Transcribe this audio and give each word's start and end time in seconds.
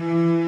liebe 0.00 0.39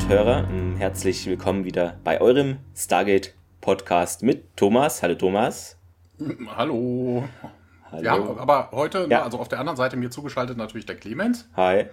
und 0.00 0.08
Hörer, 0.08 0.48
herzlich 0.78 1.26
willkommen 1.26 1.64
wieder 1.64 1.98
bei 2.04 2.20
eurem 2.20 2.58
Stargate 2.74 3.34
Podcast 3.60 4.22
mit 4.22 4.56
Thomas. 4.56 5.02
Hallo 5.02 5.14
Thomas. 5.14 5.76
Hallo. 6.56 7.28
Hallo. 7.90 8.02
Ja, 8.02 8.14
aber 8.14 8.70
heute, 8.72 9.06
ja. 9.10 9.22
also 9.22 9.38
auf 9.38 9.48
der 9.48 9.58
anderen 9.58 9.76
Seite 9.76 9.96
mir 9.96 10.10
zugeschaltet 10.10 10.56
natürlich 10.56 10.86
der 10.86 10.96
Clemens. 10.96 11.48
Hi. 11.54 11.86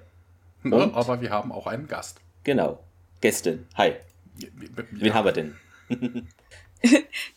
Ne, 0.63 0.89
aber 0.93 1.21
wir 1.21 1.31
haben 1.31 1.51
auch 1.51 1.67
einen 1.67 1.87
Gast. 1.87 2.21
Genau. 2.43 2.79
Gästin. 3.19 3.67
Hi. 3.75 3.95
Ja. 4.37 4.47
Wen 4.91 5.13
haben 5.13 5.25
wir 5.25 5.33
denn? 5.33 5.55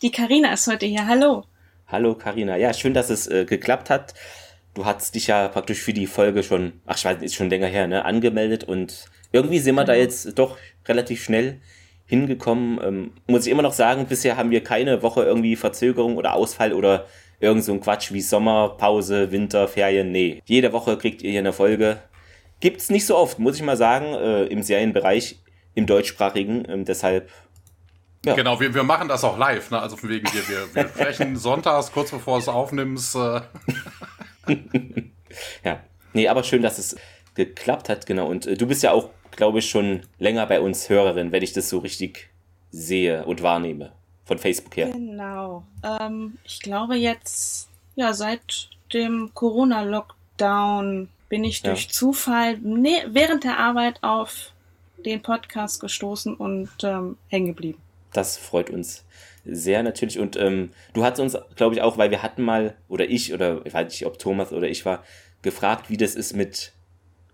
Die 0.02 0.12
Karina 0.12 0.52
ist 0.52 0.68
heute 0.68 0.86
hier. 0.86 1.06
Hallo. 1.06 1.44
Hallo 1.88 2.14
Karina. 2.14 2.56
Ja, 2.56 2.72
schön, 2.74 2.94
dass 2.94 3.10
es 3.10 3.26
äh, 3.26 3.44
geklappt 3.44 3.90
hat. 3.90 4.14
Du 4.74 4.84
hast 4.84 5.14
dich 5.16 5.26
ja 5.26 5.48
praktisch 5.48 5.80
für 5.80 5.92
die 5.92 6.06
Folge 6.06 6.42
schon, 6.42 6.74
ach 6.86 6.96
ich 6.96 7.04
weiß, 7.04 7.22
ist 7.22 7.34
schon 7.34 7.50
länger 7.50 7.66
her, 7.66 7.88
ne, 7.88 8.04
angemeldet 8.04 8.62
und 8.62 9.06
irgendwie 9.32 9.58
sind 9.58 9.74
wir 9.74 9.84
da 9.84 9.92
genau. 9.92 10.04
jetzt 10.04 10.38
doch 10.38 10.56
relativ 10.86 11.22
schnell 11.22 11.60
hingekommen. 12.06 12.80
Ähm, 12.82 13.12
muss 13.26 13.46
ich 13.46 13.52
immer 13.52 13.62
noch 13.62 13.72
sagen, 13.72 14.06
bisher 14.06 14.36
haben 14.36 14.50
wir 14.50 14.64
keine 14.64 15.02
Woche 15.02 15.22
irgendwie 15.22 15.56
Verzögerung 15.56 16.16
oder 16.16 16.34
Ausfall 16.34 16.72
oder 16.72 17.06
irgend 17.38 17.64
so 17.64 17.72
ein 17.72 17.80
Quatsch 17.80 18.12
wie 18.12 18.20
Sommerpause, 18.20 19.30
Winter, 19.30 19.68
Ferien. 19.68 20.12
Nee, 20.12 20.42
jede 20.44 20.72
Woche 20.72 20.98
kriegt 20.98 21.22
ihr 21.22 21.30
hier 21.30 21.40
eine 21.40 21.52
Folge. 21.52 22.02
Gibt's 22.60 22.90
nicht 22.90 23.06
so 23.06 23.16
oft, 23.16 23.38
muss 23.38 23.56
ich 23.56 23.62
mal 23.62 23.76
sagen, 23.76 24.06
äh, 24.14 24.44
im 24.44 24.62
Serienbereich, 24.62 25.40
im 25.74 25.86
deutschsprachigen. 25.86 26.66
Ähm, 26.68 26.84
deshalb 26.84 27.30
ja. 28.24 28.34
Genau, 28.34 28.60
wir, 28.60 28.74
wir 28.74 28.82
machen 28.82 29.08
das 29.08 29.24
auch 29.24 29.38
live, 29.38 29.70
ne? 29.70 29.80
Also 29.80 29.96
von 29.96 30.10
wegen, 30.10 30.30
wir, 30.30 30.46
wir, 30.46 30.74
wir 30.74 30.88
sprechen 30.94 31.36
sonntags, 31.36 31.90
kurz 31.90 32.10
bevor 32.10 32.36
es 32.38 32.48
aufnimmst. 32.48 33.16
Äh. 33.16 33.40
ja. 35.64 35.80
Nee, 36.12 36.28
aber 36.28 36.42
schön, 36.42 36.60
dass 36.60 36.78
es 36.78 36.96
geklappt 37.34 37.88
hat, 37.88 38.04
genau. 38.04 38.26
Und 38.26 38.46
äh, 38.46 38.56
du 38.56 38.66
bist 38.66 38.82
ja 38.82 38.92
auch 38.92 39.08
glaube 39.36 39.60
ich, 39.60 39.68
schon 39.68 40.02
länger 40.18 40.46
bei 40.46 40.60
uns 40.60 40.88
Hörerin, 40.88 41.32
wenn 41.32 41.42
ich 41.42 41.52
das 41.52 41.68
so 41.68 41.78
richtig 41.78 42.30
sehe 42.70 43.24
und 43.24 43.42
wahrnehme. 43.42 43.92
Von 44.24 44.38
Facebook 44.38 44.76
her. 44.76 44.90
Genau. 44.90 45.64
Ähm, 45.82 46.38
ich 46.44 46.60
glaube 46.60 46.94
jetzt, 46.94 47.68
ja, 47.96 48.12
seit 48.12 48.68
dem 48.92 49.30
Corona-Lockdown 49.34 51.08
bin 51.28 51.44
ich 51.44 51.62
durch 51.62 51.84
ja. 51.84 51.90
Zufall 51.90 52.58
ne, 52.58 53.06
während 53.08 53.44
der 53.44 53.58
Arbeit 53.58 54.02
auf 54.02 54.52
den 55.04 55.22
Podcast 55.22 55.80
gestoßen 55.80 56.34
und 56.34 56.70
ähm, 56.82 57.16
hängen 57.28 57.46
geblieben. 57.46 57.80
Das 58.12 58.36
freut 58.36 58.70
uns 58.70 59.04
sehr 59.44 59.82
natürlich. 59.82 60.18
Und 60.18 60.36
ähm, 60.36 60.70
du 60.92 61.04
hast 61.04 61.18
uns, 61.18 61.36
glaube 61.56 61.74
ich, 61.74 61.82
auch, 61.82 61.98
weil 61.98 62.10
wir 62.10 62.22
hatten 62.22 62.42
mal, 62.42 62.74
oder 62.88 63.08
ich, 63.08 63.32
oder 63.32 63.64
ich 63.64 63.72
weiß 63.72 63.88
nicht, 63.88 64.06
ob 64.06 64.18
Thomas 64.18 64.52
oder 64.52 64.68
ich 64.68 64.84
war, 64.84 65.04
gefragt, 65.42 65.88
wie 65.88 65.96
das 65.96 66.14
ist 66.14 66.34
mit 66.34 66.72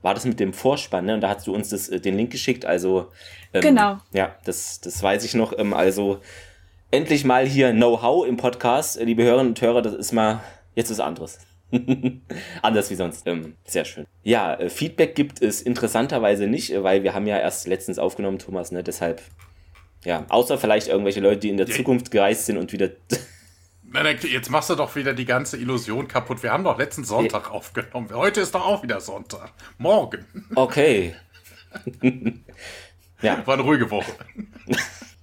war 0.02 0.14
das 0.14 0.24
mit 0.24 0.40
dem 0.40 0.52
Vorspann, 0.52 1.04
ne? 1.06 1.14
Und 1.14 1.20
da 1.20 1.30
hast 1.30 1.46
du 1.46 1.54
uns 1.54 1.70
das, 1.70 1.88
äh, 1.88 2.00
den 2.00 2.16
Link 2.16 2.30
geschickt. 2.30 2.64
Also 2.64 3.10
ähm, 3.52 3.62
genau. 3.62 3.98
Ja, 4.12 4.36
das, 4.44 4.80
das 4.80 5.02
weiß 5.02 5.24
ich 5.24 5.34
noch. 5.34 5.56
Ähm, 5.58 5.74
also 5.74 6.20
endlich 6.90 7.24
mal 7.24 7.46
hier 7.46 7.72
Know-how 7.72 8.26
im 8.26 8.36
Podcast, 8.36 8.98
äh, 8.98 9.04
liebe 9.04 9.22
Hörerinnen 9.24 9.48
und 9.48 9.60
Hörer. 9.60 9.82
Das 9.82 9.94
ist 9.94 10.12
mal 10.12 10.40
jetzt 10.74 10.90
was 10.90 11.00
anderes. 11.00 11.38
Anders 12.62 12.90
wie 12.90 12.94
sonst. 12.94 13.26
Ähm, 13.26 13.54
sehr 13.64 13.84
schön. 13.84 14.06
Ja, 14.22 14.54
äh, 14.54 14.70
Feedback 14.70 15.14
gibt 15.14 15.42
es 15.42 15.62
interessanterweise 15.62 16.46
nicht, 16.46 16.72
äh, 16.72 16.82
weil 16.82 17.02
wir 17.02 17.14
haben 17.14 17.26
ja 17.26 17.38
erst 17.38 17.66
letztens 17.66 17.98
aufgenommen, 17.98 18.38
Thomas, 18.38 18.70
ne? 18.70 18.82
Deshalb, 18.82 19.20
ja, 20.04 20.24
außer 20.28 20.58
vielleicht 20.58 20.88
irgendwelche 20.88 21.20
Leute, 21.20 21.38
die 21.38 21.48
in 21.50 21.56
der 21.56 21.66
Zukunft 21.66 22.10
gereist 22.10 22.46
sind 22.46 22.56
und 22.56 22.72
wieder 22.72 22.90
Jetzt 24.22 24.50
machst 24.50 24.68
du 24.70 24.74
doch 24.74 24.94
wieder 24.96 25.14
die 25.14 25.24
ganze 25.24 25.56
Illusion 25.56 26.08
kaputt. 26.08 26.42
Wir 26.42 26.52
haben 26.52 26.64
doch 26.64 26.78
letzten 26.78 27.04
Sonntag 27.04 27.50
aufgenommen. 27.50 28.08
Heute 28.12 28.40
ist 28.40 28.54
doch 28.54 28.66
auch 28.66 28.82
wieder 28.82 29.00
Sonntag. 29.00 29.52
Morgen. 29.78 30.26
Okay. 30.54 31.14
ja. 33.22 33.46
War 33.46 33.54
eine 33.54 33.62
ruhige 33.62 33.90
Woche. 33.90 34.12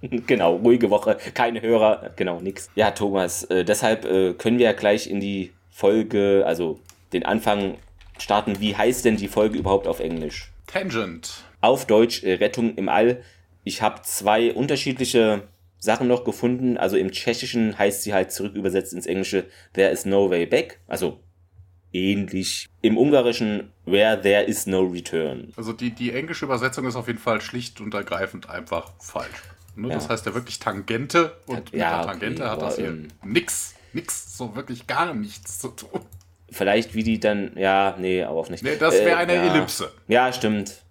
genau, 0.26 0.56
ruhige 0.56 0.90
Woche. 0.90 1.16
Keine 1.34 1.62
Hörer, 1.62 2.10
genau, 2.16 2.40
nix. 2.40 2.70
Ja, 2.74 2.90
Thomas, 2.90 3.44
äh, 3.44 3.64
deshalb 3.64 4.04
äh, 4.04 4.34
können 4.34 4.58
wir 4.58 4.66
ja 4.66 4.72
gleich 4.72 5.08
in 5.08 5.20
die 5.20 5.52
Folge, 5.70 6.44
also 6.46 6.80
den 7.12 7.24
Anfang 7.24 7.78
starten. 8.18 8.60
Wie 8.60 8.76
heißt 8.76 9.04
denn 9.04 9.16
die 9.16 9.28
Folge 9.28 9.58
überhaupt 9.58 9.86
auf 9.86 10.00
Englisch? 10.00 10.50
Tangent. 10.66 11.44
Auf 11.60 11.86
Deutsch 11.86 12.22
äh, 12.22 12.34
Rettung 12.34 12.74
im 12.76 12.88
All. 12.88 13.22
Ich 13.62 13.82
habe 13.82 14.02
zwei 14.02 14.52
unterschiedliche 14.52 15.42
Sachen 15.84 16.08
noch 16.08 16.24
gefunden. 16.24 16.76
Also 16.76 16.96
im 16.96 17.12
Tschechischen 17.12 17.78
heißt 17.78 18.02
sie 18.02 18.14
halt 18.14 18.32
zurück 18.32 18.54
übersetzt 18.54 18.92
ins 18.92 19.06
Englische 19.06 19.44
There 19.74 19.90
is 19.90 20.06
no 20.06 20.30
way 20.30 20.46
back. 20.46 20.80
Also 20.88 21.20
ähnlich. 21.92 22.68
Im 22.80 22.96
Ungarischen 22.98 23.70
Where 23.84 24.20
there 24.20 24.42
is 24.42 24.66
no 24.66 24.82
return. 24.82 25.52
Also 25.56 25.72
die, 25.72 25.90
die 25.90 26.12
englische 26.12 26.46
Übersetzung 26.46 26.86
ist 26.86 26.96
auf 26.96 27.06
jeden 27.06 27.18
Fall 27.18 27.40
schlicht 27.40 27.80
und 27.80 27.92
ergreifend 27.92 28.48
einfach 28.48 28.92
falsch. 28.98 29.42
Ne? 29.76 29.88
Ja. 29.88 29.94
Das 29.94 30.08
heißt 30.08 30.24
ja 30.26 30.34
wirklich 30.34 30.58
Tangente 30.58 31.36
und 31.46 31.70
ja, 31.72 31.98
mit 31.98 32.06
der 32.06 32.12
Tangente 32.12 32.42
okay, 32.42 32.50
hat 32.50 32.62
das 32.62 32.76
hier 32.76 32.86
ähm, 32.86 33.08
nix, 33.22 33.74
nix, 33.92 34.36
so 34.36 34.56
wirklich 34.56 34.86
gar 34.86 35.12
nichts 35.12 35.58
zu 35.58 35.68
tun. 35.68 36.00
Vielleicht 36.50 36.94
wie 36.94 37.02
die 37.02 37.20
dann, 37.20 37.52
ja, 37.56 37.96
nee, 37.98 38.22
aber 38.22 38.38
auch 38.38 38.48
nicht. 38.48 38.62
Nee, 38.62 38.76
das 38.76 38.94
wäre 38.94 39.10
äh, 39.10 39.14
eine 39.14 39.34
ja. 39.34 39.54
Ellipse. 39.54 39.92
Ja, 40.08 40.32
stimmt. 40.32 40.83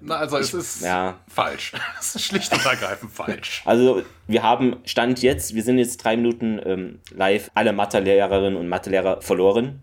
Na, 0.00 0.16
also 0.16 0.38
es 0.38 0.54
ist 0.54 0.82
ja. 0.82 1.18
falsch. 1.28 1.72
Es 1.98 2.14
ist 2.14 2.24
schlicht 2.24 2.52
und 2.52 2.64
ergreifend 2.64 3.12
falsch. 3.12 3.62
Also 3.64 4.02
wir 4.26 4.42
haben 4.42 4.76
Stand 4.84 5.22
jetzt, 5.22 5.54
wir 5.54 5.62
sind 5.62 5.78
jetzt 5.78 5.98
drei 5.98 6.16
Minuten 6.16 6.60
ähm, 6.64 7.00
live, 7.10 7.50
alle 7.54 7.72
Mathe-Lehrerinnen 7.72 8.56
und 8.56 8.68
Mathelehrer 8.68 9.20
verloren. 9.22 9.80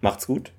Macht's 0.00 0.26
gut. 0.26 0.52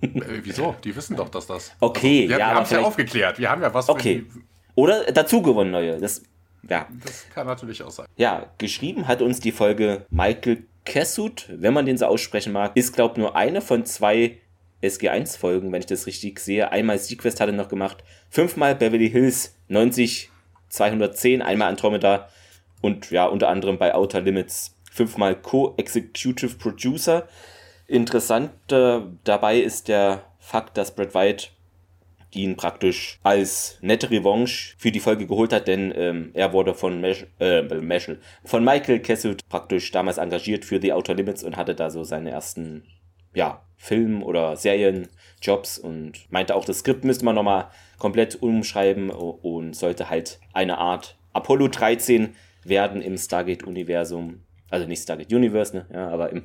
Äh, 0.00 0.08
wieso? 0.42 0.74
Die 0.84 0.94
wissen 0.94 1.16
doch, 1.16 1.28
dass 1.28 1.46
das. 1.46 1.72
Okay, 1.80 2.22
also, 2.22 2.28
wir, 2.28 2.38
ja. 2.38 2.38
Wir 2.38 2.46
haben 2.54 2.62
es 2.64 2.70
ja 2.70 2.80
aufgeklärt. 2.80 3.38
Wir 3.38 3.50
haben 3.50 3.62
ja 3.62 3.72
was. 3.72 3.88
Okay. 3.88 4.26
Oder 4.74 5.04
dazu 5.12 5.42
gewonnen 5.42 5.70
neue. 5.70 5.98
Das, 5.98 6.22
ja. 6.68 6.86
Das 7.04 7.26
kann 7.34 7.46
natürlich 7.46 7.82
auch 7.82 7.90
sein. 7.90 8.06
Ja, 8.16 8.46
geschrieben 8.58 9.06
hat 9.08 9.22
uns 9.22 9.40
die 9.40 9.52
Folge 9.52 10.06
Michael 10.10 10.64
Kessut, 10.84 11.48
wenn 11.48 11.74
man 11.74 11.86
den 11.86 11.96
so 11.96 12.06
aussprechen 12.06 12.52
mag, 12.52 12.76
ist, 12.76 12.94
glaube 12.94 13.14
ich, 13.14 13.18
nur 13.18 13.36
eine 13.36 13.60
von 13.60 13.84
zwei 13.84 14.38
SG1-Folgen, 14.82 15.72
wenn 15.72 15.80
ich 15.80 15.86
das 15.86 16.06
richtig 16.06 16.40
sehe. 16.40 16.70
Einmal 16.72 16.98
Sequest 16.98 17.40
hat 17.40 17.48
er 17.48 17.54
noch 17.54 17.68
gemacht, 17.68 18.04
fünfmal 18.28 18.74
Beverly 18.74 19.10
Hills 19.10 19.54
90 19.68 20.30
210, 20.68 21.42
einmal 21.42 21.68
Andromeda 21.68 22.28
und 22.80 23.10
ja, 23.10 23.26
unter 23.26 23.48
anderem 23.48 23.78
bei 23.78 23.94
Outer 23.94 24.22
Limits 24.22 24.74
fünfmal 24.90 25.36
Co-Executive 25.36 26.56
Producer. 26.56 27.28
Interessant 27.86 28.50
äh, 28.70 29.00
dabei 29.24 29.58
ist 29.58 29.88
der 29.88 30.24
Fakt, 30.38 30.76
dass 30.76 30.94
Brad 30.94 31.14
White 31.14 31.48
ihn 32.30 32.56
praktisch 32.56 33.18
als 33.22 33.78
nette 33.82 34.10
Revanche 34.10 34.74
für 34.78 34.90
die 34.90 35.00
Folge 35.00 35.26
geholt 35.26 35.52
hat, 35.52 35.68
denn 35.68 35.92
ähm, 35.94 36.30
er 36.32 36.52
wurde 36.52 36.74
von, 36.74 37.00
Mesh, 37.00 37.26
äh, 37.40 37.62
Meshel, 37.62 38.20
von 38.44 38.64
Michael 38.64 39.00
Kessel 39.00 39.36
praktisch 39.50 39.90
damals 39.90 40.18
engagiert 40.18 40.64
für 40.64 40.80
The 40.80 40.94
Outer 40.94 41.14
Limits 41.14 41.44
und 41.44 41.56
hatte 41.56 41.74
da 41.74 41.90
so 41.90 42.04
seine 42.04 42.30
ersten 42.30 42.84
ja, 43.34 43.62
Film- 43.82 44.22
oder 44.22 44.56
Serienjobs 44.56 45.76
und 45.76 46.30
meinte 46.30 46.54
auch, 46.54 46.64
das 46.64 46.78
Skript 46.78 47.04
müsste 47.04 47.24
man 47.24 47.34
nochmal 47.34 47.68
komplett 47.98 48.40
umschreiben 48.40 49.10
und 49.10 49.74
sollte 49.74 50.08
halt 50.08 50.38
eine 50.52 50.78
Art 50.78 51.16
Apollo 51.32 51.66
13 51.66 52.36
werden 52.62 53.02
im 53.02 53.18
Stargate-Universum. 53.18 54.44
Also 54.70 54.86
nicht 54.86 55.02
Stargate 55.02 55.32
Universe, 55.32 55.76
ne? 55.76 55.86
Ja, 55.92 56.10
aber 56.10 56.30
im 56.30 56.44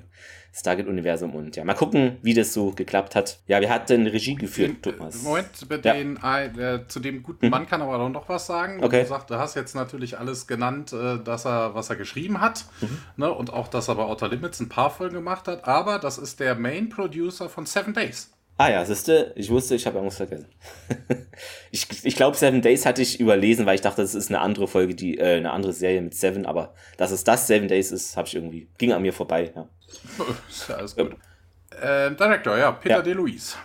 Stargate-Universum. 0.58 1.36
Und 1.36 1.56
ja, 1.56 1.64
mal 1.64 1.74
gucken, 1.74 2.18
wie 2.22 2.34
das 2.34 2.54
so 2.54 2.72
geklappt 2.72 3.16
hat. 3.16 3.40
Ja, 3.48 3.62
wir 3.62 3.70
hatten 3.70 4.08
Regie 4.08 4.36
geführt, 4.36 4.86
den, 4.86 4.98
Thomas. 4.98 5.22
Moment, 5.22 5.48
bei 5.70 5.76
ja. 5.76 5.94
den, 5.94 6.18
äh, 6.18 6.88
zu 6.88 7.00
dem 7.00 7.22
guten 7.22 7.46
mhm. 7.46 7.52
Mann 7.52 7.68
kann 7.68 7.82
aber 7.82 8.10
noch 8.10 8.28
was 8.28 8.48
sagen. 8.48 8.84
Okay. 8.84 9.04
Du, 9.04 9.08
sagst, 9.08 9.30
du 9.30 9.36
hast 9.36 9.56
jetzt 9.56 9.76
natürlich 9.76 10.18
alles 10.18 10.48
genannt, 10.48 10.94
äh, 10.94 11.20
dass 11.24 11.46
er, 11.46 11.76
was 11.76 11.90
er 11.90 11.96
geschrieben 11.96 12.42
hat. 12.42 12.66
Mhm. 12.82 12.98
Ne, 13.18 13.32
und 13.32 13.54
auch, 13.54 13.68
dass 13.68 13.88
er 13.88 13.96
bei 13.96 14.04
Outer 14.04 14.30
Limits 14.30 14.60
ein 14.60 14.70
paar 14.70 14.90
Folgen 14.90 15.16
gemacht 15.16 15.48
hat. 15.48 15.68
Aber 15.68 16.00
das 16.00 16.18
ist 16.18 16.40
der 16.40 16.56
Main 16.56 16.90
Producer 16.90 17.50
von 17.50 17.66
Seven 17.66 17.94
Days. 17.94 18.32
Ah 18.60 18.72
ja, 18.72 18.84
siehste, 18.84 19.34
ich 19.36 19.52
wusste, 19.52 19.76
ich 19.76 19.86
habe 19.86 19.98
irgendwas 19.98 20.18
vergessen. 20.18 20.48
ich 21.72 21.88
ich 22.04 22.16
glaube, 22.16 22.36
Seven 22.36 22.64
Days 22.64 22.88
hatte 22.88 23.04
ich 23.04 23.20
überlesen, 23.20 23.68
weil 23.68 23.76
ich 23.76 23.82
dachte, 23.82 24.02
das 24.02 24.16
ist 24.16 24.30
eine 24.30 24.40
andere 24.40 24.68
Folge, 24.68 24.96
die 24.96 25.20
äh, 25.20 25.38
eine 25.38 25.52
andere 25.52 25.74
Serie 25.74 26.02
mit 26.02 26.16
Seven, 26.16 26.48
aber 26.48 26.74
dass 26.98 27.12
es 27.12 27.24
das 27.24 27.46
Seven 27.46 27.68
Days 27.68 27.92
ist, 27.92 28.18
habe 28.18 28.28
ich 28.28 28.34
irgendwie 28.34 28.68
ging 28.80 28.94
an 28.94 29.04
mir 29.04 29.14
vorbei. 29.14 29.52
Ja 29.56 29.70
alles 30.70 30.96
gut. 30.96 31.16
Äh, 31.72 32.12
Director, 32.16 32.58
ja, 32.58 32.72
Peter 32.72 32.96
ja. 32.96 33.02
DeLuise. 33.02 33.58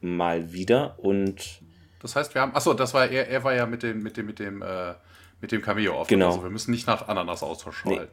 Mal 0.00 0.52
wieder 0.52 0.98
und. 0.98 1.60
Das 2.00 2.14
heißt, 2.16 2.34
wir 2.34 2.42
haben. 2.42 2.54
Achso, 2.54 2.74
das 2.74 2.94
war 2.94 3.08
er, 3.08 3.28
er 3.28 3.42
war 3.44 3.54
ja 3.54 3.66
mit 3.66 3.82
dem, 3.82 4.02
mit 4.02 4.16
dem, 4.16 4.26
mit 4.26 4.38
dem, 4.38 4.62
äh, 4.62 4.94
mit 5.40 5.52
dem 5.52 5.62
Cameo 5.62 6.00
auf. 6.00 6.08
Genau. 6.08 6.28
Also 6.28 6.42
wir 6.42 6.50
müssen 6.50 6.70
nicht 6.70 6.86
nach 6.86 7.08
Ananas 7.08 7.42
Austausch 7.42 7.78
schalten. 7.78 8.08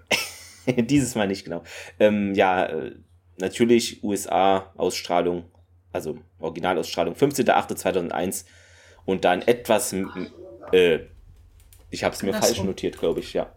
Nee. 0.65 0.81
Dieses 0.83 1.15
Mal 1.15 1.27
nicht, 1.27 1.43
genau. 1.43 1.63
Ähm, 1.99 2.33
ja, 2.33 2.65
äh, 2.65 2.95
natürlich 3.37 4.03
USA-Ausstrahlung 4.03 5.51
also 5.93 6.17
Originalausstrahlung 6.39 7.13
15.08.2001 7.13 8.45
und 9.05 9.23
dann 9.23 9.41
etwas, 9.43 9.93
äh, 10.71 10.99
ich 11.89 12.03
habe 12.03 12.15
es 12.15 12.23
mir 12.23 12.33
falsch 12.33 12.61
notiert, 12.63 12.97
glaube 12.97 13.21
ich, 13.21 13.33
ja. 13.33 13.53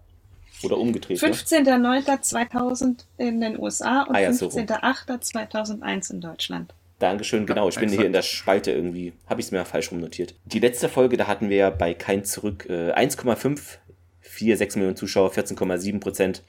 Oder 0.62 0.78
umgedreht. 0.78 1.18
15.09.2000 1.18 3.04
in 3.18 3.40
den 3.40 3.58
USA 3.58 4.02
und 4.02 4.16
ah, 4.16 4.20
ja, 4.20 4.30
15.08.2001 4.30 6.12
in 6.12 6.20
Deutschland. 6.20 6.74
Dankeschön, 6.98 7.44
genau. 7.44 7.68
Ich 7.68 7.78
bin 7.78 7.90
hier 7.90 8.06
in 8.06 8.12
der 8.12 8.22
Spalte 8.22 8.72
irgendwie, 8.72 9.12
habe 9.26 9.40
ich 9.40 9.46
es 9.46 9.52
mir 9.52 9.64
falsch 9.66 9.92
rumnotiert. 9.92 10.34
Die 10.46 10.60
letzte 10.60 10.88
Folge, 10.88 11.18
da 11.18 11.26
hatten 11.26 11.50
wir 11.50 11.56
ja 11.56 11.70
bei 11.70 11.92
Kein 11.92 12.24
Zurück 12.24 12.66
äh, 12.70 12.92
1,546 12.92 14.76
Millionen 14.76 14.96
Zuschauer, 14.96 15.30
14,7 15.30 16.00
Prozent. 16.00 16.42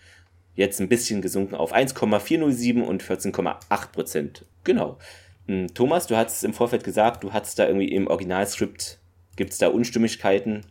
Jetzt 0.55 0.79
ein 0.79 0.87
bisschen 0.87 1.21
gesunken 1.21 1.55
auf 1.55 1.73
1,407 1.73 2.81
und 2.81 3.03
14,8 3.03 3.91
Prozent. 3.91 4.45
Genau. 4.63 4.97
Hm, 5.47 5.73
Thomas, 5.73 6.07
du 6.07 6.15
hast 6.15 6.43
im 6.43 6.53
Vorfeld 6.53 6.85
gesagt, 6.85 7.23
du 7.23 7.33
hattest 7.33 7.59
da 7.59 7.67
irgendwie 7.67 7.89
im 7.89 8.07
Originalskript, 8.07 8.99
gibt 9.35 9.51
es 9.51 9.57
da 9.57 9.67
Unstimmigkeiten? 9.67 10.65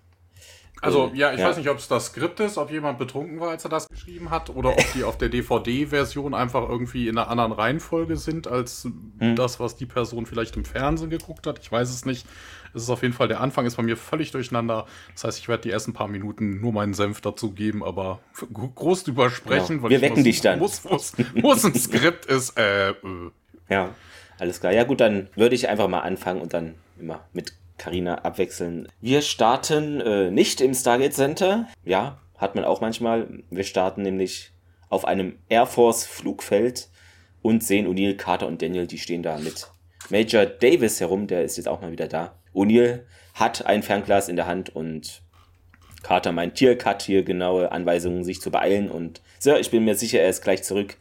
Also, 0.87 1.11
äh, 1.13 1.19
ja, 1.19 1.33
ich 1.33 1.41
ja. 1.41 1.49
weiß 1.49 1.57
nicht, 1.59 1.69
ob 1.69 1.79
es 1.79 1.89
das 1.89 2.07
Skript 2.07 2.41
ist, 2.41 2.59
ob 2.59 2.71
jemand 2.71 2.99
betrunken 2.99 3.41
war, 3.41 3.51
als 3.51 3.65
er 3.65 3.71
das 3.71 3.89
geschrieben 3.89 4.31
hat, 4.31 4.51
oder 4.51 4.71
ob 4.71 4.93
die 4.95 5.05
auf 5.05 5.19
der 5.19 5.29
DVD-Version 5.29 6.35
einfach 6.35 6.69
irgendwie 6.69 7.09
in 7.09 7.19
einer 7.19 7.29
anderen 7.29 7.53
Reihenfolge 7.53 8.17
sind, 8.17 8.47
als 8.47 8.89
hm. 9.19 9.37
das, 9.37 9.61
was 9.61 9.77
die 9.77 9.87
Person 9.87 10.27
vielleicht 10.27 10.57
im 10.57 10.65
Fernsehen 10.65 11.11
geguckt 11.11 11.47
hat. 11.47 11.59
Ich 11.61 11.71
weiß 11.71 11.91
es 11.91 12.05
nicht. 12.05 12.27
Es 12.75 12.83
ist 12.83 12.91
auf 12.91 13.03
jeden 13.03 13.15
Fall, 13.15 13.29
der 13.29 13.41
Anfang 13.41 13.65
ist 13.65 13.77
bei 13.77 13.83
mir 13.83 13.97
völlig 13.97 14.33
durcheinander. 14.33 14.87
Das 15.15 15.25
heißt, 15.25 15.39
ich 15.39 15.49
werde 15.49 15.63
die 15.63 15.71
ersten 15.71 15.93
paar 15.93 16.09
Minuten 16.09 16.61
nur 16.61 16.73
meinen 16.73 16.95
Senf 16.95 17.21
dazu 17.21 17.53
geben, 17.53 17.83
aber 17.83 18.21
groß 18.53 19.05
drüber 19.05 19.31
sprechen, 19.31 19.77
genau. 19.77 19.83
weil 19.85 19.91
Wir 19.91 20.01
wecken 20.03 20.17
muss, 20.17 20.25
dich 20.25 20.41
dann. 20.43 20.59
Muss, 20.59 20.85
muss, 20.85 21.15
muss 21.35 21.65
ein 21.65 21.75
Skript 21.75 22.27
ist, 22.27 22.59
äh, 22.59 22.91
äh. 22.91 22.95
Ja. 23.69 23.95
Alles 24.39 24.61
klar. 24.61 24.73
Ja 24.73 24.85
gut, 24.85 25.01
dann 25.01 25.29
würde 25.35 25.55
ich 25.55 25.69
einfach 25.69 25.89
mal 25.89 26.01
anfangen 26.01 26.41
und 26.41 26.53
dann 26.53 26.75
immer 27.01 27.21
mit 27.33 27.53
Karina 27.79 28.17
abwechseln. 28.17 28.89
Wir 29.01 29.23
starten 29.23 30.01
äh, 30.01 30.31
nicht 30.31 30.61
im 30.61 30.75
Stargate 30.75 31.15
Center. 31.15 31.69
Ja, 31.85 32.19
hat 32.37 32.55
man 32.55 32.65
auch 32.65 32.81
manchmal. 32.81 33.29
Wir 33.51 33.65
starten 33.65 34.03
nämlich 34.03 34.53
auf 34.89 35.05
einem 35.05 35.39
Air 35.49 35.67
Force 35.67 36.05
Flugfeld 36.05 36.89
und 37.43 37.63
sehen 37.63 37.87
O'Neill, 37.87 38.17
Carter 38.17 38.47
und 38.47 38.63
Daniel, 38.63 38.87
die 38.87 38.99
stehen 38.99 39.23
da 39.23 39.39
mit 39.39 39.69
Major 40.11 40.47
Davis 40.47 41.01
herum, 41.01 41.27
der 41.27 41.45
ist 41.45 41.57
jetzt 41.57 41.69
auch 41.69 41.81
mal 41.81 41.93
wieder 41.93 42.09
da. 42.09 42.37
O'Neill 42.55 43.03
hat 43.35 43.67
ein 43.67 43.83
Fernglas 43.83 44.29
in 44.29 44.37
der 44.37 44.47
Hand 44.47 44.75
und 44.75 45.23
Carter 46.03 46.33
meint, 46.33 46.55
Tierk 46.55 46.87
hat 46.87 47.03
hier 47.03 47.25
genaue 47.25 47.73
Anweisungen, 47.73 48.23
sich 48.23 48.41
zu 48.41 48.51
beeilen 48.51 48.91
und 48.91 49.21
Sir, 49.39 49.59
ich 49.59 49.71
bin 49.71 49.85
mir 49.85 49.97
sicher, 49.97 50.21
er 50.21 50.31
ist 50.31 50.43
gleich 50.43 50.63
zurück 50.63 50.97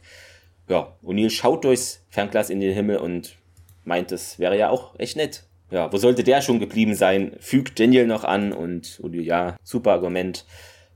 ja, 0.68 0.96
O'Neill 1.02 1.30
schaut 1.30 1.64
durchs 1.64 2.04
Fernglas 2.08 2.50
in 2.50 2.60
den 2.60 2.74
Himmel 2.74 2.98
und 2.98 3.36
meint, 3.84 4.12
es 4.12 4.38
wäre 4.38 4.58
ja 4.58 4.70
auch 4.70 4.98
echt 4.98 5.16
nett. 5.16 5.44
Ja, 5.70 5.92
wo 5.92 5.96
sollte 5.96 6.22
der 6.22 6.42
schon 6.42 6.60
geblieben 6.60 6.94
sein? 6.94 7.32
Fügt 7.40 7.80
Daniel 7.80 8.06
noch 8.06 8.24
an 8.24 8.52
und 8.52 9.00
O'Neill, 9.02 9.22
ja, 9.22 9.56
super 9.62 9.92
Argument. 9.92 10.44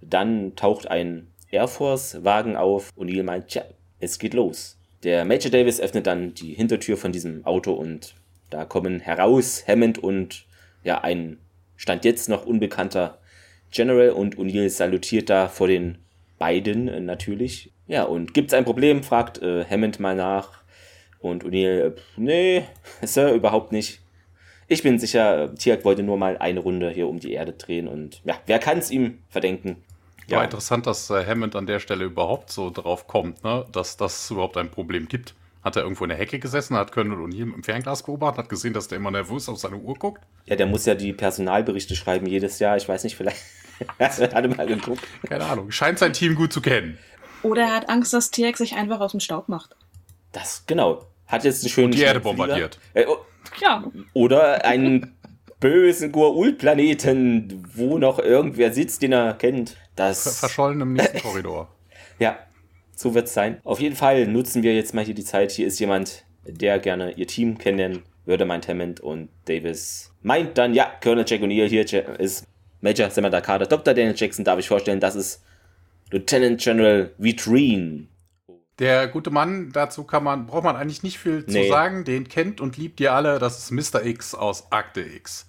Dann 0.00 0.54
taucht 0.54 0.88
ein 0.88 1.28
Air 1.50 1.68
Force-Wagen 1.68 2.56
auf. 2.56 2.90
O'Neill 2.96 3.24
meint, 3.24 3.48
tja, 3.48 3.64
es 3.98 4.18
geht 4.18 4.34
los. 4.34 4.76
Der 5.02 5.24
Major 5.24 5.50
Davis 5.50 5.80
öffnet 5.80 6.06
dann 6.06 6.34
die 6.34 6.54
Hintertür 6.54 6.96
von 6.96 7.10
diesem 7.10 7.44
Auto 7.44 7.72
und 7.72 8.14
da 8.50 8.64
kommen 8.64 9.00
heraus 9.00 9.64
Hammond 9.66 9.98
und 9.98 10.44
ja, 10.84 11.00
ein 11.00 11.38
Stand 11.76 12.04
jetzt 12.04 12.28
noch 12.28 12.46
unbekannter 12.46 13.18
General 13.70 14.10
und 14.10 14.36
O'Neill 14.36 14.68
salutiert 14.68 15.30
da 15.30 15.48
vor 15.48 15.68
den 15.68 15.98
beiden 16.38 16.88
äh, 16.88 17.00
natürlich. 17.00 17.72
Ja, 17.86 18.04
und 18.04 18.34
gibt's 18.34 18.54
ein 18.54 18.64
Problem, 18.64 19.02
fragt 19.02 19.40
äh, 19.42 19.64
Hammond 19.64 20.00
mal 20.00 20.14
nach. 20.14 20.62
Und 21.20 21.44
O'Neill, 21.44 21.86
äh, 21.86 21.92
nee, 22.16 22.64
Sir, 23.02 23.32
überhaupt 23.32 23.72
nicht. 23.72 24.00
Ich 24.70 24.84
bin 24.84 25.00
sicher, 25.00 25.52
Tiak 25.56 25.84
wollte 25.84 26.04
nur 26.04 26.16
mal 26.16 26.38
eine 26.38 26.60
Runde 26.60 26.90
hier 26.90 27.08
um 27.08 27.18
die 27.18 27.32
Erde 27.32 27.54
drehen 27.54 27.88
und 27.88 28.20
ja, 28.24 28.36
wer 28.46 28.60
kann 28.60 28.78
es 28.78 28.92
ihm 28.92 29.18
verdenken? 29.28 29.82
Ja, 30.28 30.36
War 30.36 30.44
interessant, 30.44 30.86
dass 30.86 31.10
äh, 31.10 31.26
Hammond 31.26 31.56
an 31.56 31.66
der 31.66 31.80
Stelle 31.80 32.04
überhaupt 32.04 32.52
so 32.52 32.70
drauf 32.70 33.08
kommt, 33.08 33.42
ne? 33.42 33.66
dass 33.72 33.96
das 33.96 34.30
überhaupt 34.30 34.56
ein 34.56 34.70
Problem 34.70 35.08
gibt. 35.08 35.34
Hat 35.64 35.74
er 35.74 35.82
irgendwo 35.82 36.04
in 36.04 36.10
der 36.10 36.18
Hecke 36.18 36.38
gesessen, 36.38 36.76
hat 36.76 36.92
Colonel 36.92 37.18
O'Neill 37.18 37.52
im 37.52 37.64
Fernglas 37.64 38.04
beobachtet, 38.04 38.44
hat 38.44 38.48
gesehen, 38.48 38.72
dass 38.72 38.86
der 38.86 38.98
immer 38.98 39.10
nervös 39.10 39.48
auf 39.48 39.58
seine 39.58 39.76
Uhr 39.76 39.94
guckt? 39.94 40.22
Ja, 40.46 40.54
der 40.54 40.66
muss 40.66 40.86
ja 40.86 40.94
die 40.94 41.12
Personalberichte 41.12 41.96
schreiben 41.96 42.26
jedes 42.26 42.60
Jahr. 42.60 42.76
Ich 42.76 42.88
weiß 42.88 43.02
nicht, 43.02 43.16
vielleicht 43.16 43.42
hat 43.98 44.20
er 44.20 44.48
mal 44.54 44.68
geguckt. 44.68 45.02
Keine 45.28 45.46
Ahnung. 45.46 45.72
Scheint 45.72 45.98
sein 45.98 46.12
Team 46.12 46.36
gut 46.36 46.52
zu 46.52 46.60
kennen. 46.60 46.96
Oder 47.42 47.62
er 47.62 47.74
hat 47.74 47.88
Angst, 47.88 48.12
dass 48.12 48.30
Tierk 48.30 48.56
sich 48.56 48.76
einfach 48.76 49.00
aus 49.00 49.10
dem 49.10 49.20
Staub 49.20 49.48
macht. 49.48 49.74
Das, 50.30 50.62
genau. 50.68 51.06
Hat 51.26 51.42
jetzt 51.42 51.64
einen 51.64 51.70
schönen. 51.70 51.86
Und 51.86 51.94
die 51.96 52.02
Erde 52.02 52.20
bombardiert. 52.20 52.78
Äh, 52.94 53.06
oh, 53.06 53.18
ja. 53.60 53.84
Oder 54.12 54.64
einen 54.64 55.14
bösen 55.60 56.12
Goa'uld-Planeten, 56.12 57.64
wo 57.74 57.98
noch 57.98 58.18
irgendwer 58.18 58.72
sitzt, 58.72 59.02
den 59.02 59.12
er 59.12 59.34
kennt. 59.34 59.76
Das 59.96 60.38
Verschollen 60.38 60.80
im 60.80 60.94
nächsten 60.94 61.20
Korridor. 61.20 61.68
Ja, 62.18 62.38
so 62.94 63.14
wird 63.14 63.28
es 63.28 63.32
sein. 63.32 63.62
Auf 63.64 63.80
jeden 63.80 63.96
Fall 63.96 64.26
nutzen 64.26 64.62
wir 64.62 64.74
jetzt 64.74 64.92
mal 64.92 65.02
hier 65.02 65.14
die 65.14 65.24
Zeit. 65.24 65.52
Hier 65.52 65.66
ist 65.66 65.80
jemand, 65.80 66.26
der 66.44 66.78
gerne 66.78 67.12
ihr 67.12 67.26
Team 67.26 67.56
kennenlernen 67.56 68.02
würde, 68.26 68.44
meint 68.44 68.68
Hammond 68.68 69.00
und 69.00 69.30
Davis 69.46 70.10
meint 70.22 70.58
dann, 70.58 70.74
ja, 70.74 70.92
Colonel 71.02 71.24
Jack 71.26 71.42
O'Neill 71.42 71.68
hier 71.68 72.20
ist 72.20 72.46
Major 72.80 73.10
Samantha 73.10 73.40
Carter. 73.40 73.66
Dr. 73.66 73.94
Daniel 73.94 74.14
Jackson 74.16 74.44
darf 74.44 74.58
ich 74.58 74.68
vorstellen, 74.68 75.00
das 75.00 75.16
ist 75.16 75.42
Lieutenant 76.10 76.60
General 76.60 77.10
Vitrine. 77.18 78.06
Der 78.80 79.08
gute 79.08 79.30
Mann, 79.30 79.70
dazu 79.72 80.04
kann 80.04 80.24
man, 80.24 80.46
braucht 80.46 80.64
man 80.64 80.74
eigentlich 80.74 81.02
nicht 81.02 81.18
viel 81.18 81.44
nee. 81.46 81.64
zu 81.64 81.68
sagen. 81.68 82.04
Den 82.04 82.26
kennt 82.26 82.60
und 82.60 82.78
liebt 82.78 82.98
ihr 82.98 83.12
alle. 83.12 83.38
Das 83.38 83.58
ist 83.58 83.70
Mr. 83.70 84.04
X 84.04 84.34
aus 84.34 84.72
Akte 84.72 85.02
X. 85.02 85.46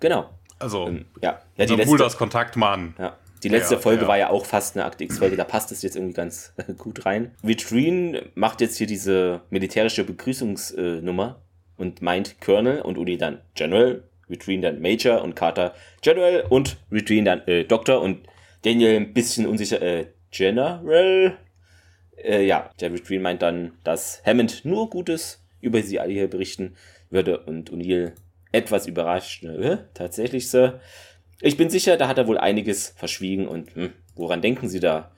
Genau. 0.00 0.30
Also, 0.58 0.88
ähm, 0.88 1.04
ja. 1.22 1.40
ja 1.56 1.66
die 1.66 1.76
letzte, 1.76 1.98
das 1.98 2.16
Kontaktmann. 2.16 2.94
Ja. 2.98 3.16
Die 3.42 3.48
letzte 3.48 3.74
ja, 3.74 3.80
Folge 3.80 4.02
ja. 4.02 4.08
war 4.08 4.18
ja 4.18 4.30
auch 4.30 4.46
fast 4.46 4.76
eine 4.76 4.84
Akte 4.84 5.04
X-Folge, 5.04 5.36
da 5.36 5.44
passt 5.44 5.70
es 5.70 5.82
jetzt 5.82 5.94
irgendwie 5.94 6.14
ganz 6.14 6.52
gut 6.78 7.06
rein. 7.06 7.32
Vitrine 7.42 8.24
macht 8.34 8.60
jetzt 8.60 8.78
hier 8.78 8.88
diese 8.88 9.42
militärische 9.50 10.02
Begrüßungsnummer 10.02 11.36
und 11.76 12.02
meint 12.02 12.40
Colonel 12.40 12.80
und 12.80 12.98
Uli 12.98 13.16
dann 13.16 13.40
General, 13.54 14.02
Vitrine 14.26 14.62
dann 14.62 14.80
Major 14.80 15.22
und 15.22 15.36
Carter 15.36 15.74
General 16.02 16.46
und 16.48 16.78
Vitrine 16.90 17.24
dann 17.24 17.46
äh, 17.46 17.64
Doktor 17.64 18.00
und 18.00 18.26
Daniel 18.62 18.96
ein 18.96 19.14
bisschen 19.14 19.46
unsicher, 19.46 19.80
äh, 19.80 20.06
General? 20.32 21.38
Äh, 22.22 22.44
ja, 22.46 22.70
Jerry 22.80 23.00
Green 23.00 23.22
meint 23.22 23.42
dann, 23.42 23.72
dass 23.84 24.22
Hammond 24.24 24.64
nur 24.64 24.90
Gutes 24.90 25.42
über 25.60 25.82
sie 25.82 26.00
alle 26.00 26.12
hier 26.12 26.28
berichten 26.28 26.74
würde 27.10 27.40
und 27.40 27.70
O'Neill 27.70 28.12
etwas 28.52 28.86
überrascht. 28.86 29.44
Äh, 29.44 29.78
tatsächlich, 29.94 30.48
Sir. 30.50 30.80
Ich 31.40 31.56
bin 31.56 31.70
sicher, 31.70 31.96
da 31.96 32.08
hat 32.08 32.18
er 32.18 32.26
wohl 32.26 32.38
einiges 32.38 32.94
verschwiegen 32.96 33.46
und 33.46 33.74
hm, 33.74 33.92
woran 34.14 34.42
denken 34.42 34.68
Sie 34.68 34.80
da? 34.80 35.12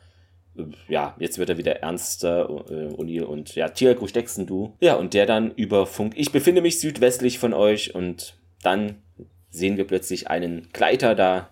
Äh, 0.56 0.64
ja, 0.88 1.16
jetzt 1.18 1.38
wird 1.38 1.48
er 1.48 1.58
wieder 1.58 1.76
ernster, 1.76 2.48
äh, 2.70 2.92
O'Neill 2.94 3.22
und 3.22 3.54
ja, 3.54 3.68
Tiago, 3.68 4.06
steckst 4.06 4.38
du? 4.38 4.76
Ja, 4.80 4.94
und 4.94 5.14
der 5.14 5.26
dann 5.26 5.52
über 5.52 5.86
Funk, 5.86 6.14
ich 6.16 6.32
befinde 6.32 6.62
mich 6.62 6.80
südwestlich 6.80 7.38
von 7.38 7.54
euch 7.54 7.94
und 7.94 8.36
dann 8.62 9.02
sehen 9.50 9.76
wir 9.76 9.86
plötzlich 9.86 10.28
einen 10.28 10.68
Gleiter 10.72 11.14
da 11.14 11.50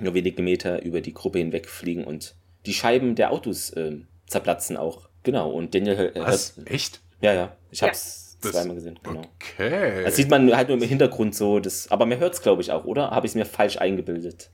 nur 0.00 0.14
wenige 0.14 0.42
Meter 0.42 0.82
über 0.82 1.00
die 1.00 1.14
Gruppe 1.14 1.38
hinwegfliegen 1.38 2.04
und 2.04 2.34
die 2.66 2.74
Scheiben 2.74 3.14
der 3.14 3.32
Autos 3.32 3.70
äh, 3.70 3.98
zerplatzen 4.32 4.76
auch. 4.76 5.08
Genau, 5.22 5.50
und 5.50 5.74
Daniel. 5.74 6.12
Äh, 6.14 6.20
Was? 6.20 6.56
Hört, 6.56 6.70
Echt? 6.70 7.00
Ja, 7.20 7.32
ja. 7.32 7.56
Ich 7.70 7.82
hab's 7.82 8.38
ja. 8.44 8.50
zweimal 8.50 8.74
gesehen. 8.74 8.98
Genau. 9.02 9.22
Okay. 9.36 10.02
Das 10.04 10.16
sieht 10.16 10.28
man 10.28 10.54
halt 10.56 10.68
nur 10.68 10.76
im 10.76 10.82
Hintergrund 10.82 11.34
so. 11.34 11.60
Das, 11.60 11.90
aber 11.90 12.06
man 12.06 12.18
hört 12.18 12.34
es, 12.34 12.42
glaube 12.42 12.62
ich, 12.62 12.72
auch, 12.72 12.84
oder? 12.84 13.10
Habe 13.10 13.26
ich 13.26 13.32
es 13.32 13.36
mir 13.36 13.46
falsch 13.46 13.78
eingebildet? 13.78 14.50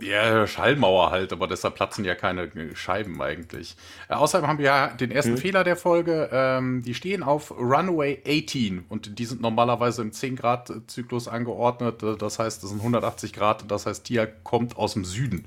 Ja, 0.00 0.46
Schallmauer 0.46 1.10
halt, 1.10 1.32
aber 1.32 1.46
deshalb 1.46 1.76
platzen 1.76 2.04
ja 2.04 2.14
keine 2.14 2.50
Scheiben 2.74 3.20
eigentlich. 3.22 3.76
Äh, 4.08 4.14
außerdem 4.14 4.48
haben 4.48 4.58
wir 4.58 4.64
ja 4.64 4.88
den 4.88 5.10
ersten 5.10 5.32
hm. 5.32 5.38
Fehler 5.38 5.64
der 5.64 5.76
Folge. 5.76 6.28
Ähm, 6.32 6.82
die 6.82 6.94
stehen 6.94 7.22
auf 7.22 7.52
Runway 7.52 8.20
18 8.26 8.86
und 8.88 9.18
die 9.18 9.24
sind 9.24 9.40
normalerweise 9.40 10.02
im 10.02 10.10
10-Grad-Zyklus 10.10 11.28
angeordnet. 11.28 12.02
Das 12.18 12.38
heißt, 12.38 12.62
das 12.62 12.70
sind 12.70 12.80
180 12.80 13.32
Grad. 13.32 13.70
Das 13.70 13.86
heißt, 13.86 14.04
Tia 14.04 14.26
kommt 14.26 14.76
aus 14.76 14.94
dem 14.94 15.04
Süden. 15.04 15.46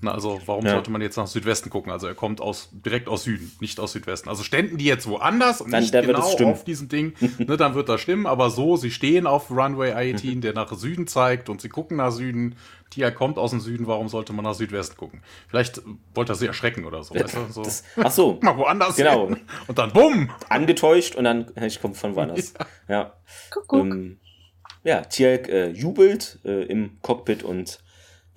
Na, 0.00 0.12
also 0.12 0.40
warum 0.46 0.64
ja. 0.64 0.72
sollte 0.72 0.92
man 0.92 1.00
jetzt 1.00 1.16
nach 1.16 1.26
Südwesten 1.26 1.70
gucken? 1.70 1.90
Also 1.90 2.06
er 2.06 2.14
kommt 2.14 2.40
aus 2.40 2.68
direkt 2.72 3.08
aus 3.08 3.24
Süden, 3.24 3.50
nicht 3.60 3.80
aus 3.80 3.92
Südwesten. 3.92 4.28
Also 4.28 4.44
ständen 4.44 4.78
die 4.78 4.84
jetzt 4.84 5.08
woanders 5.08 5.60
und 5.60 5.72
dann, 5.72 5.80
nicht 5.82 5.92
genau 5.92 6.20
auf 6.20 6.62
diesem 6.62 6.88
Ding, 6.88 7.14
ne, 7.38 7.56
dann 7.56 7.74
wird 7.74 7.88
das 7.88 8.00
stimmen. 8.00 8.26
Aber 8.26 8.50
so, 8.50 8.76
sie 8.76 8.92
stehen 8.92 9.26
auf 9.26 9.50
Runway 9.50 9.92
18, 10.14 10.40
der 10.40 10.52
nach 10.52 10.72
Süden 10.72 11.08
zeigt 11.08 11.48
und 11.48 11.60
sie 11.60 11.68
gucken 11.68 11.96
nach 11.96 12.12
Süden. 12.12 12.54
Tia 12.90 13.10
kommt 13.10 13.38
aus 13.38 13.50
dem 13.50 13.60
Süden, 13.60 13.88
warum 13.88 14.08
sollte 14.08 14.32
man 14.32 14.44
nach 14.44 14.54
Südwesten 14.54 14.96
gucken? 14.96 15.20
Vielleicht 15.48 15.82
wollte 16.14 16.32
er 16.32 16.36
sie 16.36 16.46
erschrecken 16.46 16.84
oder 16.84 17.02
so. 17.02 17.14
Weißt 17.16 17.34
du? 17.34 17.52
so. 17.52 17.62
Das, 17.64 17.82
ach 17.96 18.12
so. 18.12 18.38
Mal 18.40 18.56
woanders 18.56 18.96
genau. 18.96 19.28
Hin. 19.28 19.40
Und 19.66 19.78
dann 19.78 19.92
bumm. 19.92 20.30
Angetäuscht 20.48 21.16
und 21.16 21.24
dann, 21.24 21.50
ich 21.60 21.82
komme 21.82 21.94
von 21.94 22.14
woanders. 22.14 22.54
Ja. 22.88 22.94
ja. 22.94 23.12
Guck, 23.50 23.72
Ähm, 23.72 24.18
ja, 24.84 25.02
äh, 25.18 25.70
jubelt 25.70 26.38
äh, 26.44 26.62
im 26.64 26.98
Cockpit 27.02 27.42
und 27.42 27.80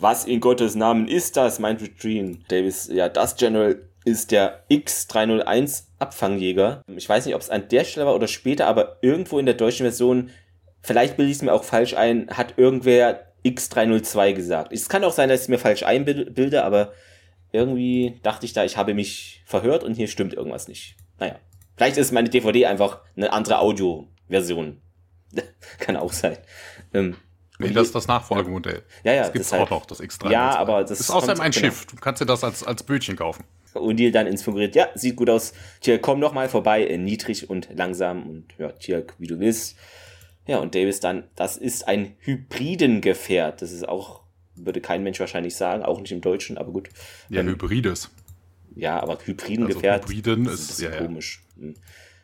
was 0.01 0.25
in 0.25 0.39
Gottes 0.39 0.75
Namen 0.75 1.07
ist 1.07 1.37
das, 1.37 1.59
meint 1.59 1.81
Retreen 1.81 2.43
Davis. 2.47 2.89
Ja, 2.91 3.07
das 3.07 3.35
General 3.35 3.79
ist 4.03 4.31
der 4.31 4.63
X301 4.69 5.83
Abfangjäger. 5.99 6.81
Ich 6.95 7.07
weiß 7.07 7.25
nicht, 7.25 7.35
ob 7.35 7.41
es 7.41 7.51
an 7.51 7.67
der 7.69 7.83
Stelle 7.83 8.07
war 8.07 8.15
oder 8.15 8.27
später, 8.27 8.65
aber 8.65 8.97
irgendwo 9.01 9.37
in 9.37 9.45
der 9.45 9.55
deutschen 9.55 9.83
Version, 9.83 10.31
vielleicht 10.81 11.17
bilde 11.17 11.31
ich 11.31 11.37
es 11.37 11.43
mir 11.43 11.53
auch 11.53 11.63
falsch 11.63 11.93
ein, 11.93 12.29
hat 12.31 12.57
irgendwer 12.57 13.27
X302 13.45 14.33
gesagt. 14.33 14.73
Es 14.73 14.89
kann 14.89 15.03
auch 15.03 15.11
sein, 15.11 15.29
dass 15.29 15.41
ich 15.41 15.43
es 15.43 15.49
mir 15.49 15.59
falsch 15.59 15.83
einbilde, 15.83 16.63
aber 16.63 16.93
irgendwie 17.51 18.19
dachte 18.23 18.47
ich 18.47 18.53
da, 18.53 18.63
ich 18.63 18.77
habe 18.77 18.95
mich 18.95 19.43
verhört 19.45 19.83
und 19.83 19.93
hier 19.93 20.07
stimmt 20.07 20.33
irgendwas 20.33 20.67
nicht. 20.67 20.95
Naja, 21.19 21.35
vielleicht 21.75 21.97
ist 21.97 22.11
meine 22.11 22.29
DVD 22.29 22.65
einfach 22.65 23.01
eine 23.15 23.31
andere 23.33 23.59
Audioversion. 23.59 24.81
kann 25.79 25.95
auch 25.95 26.11
sein. 26.11 26.37
Ähm, 26.93 27.17
Nee, 27.69 27.73
das 27.73 27.87
ist 27.87 27.95
das 27.95 28.07
Nachfolgemodell. 28.07 28.83
Ja, 29.03 29.13
ja. 29.13 29.21
Das 29.23 29.33
gibt 29.33 29.45
es 29.45 29.53
auch 29.53 29.69
noch, 29.69 29.85
das 29.85 30.01
X3. 30.01 30.31
Ja, 30.31 30.55
aber 30.55 30.83
das 30.83 30.99
ist 30.99 31.09
außerdem 31.09 31.41
ein 31.41 31.51
genau. 31.51 31.65
Schiff. 31.65 31.85
Du 31.85 31.95
kannst 31.97 32.21
dir 32.21 32.25
das 32.25 32.43
als, 32.43 32.63
als 32.63 32.83
Bötchen 32.83 33.15
kaufen. 33.15 33.43
O'Neill 33.73 34.11
dann 34.11 34.27
inspiriert, 34.27 34.75
ja, 34.75 34.89
sieht 34.95 35.15
gut 35.15 35.29
aus. 35.29 35.53
Tjalk, 35.81 36.01
komm 36.01 36.19
noch 36.19 36.33
mal 36.33 36.49
vorbei, 36.49 36.95
niedrig 36.97 37.49
und 37.49 37.69
langsam 37.73 38.27
und 38.29 38.45
ja, 38.57 38.71
Tjalk, 38.73 39.13
wie 39.17 39.27
du 39.27 39.39
willst. 39.39 39.77
Ja, 40.47 40.57
und 40.57 40.75
Davis 40.75 40.99
dann, 40.99 41.23
das 41.35 41.57
ist 41.57 41.87
ein 41.87 42.15
Hybridengefährt. 42.19 43.61
Das 43.61 43.71
ist 43.71 43.87
auch, 43.87 44.21
würde 44.55 44.81
kein 44.81 45.03
Mensch 45.03 45.19
wahrscheinlich 45.19 45.55
sagen, 45.55 45.83
auch 45.83 45.99
nicht 45.99 46.11
im 46.11 46.21
Deutschen, 46.21 46.57
aber 46.57 46.71
gut. 46.71 46.89
Ja, 47.29 47.41
ähm, 47.41 47.47
Hybrides. 47.47 48.09
Ja, 48.75 49.01
aber 49.01 49.17
Hybridengefährt. 49.23 50.03
Also 50.03 50.13
Hybriden 50.13 50.45
ist, 50.47 50.71
ist 50.71 50.81
ja, 50.81 50.91
komisch. 50.91 51.43
Ja. 51.55 51.63
Hm. 51.63 51.75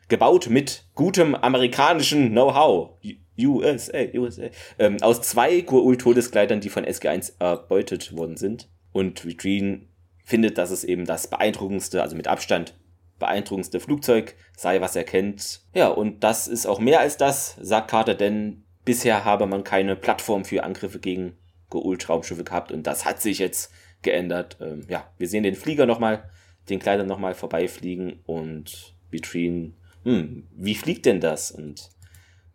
Gebaut 0.10 0.50
mit 0.50 0.86
gutem 0.96 1.36
amerikanischen 1.36 2.32
Know-how. 2.32 2.92
USA, 3.40 4.00
USA. 4.16 4.50
Ähm, 4.80 4.98
aus 5.02 5.22
zwei 5.22 5.62
Gurul-Todeskleidern, 5.62 6.62
die 6.62 6.70
von 6.70 6.86
SG1 6.86 7.34
erbeutet 7.40 8.16
worden 8.16 8.38
sind. 8.38 8.70
Und 8.92 9.26
Retreen 9.26 9.88
findet, 10.24 10.58
dass 10.58 10.72
es 10.72 10.84
eben 10.84 11.06
das 11.06 11.28
beeindruckendste, 11.28 12.02
also 12.02 12.16
mit 12.16 12.28
Abstand 12.28 12.74
beeindruckendste 13.20 13.80
Flugzeug 13.80 14.36
sei, 14.56 14.82
was 14.82 14.96
er 14.96 15.04
kennt. 15.04 15.62
Ja, 15.74 15.88
und 15.88 16.24
das 16.24 16.48
ist 16.48 16.66
auch 16.66 16.80
mehr 16.80 17.00
als 17.00 17.18
das, 17.18 17.56
sagt 17.62 17.90
Carter, 17.90 18.16
denn 18.16 18.64
bisher 18.86 19.26
habe 19.26 19.48
man 19.48 19.64
keine 19.64 19.96
Plattform 19.96 20.46
für 20.46 20.64
Angriffe 20.64 21.00
gegen 21.00 21.38
Geult-Raumschiffe 21.70 22.44
gehabt 22.44 22.72
und 22.72 22.84
das 22.84 23.06
hat 23.06 23.22
sich 23.22 23.40
jetzt 23.40 23.72
geändert. 24.02 24.58
Ähm, 24.62 24.86
ja, 24.88 25.12
wir 25.18 25.28
sehen 25.28 25.44
den 25.44 25.56
Flieger 25.56 25.86
nochmal, 25.86 26.30
den 26.70 26.80
Kleider 26.80 27.04
nochmal 27.04 27.34
vorbeifliegen 27.34 28.20
und 28.26 28.96
Vitrine, 29.10 29.74
hm, 30.04 30.48
wie 30.56 30.76
fliegt 30.76 31.06
denn 31.06 31.20
das? 31.20 31.52
Und 31.52 31.90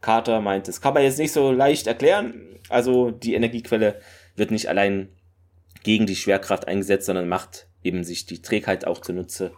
Carter 0.02 0.40
meint, 0.40 0.68
das 0.68 0.82
kann 0.82 0.92
man 0.92 1.02
jetzt 1.02 1.18
nicht 1.18 1.32
so 1.32 1.50
leicht 1.50 1.86
erklären. 1.86 2.58
Also 2.68 3.10
die 3.10 3.34
Energiequelle 3.34 4.00
wird 4.36 4.50
nicht 4.50 4.68
allein 4.68 5.08
gegen 5.82 6.06
die 6.06 6.16
Schwerkraft 6.16 6.68
eingesetzt, 6.68 7.06
sondern 7.06 7.28
macht 7.28 7.68
eben 7.82 8.04
sich 8.04 8.26
die 8.26 8.42
Trägheit 8.42 8.86
auch 8.86 9.00
zunutze. 9.00 9.52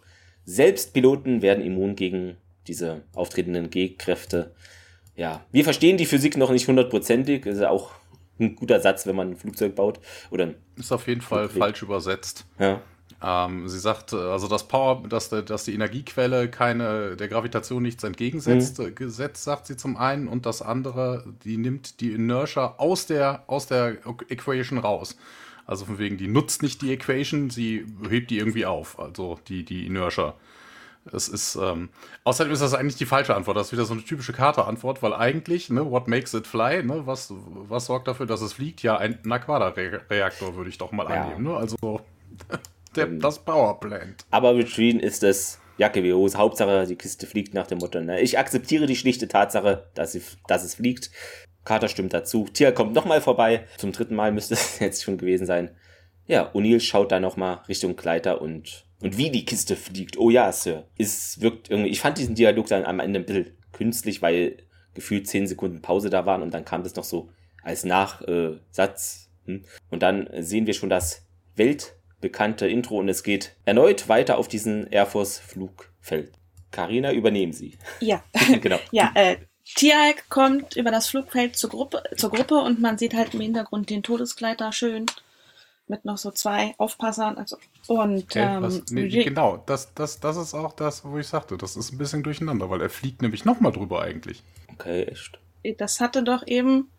Selbst 0.45 0.93
Piloten 0.93 1.43
werden 1.43 1.65
immun 1.65 1.97
gegen 1.97 2.37
diese 2.67 3.03
auftretenden 3.15 3.71
G-Kräfte. 3.71 4.55
Ja, 5.17 5.45
wir 5.53 5.65
verstehen 5.65 5.97
die 5.97 6.07
Physik 6.07 6.37
noch 6.37 6.51
nicht 6.51 6.69
hundertprozentig. 6.69 7.47
Ist 7.47 7.61
ja 7.61 7.71
auch 7.71 7.93
ein 8.39 8.57
guter 8.57 8.81
Satz, 8.81 9.07
wenn 9.07 9.17
man 9.17 9.31
ein 9.31 9.37
Flugzeug 9.37 9.75
baut. 9.75 10.01
Oder 10.31 10.55
ist 10.77 10.93
auf 10.93 11.07
jeden 11.07 11.21
Fall 11.21 11.49
falsch 11.49 11.83
übersetzt. 11.83 12.47
Ja. 12.59 12.83
Ähm, 13.27 13.69
sie 13.69 13.79
sagt, 13.79 14.13
äh, 14.13 14.17
also 14.17 14.49
das 14.49 14.69
Power, 14.69 15.03
dass, 15.09 15.31
dass 15.31 15.65
die 15.65 15.73
Energiequelle 15.73 16.51
keine, 16.51 17.17
der 17.17 17.29
Gravitation 17.29 17.83
nichts 17.83 18.05
entgegensetzt, 18.05 18.79
mhm. 18.79 18.95
gesetzt, 18.95 19.45
sagt 19.45 19.67
sie 19.67 19.77
zum 19.77 19.97
einen, 19.97 20.29
und 20.29 20.45
das 20.45 20.61
andere, 20.61 21.25
die 21.45 21.57
nimmt 21.57 22.01
die 22.01 22.13
Inertia 22.13 22.75
aus 22.77 23.07
der, 23.07 23.45
aus 23.47 23.67
der 23.67 23.97
Equation 24.29 24.79
raus. 24.79 25.17
Also 25.67 25.87
von 25.87 25.99
wegen, 25.99 26.19
die 26.19 26.29
nutzt 26.29 26.63
nicht 26.63 26.83
die 26.83 26.93
Equation, 26.93 27.49
sie 27.49 27.87
hebt 28.11 28.31
die 28.31 28.39
irgendwie 28.39 28.67
auf, 28.67 28.99
also 28.99 29.39
die, 29.49 29.65
die 29.65 29.87
Inertia. 29.87 30.35
Es 31.13 31.29
ist, 31.29 31.57
ähm, 31.57 31.91
außerdem 32.25 32.53
ist 32.53 32.61
das 32.61 32.75
eigentlich 32.75 32.97
die 32.97 33.07
falsche 33.07 33.35
Antwort. 33.35 33.57
Das 33.57 33.67
ist 33.69 33.73
wieder 33.73 33.85
so 33.85 33.93
eine 33.93 34.03
typische 34.03 34.33
Karte-Antwort, 34.33 35.03
weil 35.03 35.13
eigentlich, 35.13 35.69
ne, 35.71 35.91
what 35.91 36.09
makes 36.09 36.33
it 36.35 36.47
fly, 36.47 36.83
ne, 36.83 37.07
was, 37.07 37.33
was 37.69 37.87
sorgt 37.87 38.09
dafür, 38.09 38.27
dass 38.27 38.41
es 38.41 38.55
fliegt? 38.55 38.83
Ja, 38.83 38.97
ein 38.97 39.21
Aquada-Reaktor 39.31 40.57
würde 40.57 40.71
ich 40.71 40.79
doch 40.79 40.93
mal 40.93 41.09
ja. 41.09 41.23
annehmen, 41.23 41.45
ne? 41.45 41.57
Also, 41.57 42.01
der, 42.97 43.07
ähm, 43.07 43.21
das 43.21 43.39
Powerplant. 43.39 44.25
Aber 44.31 44.55
mit 44.55 44.73
Green 44.73 45.01
ist 45.01 45.23
es 45.23 45.61
Jacke 45.79 46.03
wie 46.03 46.13
Hose. 46.13 46.39
Hauptsache, 46.39 46.87
die 46.87 46.97
Kiste 46.97 47.27
fliegt 47.27 47.55
nach 47.55 47.67
dem 47.67 47.79
Motto, 47.79 48.01
ne? 48.01 48.21
Ich 48.21 48.39
akzeptiere 48.39 48.87
die 48.87 48.97
schlichte 48.97 49.29
Tatsache, 49.29 49.89
dass, 49.95 50.13
sie, 50.13 50.23
dass 50.47 50.65
es 50.65 50.77
fliegt. 50.77 51.11
Carter 51.65 51.89
stimmt 51.89 52.13
dazu. 52.13 52.47
Tia 52.53 52.73
kommt 52.73 52.95
nochmal 52.95 53.21
vorbei. 53.21 53.67
Zum 53.79 53.93
dritten 53.93 54.15
Mal 54.15 54.33
müsste 54.33 54.55
es 54.55 54.79
jetzt 54.79 55.03
schon 55.03 55.19
gewesen 55.19 55.47
sein. 55.47 55.71
Ja, 56.27 56.53
O'Neill 56.55 56.81
schaut 56.81 57.13
da 57.13 57.21
nochmal 57.21 57.61
Richtung 57.69 57.97
Gleiter 57.97 58.41
und, 58.41 58.87
und 59.01 59.19
wie 59.19 59.31
die 59.31 59.45
Kiste 59.45 59.77
fliegt. 59.77 60.17
Oh 60.19 60.31
ja, 60.31 60.51
Sir. 60.53 60.87
Es 60.97 61.41
wirkt 61.41 61.71
irgendwie, 61.71 61.91
ich 61.91 62.01
fand 62.01 62.19
diesen 62.19 62.35
Dialog 62.35 62.67
dann 62.69 62.85
am 62.85 63.01
Ende 63.01 63.21
ein 63.21 63.27
bisschen 63.27 63.57
künstlich, 63.73 64.23
weil 64.23 64.59
gefühlt 64.95 65.27
zehn 65.27 65.47
Sekunden 65.47 65.83
Pause 65.83 66.09
da 66.09 66.25
waren 66.25 66.43
und 66.43 66.55
dann 66.55 66.65
kam 66.65 66.83
das 66.83 66.95
noch 66.95 67.05
so 67.05 67.31
als 67.63 67.85
Nachsatz. 67.85 69.31
Hm. 69.47 69.65
Und 69.91 70.03
dann 70.03 70.29
sehen 70.39 70.67
wir 70.67 70.75
schon 70.75 70.89
das 70.89 71.27
weltbekannte 72.25 72.67
Intro 72.67 72.99
und 72.99 73.09
es 73.09 73.23
geht 73.23 73.55
erneut 73.65 74.09
weiter 74.09 74.39
auf 74.39 74.49
diesen 74.49 74.87
Air 74.91 75.07
Force 75.07 75.39
Flugfeld. 75.39 76.33
Carina, 76.71 77.13
übernehmen 77.13 77.53
Sie. 77.53 77.79
Ja, 78.01 78.23
genau. 78.61 78.79
ja, 78.91 79.13
äh, 79.15 79.37
Tialk 79.65 80.29
kommt 80.29 80.77
über 80.77 80.91
das 80.91 81.09
Flugfeld 81.09 81.57
zur 81.57 81.71
Gruppe, 81.71 82.03
zur 82.17 82.31
Gruppe 82.31 82.57
und 82.57 82.81
man 82.81 82.99
sieht 82.99 83.15
halt 83.15 83.35
im 83.35 83.41
Hintergrund 83.41 83.91
den 83.91 84.03
Todeskleider 84.03 84.73
schön 84.73 85.07
mit 85.87 86.05
noch 86.07 86.17
so 86.17 86.31
zwei 86.31 86.75
Aufpassern. 86.79 87.37
Also, 87.37 87.59
und 87.87 88.35
äh, 88.37 88.61
was, 88.61 88.83
nee, 88.91 89.09
genau, 89.09 89.63
das, 89.67 89.93
das, 89.95 90.19
das 90.19 90.37
ist 90.39 90.55
auch 90.55 90.73
das, 90.73 91.05
wo 91.05 91.19
ich 91.19 91.27
sagte, 91.27 91.59
das 91.59 91.77
ist 91.77 91.93
ein 91.93 91.99
bisschen 91.99 92.23
durcheinander, 92.23 92.71
weil 92.71 92.81
er 92.81 92.91
fliegt 92.91 93.23
nämlich 93.23 93.45
nochmal 93.45 93.73
drüber 93.73 94.03
eigentlich. 94.03 94.43
Okay, 94.73 95.05
echt. 95.05 95.39
Das 95.79 96.01
hatte 96.01 96.23
doch 96.23 96.47
eben 96.47 96.91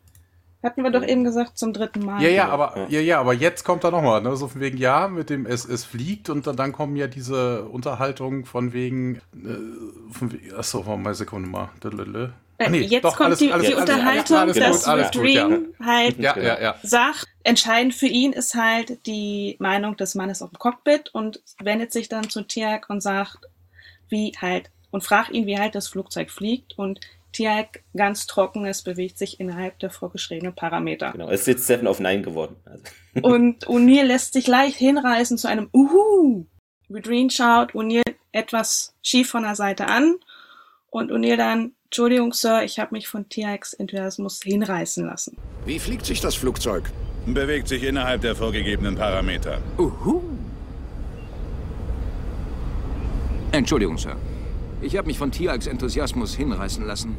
hatten 0.64 0.84
wir 0.84 0.92
doch 0.92 1.04
eben 1.04 1.24
gesagt, 1.24 1.58
zum 1.58 1.74
dritten 1.74 2.04
Mal. 2.04 2.22
Ja, 2.22 2.30
ja, 2.30 2.50
aber, 2.50 2.88
ja. 2.90 3.00
ja, 3.00 3.20
aber 3.20 3.34
jetzt 3.34 3.64
kommt 3.64 3.84
er 3.84 3.92
nochmal, 3.92 4.22
ne? 4.22 4.36
So 4.36 4.48
von 4.48 4.62
wegen, 4.62 4.78
ja, 4.78 5.08
mit 5.08 5.30
dem 5.30 5.46
es, 5.46 5.66
es 5.66 5.86
fliegt 5.86 6.30
und 6.30 6.48
dann, 6.48 6.56
dann 6.56 6.72
kommen 6.72 6.96
ja 6.96 7.08
diese 7.08 7.66
Unterhaltungen 7.66 8.46
von 8.46 8.74
wegen, 8.74 9.18
äh, 9.36 10.12
von 10.12 10.32
wegen 10.32 10.56
achso, 10.56 10.82
mal 10.98 11.14
Sekunde 11.14 11.48
mal. 11.48 11.70
Äh, 12.58 12.70
nee, 12.70 12.80
jetzt 12.82 13.04
doch, 13.04 13.18
kommt 13.18 13.28
alles, 13.28 13.40
die, 13.40 13.52
alles, 13.52 13.68
die 13.68 13.76
alles, 13.76 13.90
Unterhaltung, 13.90 14.38
alles, 14.38 14.58
dass 14.58 14.86
alles 14.86 15.12
Dream 15.12 15.74
ja. 15.78 15.86
halt 15.86 16.20
ja, 16.20 16.76
sagt, 16.84 17.28
entscheidend 17.44 17.94
für 17.94 18.08
ihn 18.08 18.32
ist 18.32 18.56
halt 18.56 19.06
die 19.06 19.58
Meinung 19.60 19.98
des 19.98 20.16
Mannes 20.16 20.42
auf 20.42 20.52
dem 20.52 20.60
Cockpit 20.60 21.14
und 21.14 21.42
wendet 21.60 21.92
sich 21.92 22.08
dann 22.08 22.30
zu 22.30 22.44
Tiag 22.44 22.90
und 22.90 23.02
sagt, 23.02 23.40
wie 24.08 24.32
halt, 24.40 24.72
und 24.92 25.04
fragt 25.04 25.32
ihn, 25.32 25.48
wie 25.48 25.60
halt 25.60 25.76
das 25.76 25.90
Flugzeug 25.90 26.32
fliegt 26.32 26.78
und 26.78 27.02
Tiag 27.36 27.84
ganz 27.96 28.27
trocken, 28.27 28.65
es 28.65 28.82
bewegt 28.82 29.18
sich 29.18 29.39
innerhalb 29.39 29.77
der 29.80 29.89
vorgeschriebenen 29.89 30.56
Parameter. 30.56 31.12
Genau, 31.12 31.30
es 31.30 31.42
ist 31.42 31.48
jetzt 31.48 31.68
7 31.68 31.86
auf 31.86 32.00
9 32.00 32.24
geworden. 32.24 32.56
Also. 32.65 32.84
und 33.27 33.68
O'Neill 33.68 34.04
lässt 34.04 34.34
sich 34.34 34.48
leicht 34.48 34.77
hinreißen 34.77 35.38
zu 35.38 35.48
einem 35.48 35.70
Uhu. 35.74 36.46
Redreen 36.89 37.30
schaut 37.30 37.74
O'Neill 37.74 38.04
etwas 38.32 38.96
schief 39.01 39.30
von 39.30 39.44
der 39.44 39.56
Seite 39.56 39.88
an 39.88 40.15
und 40.89 41.12
O'Neill 41.12 41.36
dann, 41.36 41.74
Entschuldigung, 41.86 42.32
Sir, 42.32 42.63
ich 42.63 42.80
habe 42.80 42.96
mich 42.96 43.08
von 43.08 43.27
TX 43.27 43.74
Enthusiasmus 43.74 44.39
hinreißen 44.42 45.06
lassen. 45.06 45.38
Wie 45.65 45.80
fliegt 45.80 46.06
sich 46.06 46.22
das 46.22 46.36
Flugzeug? 46.36 46.89
Bewegt 47.25 47.68
sich 47.68 47.84
innerhalb 47.84 48.22
der 48.22 48.36
vorgegebenen 48.36 48.96
Parameter. 48.96 49.62
Uhu. 49.77 50.22
Entschuldigung, 53.51 53.98
Sir. 53.98 54.15
Ich 54.86 54.98
habe 54.98 55.08
mich 55.08 55.18
von 55.18 55.32
TX 55.32 55.65
Enthusiasmus 55.65 56.36
hinreißen 56.36 56.86
lassen. 56.86 57.18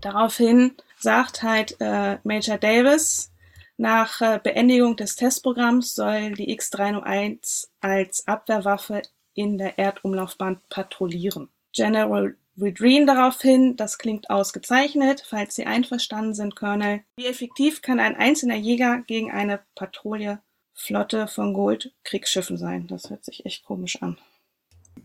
Daraufhin 0.00 0.76
sagt 0.96 1.42
halt 1.42 1.76
äh, 1.80 2.18
Major 2.22 2.56
Davis, 2.56 3.32
nach 3.76 4.20
äh, 4.20 4.38
Beendigung 4.42 4.96
des 4.96 5.16
Testprogramms 5.16 5.94
soll 5.94 6.34
die 6.34 6.50
X-301 6.52 7.68
als 7.80 8.28
Abwehrwaffe 8.28 9.02
in 9.34 9.58
der 9.58 9.76
Erdumlaufbahn 9.76 10.60
patrouillieren. 10.68 11.48
General 11.72 12.36
Redreen 12.56 13.06
daraufhin, 13.06 13.76
das 13.76 13.98
klingt 13.98 14.30
ausgezeichnet, 14.30 15.24
falls 15.26 15.56
Sie 15.56 15.66
einverstanden 15.66 16.34
sind, 16.34 16.54
Colonel. 16.54 17.00
Wie 17.16 17.26
effektiv 17.26 17.82
kann 17.82 17.98
ein 17.98 18.16
einzelner 18.16 18.56
Jäger 18.56 19.02
gegen 19.06 19.32
eine 19.32 19.60
Patrouille 19.74 20.40
Flotte 20.74 21.26
von 21.26 21.54
Gold-Kriegsschiffen 21.54 22.56
sein. 22.56 22.86
Das 22.86 23.10
hört 23.10 23.24
sich 23.24 23.44
echt 23.44 23.64
komisch 23.64 24.00
an. 24.00 24.16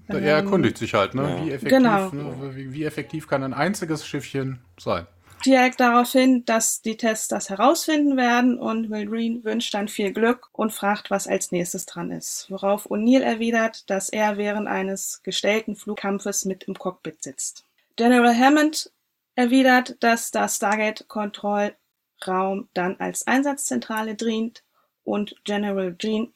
Er 0.07 0.21
erkundigt 0.21 0.77
sich 0.77 0.93
halt, 0.93 1.15
ne? 1.15 1.23
Ja. 1.23 1.45
Wie, 1.45 1.51
effektiv, 1.51 1.69
genau. 1.69 2.09
ne? 2.09 2.55
Wie, 2.55 2.73
wie, 2.73 2.83
effektiv 2.83 3.27
kann 3.27 3.43
ein 3.43 3.53
einziges 3.53 4.05
Schiffchen 4.05 4.59
sein? 4.79 5.07
Direkt 5.45 5.79
darauf 5.79 6.11
hin, 6.11 6.43
dass 6.45 6.81
die 6.81 6.97
Tests 6.97 7.27
das 7.27 7.49
herausfinden 7.49 8.17
werden 8.17 8.57
und 8.57 8.89
Will 8.89 9.43
wünscht 9.43 9.73
dann 9.73 9.87
viel 9.87 10.11
Glück 10.11 10.49
und 10.53 10.73
fragt, 10.73 11.11
was 11.11 11.27
als 11.27 11.51
nächstes 11.51 11.85
dran 11.85 12.11
ist. 12.11 12.47
Worauf 12.49 12.89
O'Neill 12.89 13.21
erwidert, 13.21 13.89
dass 13.89 14.09
er 14.09 14.37
während 14.37 14.67
eines 14.67 15.21
gestellten 15.23 15.75
Flugkampfes 15.75 16.45
mit 16.45 16.63
im 16.63 16.75
Cockpit 16.75 17.21
sitzt. 17.21 17.65
General 17.95 18.35
Hammond 18.35 18.91
erwidert, 19.35 19.97
dass 19.99 20.31
das 20.31 20.55
Stargate-Kontrollraum 20.55 22.69
dann 22.73 22.95
als 22.97 23.27
Einsatzzentrale 23.27 24.15
dient 24.15 24.63
und 25.03 25.35
General 25.43 25.95
Jean 25.97 26.33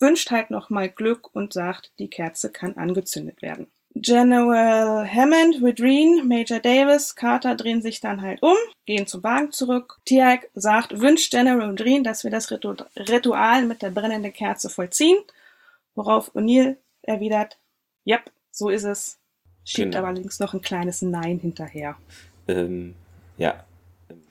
wünscht 0.00 0.30
halt 0.30 0.50
nochmal 0.50 0.88
Glück 0.88 1.34
und 1.34 1.52
sagt, 1.52 1.92
die 1.98 2.08
Kerze 2.08 2.50
kann 2.50 2.74
angezündet 2.74 3.42
werden. 3.42 3.68
General 3.94 5.06
Hammond, 5.06 5.62
Widreen, 5.62 6.26
Major 6.28 6.60
Davis, 6.60 7.16
Carter 7.16 7.56
drehen 7.56 7.82
sich 7.82 8.00
dann 8.00 8.22
halt 8.22 8.40
um, 8.40 8.56
gehen 8.86 9.06
zum 9.06 9.22
Wagen 9.24 9.50
zurück. 9.50 9.98
Tiag 10.04 10.48
sagt, 10.54 11.00
wünscht 11.00 11.32
General 11.32 11.72
Widreen, 11.72 12.04
dass 12.04 12.22
wir 12.22 12.30
das 12.30 12.50
Ritual 12.50 13.64
mit 13.64 13.82
der 13.82 13.90
brennenden 13.90 14.32
Kerze 14.32 14.70
vollziehen, 14.70 15.18
worauf 15.96 16.34
O'Neill 16.36 16.76
erwidert, 17.02 17.58
yep, 18.06 18.30
so 18.50 18.68
ist 18.68 18.84
es. 18.84 19.18
Schiebt 19.64 19.92
genau. 19.92 20.06
allerdings 20.06 20.38
noch 20.38 20.54
ein 20.54 20.62
kleines 20.62 21.02
Nein 21.02 21.38
hinterher. 21.38 21.96
Ähm, 22.48 22.94
ja, 23.36 23.64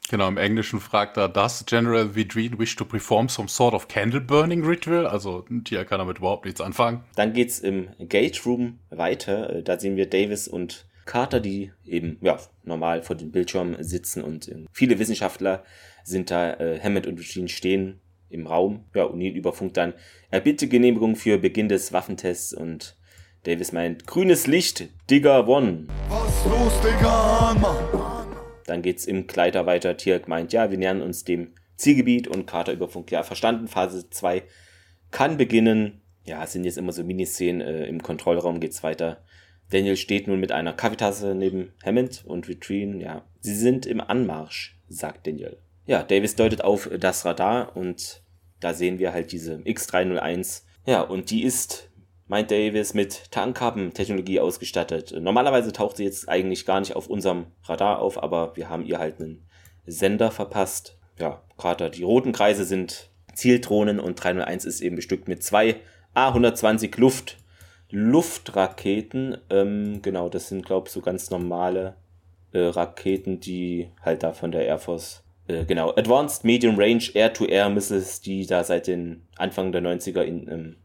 Genau, 0.10 0.28
im 0.28 0.38
Englischen 0.38 0.80
fragt 0.80 1.18
er, 1.18 1.30
does 1.30 1.64
General 1.68 2.16
Vidrine 2.16 2.58
wish 2.58 2.76
to 2.76 2.84
perform 2.84 3.30
some 3.30 3.48
sort 3.48 3.76
of 3.76 3.88
candle 3.88 4.20
burning 4.20 4.66
ritual? 4.66 5.06
Also, 5.06 5.46
Tia 5.64 5.84
kann 5.84 6.00
damit 6.00 6.18
überhaupt 6.18 6.46
nichts 6.46 6.62
anfangen. 6.62 7.04
Dann 7.16 7.32
geht's 7.32 7.60
im 7.60 7.90
Gate 8.00 8.44
Room 8.44 8.80
weiter. 8.90 9.58
Äh, 9.58 9.64
da 9.64 9.80
sehen 9.80 9.98
wir 9.98 10.10
Davis 10.10 10.48
und 10.48 10.88
Carter, 11.06 11.40
die 11.40 11.72
eben, 11.86 12.18
ja, 12.22 12.40
normal 12.64 13.04
vor 13.04 13.16
dem 13.16 13.32
Bildschirm 13.32 13.76
sitzen 13.82 14.24
und 14.24 14.48
äh, 14.48 14.66
viele 14.72 14.98
Wissenschaftler 14.98 15.64
sind 16.04 16.32
da, 16.32 16.54
äh, 16.54 16.80
Hammond 16.82 17.06
und 17.06 17.20
Eugene 17.20 17.48
stehen 17.48 18.00
im 18.30 18.48
Raum. 18.48 18.86
Ja, 18.96 19.04
O'Neill 19.04 19.34
überfunkt 19.34 19.78
dann, 19.78 19.94
er 20.32 20.40
bitte 20.40 20.68
Genehmigung 20.68 21.18
für 21.18 21.38
Beginn 21.38 21.70
des 21.70 21.94
Waffentests 21.94 22.54
und 22.54 22.96
Davis 23.44 23.72
meint, 23.72 24.08
grünes 24.08 24.48
Licht, 24.48 24.88
Digger 25.10 25.48
One. 25.48 25.88
Was 26.10 26.46
los, 26.46 26.74
Digger, 26.82 27.56
Mann? 27.60 27.99
Dann 28.70 28.82
geht's 28.82 29.06
im 29.06 29.28
Gleiter 29.28 29.66
weiter. 29.66 29.98
Tirk 29.98 30.28
meint, 30.28 30.54
ja, 30.54 30.70
wir 30.72 30.78
nähern 30.78 31.02
uns 31.02 31.24
dem 31.24 31.54
Zielgebiet 31.76 32.28
und 32.28 32.46
Carter 32.46 32.74
überfunkt, 32.74 33.12
ja, 33.12 33.24
verstanden. 33.24 33.68
Phase 33.68 34.10
2 34.10 34.44
kann 35.12 35.38
beginnen. 35.38 36.02
Ja, 36.24 36.44
es 36.44 36.54
sind 36.54 36.66
jetzt 36.66 36.78
immer 36.78 36.92
so 36.92 37.04
Miniszenen. 37.04 37.62
Äh, 37.62 37.86
Im 37.86 38.04
Kontrollraum 38.04 38.60
geht's 38.60 38.84
weiter. 38.84 39.24
Daniel 39.72 39.98
steht 39.98 40.28
nun 40.28 40.40
mit 40.40 40.52
einer 40.52 40.74
Kaffeetasse 40.74 41.36
neben 41.36 41.74
Hammond 41.84 42.26
und 42.26 42.48
Vitrine. 42.48 43.02
Ja, 43.02 43.26
sie 43.40 43.56
sind 43.56 43.86
im 43.86 44.02
Anmarsch, 44.02 44.80
sagt 44.88 45.28
Daniel. 45.28 45.58
Ja, 45.86 46.04
Davis 46.04 46.36
deutet 46.36 46.64
auf 46.64 46.90
das 47.00 47.26
Radar 47.26 47.76
und 47.76 48.24
da 48.60 48.74
sehen 48.74 49.00
wir 49.00 49.14
halt 49.14 49.32
diese 49.32 49.56
X301. 49.58 50.64
Ja, 50.86 51.02
und 51.02 51.30
die 51.32 51.44
ist 51.44 51.89
meint 52.30 52.52
Davis, 52.52 52.94
mit 52.94 53.32
Tankkappen-Technologie 53.32 54.40
ausgestattet. 54.40 55.14
Normalerweise 55.20 55.74
taucht 55.74 55.98
sie 55.98 56.06
jetzt 56.06 56.30
eigentlich 56.30 56.66
gar 56.66 56.80
nicht 56.80 56.96
auf 56.96 57.08
unserem 57.08 57.48
Radar 57.66 58.00
auf, 58.00 58.22
aber 58.22 58.56
wir 58.56 58.70
haben 58.70 58.86
ihr 58.86 59.00
halt 59.00 59.20
einen 59.20 59.46
Sender 59.86 60.32
verpasst. 60.32 60.98
Ja, 61.20 61.42
Carter, 61.58 61.90
die 61.90 62.04
roten 62.04 62.32
Kreise 62.32 62.64
sind 62.64 63.10
Zieldrohnen 63.34 64.00
und 64.00 64.16
301 64.16 64.66
ist 64.66 64.82
eben 64.82 64.96
bestückt 64.96 65.28
mit 65.28 65.44
zwei 65.44 65.78
A120 66.16 66.98
Luft 67.00 67.38
Luftraketen. 67.90 69.38
Ähm, 69.50 70.02
genau, 70.04 70.30
das 70.30 70.50
sind, 70.50 70.64
glaube 70.64 70.88
ich, 70.88 70.94
so 70.94 71.02
ganz 71.02 71.32
normale 71.32 71.96
äh, 72.52 72.60
Raketen, 72.60 73.40
die 73.40 73.90
halt 74.04 74.22
da 74.22 74.34
von 74.34 74.52
der 74.52 74.66
Air 74.66 74.78
Force 74.78 75.24
äh, 75.48 75.66
genau, 75.66 75.90
Advanced 75.96 76.44
Medium 76.44 76.78
Range 76.78 77.04
Air-to-Air 77.12 77.70
Missiles, 77.70 78.22
die 78.22 78.46
da 78.46 78.64
seit 78.64 78.86
den 78.86 79.24
Anfang 79.38 79.72
der 79.72 79.82
90er 79.82 80.22
in, 80.22 80.48
ähm, 80.48 80.76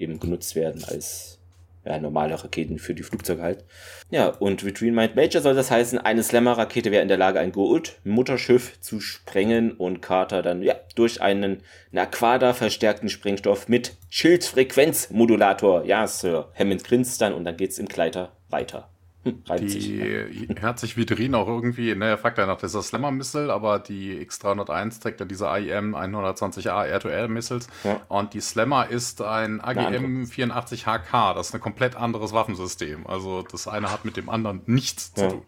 eben 0.00 0.18
genutzt 0.18 0.56
werden 0.56 0.84
als 0.84 1.40
ja, 1.84 1.98
normale 1.98 2.42
Raketen 2.42 2.78
für 2.78 2.94
die 2.94 3.02
Flugzeuge 3.02 3.42
halt. 3.42 3.64
Ja, 4.10 4.28
und 4.28 4.64
Vitrine 4.64 4.92
meint, 4.92 5.16
Major 5.16 5.40
soll 5.40 5.54
das 5.54 5.70
heißen, 5.70 5.98
eine 5.98 6.22
Slammer-Rakete 6.22 6.90
wäre 6.90 7.02
in 7.02 7.08
der 7.08 7.16
Lage, 7.16 7.40
ein 7.40 7.52
Gould-Mutterschiff 7.52 8.80
zu 8.80 9.00
sprengen 9.00 9.72
und 9.72 10.02
Carter 10.02 10.42
dann, 10.42 10.62
ja, 10.62 10.74
durch 10.94 11.22
einen 11.22 11.62
Naquada 11.90 12.52
verstärkten 12.52 13.08
Sprengstoff 13.08 13.68
mit 13.68 13.96
Schildfrequenzmodulator. 14.10 15.84
Ja, 15.84 16.06
Sir. 16.06 16.52
Hammond 16.54 16.84
grinst 16.84 17.20
dann 17.22 17.32
und 17.32 17.44
dann 17.44 17.56
geht's 17.56 17.78
im 17.78 17.86
Gleiter 17.86 18.32
weiter. 18.50 18.89
Die 19.24 20.48
hat 20.62 20.78
sich 20.78 20.96
Vidrin 20.96 21.34
auch 21.34 21.46
irgendwie, 21.46 21.94
ne, 21.94 22.06
er 22.06 22.18
fragt 22.18 22.38
ja 22.38 22.46
nach 22.46 22.58
dieser 22.58 22.82
Slammer-Missile, 22.82 23.52
aber 23.52 23.78
die 23.78 24.18
X301 24.26 25.02
trägt 25.02 25.20
ja 25.20 25.26
diese 25.26 25.48
AIM 25.50 25.94
120A 25.94 26.86
Air-to-Air-Missiles 26.86 27.68
ja. 27.84 28.00
und 28.08 28.32
die 28.32 28.40
Slammer 28.40 28.88
ist 28.88 29.20
ein 29.20 29.60
AGM 29.60 30.24
84HK, 30.24 31.34
das 31.34 31.48
ist 31.48 31.54
ein 31.54 31.60
komplett 31.60 31.96
anderes 31.96 32.32
Waffensystem. 32.32 33.06
Also 33.06 33.42
das 33.42 33.68
eine 33.68 33.92
hat 33.92 34.06
mit 34.06 34.16
dem 34.16 34.30
anderen 34.30 34.62
nichts 34.64 35.12
ja. 35.16 35.28
zu 35.28 35.34
tun. 35.36 35.46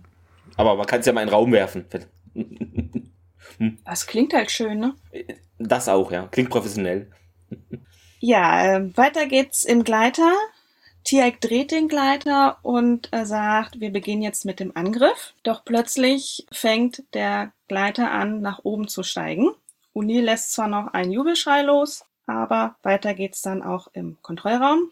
Aber 0.56 0.76
man 0.76 0.86
kann 0.86 1.00
es 1.00 1.06
ja 1.06 1.14
mal 1.14 1.22
in 1.22 1.28
den 1.28 1.34
Raum 1.34 1.52
werfen. 1.52 1.86
hm. 2.34 3.78
Das 3.86 4.06
klingt 4.06 4.34
halt 4.34 4.50
schön, 4.50 4.80
ne? 4.80 4.94
Das 5.58 5.88
auch, 5.88 6.12
ja. 6.12 6.28
Klingt 6.30 6.50
professionell. 6.50 7.10
ja, 8.20 8.76
äh, 8.76 8.96
weiter 8.96 9.26
geht's 9.26 9.64
im 9.64 9.84
Gleiter. 9.84 10.30
Tiag 11.12 11.42
dreht 11.42 11.72
den 11.72 11.88
Gleiter 11.88 12.56
und 12.62 13.10
sagt, 13.12 13.80
wir 13.80 13.92
beginnen 13.92 14.22
jetzt 14.22 14.46
mit 14.46 14.60
dem 14.60 14.74
Angriff. 14.74 15.34
Doch 15.42 15.62
plötzlich 15.62 16.46
fängt 16.50 17.02
der 17.12 17.52
Gleiter 17.68 18.10
an, 18.10 18.40
nach 18.40 18.60
oben 18.62 18.88
zu 18.88 19.02
steigen. 19.02 19.50
Uni 19.92 20.22
lässt 20.22 20.52
zwar 20.52 20.68
noch 20.68 20.94
einen 20.94 21.12
Jubelschrei 21.12 21.60
los, 21.60 22.06
aber 22.26 22.76
weiter 22.82 23.12
geht's 23.12 23.42
dann 23.42 23.62
auch 23.62 23.88
im 23.92 24.16
Kontrollraum. 24.22 24.90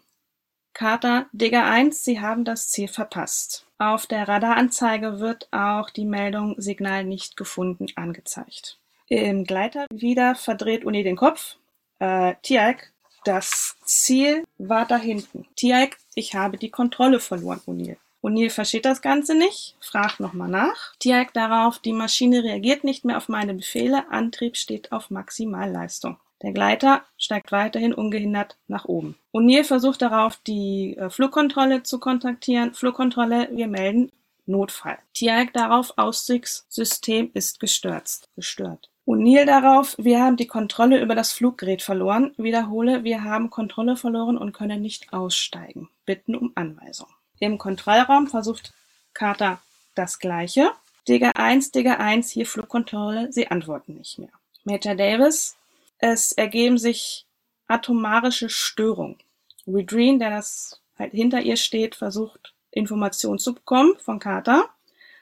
Carter, 0.74 1.24
Digger 1.32 1.64
1, 1.64 2.04
Sie 2.04 2.20
haben 2.20 2.44
das 2.44 2.68
Ziel 2.68 2.88
verpasst. 2.88 3.64
Auf 3.78 4.06
der 4.06 4.28
Radaranzeige 4.28 5.20
wird 5.20 5.48
auch 5.52 5.88
die 5.88 6.04
Meldung 6.04 6.54
Signal 6.60 7.04
nicht 7.04 7.38
gefunden 7.38 7.86
angezeigt. 7.96 8.78
Im 9.08 9.44
Gleiter 9.44 9.86
wieder 9.90 10.34
verdreht 10.34 10.84
Uni 10.84 11.02
den 11.02 11.16
Kopf. 11.16 11.56
Äh, 11.98 12.34
Tiag, 12.42 12.92
das 13.24 13.76
Ziel 13.84 14.44
war 14.58 14.86
da 14.86 14.96
hinten. 14.96 15.46
Tiaik, 15.56 15.98
ich 16.14 16.34
habe 16.34 16.56
die 16.56 16.70
Kontrolle 16.70 17.20
verloren, 17.20 17.60
O'Neill. 17.66 17.96
O'Neill 18.22 18.50
versteht 18.50 18.84
das 18.84 19.02
Ganze 19.02 19.34
nicht, 19.34 19.76
fragt 19.80 20.20
nochmal 20.20 20.48
nach. 20.48 20.94
Tiaik 20.98 21.32
darauf, 21.32 21.78
die 21.78 21.92
Maschine 21.92 22.44
reagiert 22.44 22.84
nicht 22.84 23.04
mehr 23.04 23.16
auf 23.16 23.28
meine 23.28 23.54
Befehle, 23.54 24.10
Antrieb 24.10 24.56
steht 24.56 24.92
auf 24.92 25.10
Maximalleistung. 25.10 26.18
Der 26.42 26.52
Gleiter 26.52 27.04
steigt 27.18 27.52
weiterhin 27.52 27.92
ungehindert 27.92 28.56
nach 28.66 28.86
oben. 28.86 29.16
O'Neill 29.32 29.64
versucht 29.64 30.00
darauf, 30.02 30.36
die 30.46 30.96
äh, 30.96 31.10
Flugkontrolle 31.10 31.82
zu 31.82 31.98
kontaktieren. 31.98 32.72
Flugkontrolle, 32.72 33.48
wir 33.52 33.68
melden 33.68 34.10
Notfall. 34.46 34.98
Tiaik 35.14 35.52
darauf, 35.52 35.94
Aussichtssystem 35.96 37.30
ist 37.34 37.60
gestürzt. 37.60 38.28
Gestört. 38.36 38.90
O'Neill 39.10 39.44
darauf, 39.44 39.96
wir 39.98 40.22
haben 40.22 40.36
die 40.36 40.46
Kontrolle 40.46 41.02
über 41.02 41.16
das 41.16 41.32
Fluggerät 41.32 41.82
verloren. 41.82 42.32
Wiederhole, 42.36 43.02
wir 43.02 43.24
haben 43.24 43.50
Kontrolle 43.50 43.96
verloren 43.96 44.38
und 44.38 44.52
können 44.52 44.80
nicht 44.80 45.12
aussteigen. 45.12 45.88
Bitten 46.06 46.36
um 46.36 46.52
Anweisung. 46.54 47.08
Im 47.40 47.58
Kontrollraum 47.58 48.28
versucht 48.28 48.72
Carter 49.12 49.60
das 49.96 50.20
Gleiche. 50.20 50.70
Digger 51.08 51.36
1, 51.36 51.72
Digger 51.72 51.98
1, 51.98 52.30
hier 52.30 52.46
Flugkontrolle, 52.46 53.32
sie 53.32 53.48
antworten 53.48 53.94
nicht 53.94 54.20
mehr. 54.20 54.30
Major 54.62 54.94
Davis, 54.94 55.56
es 55.98 56.30
ergeben 56.30 56.78
sich 56.78 57.26
atomarische 57.66 58.48
Störungen. 58.48 59.18
Redreen, 59.66 60.20
der 60.20 60.30
das 60.30 60.80
halt 60.96 61.10
hinter 61.10 61.40
ihr 61.40 61.56
steht, 61.56 61.96
versucht 61.96 62.54
Informationen 62.70 63.40
zu 63.40 63.56
bekommen 63.56 63.94
von 63.98 64.20
Carter. 64.20 64.68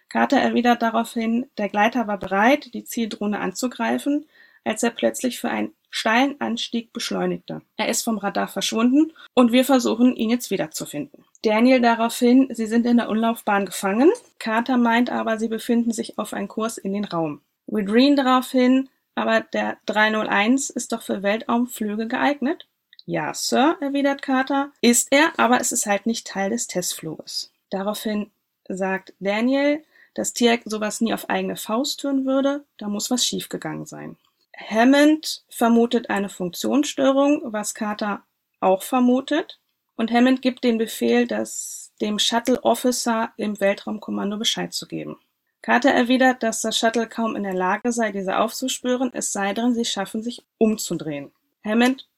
Carter 0.08 0.38
erwidert 0.38 0.82
daraufhin, 0.82 1.46
der 1.58 1.68
Gleiter 1.68 2.06
war 2.06 2.18
bereit, 2.18 2.72
die 2.74 2.84
Zieldrohne 2.84 3.40
anzugreifen, 3.40 4.26
als 4.64 4.82
er 4.82 4.90
plötzlich 4.90 5.38
für 5.38 5.50
einen 5.50 5.72
steilen 5.90 6.40
Anstieg 6.40 6.92
beschleunigte. 6.92 7.62
Er 7.76 7.88
ist 7.88 8.02
vom 8.02 8.18
Radar 8.18 8.48
verschwunden 8.48 9.12
und 9.34 9.52
wir 9.52 9.64
versuchen, 9.64 10.14
ihn 10.16 10.30
jetzt 10.30 10.50
wiederzufinden. 10.50 11.24
Daniel 11.42 11.80
daraufhin, 11.80 12.48
sie 12.50 12.66
sind 12.66 12.84
in 12.86 12.98
der 12.98 13.08
Umlaufbahn 13.08 13.66
gefangen. 13.66 14.10
Carter 14.38 14.76
meint 14.76 15.10
aber, 15.10 15.38
sie 15.38 15.48
befinden 15.48 15.92
sich 15.92 16.18
auf 16.18 16.34
einem 16.34 16.48
Kurs 16.48 16.78
in 16.78 16.92
den 16.92 17.04
Raum. 17.04 17.40
Widreen 17.66 18.16
daraufhin, 18.16 18.88
aber 19.14 19.40
der 19.40 19.78
301 19.86 20.70
ist 20.70 20.92
doch 20.92 21.02
für 21.02 21.22
Weltraumflüge 21.22 22.08
geeignet? 22.08 22.66
Ja, 23.04 23.32
Sir, 23.32 23.78
erwidert 23.80 24.20
Carter. 24.20 24.70
Ist 24.82 25.08
er, 25.10 25.32
aber 25.38 25.60
es 25.60 25.72
ist 25.72 25.86
halt 25.86 26.06
nicht 26.06 26.26
Teil 26.26 26.50
des 26.50 26.66
Testfluges. 26.66 27.52
Daraufhin 27.70 28.30
sagt 28.68 29.14
Daniel, 29.18 29.82
dass 30.14 30.32
Tierk 30.32 30.62
sowas 30.64 31.00
nie 31.00 31.14
auf 31.14 31.28
eigene 31.28 31.56
Faust 31.56 32.00
tun 32.00 32.24
würde, 32.26 32.64
da 32.76 32.88
muss 32.88 33.10
was 33.10 33.24
schiefgegangen 33.26 33.86
sein. 33.86 34.16
Hammond 34.56 35.44
vermutet 35.48 36.10
eine 36.10 36.28
Funktionsstörung, 36.28 37.42
was 37.44 37.74
Carter 37.74 38.24
auch 38.60 38.82
vermutet. 38.82 39.60
Und 39.96 40.10
Hammond 40.10 40.42
gibt 40.42 40.64
den 40.64 40.78
Befehl, 40.78 41.26
dass 41.26 41.92
dem 42.00 42.18
Shuttle 42.18 42.62
Officer 42.64 43.32
im 43.36 43.60
Weltraumkommando 43.60 44.36
Bescheid 44.36 44.72
zu 44.72 44.86
geben. 44.86 45.18
Carter 45.62 45.90
erwidert, 45.90 46.42
dass 46.42 46.62
das 46.62 46.78
Shuttle 46.78 47.08
kaum 47.08 47.34
in 47.36 47.42
der 47.42 47.54
Lage 47.54 47.92
sei, 47.92 48.12
diese 48.12 48.38
aufzuspüren, 48.38 49.10
es 49.12 49.32
sei 49.32 49.54
denn, 49.54 49.74
sie 49.74 49.84
schaffen 49.84 50.22
sich 50.22 50.44
umzudrehen. 50.58 51.32
Hammond, 51.64 52.08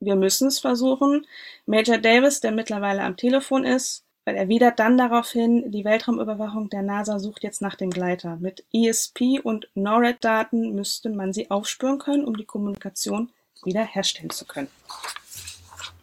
wir 0.00 0.16
müssen 0.16 0.48
es 0.48 0.58
versuchen. 0.58 1.26
Major 1.66 1.98
Davis, 1.98 2.40
der 2.40 2.52
mittlerweile 2.52 3.02
am 3.02 3.16
Telefon 3.16 3.64
ist, 3.64 4.03
erwidert 4.24 4.78
dann 4.78 4.96
daraufhin, 4.96 5.70
die 5.70 5.84
Weltraumüberwachung 5.84 6.70
der 6.70 6.82
NASA 6.82 7.18
sucht 7.18 7.42
jetzt 7.42 7.60
nach 7.60 7.74
dem 7.74 7.90
Gleiter. 7.90 8.36
Mit 8.36 8.64
ESP 8.72 9.40
und 9.42 9.68
NORAD-Daten 9.74 10.74
müsste 10.74 11.10
man 11.10 11.32
sie 11.32 11.50
aufspüren 11.50 11.98
können, 11.98 12.24
um 12.24 12.36
die 12.36 12.46
Kommunikation 12.46 13.30
wieder 13.64 13.84
herstellen 13.84 14.30
zu 14.30 14.46
können. 14.46 14.68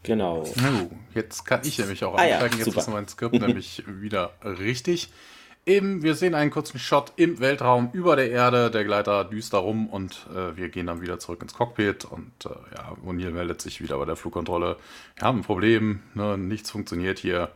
Genau. 0.04 0.44
Oh, 0.44 0.90
jetzt 1.14 1.46
kann 1.46 1.62
ich 1.64 1.78
nämlich 1.78 2.04
auch 2.04 2.16
ah, 2.16 2.22
einsteigen. 2.22 2.60
Ja, 2.60 2.66
jetzt 2.66 2.78
ist 2.78 2.90
mein 2.90 3.08
Skript 3.08 3.34
nämlich 3.34 3.84
wieder 4.02 4.32
richtig. 4.44 5.12
Eben, 5.64 6.02
wir 6.02 6.16
sehen 6.16 6.34
einen 6.34 6.50
kurzen 6.50 6.80
Shot 6.80 7.14
im 7.18 7.40
Weltraum 7.40 7.92
über 7.94 8.16
der 8.16 8.32
Erde, 8.32 8.72
der 8.72 8.84
Gleiter 8.84 9.24
düster 9.26 9.60
rum 9.60 9.88
und 9.88 10.26
äh, 10.36 10.58
wir 10.58 10.70
gehen 10.70 10.88
dann 10.88 11.02
wieder 11.02 11.20
zurück 11.20 11.44
ins 11.44 11.54
Cockpit 11.54 12.04
und 12.04 12.32
äh, 12.46 12.50
ja, 12.76 12.98
O'Neill 13.06 13.30
meldet 13.30 13.62
sich 13.62 13.80
wieder 13.80 14.00
bei 14.00 14.06
der 14.06 14.16
Flugkontrolle. 14.16 14.78
Wir 15.18 15.28
haben 15.28 15.40
ein 15.40 15.44
Problem, 15.44 16.02
ne, 16.16 16.36
nichts 16.36 16.72
funktioniert 16.72 17.20
hier. 17.20 17.52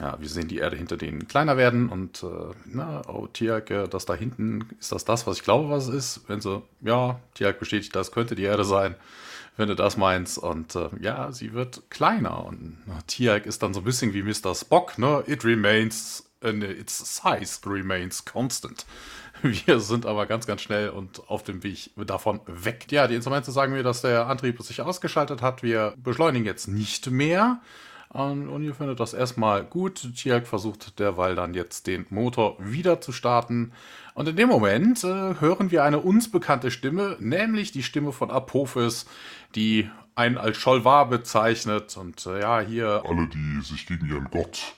Ja, 0.00 0.16
wir 0.18 0.28
sehen 0.28 0.48
die 0.48 0.58
Erde 0.58 0.76
hinter 0.76 0.96
denen 0.96 1.28
kleiner 1.28 1.58
werden 1.58 1.90
und 1.90 2.22
äh, 2.22 2.54
na, 2.64 3.02
oh, 3.06 3.26
Tiag, 3.26 3.66
das 3.90 4.06
da 4.06 4.14
hinten, 4.14 4.66
ist 4.80 4.92
das 4.92 5.04
das, 5.04 5.26
was 5.26 5.36
ich 5.36 5.44
glaube, 5.44 5.68
was 5.68 5.88
es 5.88 5.94
ist? 5.94 6.28
Wenn 6.28 6.40
sie, 6.40 6.62
ja, 6.80 7.20
Tiag 7.34 7.58
bestätigt, 7.58 7.94
das 7.94 8.10
könnte 8.10 8.34
die 8.34 8.44
Erde 8.44 8.64
sein, 8.64 8.94
wenn 9.58 9.68
du 9.68 9.76
das 9.76 9.98
meinst. 9.98 10.38
Und 10.38 10.74
äh, 10.74 10.88
ja, 11.00 11.32
sie 11.32 11.52
wird 11.52 11.82
kleiner 11.90 12.46
und 12.46 12.78
Tiag 13.08 13.44
ist 13.44 13.62
dann 13.62 13.74
so 13.74 13.80
ein 13.80 13.84
bisschen 13.84 14.14
wie 14.14 14.22
Mr. 14.22 14.54
Spock, 14.54 14.96
ne? 14.96 15.22
It 15.26 15.44
remains 15.44 16.24
and 16.42 16.64
its 16.64 17.16
size 17.16 17.60
remains 17.66 18.24
constant. 18.24 18.86
Wir 19.42 19.80
sind 19.80 20.06
aber 20.06 20.24
ganz, 20.26 20.46
ganz 20.46 20.62
schnell 20.62 20.90
und 20.90 21.28
auf 21.28 21.42
dem 21.42 21.62
Weg 21.62 21.90
davon 22.06 22.40
weg. 22.46 22.86
Ja, 22.90 23.06
die 23.06 23.14
Instrumente 23.14 23.52
sagen 23.52 23.72
mir, 23.72 23.82
dass 23.82 24.00
der 24.00 24.28
Antrieb 24.28 24.62
sich 24.62 24.80
ausgeschaltet 24.80 25.42
hat. 25.42 25.62
Wir 25.62 25.92
beschleunigen 25.98 26.46
jetzt 26.46 26.68
nicht 26.68 27.10
mehr. 27.10 27.60
Und 28.12 28.64
ihr 28.64 28.74
findet 28.74 28.98
das 28.98 29.14
erstmal 29.14 29.62
gut. 29.62 30.16
Tiag 30.16 30.46
versucht 30.48 30.98
derweil 30.98 31.36
dann 31.36 31.54
jetzt 31.54 31.86
den 31.86 32.06
Motor 32.10 32.56
wieder 32.58 33.00
zu 33.00 33.12
starten. 33.12 33.72
Und 34.14 34.26
in 34.28 34.34
dem 34.34 34.48
Moment 34.48 35.04
äh, 35.04 35.34
hören 35.38 35.70
wir 35.70 35.84
eine 35.84 36.00
uns 36.00 36.28
bekannte 36.28 36.72
Stimme, 36.72 37.16
nämlich 37.20 37.70
die 37.70 37.84
Stimme 37.84 38.10
von 38.10 38.32
Apophis, 38.32 39.06
die 39.54 39.88
einen 40.16 40.38
als 40.38 40.56
Scholvar 40.56 41.08
bezeichnet. 41.08 41.96
Und 41.96 42.26
äh, 42.26 42.40
ja, 42.40 42.60
hier. 42.60 43.04
Alle, 43.06 43.28
die 43.28 43.60
sich 43.62 43.86
gegen 43.86 44.08
ihren 44.08 44.28
Gott 44.30 44.74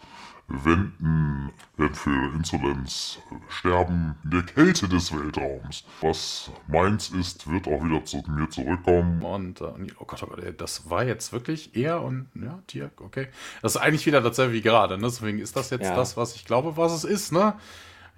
wenden, 0.52 1.50
werden 1.76 1.94
für 1.94 2.34
Insolenz 2.34 3.18
sterben 3.48 4.16
in 4.24 4.30
der 4.30 4.42
Kälte 4.42 4.88
des 4.88 5.12
Weltraums. 5.12 5.84
Was 6.00 6.50
meins 6.68 7.10
ist, 7.10 7.50
wird 7.50 7.66
auch 7.66 7.82
wieder 7.84 8.04
zu 8.04 8.22
mir 8.28 8.48
zurückkommen. 8.50 9.22
Und, 9.22 9.60
äh, 9.60 9.64
oh 9.98 10.04
Gott, 10.04 10.22
oh 10.22 10.26
Gott, 10.26 10.60
das 10.60 10.88
war 10.90 11.04
jetzt 11.04 11.32
wirklich 11.32 11.74
er 11.74 12.02
und, 12.02 12.28
ja, 12.34 12.58
Tier, 12.66 12.90
okay. 12.98 13.28
Das 13.62 13.76
ist 13.76 13.80
eigentlich 13.80 14.06
wieder 14.06 14.20
dasselbe 14.20 14.52
wie 14.52 14.62
gerade, 14.62 14.96
ne? 14.98 15.04
Deswegen 15.04 15.38
ist 15.38 15.56
das 15.56 15.70
jetzt 15.70 15.84
ja. 15.84 15.96
das, 15.96 16.16
was 16.16 16.34
ich 16.36 16.44
glaube, 16.44 16.76
was 16.76 16.92
es 16.92 17.04
ist, 17.04 17.32
ne? 17.32 17.54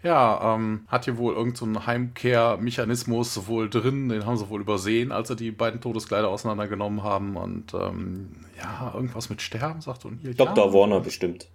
Ja, 0.03 0.55
ähm, 0.55 0.85
hat 0.89 1.07
hier 1.07 1.17
wohl 1.17 1.33
irgendein 1.33 1.75
so 1.75 1.87
Heimkehrmechanismus 1.87 3.47
wohl 3.47 3.71
drin, 3.71 4.11
den 4.11 4.27
haben 4.27 4.37
sie 4.37 4.51
wohl 4.51 4.61
übersehen, 4.61 5.13
als 5.13 5.29
sie 5.29 5.37
die 5.37 5.51
beiden 5.51 5.81
Todeskleider 5.81 6.29
auseinandergenommen 6.29 7.03
haben. 7.03 7.39
Und 7.39 7.73
ähm, 7.73 8.33
ja, 8.59 8.93
irgendwas 8.95 9.31
mit 9.31 9.41
Sterben, 9.41 9.81
sagt 9.81 10.07
hier. 10.21 10.35
Dr. 10.35 10.67
Ja. 10.67 10.73
Warner 10.75 11.01
bestimmt. 11.01 11.49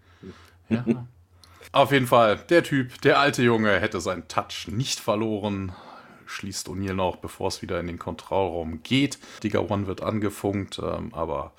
Auf 1.71 1.91
jeden 1.91 2.07
Fall, 2.07 2.37
der 2.49 2.63
Typ, 2.63 2.99
der 3.01 3.19
alte 3.19 3.43
Junge, 3.43 3.79
hätte 3.79 4.01
seinen 4.01 4.27
Touch 4.27 4.67
nicht 4.67 4.99
verloren. 4.99 5.73
Schließt 6.25 6.67
O'Neill 6.67 6.93
noch, 6.93 7.17
bevor 7.17 7.47
es 7.47 7.61
wieder 7.61 7.79
in 7.79 7.87
den 7.87 7.99
Kontrollraum 7.99 8.81
geht. 8.83 9.19
Digger 9.43 9.69
One 9.69 9.87
wird 9.87 10.01
angefunkt, 10.01 10.79
ähm, 10.79 11.13
aber 11.13 11.53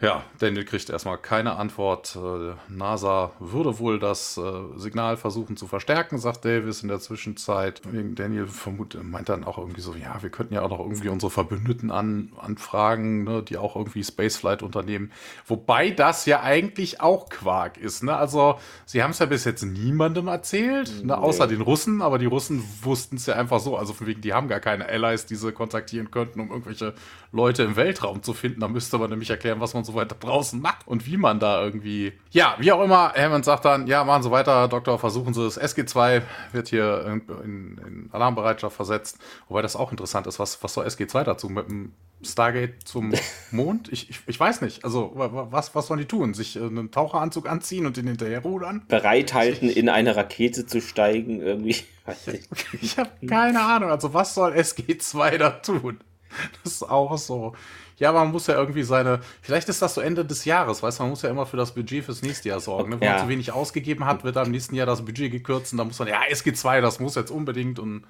ja, 0.00 0.24
Daniel 0.40 0.64
kriegt 0.64 0.90
erstmal 0.90 1.18
keine 1.18 1.54
Antwort. 1.54 2.16
Äh, 2.16 2.54
NASA 2.68 3.30
würde 3.38 3.78
wohl 3.78 4.00
das 4.00 4.36
äh, 4.36 4.42
Signal 4.76 5.16
versuchen 5.16 5.56
zu 5.56 5.68
verstärken, 5.68 6.18
sagt 6.18 6.44
Davis 6.44 6.82
in 6.82 6.88
der 6.88 6.98
Zwischenzeit. 6.98 7.80
Daniel 8.16 8.48
vermutet, 8.48 9.04
meint 9.04 9.28
dann 9.28 9.44
auch 9.44 9.56
irgendwie 9.56 9.80
so, 9.80 9.94
ja, 9.94 10.20
wir 10.20 10.30
könnten 10.30 10.52
ja 10.52 10.62
auch 10.62 10.68
noch 10.68 10.80
irgendwie 10.80 11.08
unsere 11.08 11.30
Verbündeten 11.30 11.92
an, 11.92 12.32
anfragen, 12.36 13.22
ne, 13.22 13.44
die 13.44 13.56
auch 13.56 13.76
irgendwie 13.76 14.02
Spaceflight 14.02 14.64
unternehmen. 14.64 15.12
Wobei 15.46 15.90
das 15.90 16.26
ja 16.26 16.42
eigentlich 16.42 17.00
auch 17.00 17.28
Quark 17.28 17.78
ist. 17.78 18.02
Ne? 18.02 18.16
Also, 18.16 18.58
sie 18.86 19.00
haben 19.00 19.12
es 19.12 19.20
ja 19.20 19.26
bis 19.26 19.44
jetzt 19.44 19.62
niemandem 19.62 20.26
erzählt, 20.26 21.04
ne, 21.04 21.16
außer 21.16 21.46
den 21.46 21.60
Russen, 21.60 22.02
aber 22.02 22.18
die 22.18 22.26
Russen 22.26 22.64
wussten 22.82 23.14
es 23.14 23.26
ja 23.26 23.36
einfach 23.36 23.60
so. 23.60 23.76
Also, 23.76 23.92
von 23.92 24.08
wegen, 24.08 24.22
die 24.22 24.34
haben 24.34 24.48
gar 24.48 24.60
keine 24.60 24.86
Allies, 24.86 25.26
die 25.26 25.36
sie 25.36 25.52
kontaktieren 25.52 26.10
könnten, 26.10 26.40
um 26.40 26.50
irgendwelche 26.50 26.94
Leute 27.30 27.62
im 27.62 27.76
Weltraum 27.76 28.24
zu 28.24 28.34
finden. 28.34 28.60
Da 28.60 28.68
müsste 28.68 28.98
man 28.98 29.08
nämlich 29.08 29.30
erklären, 29.30 29.60
was 29.60 29.72
man 29.72 29.83
und 29.84 29.92
so 29.92 29.94
weiter 29.94 30.16
draußen 30.18 30.60
macht 30.60 30.86
und 30.88 31.06
wie 31.06 31.16
man 31.16 31.38
da 31.38 31.62
irgendwie. 31.62 32.12
Ja, 32.30 32.56
wie 32.58 32.72
auch 32.72 32.82
immer, 32.82 33.12
Hammond 33.14 33.44
sagt 33.44 33.64
dann, 33.66 33.86
ja, 33.86 34.02
machen 34.04 34.22
Sie 34.22 34.30
weiter, 34.30 34.66
Doktor, 34.68 34.98
versuchen 34.98 35.34
Sie 35.34 35.44
es. 35.44 35.60
SG2 35.60 36.22
wird 36.52 36.68
hier 36.68 37.04
in, 37.06 37.22
in, 37.44 37.80
in 37.86 38.08
Alarmbereitschaft 38.12 38.74
versetzt. 38.74 39.18
Wobei 39.48 39.62
das 39.62 39.76
auch 39.76 39.90
interessant 39.90 40.26
ist, 40.26 40.38
was, 40.38 40.62
was 40.62 40.72
soll 40.72 40.86
SG2 40.86 41.22
dazu 41.22 41.48
mit 41.48 41.68
dem 41.68 41.92
Stargate 42.22 42.76
zum 42.84 43.12
Mond? 43.50 43.92
Ich, 43.92 44.08
ich, 44.08 44.20
ich 44.26 44.40
weiß 44.40 44.62
nicht. 44.62 44.84
Also, 44.84 45.12
was, 45.14 45.74
was 45.74 45.86
sollen 45.86 46.00
die 46.00 46.06
tun? 46.06 46.32
Sich 46.32 46.56
äh, 46.56 46.60
einen 46.60 46.90
Taucheranzug 46.90 47.48
anziehen 47.48 47.84
und 47.84 47.98
den 47.98 48.06
hinterher 48.06 48.40
rudern? 48.40 48.84
Bereithalten, 48.88 49.68
in 49.68 49.90
eine 49.90 50.16
Rakete 50.16 50.66
zu 50.66 50.80
steigen, 50.80 51.40
irgendwie. 51.40 51.76
ich 52.80 52.98
habe 52.98 53.10
keine 53.26 53.60
Ahnung. 53.60 53.90
Also, 53.90 54.14
was 54.14 54.34
soll 54.34 54.52
SG2 54.52 55.36
da 55.36 55.50
tun? 55.50 56.00
Das 56.62 56.72
ist 56.74 56.82
auch 56.82 57.16
so 57.18 57.54
ja, 57.96 58.12
man 58.12 58.30
muss 58.30 58.46
ja 58.46 58.54
irgendwie 58.54 58.82
seine, 58.82 59.20
vielleicht 59.40 59.68
ist 59.68 59.80
das 59.82 59.94
so 59.94 60.00
Ende 60.00 60.24
des 60.24 60.44
Jahres, 60.44 60.82
weißt 60.82 60.98
du, 60.98 61.04
man 61.04 61.10
muss 61.10 61.22
ja 61.22 61.30
immer 61.30 61.46
für 61.46 61.56
das 61.56 61.74
Budget 61.74 62.04
fürs 62.04 62.22
nächste 62.22 62.48
Jahr 62.48 62.60
sorgen. 62.60 62.90
Ne? 62.90 63.00
Wenn 63.00 63.06
ja. 63.06 63.14
man 63.14 63.22
zu 63.22 63.28
wenig 63.28 63.52
ausgegeben 63.52 64.04
hat, 64.04 64.24
wird 64.24 64.36
am 64.36 64.50
nächsten 64.50 64.74
Jahr 64.74 64.86
das 64.86 65.04
Budget 65.04 65.30
gekürzt 65.30 65.72
und 65.72 65.78
dann 65.78 65.88
muss 65.88 65.98
man, 65.98 66.08
ja, 66.08 66.22
SG2, 66.30 66.80
das 66.80 67.00
muss 67.00 67.14
jetzt 67.14 67.30
unbedingt 67.30 67.78
und 67.78 68.04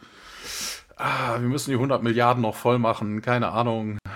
ah, 0.96 1.38
wir 1.38 1.48
müssen 1.48 1.70
die 1.70 1.76
100 1.76 2.02
Milliarden 2.02 2.42
noch 2.42 2.56
voll 2.56 2.78
machen, 2.78 3.22
keine 3.22 3.50
Ahnung. 3.52 3.98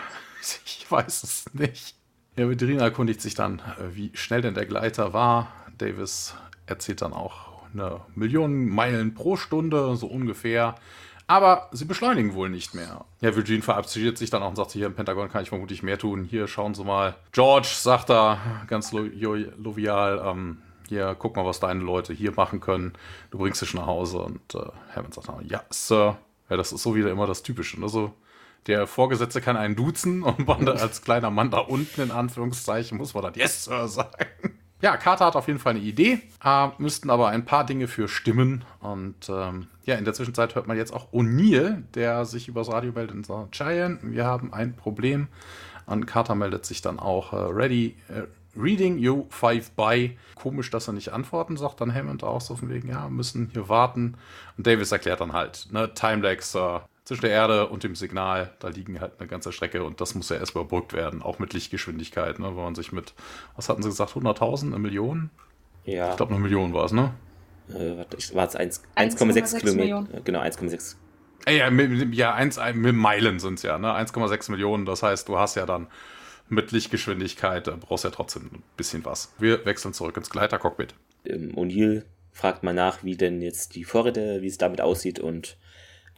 Ich 0.64 0.90
weiß 0.90 1.24
es 1.24 1.52
nicht. 1.52 1.94
Ja, 2.36 2.48
Vedrina 2.48 2.82
erkundigt 2.82 3.20
sich 3.20 3.34
dann, 3.34 3.58
äh, 3.58 3.94
wie 3.94 4.10
schnell 4.14 4.40
denn 4.40 4.54
der 4.54 4.64
Gleiter 4.64 5.12
war. 5.12 5.52
Davis 5.76 6.34
erzählt 6.64 7.02
dann 7.02 7.12
auch 7.12 7.68
eine 7.74 8.00
Million 8.14 8.66
Meilen 8.66 9.12
pro 9.12 9.36
Stunde, 9.36 9.94
so 9.96 10.06
ungefähr. 10.06 10.76
Aber 11.28 11.68
sie 11.72 11.84
beschleunigen 11.84 12.32
wohl 12.32 12.48
nicht 12.48 12.74
mehr. 12.74 13.04
Ja, 13.20 13.36
Virgin 13.36 13.60
verabschiedet 13.60 14.16
sich 14.16 14.30
dann 14.30 14.42
auch 14.42 14.48
und 14.48 14.56
sagt, 14.56 14.72
hier 14.72 14.86
im 14.86 14.94
Pentagon 14.94 15.28
kann 15.28 15.42
ich 15.42 15.50
vermutlich 15.50 15.82
mehr 15.82 15.98
tun. 15.98 16.24
Hier, 16.24 16.48
schauen 16.48 16.74
Sie 16.74 16.82
mal. 16.82 17.16
George 17.32 17.68
sagt 17.70 18.08
da 18.08 18.38
ganz 18.66 18.92
lo 18.92 19.02
lovial, 19.02 20.22
ähm, 20.24 20.62
hier, 20.88 21.14
guck 21.18 21.36
mal, 21.36 21.44
was 21.44 21.60
deine 21.60 21.84
Leute 21.84 22.14
hier 22.14 22.32
machen 22.34 22.60
können. 22.60 22.94
Du 23.30 23.36
bringst 23.36 23.60
dich 23.60 23.74
nach 23.74 23.84
Hause. 23.84 24.20
Und 24.20 24.54
äh, 24.54 24.70
Hammond 24.96 25.12
sagt 25.12 25.28
dann, 25.28 25.46
ja, 25.46 25.62
Sir. 25.68 26.16
Ja, 26.48 26.56
das 26.56 26.72
ist 26.72 26.82
so 26.82 26.94
wieder 26.94 27.10
immer 27.10 27.26
das 27.26 27.42
Typische. 27.42 27.76
Also, 27.82 28.14
der 28.66 28.86
Vorgesetzte 28.86 29.42
kann 29.42 29.58
einen 29.58 29.76
duzen 29.76 30.22
und 30.22 30.38
man 30.46 30.66
als 30.66 31.02
kleiner 31.02 31.30
Mann 31.30 31.50
da 31.50 31.58
unten, 31.58 32.00
in 32.00 32.10
Anführungszeichen, 32.10 32.96
muss 32.96 33.12
man 33.12 33.22
dann 33.24 33.34
Yes, 33.34 33.64
Sir 33.64 33.86
sagen. 33.88 34.58
Ja, 34.80 34.96
Carter 34.96 35.26
hat 35.26 35.34
auf 35.34 35.48
jeden 35.48 35.58
Fall 35.58 35.74
eine 35.74 35.80
Idee, 35.80 36.20
äh, 36.44 36.68
müssten 36.78 37.10
aber 37.10 37.28
ein 37.28 37.44
paar 37.44 37.66
Dinge 37.66 37.88
für 37.88 38.06
stimmen. 38.06 38.64
Und 38.80 39.28
ähm, 39.28 39.66
ja, 39.84 39.96
in 39.96 40.04
der 40.04 40.14
Zwischenzeit 40.14 40.54
hört 40.54 40.68
man 40.68 40.76
jetzt 40.76 40.92
auch 40.92 41.12
O'Neill, 41.12 41.82
der 41.94 42.24
sich 42.24 42.46
übers 42.46 42.70
Radio 42.70 42.92
meldet 42.92 43.16
und 43.16 43.26
sagt, 43.26 43.52
Giant, 43.52 44.00
wir 44.02 44.24
haben 44.24 44.52
ein 44.52 44.76
Problem. 44.76 45.26
Und 45.86 46.06
Carter 46.06 46.36
meldet 46.36 46.64
sich 46.64 46.80
dann 46.80 47.00
auch, 47.00 47.32
äh, 47.32 47.36
ready, 47.36 47.96
äh, 48.08 48.22
reading 48.56 48.98
you 48.98 49.26
five 49.30 49.70
by. 49.72 50.16
Komisch, 50.36 50.70
dass 50.70 50.86
er 50.86 50.92
nicht 50.92 51.12
antworten, 51.12 51.56
sagt 51.56 51.80
dann 51.80 51.92
Hammond 51.92 52.22
auch 52.22 52.40
so 52.40 52.54
von 52.54 52.68
wegen, 52.68 52.88
ja, 52.88 53.08
müssen 53.08 53.50
hier 53.52 53.68
warten. 53.68 54.16
Und 54.56 54.66
Davis 54.66 54.92
erklärt 54.92 55.20
dann 55.20 55.32
halt, 55.32 55.66
ne, 55.72 55.92
Time 55.94 56.22
lag, 56.22 56.40
Sir 56.40 56.84
zwischen 57.08 57.22
der 57.22 57.30
Erde 57.30 57.68
und 57.68 57.84
dem 57.84 57.94
Signal, 57.94 58.52
da 58.58 58.68
liegen 58.68 59.00
halt 59.00 59.12
eine 59.18 59.26
ganze 59.26 59.50
Strecke 59.50 59.82
und 59.82 59.98
das 60.02 60.14
muss 60.14 60.28
ja 60.28 60.36
erst 60.36 60.50
überbrückt 60.50 60.92
werden, 60.92 61.22
auch 61.22 61.38
mit 61.38 61.54
Lichtgeschwindigkeit, 61.54 62.38
ne, 62.38 62.48
wenn 62.48 62.62
man 62.62 62.74
sich 62.74 62.92
mit, 62.92 63.14
was 63.56 63.70
hatten 63.70 63.82
sie 63.82 63.88
gesagt, 63.88 64.12
100.000, 64.12 64.66
eine 64.66 64.78
Million? 64.78 65.30
Ja. 65.86 66.10
Ich 66.10 66.18
glaube, 66.18 66.34
eine 66.34 66.42
Million 66.42 66.74
war 66.74 66.84
es, 66.84 66.92
ne? 66.92 67.14
Äh, 67.70 68.04
war 68.34 68.46
es 68.46 68.54
1,6 68.54 69.58
Kilometer? 69.58 70.06
Genau, 70.22 70.40
1,6. 70.40 70.96
Ja, 71.48 71.70
ja 71.70 72.34
1, 72.34 72.60
mit 72.74 72.94
Meilen 72.94 73.38
sind 73.38 73.54
es 73.54 73.62
ja, 73.62 73.78
ne? 73.78 73.88
1,6 73.88 74.50
Millionen, 74.50 74.84
das 74.84 75.02
heißt, 75.02 75.30
du 75.30 75.38
hast 75.38 75.54
ja 75.54 75.64
dann 75.64 75.86
mit 76.50 76.72
Lichtgeschwindigkeit, 76.72 77.68
äh, 77.68 77.72
brauchst 77.80 78.04
ja 78.04 78.10
trotzdem 78.10 78.50
ein 78.52 78.62
bisschen 78.76 79.06
was. 79.06 79.32
Wir 79.38 79.64
wechseln 79.64 79.94
zurück 79.94 80.18
ins 80.18 80.28
Gleitercockpit. 80.28 80.94
Ähm, 81.24 81.54
O'Neill 81.54 82.04
fragt 82.32 82.64
mal 82.64 82.74
nach, 82.74 83.02
wie 83.02 83.16
denn 83.16 83.40
jetzt 83.40 83.76
die 83.76 83.84
Vorräte, 83.84 84.42
wie 84.42 84.46
es 84.46 84.58
damit 84.58 84.82
aussieht 84.82 85.20
und 85.20 85.56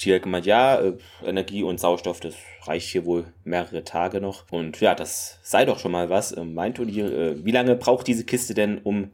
Tierk 0.01 0.27
meint, 0.27 0.47
ja, 0.47 0.81
äh, 0.81 0.97
Energie 1.25 1.63
und 1.63 1.79
Sauerstoff, 1.79 2.21
das 2.21 2.35
reicht 2.65 2.89
hier 2.89 3.05
wohl 3.05 3.27
mehrere 3.45 3.85
Tage 3.85 4.21
noch. 4.21 4.51
Und 4.51 4.81
ja, 4.81 4.95
das 4.95 5.39
sei 5.43 5.65
doch 5.65 5.79
schon 5.79 5.93
mal 5.93 6.11
was, 6.11 6.33
äh, 6.33 6.45
meint 6.45 6.81
O'Neill. 6.81 7.13
Äh, 7.13 7.45
wie 7.45 7.53
lange 7.53 7.77
braucht 7.77 8.07
diese 8.07 8.25
Kiste 8.25 8.55
denn, 8.55 8.79
um 8.79 9.11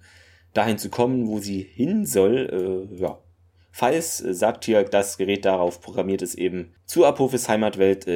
dahin 0.55 0.79
zu 0.79 0.89
kommen, 0.89 1.27
wo 1.27 1.39
sie 1.39 1.61
hin 1.61 2.07
soll? 2.07 2.89
Äh, 2.95 3.01
ja. 3.01 3.19
Falls, 3.73 4.19
sagt 4.19 4.65
Tierk, 4.65 4.91
das 4.91 5.19
Gerät 5.19 5.45
darauf 5.45 5.83
programmiert 5.83 6.23
ist, 6.23 6.37
eben 6.37 6.73
zu 6.87 7.05
Apophis 7.05 7.47
Heimatwelt 7.47 8.07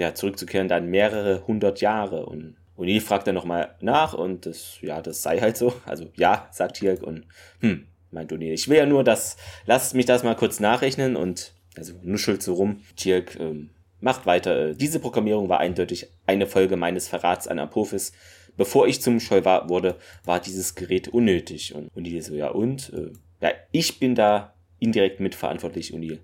ja, 0.00 0.14
zurückzukehren, 0.14 0.66
dann 0.66 0.88
mehrere 0.90 1.46
hundert 1.46 1.80
Jahre. 1.80 2.26
Und 2.26 2.56
O'Neill 2.76 3.00
fragt 3.00 3.28
dann 3.28 3.36
nochmal 3.36 3.76
nach 3.80 4.14
und 4.14 4.46
das, 4.46 4.78
ja, 4.80 5.00
das 5.00 5.22
sei 5.22 5.38
halt 5.38 5.56
so. 5.56 5.72
Also 5.84 6.06
ja, 6.16 6.48
sagt 6.50 6.78
Tierk 6.78 7.04
und 7.04 7.24
hm, 7.60 7.86
meint 8.10 8.32
O'Neill. 8.32 8.52
Ich 8.52 8.68
will 8.68 8.78
ja 8.78 8.86
nur 8.86 9.04
das, 9.04 9.36
lasst 9.64 9.94
mich 9.94 10.06
das 10.06 10.24
mal 10.24 10.34
kurz 10.34 10.58
nachrechnen 10.58 11.14
und 11.14 11.52
also 11.76 11.94
nuschelt 12.02 12.42
so 12.42 12.54
rum. 12.54 12.82
Tierk 12.96 13.38
ähm, 13.38 13.70
macht 14.00 14.26
weiter. 14.26 14.70
Äh, 14.70 14.74
diese 14.74 15.00
Programmierung 15.00 15.48
war 15.48 15.60
eindeutig 15.60 16.08
eine 16.26 16.46
Folge 16.46 16.76
meines 16.76 17.08
Verrats 17.08 17.48
an 17.48 17.58
Apophis. 17.58 18.12
Bevor 18.56 18.86
ich 18.86 19.02
zum 19.02 19.20
Scholvar 19.20 19.68
wurde, 19.68 19.96
war 20.24 20.40
dieses 20.40 20.74
Gerät 20.74 21.08
unnötig. 21.08 21.74
Und, 21.74 22.04
die 22.04 22.20
so, 22.20 22.34
ja 22.34 22.48
und? 22.48 22.92
Äh, 22.92 23.12
ja, 23.40 23.52
ich 23.70 23.98
bin 23.98 24.14
da 24.14 24.54
indirekt 24.78 25.20
mitverantwortlich 25.20 25.92
und 25.92 26.02
die 26.02 26.18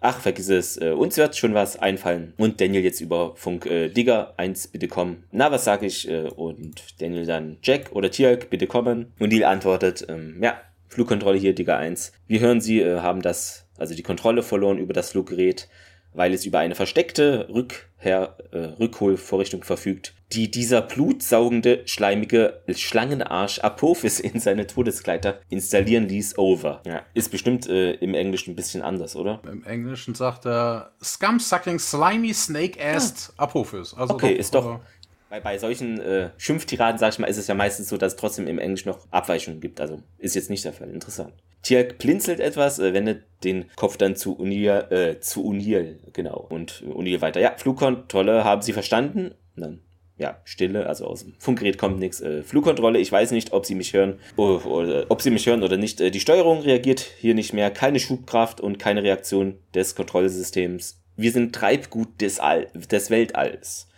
Ach, 0.00 0.20
vergiss 0.20 0.48
es, 0.48 0.80
äh, 0.80 0.90
uns 0.90 1.16
wird 1.16 1.36
schon 1.36 1.54
was 1.54 1.76
einfallen. 1.76 2.32
Und 2.36 2.60
Daniel 2.60 2.84
jetzt 2.84 3.00
über 3.00 3.34
Funk, 3.34 3.66
äh, 3.66 3.88
Digger, 3.88 4.34
eins, 4.36 4.68
bitte 4.68 4.86
kommen. 4.86 5.24
Na, 5.32 5.50
was 5.50 5.64
sag 5.64 5.82
ich? 5.82 6.08
Äh, 6.08 6.28
und 6.28 7.00
Daniel 7.00 7.26
dann, 7.26 7.56
Jack 7.64 7.90
oder 7.92 8.10
Tierk, 8.10 8.48
bitte 8.48 8.68
kommen. 8.68 9.12
Und 9.18 9.32
Neil 9.32 9.42
antwortet, 9.42 10.06
ähm, 10.08 10.40
ja, 10.40 10.60
Flugkontrolle 10.86 11.38
hier, 11.38 11.52
Digger 11.52 11.78
1. 11.78 12.12
Wir 12.28 12.38
hören 12.38 12.60
Sie, 12.60 12.80
äh, 12.80 13.00
haben 13.00 13.22
das 13.22 13.67
also 13.78 13.94
die 13.94 14.02
Kontrolle 14.02 14.42
verloren 14.42 14.78
über 14.78 14.92
das 14.92 15.12
Fluggerät, 15.12 15.68
weil 16.12 16.34
es 16.34 16.46
über 16.46 16.58
eine 16.58 16.74
versteckte 16.74 17.48
Rückher, 17.48 18.36
äh, 18.50 18.58
Rückholvorrichtung 18.80 19.62
verfügt, 19.62 20.14
die 20.32 20.50
dieser 20.50 20.82
blutsaugende, 20.82 21.82
schleimige 21.86 22.60
Schlangenarsch 22.68 23.60
Apophis 23.60 24.20
in 24.20 24.40
seine 24.40 24.66
Todeskleider 24.66 25.40
installieren 25.48 26.08
ließ. 26.08 26.38
Over. 26.38 26.82
Ja, 26.86 27.02
ist 27.14 27.30
bestimmt 27.30 27.68
äh, 27.68 27.92
im 27.92 28.14
Englischen 28.14 28.52
ein 28.52 28.56
bisschen 28.56 28.82
anders, 28.82 29.16
oder? 29.16 29.40
Im 29.50 29.64
Englischen 29.64 30.14
sagt 30.14 30.46
er 30.46 30.92
Scum-sucking, 31.02 31.78
slimy, 31.78 32.34
snake-assed 32.34 33.28
ja. 33.28 33.44
Apophis. 33.44 33.94
Also 33.94 34.14
okay, 34.14 34.34
doch, 34.34 34.40
ist 34.40 34.54
doch... 34.54 34.80
Bei, 35.30 35.40
bei 35.40 35.58
solchen 35.58 36.00
äh, 36.00 36.30
Schimpftiraden, 36.38 36.98
sag 36.98 37.12
ich 37.12 37.18
mal, 37.18 37.26
ist 37.26 37.36
es 37.36 37.48
ja 37.48 37.54
meistens 37.54 37.90
so, 37.90 37.98
dass 37.98 38.14
es 38.14 38.18
trotzdem 38.18 38.46
im 38.46 38.58
Englisch 38.58 38.86
noch 38.86 39.06
Abweichungen 39.10 39.60
gibt. 39.60 39.78
Also 39.78 40.02
ist 40.16 40.34
jetzt 40.34 40.48
nicht 40.48 40.64
der 40.64 40.72
Fall. 40.72 40.88
Interessant. 40.88 41.34
Tierk 41.62 41.98
blinzelt 41.98 42.40
etwas, 42.40 42.78
äh, 42.78 42.92
wendet 42.94 43.24
den 43.44 43.66
Kopf 43.76 43.96
dann 43.96 44.16
zu 44.16 44.36
Unil, 44.36 44.68
äh, 44.90 45.20
zu 45.20 45.44
Unil, 45.44 46.00
genau. 46.12 46.46
Und 46.48 46.82
Unil 46.82 47.20
weiter. 47.20 47.40
Ja, 47.40 47.54
Flugkontrolle, 47.56 48.44
haben 48.44 48.62
Sie 48.62 48.72
verstanden? 48.72 49.34
Und 49.56 49.62
dann, 49.62 49.80
ja, 50.16 50.40
Stille, 50.44 50.86
also 50.86 51.06
aus 51.06 51.24
dem 51.24 51.34
Funkgerät 51.38 51.78
kommt 51.78 51.98
nichts. 51.98 52.20
Äh, 52.20 52.42
Flugkontrolle, 52.42 52.98
ich 52.98 53.12
weiß 53.12 53.30
nicht, 53.30 53.52
ob 53.52 53.66
Sie 53.66 53.74
mich 53.74 53.92
hören, 53.92 54.18
oder, 54.36 54.66
oder, 54.66 55.06
ob 55.08 55.22
Sie 55.22 55.30
mich 55.30 55.46
hören 55.46 55.62
oder 55.62 55.76
nicht. 55.76 56.00
Äh, 56.00 56.10
die 56.10 56.20
Steuerung 56.20 56.62
reagiert 56.62 57.00
hier 57.00 57.34
nicht 57.34 57.52
mehr, 57.52 57.70
keine 57.70 58.00
Schubkraft 58.00 58.60
und 58.60 58.78
keine 58.78 59.02
Reaktion 59.02 59.58
des 59.74 59.94
Kontrollsystems. 59.94 61.00
Wir 61.16 61.32
sind 61.32 61.54
Treibgut 61.54 62.20
des, 62.20 62.40
All 62.40 62.68
des 62.74 63.10
Weltalls. 63.10 63.88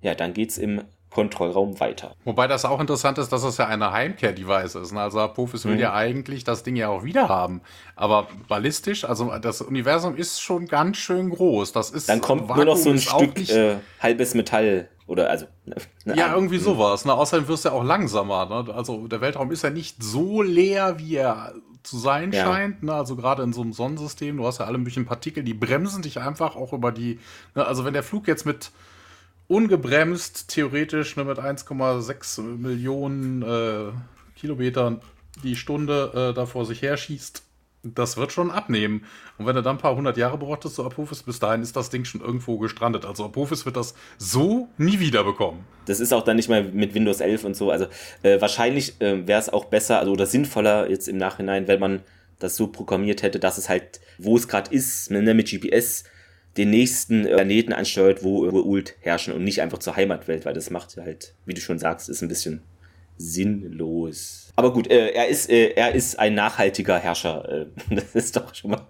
Ja, 0.00 0.14
dann 0.14 0.34
geht's 0.34 0.58
im 0.58 0.82
Kontrollraum 1.12 1.78
weiter. 1.78 2.14
Wobei 2.24 2.46
das 2.46 2.64
auch 2.64 2.80
interessant 2.80 3.18
ist, 3.18 3.30
dass 3.32 3.44
es 3.44 3.58
ja 3.58 3.66
eine 3.66 3.92
Heimkehr-Device 3.92 4.76
ist. 4.76 4.92
Ne? 4.92 5.00
Also 5.00 5.20
Apophis 5.20 5.64
will 5.64 5.74
mhm. 5.74 5.80
ja 5.80 5.94
eigentlich 5.94 6.44
das 6.44 6.62
Ding 6.62 6.76
ja 6.76 6.88
auch 6.88 7.04
wieder 7.04 7.28
haben. 7.28 7.60
Aber 7.96 8.28
ballistisch, 8.48 9.04
also 9.04 9.30
das 9.38 9.60
Universum 9.60 10.16
ist 10.16 10.40
schon 10.40 10.66
ganz 10.66 10.96
schön 10.96 11.30
groß. 11.30 11.72
Das 11.72 11.90
ist 11.90 12.08
Dann 12.08 12.20
kommt 12.20 12.48
Vakuum 12.48 12.56
nur 12.56 12.74
noch 12.74 12.76
so 12.76 12.90
ein 12.90 12.98
Stück 12.98 13.38
äh, 13.50 13.76
halbes 14.00 14.34
Metall 14.34 14.88
oder 15.06 15.28
also. 15.28 15.46
Ne, 15.66 15.76
ne 16.04 16.16
ja, 16.16 16.34
irgendwie 16.34 16.58
mhm. 16.58 16.62
sowas. 16.62 17.04
Ne? 17.04 17.12
Außerdem 17.12 17.46
wirst 17.48 17.64
du 17.64 17.68
ja 17.68 17.74
auch 17.74 17.84
langsamer. 17.84 18.46
Ne? 18.46 18.74
Also 18.74 19.06
der 19.06 19.20
Weltraum 19.20 19.50
ist 19.50 19.62
ja 19.62 19.70
nicht 19.70 20.02
so 20.02 20.40
leer, 20.40 20.98
wie 20.98 21.16
er 21.16 21.52
zu 21.82 21.98
sein 21.98 22.32
ja. 22.32 22.44
scheint. 22.44 22.82
Ne? 22.82 22.94
Also 22.94 23.16
gerade 23.16 23.42
in 23.42 23.52
so 23.52 23.60
einem 23.60 23.74
Sonnensystem, 23.74 24.38
du 24.38 24.46
hast 24.46 24.60
ja 24.60 24.66
alle 24.66 24.78
möglichen 24.78 25.04
Partikel, 25.04 25.42
die 25.42 25.54
bremsen 25.54 26.02
dich 26.02 26.20
einfach 26.20 26.56
auch 26.56 26.72
über 26.72 26.92
die. 26.92 27.18
Ne? 27.54 27.66
Also 27.66 27.84
wenn 27.84 27.92
der 27.92 28.02
Flug 28.02 28.28
jetzt 28.28 28.46
mit 28.46 28.70
ungebremst 29.52 30.48
theoretisch 30.48 31.16
nur 31.16 31.26
mit 31.26 31.38
1,6 31.38 32.40
Millionen 32.40 33.42
äh, 33.42 33.92
Kilometern 34.34 35.02
die 35.44 35.56
Stunde 35.56 36.30
äh, 36.30 36.34
da 36.34 36.46
vor 36.46 36.64
sich 36.64 36.80
her 36.80 36.96
schießt, 36.96 37.42
das 37.82 38.16
wird 38.16 38.32
schon 38.32 38.50
abnehmen. 38.50 39.04
Und 39.36 39.46
wenn 39.46 39.56
er 39.56 39.60
dann 39.60 39.76
ein 39.76 39.82
paar 39.82 39.94
hundert 39.94 40.16
Jahre 40.16 40.38
brauchtest 40.38 40.76
zu 40.76 40.84
Apophis, 40.84 41.22
bis 41.22 41.38
dahin 41.38 41.60
ist 41.62 41.76
das 41.76 41.90
Ding 41.90 42.06
schon 42.06 42.22
irgendwo 42.22 42.56
gestrandet. 42.56 43.04
Also 43.04 43.26
Apophis 43.26 43.66
wird 43.66 43.76
das 43.76 43.94
so 44.16 44.68
nie 44.78 45.00
wieder 45.00 45.22
bekommen. 45.22 45.64
Das 45.84 46.00
ist 46.00 46.14
auch 46.14 46.22
dann 46.22 46.36
nicht 46.36 46.48
mal 46.48 46.64
mit 46.64 46.94
Windows 46.94 47.20
11 47.20 47.44
und 47.44 47.56
so. 47.56 47.70
Also 47.70 47.86
äh, 48.22 48.40
wahrscheinlich 48.40 49.00
äh, 49.02 49.26
wäre 49.26 49.40
es 49.40 49.50
auch 49.50 49.66
besser 49.66 49.98
also, 49.98 50.12
oder 50.12 50.24
sinnvoller 50.24 50.88
jetzt 50.88 51.08
im 51.08 51.18
Nachhinein, 51.18 51.68
wenn 51.68 51.80
man 51.80 52.02
das 52.38 52.56
so 52.56 52.68
programmiert 52.68 53.22
hätte, 53.22 53.38
dass 53.38 53.58
es 53.58 53.68
halt, 53.68 54.00
wo 54.16 54.36
es 54.36 54.48
gerade 54.48 54.72
ist, 54.74 55.10
ne, 55.10 55.34
mit 55.34 55.50
GPS 55.50 56.04
den 56.56 56.70
nächsten 56.70 57.24
Planeten 57.24 57.72
ansteuert, 57.72 58.22
wo 58.22 58.44
Ult 58.44 58.94
herrschen 59.00 59.32
und 59.32 59.44
nicht 59.44 59.62
einfach 59.62 59.78
zur 59.78 59.96
Heimatwelt, 59.96 60.44
weil 60.44 60.54
das 60.54 60.70
macht 60.70 60.96
halt, 60.96 61.34
wie 61.46 61.54
du 61.54 61.60
schon 61.60 61.78
sagst, 61.78 62.08
ist 62.08 62.22
ein 62.22 62.28
bisschen 62.28 62.62
sinnlos. 63.16 64.52
Aber 64.56 64.72
gut, 64.72 64.90
äh, 64.90 65.10
er 65.10 65.28
ist 65.28 65.48
äh, 65.48 65.72
er 65.74 65.94
ist 65.94 66.18
ein 66.18 66.34
nachhaltiger 66.34 66.98
Herrscher. 66.98 67.48
Äh, 67.48 67.66
das 67.94 68.14
ist 68.14 68.36
doch 68.36 68.54
schon 68.54 68.72
mal 68.72 68.86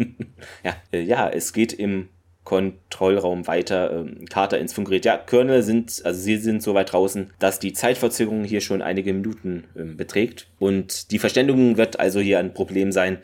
ja, 0.64 0.76
äh, 0.92 1.00
ja, 1.00 1.28
es 1.28 1.52
geht 1.52 1.72
im 1.72 2.08
Kontrollraum 2.44 3.46
weiter. 3.46 3.92
Ähm, 3.92 4.24
Carter 4.28 4.58
ins 4.58 4.72
Funkgerät. 4.72 5.04
Ja, 5.04 5.18
Körner 5.18 5.62
sind, 5.62 6.00
also 6.04 6.20
sie 6.20 6.36
sind 6.38 6.62
so 6.62 6.74
weit 6.74 6.92
draußen, 6.92 7.30
dass 7.38 7.58
die 7.58 7.72
Zeitverzögerung 7.72 8.44
hier 8.44 8.60
schon 8.60 8.82
einige 8.82 9.12
Minuten 9.12 9.64
ähm, 9.76 9.96
beträgt. 9.96 10.48
Und 10.58 11.10
die 11.10 11.18
Verständigung 11.18 11.76
wird 11.76 12.00
also 12.00 12.20
hier 12.20 12.38
ein 12.38 12.54
Problem 12.54 12.92
sein. 12.92 13.18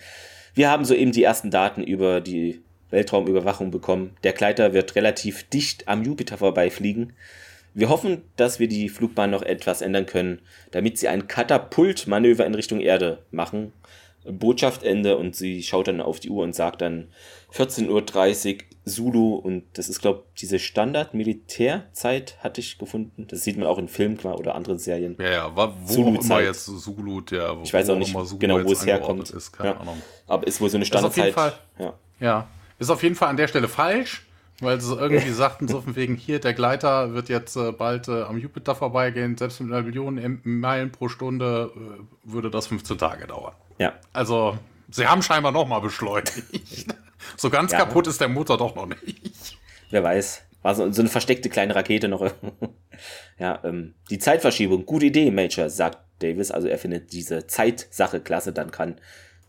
Wir 0.55 0.71
haben 0.71 0.85
soeben 0.85 1.13
die 1.13 1.23
ersten 1.23 1.51
Daten 1.51 1.83
über 1.83 2.21
die 2.21 2.63
Weltraumüberwachung 2.91 3.71
bekommen. 3.71 4.17
Der 4.25 4.33
Gleiter 4.33 4.73
wird 4.73 4.95
relativ 4.95 5.49
dicht 5.49 5.89
am 5.89 6.05
Jupiter 6.05 6.39
vorbeifliegen. 6.39 7.13
Wir 7.75 7.91
hoffen, 7.91 8.23
dass 8.37 8.59
wir 8.59 8.69
die 8.69 8.89
Flugbahn 8.89 9.31
noch 9.31 9.43
etwas 9.43 9.83
ändern 9.83 10.07
können, 10.07 10.41
damit 10.71 10.99
sie 10.99 11.09
ein 11.09 11.29
Katapultmanöver 11.29 12.47
in 12.47 12.55
Richtung 12.55 12.81
Erde 12.81 13.19
machen. 13.31 13.73
Botschaft 14.25 14.83
Ende 14.83 15.19
und 15.19 15.37
sie 15.37 15.63
schaut 15.63 15.89
dann 15.89 16.01
auf 16.01 16.19
die 16.19 16.31
Uhr 16.31 16.43
und 16.43 16.55
sagt 16.55 16.81
dann 16.81 17.09
14.30 17.53 18.55
Uhr 18.55 18.59
Zulu 18.87 19.35
und 19.35 19.65
das 19.75 19.89
ist, 19.89 20.01
glaube 20.01 20.23
ich, 20.35 20.41
diese 20.41 20.59
Standard-Militärzeit 20.59 22.39
hatte 22.41 22.61
ich 22.61 22.79
gefunden. 22.79 23.27
Das 23.29 23.43
sieht 23.43 23.59
man 23.59 23.67
auch 23.67 23.79
in 23.79 23.89
Filmen 23.89 24.19
oder 24.19 24.55
anderen 24.55 24.79
Serien. 24.79 25.17
Ja, 25.21 25.31
ja, 25.31 25.57
wo 25.57 25.93
Zulu 25.93 26.19
auch 26.19 26.25
immer 26.25 26.41
jetzt 26.41 26.67
Zulu, 26.67 27.21
der 27.21 27.59
Ich 27.65 27.75
weiß 27.75 27.91
auch 27.91 27.99
nicht 27.99 28.15
genau, 28.39 28.65
wo 28.65 28.73
es 28.73 28.87
herkommt. 28.87 29.31
Ist, 29.31 29.53
keine 29.53 29.71
ja. 29.71 29.77
Ahnung. 29.77 30.01
Aber 30.27 30.47
ist 30.47 30.61
wohl 30.61 30.71
so 30.71 30.77
eine 30.77 30.87
Standardzeit. 30.87 31.35
Ja. 31.79 31.95
ja. 32.21 32.49
Ist 32.79 32.91
auf 32.91 33.03
jeden 33.03 33.15
Fall 33.15 33.29
an 33.29 33.37
der 33.37 33.49
Stelle 33.49 33.69
falsch, 33.69 34.23
weil 34.61 34.81
sie 34.81 34.95
irgendwie 34.95 35.31
sagten, 35.31 35.69
so 35.69 35.81
von 35.81 35.97
wegen 35.97 36.15
hier, 36.15 36.41
der 36.41 36.55
Gleiter 36.55 37.15
wird 37.15 37.29
jetzt 37.29 37.57
äh, 37.57 37.73
bald 37.73 38.09
äh, 38.09 38.23
am 38.23 38.39
Jupiter 38.39 38.75
vorbeigehen, 38.75 39.37
selbst 39.37 39.61
mit 39.61 39.73
einer 39.73 39.83
Million 39.83 40.41
Meilen 40.45 40.93
pro 40.93 41.09
Stunde 41.09 41.73
äh, 41.75 42.31
würde 42.31 42.51
das 42.51 42.67
15 42.67 42.99
Tage 42.99 43.27
dauern. 43.27 43.55
Ja. 43.79 43.95
Also, 44.13 44.59
sie 44.91 45.07
haben 45.07 45.23
scheinbar 45.23 45.53
nochmal 45.53 45.81
beschleunigt. 45.81 46.87
so 47.37 47.51
ganz 47.51 47.73
ja. 47.73 47.79
kaputt 47.79 48.07
ist 48.07 48.21
der 48.21 48.29
Motor 48.29 48.59
doch 48.59 48.75
noch 48.75 48.87
nicht. 48.87 49.59
Wer 49.91 50.03
weiß. 50.03 50.43
War 50.63 50.75
so, 50.75 50.91
so 50.91 51.03
eine 51.03 51.09
versteckte 51.09 51.49
kleine 51.49 51.75
Rakete 51.75 52.09
noch. 52.09 52.29
ja, 53.39 53.61
ähm, 53.63 53.95
die 54.11 54.19
Zeitverschiebung, 54.19 54.85
gute 54.85 55.07
Idee, 55.07 55.31
Major, 55.31 55.71
sagt 55.71 55.99
Davis. 56.19 56.51
Also 56.51 56.67
er 56.69 56.79
findet 56.79 57.13
diese 57.13 57.47
Zeitsache 57.47 58.21
klasse, 58.21 58.53
dann 58.53 58.71
kann 58.71 58.97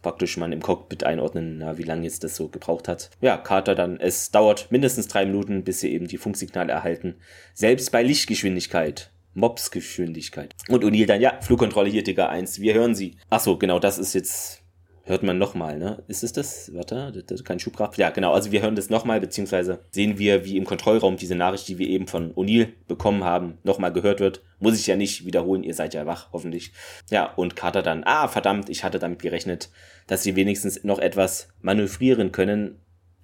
praktisch 0.02 0.38
man 0.38 0.52
im 0.52 0.62
Cockpit 0.62 1.04
einordnen, 1.04 1.58
na, 1.58 1.78
wie 1.78 1.84
lange 1.84 2.04
jetzt 2.04 2.24
das 2.24 2.36
so 2.36 2.48
gebraucht 2.48 2.88
hat. 2.88 3.10
Ja, 3.22 3.38
Carter 3.38 3.76
dann, 3.76 4.00
es 4.00 4.32
dauert 4.32 4.72
mindestens 4.72 5.08
drei 5.08 5.26
Minuten, 5.26 5.64
bis 5.64 5.80
sie 5.80 5.92
eben 5.92 6.08
die 6.08 6.18
Funksignale 6.18 6.72
erhalten. 6.72 7.16
Selbst 7.54 7.92
bei 7.92 8.04
Lichtgeschwindigkeit. 8.04 9.12
Mobsgeschwindigkeit. 9.34 10.56
Und 10.68 10.84
O'Neill 10.84 11.06
dann, 11.06 11.22
ja, 11.22 11.40
Flugkontrolle 11.42 11.90
hier, 11.90 12.04
Digga 12.04 12.28
1, 12.28 12.60
wir 12.60 12.74
hören 12.74 12.96
sie. 12.96 13.18
Achso, 13.30 13.58
genau, 13.58 13.80
das 13.80 14.00
ist 14.00 14.14
jetzt 14.14 14.64
hört 15.08 15.24
man 15.24 15.38
nochmal, 15.38 15.78
ne? 15.78 16.04
Ist 16.08 16.24
es 16.24 16.34
das? 16.34 16.74
Warte, 16.74 17.12
das 17.12 17.39
ist 17.39 17.46
kein 17.46 17.60
Schubkraft. 17.60 17.98
Ja, 17.98 18.10
genau. 18.10 18.34
Also 18.34 18.52
wir 18.52 18.62
hören 18.62 18.76
das 18.76 18.89
nochmal, 18.89 19.20
beziehungsweise 19.20 19.80
sehen 19.91 20.20
wir, 20.20 20.46
wie 20.46 20.58
im 20.58 20.65
Kontrollraum 20.65 21.17
diese 21.17 21.36
Nachricht, 21.36 21.67
die 21.67 21.78
wir 21.78 21.88
eben 21.88 22.08
von 22.08 22.34
O'Neill 22.34 22.70
bekommen 22.88 23.24
haben, 23.24 23.58
nochmal 23.63 23.93
gehört 23.93 24.20
wird. 24.20 24.43
Muss 24.60 24.80
ich 24.80 24.88
ja 24.88 24.96
nicht 24.96 25.26
wiederholen, 25.26 25.63
ihr 25.63 25.74
seid 25.74 25.93
ja 25.93 26.06
wach, 26.06 26.30
hoffentlich. 26.34 26.72
Ja, 27.10 27.34
und 27.34 27.56
Carter 27.56 27.82
dann, 27.82 28.04
ah, 28.06 28.28
verdammt, 28.28 28.70
ich 28.70 28.84
hatte 28.84 29.00
damit 29.00 29.22
gerechnet, 29.22 29.70
dass 30.08 30.24
sie 30.24 30.36
wenigstens 30.36 30.84
noch 30.84 31.00
etwas 31.00 31.50
manövrieren 31.62 32.32
können. 32.32 32.80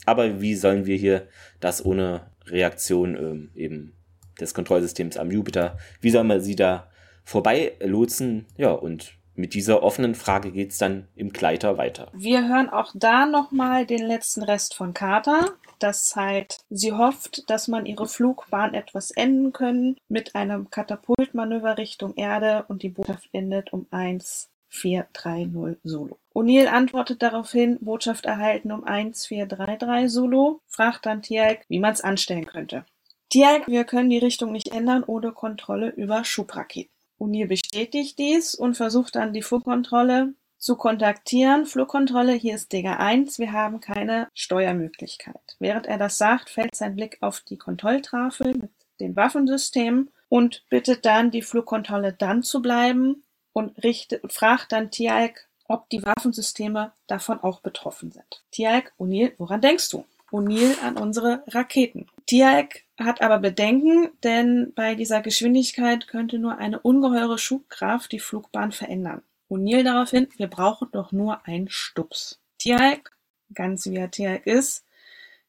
Aber 0.06 0.42
wie 0.42 0.56
sollen 0.56 0.86
wir 0.86 0.98
hier 0.98 1.28
das 1.60 1.86
ohne 1.86 2.32
Reaktion 2.48 3.16
ähm, 3.16 3.52
eben 3.56 3.94
des 4.40 4.54
Kontrollsystems 4.54 5.18
am 5.18 5.32
Jupiter, 5.32 5.78
wie 6.02 6.10
soll 6.10 6.24
man 6.24 6.42
sie 6.42 6.56
da 6.56 6.90
vorbei 7.24 7.74
lotsen? 7.80 8.46
Ja, 8.58 8.72
und 8.72 9.14
mit 9.36 9.54
dieser 9.54 9.84
offenen 9.84 10.16
Frage 10.16 10.52
geht 10.52 10.72
es 10.72 10.78
dann 10.78 11.08
im 11.16 11.32
Gleiter 11.32 11.78
weiter. 11.78 12.12
Wir 12.14 12.48
hören 12.48 12.70
auch 12.70 12.92
da 12.94 13.26
nochmal 13.26 13.86
den 13.86 14.06
letzten 14.06 14.44
Rest 14.44 14.76
von 14.76 14.94
Carter. 14.94 15.54
Das 15.80 16.16
heißt, 16.16 16.66
sie 16.70 16.94
hofft, 16.94 17.50
dass 17.50 17.68
man 17.68 17.86
ihre 17.86 18.08
Flugbahn 18.08 18.74
etwas 18.74 19.12
enden 19.12 19.52
können 19.52 19.98
mit 20.08 20.36
einem 20.36 20.70
Katapultmanöver 20.70 21.78
Richtung 21.78 22.16
Erde 22.16 22.66
und 22.68 22.84
die 22.84 22.90
Botschaft 22.90 23.28
endet 23.32 23.74
um 23.74 23.88
1430 23.92 25.80
Solo. 25.84 26.20
O'Neill 26.34 26.68
antwortet 26.68 27.22
daraufhin, 27.22 27.80
Botschaft 27.82 28.26
erhalten 28.26 28.72
um 28.72 28.84
1433 28.84 30.12
Solo, 30.12 30.62
fragt 30.68 31.06
dann 31.06 31.22
Tialk, 31.22 31.66
wie 31.68 31.80
man 31.80 31.94
es 31.94 32.02
anstellen 32.02 32.46
könnte. 32.46 32.86
Tialk, 33.30 33.68
wir 33.68 33.84
können 33.84 34.10
die 34.10 34.20
Richtung 34.20 34.52
nicht 34.52 34.70
ändern 34.70 35.04
ohne 35.04 35.32
Kontrolle 35.32 35.90
über 35.90 36.24
Schubraketen. 36.24 36.94
O'Neill 37.24 37.48
bestätigt 37.48 38.20
dies 38.20 38.54
und 38.54 38.76
versucht 38.76 39.16
dann 39.16 39.34
die 39.34 39.42
Flugkontrolle 39.42 40.34
zu 40.58 40.76
kontaktieren. 40.76 41.66
Flugkontrolle, 41.66 42.34
hier 42.34 42.56
ist 42.56 42.72
Digger 42.74 43.00
1, 43.00 43.40
wir 43.40 43.54
haben 43.54 43.80
keine 43.80 44.28
Steuermöglichkeit. 44.34 45.56
Während 45.60 45.86
er 45.86 45.98
das 45.98 46.18
sagt, 46.18 46.50
fällt 46.50 46.76
sein 46.76 46.96
Blick 46.96 47.18
auf 47.22 47.42
die 47.42 47.58
Kontrolltrafel 47.58 48.56
mit 48.56 48.72
den 49.00 49.16
Waffensystemen 49.16 50.12
und 50.30 50.64
bittet 50.70 51.06
dann 51.06 51.32
die 51.32 51.42
Flugkontrolle 51.42 52.14
dann 52.14 52.44
zu 52.44 52.62
bleiben 52.62 53.24
und 53.54 53.82
richtet, 53.84 54.32
fragt 54.32 54.72
dann 54.72 54.92
Tialk, 54.92 55.48
ob 55.68 55.90
die 55.90 56.04
Waffensysteme 56.04 56.92
davon 57.08 57.40
auch 57.40 57.62
betroffen 57.62 58.12
sind. 58.12 58.44
Tialk, 58.52 58.94
O'Neill, 59.00 59.34
woran 59.38 59.62
denkst 59.62 59.90
du? 59.90 60.06
O'Neill 60.34 60.76
an 60.82 60.98
unsere 60.98 61.44
Raketen. 61.48 62.08
Tialk 62.26 62.82
hat 62.98 63.22
aber 63.22 63.38
Bedenken, 63.38 64.10
denn 64.24 64.74
bei 64.76 64.96
dieser 64.96 65.22
Geschwindigkeit 65.22 66.08
könnte 66.08 66.40
nur 66.40 66.58
eine 66.58 66.80
ungeheure 66.80 67.38
Schubkraft 67.38 68.12
die 68.12 68.20
Flugbahn 68.20 68.72
verändern. 68.72 69.22
O'Neill 69.48 69.84
daraufhin, 69.84 70.28
wir 70.38 70.48
brauchen 70.48 70.90
doch 70.92 71.12
nur 71.12 71.46
einen 71.46 71.70
Stups. 71.70 72.40
Tialk, 72.58 73.16
ganz 73.54 73.86
wie 73.86 73.98
er 73.98 74.10
Tialk 74.10 74.48
ist, 74.48 74.86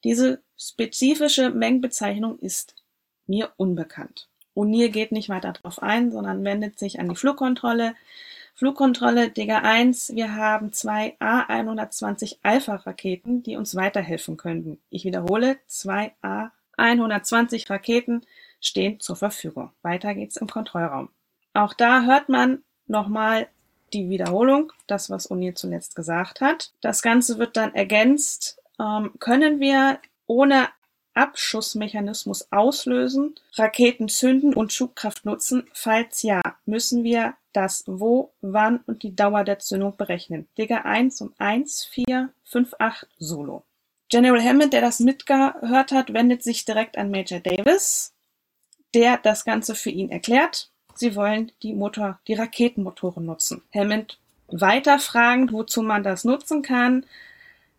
diese 0.05 0.43
spezifische 0.59 1.49
Mengenbezeichnung 1.49 2.39
ist 2.39 2.75
mir 3.27 3.53
unbekannt. 3.57 4.29
O'Neill 4.55 4.91
geht 4.91 5.13
nicht 5.13 5.31
weiter 5.31 5.55
darauf 5.55 5.83
ein, 5.83 6.13
sondern 6.13 6.45
wendet 6.45 6.79
sich 6.79 7.01
an 7.01 7.09
die 7.09 7.17
Flugkontrolle. 7.17 7.95
Flugkontrolle 8.57 9.31
Digger 9.31 9.65
1, 9.65 10.15
wir 10.15 10.37
haben 10.37 10.73
zwei 10.73 11.17
A120 11.19 12.39
Alpha-Raketen, 12.45 13.43
die 13.43 13.57
uns 13.57 13.75
weiterhelfen 13.75 14.37
könnten. 14.37 14.79
Ich 14.91 15.05
wiederhole, 15.05 15.59
zwei 15.67 16.15
A120 16.23 17.69
Raketen 17.69 18.25
stehen 18.61 19.01
zur 19.01 19.17
Verfügung. 19.17 19.73
Weiter 19.83 20.15
geht's 20.15 20.37
im 20.37 20.47
Kontrollraum. 20.47 21.09
Auch 21.53 21.75
da 21.75 22.05
hört 22.05 22.29
man 22.29 22.63
nochmal 22.87 23.49
die 23.93 24.09
Wiederholung, 24.09 24.73
das, 24.87 25.11
was 25.11 25.33
O'Neill 25.33 25.55
zuletzt 25.55 25.97
gesagt 25.97 26.41
hat. 26.41 26.73
Das 26.81 27.03
Ganze 27.03 27.39
wird 27.39 27.57
dann 27.57 27.75
ergänzt. 27.75 28.61
Ähm, 28.79 29.15
können 29.19 29.59
wir 29.59 29.99
ohne 30.29 30.69
Abschussmechanismus 31.15 32.53
auslösen, 32.53 33.35
Raketen 33.55 34.09
zünden 34.09 34.55
und 34.55 34.73
Schubkraft 34.73 35.25
nutzen? 35.25 35.67
Falls 35.73 36.23
ja, 36.23 36.41
müssen 36.67 37.03
wir 37.03 37.35
das 37.55 37.85
Wo, 37.87 38.33
Wann 38.41 38.81
und 38.87 39.03
die 39.03 39.17
Dauer 39.17 39.45
der 39.45 39.59
Zündung 39.59 39.97
berechnen. 39.97 40.49
Digger 40.59 40.85
1 40.85 41.21
um 41.23 41.33
1, 41.39 41.85
4, 41.85 42.31
5, 42.45 42.75
8 42.79 43.07
Solo. 43.19 43.65
General 44.11 44.43
Hammond, 44.43 44.73
der 44.73 44.81
das 44.81 45.01
mitgehört 45.01 45.93
hat, 45.93 46.13
wendet 46.13 46.43
sich 46.43 46.65
direkt 46.65 46.99
an 46.99 47.11
Major 47.11 47.41
Davis, 47.41 48.13
der 48.95 49.17
das 49.19 49.45
Ganze 49.45 49.75
für 49.75 49.91
ihn 49.91 50.11
erklärt. 50.11 50.71
Sie 50.95 51.17
wollen 51.17 51.51
die 51.63 51.75
Motor, 51.75 52.21
die 52.29 52.35
Raketenmotoren 52.35 53.25
nutzen. 53.25 53.63
Hammond 53.75 54.19
weiter 54.49 54.99
fragend, 54.99 55.53
wozu 55.53 55.83
man 55.83 56.03
das 56.03 56.25
nutzen 56.25 56.63
kann. 56.63 57.07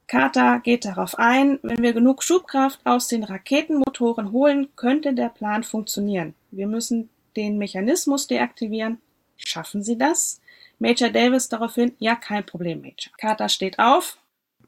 Carter 0.08 0.60
geht 0.60 0.86
darauf 0.86 1.18
ein, 1.18 1.60
wenn 1.64 1.82
wir 1.82 1.94
genug 1.94 2.22
Schubkraft 2.22 2.80
aus 2.84 3.08
den 3.08 3.24
Raketenmotoren 3.24 4.32
holen, 4.32 4.70
könnte 4.76 5.14
der 5.14 5.30
Plan 5.30 5.64
funktionieren. 5.64 6.36
Wir 6.52 6.68
müssen 6.68 7.10
den 7.36 7.58
Mechanismus 7.58 8.28
deaktivieren. 8.28 9.00
Schaffen 9.38 9.84
Sie 9.84 9.98
das? 9.98 10.42
Major 10.80 11.10
Davis 11.10 11.48
daraufhin, 11.50 11.94
ja, 12.00 12.16
kein 12.16 12.46
Problem, 12.46 12.82
Major. 12.82 13.12
Carter 13.18 13.50
steht 13.50 13.80
auf, 13.80 14.18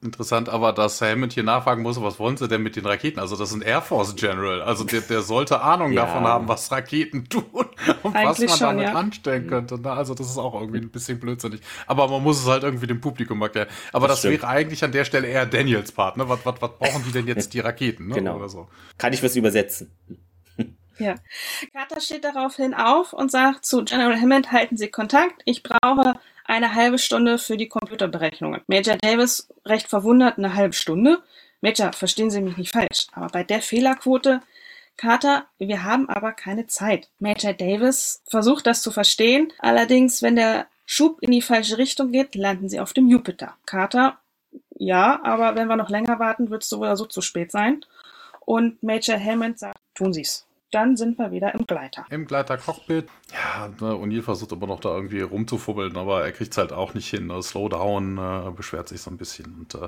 Interessant 0.03 0.47
aber, 0.49 0.73
dass 0.73 1.01
Hammond 1.01 1.33
hier 1.33 1.43
nachfragen 1.43 1.81
muss, 1.81 1.99
was 2.01 2.19
wollen 2.19 2.37
sie 2.37 2.47
denn 2.47 2.61
mit 2.61 2.75
den 2.75 2.85
Raketen? 2.85 3.19
Also 3.19 3.35
das 3.35 3.49
ist 3.49 3.55
ein 3.55 3.61
Air 3.61 3.81
Force 3.81 4.15
General. 4.15 4.61
Also 4.61 4.83
der, 4.83 5.01
der 5.01 5.21
sollte 5.21 5.61
Ahnung 5.61 5.91
ja. 5.91 6.05
davon 6.05 6.23
haben, 6.23 6.47
was 6.47 6.71
Raketen 6.71 7.27
tun 7.27 7.43
und 8.03 8.15
Eigentlich 8.15 8.27
was 8.27 8.39
man 8.39 8.49
schon, 8.49 8.67
damit 8.67 8.83
ja. 8.83 8.93
anstellen 8.93 9.47
könnte. 9.47 9.79
Also 9.89 10.13
das 10.13 10.29
ist 10.29 10.37
auch 10.37 10.53
irgendwie 10.59 10.79
ein 10.79 10.89
bisschen 10.89 11.19
blödsinnig. 11.19 11.61
Aber 11.87 12.07
man 12.09 12.21
muss 12.21 12.39
es 12.39 12.47
halt 12.47 12.63
irgendwie 12.63 12.85
dem 12.85 13.01
Publikum 13.01 13.41
erklären. 13.41 13.69
Aber 13.91 14.07
das, 14.07 14.21
das 14.21 14.31
wäre 14.31 14.47
eigentlich 14.47 14.83
an 14.83 14.91
der 14.91 15.03
Stelle 15.03 15.27
eher 15.27 15.47
Daniels 15.47 15.91
Part. 15.91 16.17
Ne? 16.17 16.29
Was, 16.29 16.45
was, 16.45 16.61
was 16.61 16.71
brauchen 16.77 17.03
die 17.03 17.11
denn 17.11 17.25
jetzt 17.25 17.53
die 17.53 17.59
Raketen? 17.59 18.07
Ne? 18.07 18.15
Genau. 18.15 18.35
Oder 18.35 18.49
so. 18.49 18.67
Kann 18.99 19.13
ich 19.13 19.23
was 19.23 19.35
übersetzen? 19.35 19.91
Ja. 20.99 21.15
Carter 21.73 22.01
steht 22.01 22.23
daraufhin 22.23 22.73
auf 22.73 23.13
und 23.13 23.31
sagt 23.31 23.65
zu 23.65 23.83
General 23.83 24.19
Hammond, 24.19 24.51
halten 24.51 24.77
Sie 24.77 24.89
Kontakt. 24.89 25.41
Ich 25.45 25.63
brauche 25.63 26.19
eine 26.45 26.73
halbe 26.73 26.97
Stunde 26.97 27.37
für 27.37 27.57
die 27.57 27.67
Computerberechnungen. 27.67 28.61
Major 28.67 28.97
Davis 28.97 29.49
recht 29.65 29.87
verwundert 29.87 30.37
eine 30.37 30.55
halbe 30.55 30.73
Stunde. 30.73 31.21
Major, 31.61 31.93
verstehen 31.93 32.31
Sie 32.31 32.41
mich 32.41 32.57
nicht 32.57 32.71
falsch, 32.71 33.07
aber 33.11 33.27
bei 33.27 33.43
der 33.43 33.61
Fehlerquote 33.61 34.41
Carter, 34.95 35.45
wir 35.59 35.83
haben 35.83 36.09
aber 36.09 36.31
keine 36.31 36.65
Zeit. 36.65 37.07
Major 37.19 37.53
Davis 37.53 38.23
versucht 38.25 38.65
das 38.65 38.81
zu 38.81 38.89
verstehen. 38.89 39.53
Allerdings, 39.59 40.23
wenn 40.23 40.35
der 40.35 40.65
Schub 40.87 41.19
in 41.21 41.31
die 41.31 41.43
falsche 41.43 41.77
Richtung 41.77 42.11
geht, 42.11 42.33
landen 42.33 42.67
sie 42.67 42.79
auf 42.79 42.93
dem 42.93 43.07
Jupiter. 43.07 43.55
Carter, 43.67 44.17
ja, 44.75 45.19
aber 45.23 45.55
wenn 45.55 45.67
wir 45.67 45.75
noch 45.75 45.89
länger 45.89 46.17
warten, 46.17 46.49
wird 46.49 46.63
es 46.63 46.69
so 46.69 46.79
oder 46.79 46.97
so 46.97 47.05
zu 47.05 47.21
spät 47.21 47.51
sein. 47.51 47.85
Und 48.39 48.81
Major 48.81 49.19
Hammond 49.19 49.59
sagt, 49.59 49.77
tun 49.93 50.13
Sie's 50.13 50.46
dann 50.71 50.97
sind 50.97 51.17
wir 51.17 51.31
wieder 51.31 51.53
im 51.53 51.65
Gleiter. 51.65 52.05
Im 52.09 52.25
Gleiter-Cockpit. 52.25 53.07
Ja, 53.31 53.67
ne, 53.67 53.93
O'Neill 53.93 54.21
versucht 54.21 54.51
immer 54.51 54.67
noch 54.67 54.79
da 54.79 54.93
irgendwie 54.95 55.21
rumzufubbeln, 55.21 55.95
aber 55.95 56.23
er 56.23 56.31
kriegt 56.31 56.51
es 56.51 56.57
halt 56.57 56.73
auch 56.73 56.93
nicht 56.93 57.09
hin. 57.09 57.27
Ne? 57.27 57.41
Slowdown 57.41 58.17
äh, 58.17 58.51
beschwert 58.51 58.89
sich 58.89 59.01
so 59.01 59.09
ein 59.09 59.17
bisschen. 59.17 59.55
Und 59.55 59.75
äh, 59.75 59.87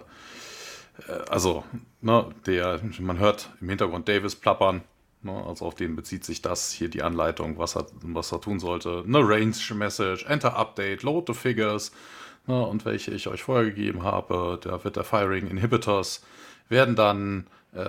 äh, 1.08 1.30
also, 1.30 1.64
ne, 2.02 2.30
der, 2.46 2.80
man 3.00 3.20
hört 3.20 3.50
im 3.60 3.70
Hintergrund 3.70 4.08
Davis 4.08 4.36
plappern. 4.36 4.82
Ne? 5.22 5.44
Also 5.46 5.66
auf 5.66 5.76
den 5.76 5.96
bezieht 5.96 6.24
sich 6.24 6.42
das 6.42 6.72
hier 6.72 6.90
die 6.90 7.04
Anleitung, 7.04 7.58
was 7.58 7.76
er, 7.76 7.86
was 8.02 8.32
er 8.32 8.40
tun 8.40 8.60
sollte. 8.60 9.04
Eine 9.06 9.20
Range 9.20 9.56
Message, 9.74 10.26
Enter 10.26 10.56
Update, 10.56 11.04
Load 11.04 11.32
the 11.34 11.38
Figures. 11.38 11.92
Ne? 12.48 12.66
Und 12.66 12.86
welche 12.86 13.12
ich 13.12 13.28
euch 13.28 13.44
vorher 13.44 13.66
gegeben 13.66 14.04
habe, 14.04 14.58
da 14.62 14.84
wird 14.84 14.96
der 14.96 15.04
Firing 15.04 15.48
Inhibitors 15.48 16.24
werden 16.70 16.96
dann 16.96 17.48
äh, 17.74 17.86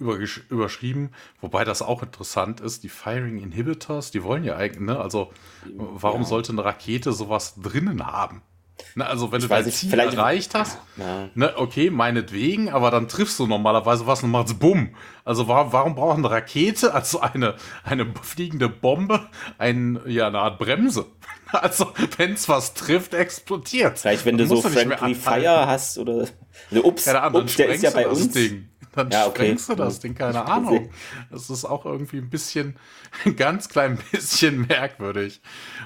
überschrieben, 0.00 1.10
wobei 1.40 1.64
das 1.64 1.82
auch 1.82 2.02
interessant 2.02 2.60
ist. 2.60 2.82
Die 2.82 2.88
Firing 2.88 3.38
Inhibitors, 3.38 4.10
die 4.10 4.22
wollen 4.22 4.44
ja 4.44 4.56
eigentlich, 4.56 4.80
ne? 4.80 4.98
Also, 4.98 5.30
warum 5.76 6.22
ja. 6.22 6.26
sollte 6.26 6.52
eine 6.52 6.64
Rakete 6.64 7.12
sowas 7.12 7.54
drinnen 7.60 8.06
haben? 8.06 8.42
Na, 8.94 9.06
also, 9.06 9.30
wenn 9.30 9.38
ich 9.38 9.44
du 9.46 9.48
dein 9.48 9.70
Ziel 9.70 9.90
vielleicht 9.90 10.14
erreicht 10.14 10.54
hast, 10.54 10.78
ja. 10.96 11.28
ne, 11.34 11.52
okay, 11.56 11.90
meinetwegen, 11.90 12.70
aber 12.70 12.90
dann 12.90 13.08
triffst 13.08 13.38
du 13.38 13.46
normalerweise 13.46 14.06
was 14.06 14.22
und 14.22 14.30
machst 14.30 14.58
Bumm. 14.58 14.94
Also, 15.24 15.48
warum, 15.48 15.72
warum 15.72 15.94
braucht 15.94 16.18
eine 16.18 16.30
Rakete, 16.30 16.94
also 16.94 17.20
eine, 17.20 17.54
eine 17.84 18.06
fliegende 18.22 18.68
Bombe, 18.68 19.28
ein, 19.58 20.00
ja, 20.06 20.26
eine 20.28 20.38
Art 20.38 20.58
Bremse? 20.58 21.06
Also, 21.52 21.92
wenn 22.16 22.34
es 22.34 22.48
was 22.48 22.74
trifft, 22.74 23.12
explodiert. 23.12 23.98
Vielleicht, 23.98 24.24
wenn 24.24 24.38
du 24.38 24.46
so 24.46 24.62
Friendly 24.62 25.16
Fire 25.16 25.66
hast 25.66 25.98
oder. 25.98 26.28
Also, 26.70 26.84
ups, 26.84 27.06
ja, 27.06 27.28
ups 27.34 27.56
der 27.56 27.70
ist 27.70 27.82
ja 27.82 27.90
bei 27.90 28.06
uns. 28.06 28.30
Ding 28.30 28.69
dann 28.92 29.10
ja, 29.10 29.26
okay. 29.26 29.44
sprengst 29.44 29.68
du 29.68 29.74
das 29.74 30.00
Ding, 30.00 30.14
keine 30.14 30.44
Ahnung. 30.46 30.90
Das 31.30 31.48
ist 31.48 31.64
auch 31.64 31.84
irgendwie 31.84 32.18
ein 32.18 32.30
bisschen, 32.30 32.76
ein 33.24 33.36
ganz 33.36 33.68
klein 33.68 33.98
bisschen 34.10 34.66
merkwürdig. 34.66 35.40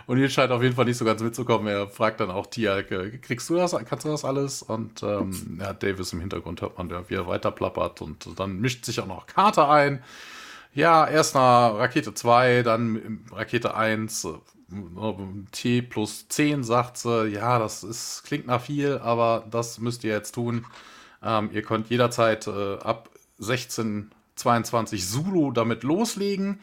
Und 0.06 0.18
hier 0.18 0.30
scheint 0.30 0.52
auf 0.52 0.62
jeden 0.62 0.74
Fall 0.74 0.86
nicht 0.86 0.96
so 0.96 1.04
ganz 1.04 1.22
mitzukommen. 1.22 1.66
Er 1.68 1.88
fragt 1.88 2.20
dann 2.20 2.30
auch 2.30 2.46
Tia, 2.46 2.82
kriegst 2.82 3.50
du 3.50 3.56
das, 3.56 3.76
kannst 3.84 4.04
du 4.04 4.08
das 4.08 4.24
alles? 4.24 4.62
Und 4.62 5.02
ähm, 5.02 5.58
ja, 5.60 5.72
Davis 5.72 6.12
im 6.12 6.20
Hintergrund 6.20 6.62
hört 6.62 6.78
man, 6.78 6.90
wie 7.08 7.14
er 7.14 7.26
weiter 7.26 7.50
plappert 7.50 8.00
und 8.00 8.38
dann 8.38 8.60
mischt 8.60 8.84
sich 8.84 9.00
auch 9.00 9.06
noch 9.06 9.26
Carter 9.26 9.68
ein. 9.70 10.02
Ja, 10.74 11.06
erst 11.06 11.36
nach 11.36 11.74
Rakete 11.74 12.14
2, 12.14 12.62
dann 12.62 13.20
Rakete 13.30 13.76
1, 13.76 14.24
äh, 14.24 14.28
T 15.52 15.82
plus 15.82 16.26
10 16.28 16.64
sagt 16.64 16.98
sie, 16.98 17.28
ja, 17.28 17.58
das 17.60 17.84
ist, 17.84 18.24
klingt 18.24 18.46
nach 18.46 18.60
viel, 18.60 18.98
aber 18.98 19.44
das 19.50 19.78
müsst 19.78 20.02
ihr 20.02 20.12
jetzt 20.12 20.32
tun. 20.32 20.66
Ähm, 21.24 21.50
ihr 21.52 21.62
könnt 21.62 21.90
jederzeit 21.90 22.46
äh, 22.46 22.78
ab 22.78 23.10
16, 23.38 24.10
22 24.36 25.08
Zulu 25.08 25.52
damit 25.52 25.82
loslegen. 25.82 26.60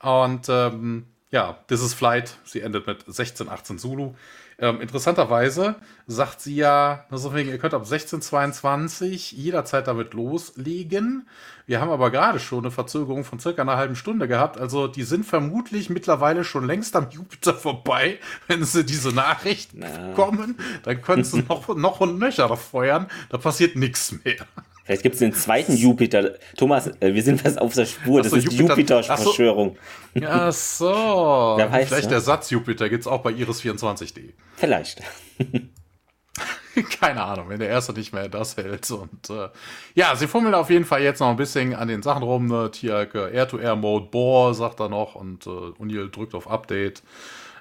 Und 0.00 0.48
ähm, 0.48 1.06
ja, 1.30 1.58
This 1.68 1.82
is 1.82 1.94
Flight. 1.94 2.36
Sie 2.44 2.60
endet 2.60 2.86
mit 2.86 3.04
16, 3.06 3.48
18 3.48 3.78
Zulu. 3.78 4.14
Ähm, 4.62 4.80
interessanterweise 4.80 5.74
sagt 6.06 6.40
sie 6.40 6.54
ja, 6.54 7.04
also 7.10 7.34
wegen, 7.34 7.50
ihr 7.50 7.58
könnt 7.58 7.74
ab 7.74 7.82
16.22 7.82 9.34
jederzeit 9.34 9.88
damit 9.88 10.14
loslegen. 10.14 11.28
Wir 11.66 11.80
haben 11.80 11.90
aber 11.90 12.12
gerade 12.12 12.38
schon 12.38 12.60
eine 12.60 12.70
Verzögerung 12.70 13.24
von 13.24 13.40
circa 13.40 13.62
einer 13.62 13.76
halben 13.76 13.96
Stunde 13.96 14.28
gehabt. 14.28 14.58
Also 14.58 14.86
die 14.86 15.02
sind 15.02 15.26
vermutlich 15.26 15.90
mittlerweile 15.90 16.44
schon 16.44 16.64
längst 16.64 16.94
am 16.94 17.10
Jupiter 17.10 17.54
vorbei, 17.54 18.20
wenn 18.46 18.62
sie 18.62 18.84
diese 18.84 19.12
Nachricht 19.12 19.72
bekommen. 19.74 20.56
Dann 20.84 21.02
können 21.02 21.24
sie 21.24 21.42
noch, 21.48 21.74
noch 21.74 21.98
und 21.98 22.20
nöcher 22.20 22.56
feuern. 22.56 23.08
Da 23.30 23.38
passiert 23.38 23.74
nichts 23.74 24.14
mehr. 24.24 24.46
Vielleicht 24.84 25.02
gibt 25.02 25.14
es 25.14 25.20
den 25.20 25.32
zweiten 25.32 25.76
Jupiter. 25.76 26.34
Thomas, 26.56 26.88
äh, 27.00 27.14
wir 27.14 27.22
sind 27.22 27.40
fast 27.40 27.60
auf 27.60 27.74
der 27.74 27.86
Spur. 27.86 28.22
Das 28.22 28.30
so, 28.30 28.36
ist 28.36 28.44
Jupiter, 28.44 28.74
die 28.74 28.80
Jupiter-Verschwörung. 28.82 29.76
Ach 30.24 30.52
so. 30.52 30.86
Wer 31.56 31.70
weiß, 31.70 31.88
Vielleicht 31.88 32.04
ne? 32.04 32.10
der 32.10 32.20
Satz 32.20 32.50
Jupiter 32.50 32.88
gibt 32.88 33.02
es 33.02 33.06
auch 33.06 33.22
bei 33.22 33.30
Iris24D. 33.30 34.32
Vielleicht. 34.56 35.02
Keine 37.00 37.22
Ahnung, 37.22 37.50
wenn 37.50 37.58
der 37.58 37.68
erste 37.68 37.92
nicht 37.92 38.14
mehr 38.14 38.28
das 38.28 38.56
hält. 38.56 38.90
Und 38.90 39.28
äh, 39.28 39.48
ja, 39.94 40.16
sie 40.16 40.26
fummeln 40.26 40.54
auf 40.54 40.70
jeden 40.70 40.86
Fall 40.86 41.02
jetzt 41.02 41.20
noch 41.20 41.28
ein 41.28 41.36
bisschen 41.36 41.74
an 41.74 41.88
den 41.88 42.02
Sachen 42.02 42.22
rum. 42.22 42.46
Ne? 42.46 42.70
Air-to-Air-Mode, 42.82 44.06
Bohr, 44.06 44.54
sagt 44.54 44.80
er 44.80 44.88
noch. 44.88 45.14
Und 45.14 45.46
äh, 45.46 45.50
O'Neill 45.50 46.10
drückt 46.10 46.34
auf 46.34 46.48
Update. 46.48 47.02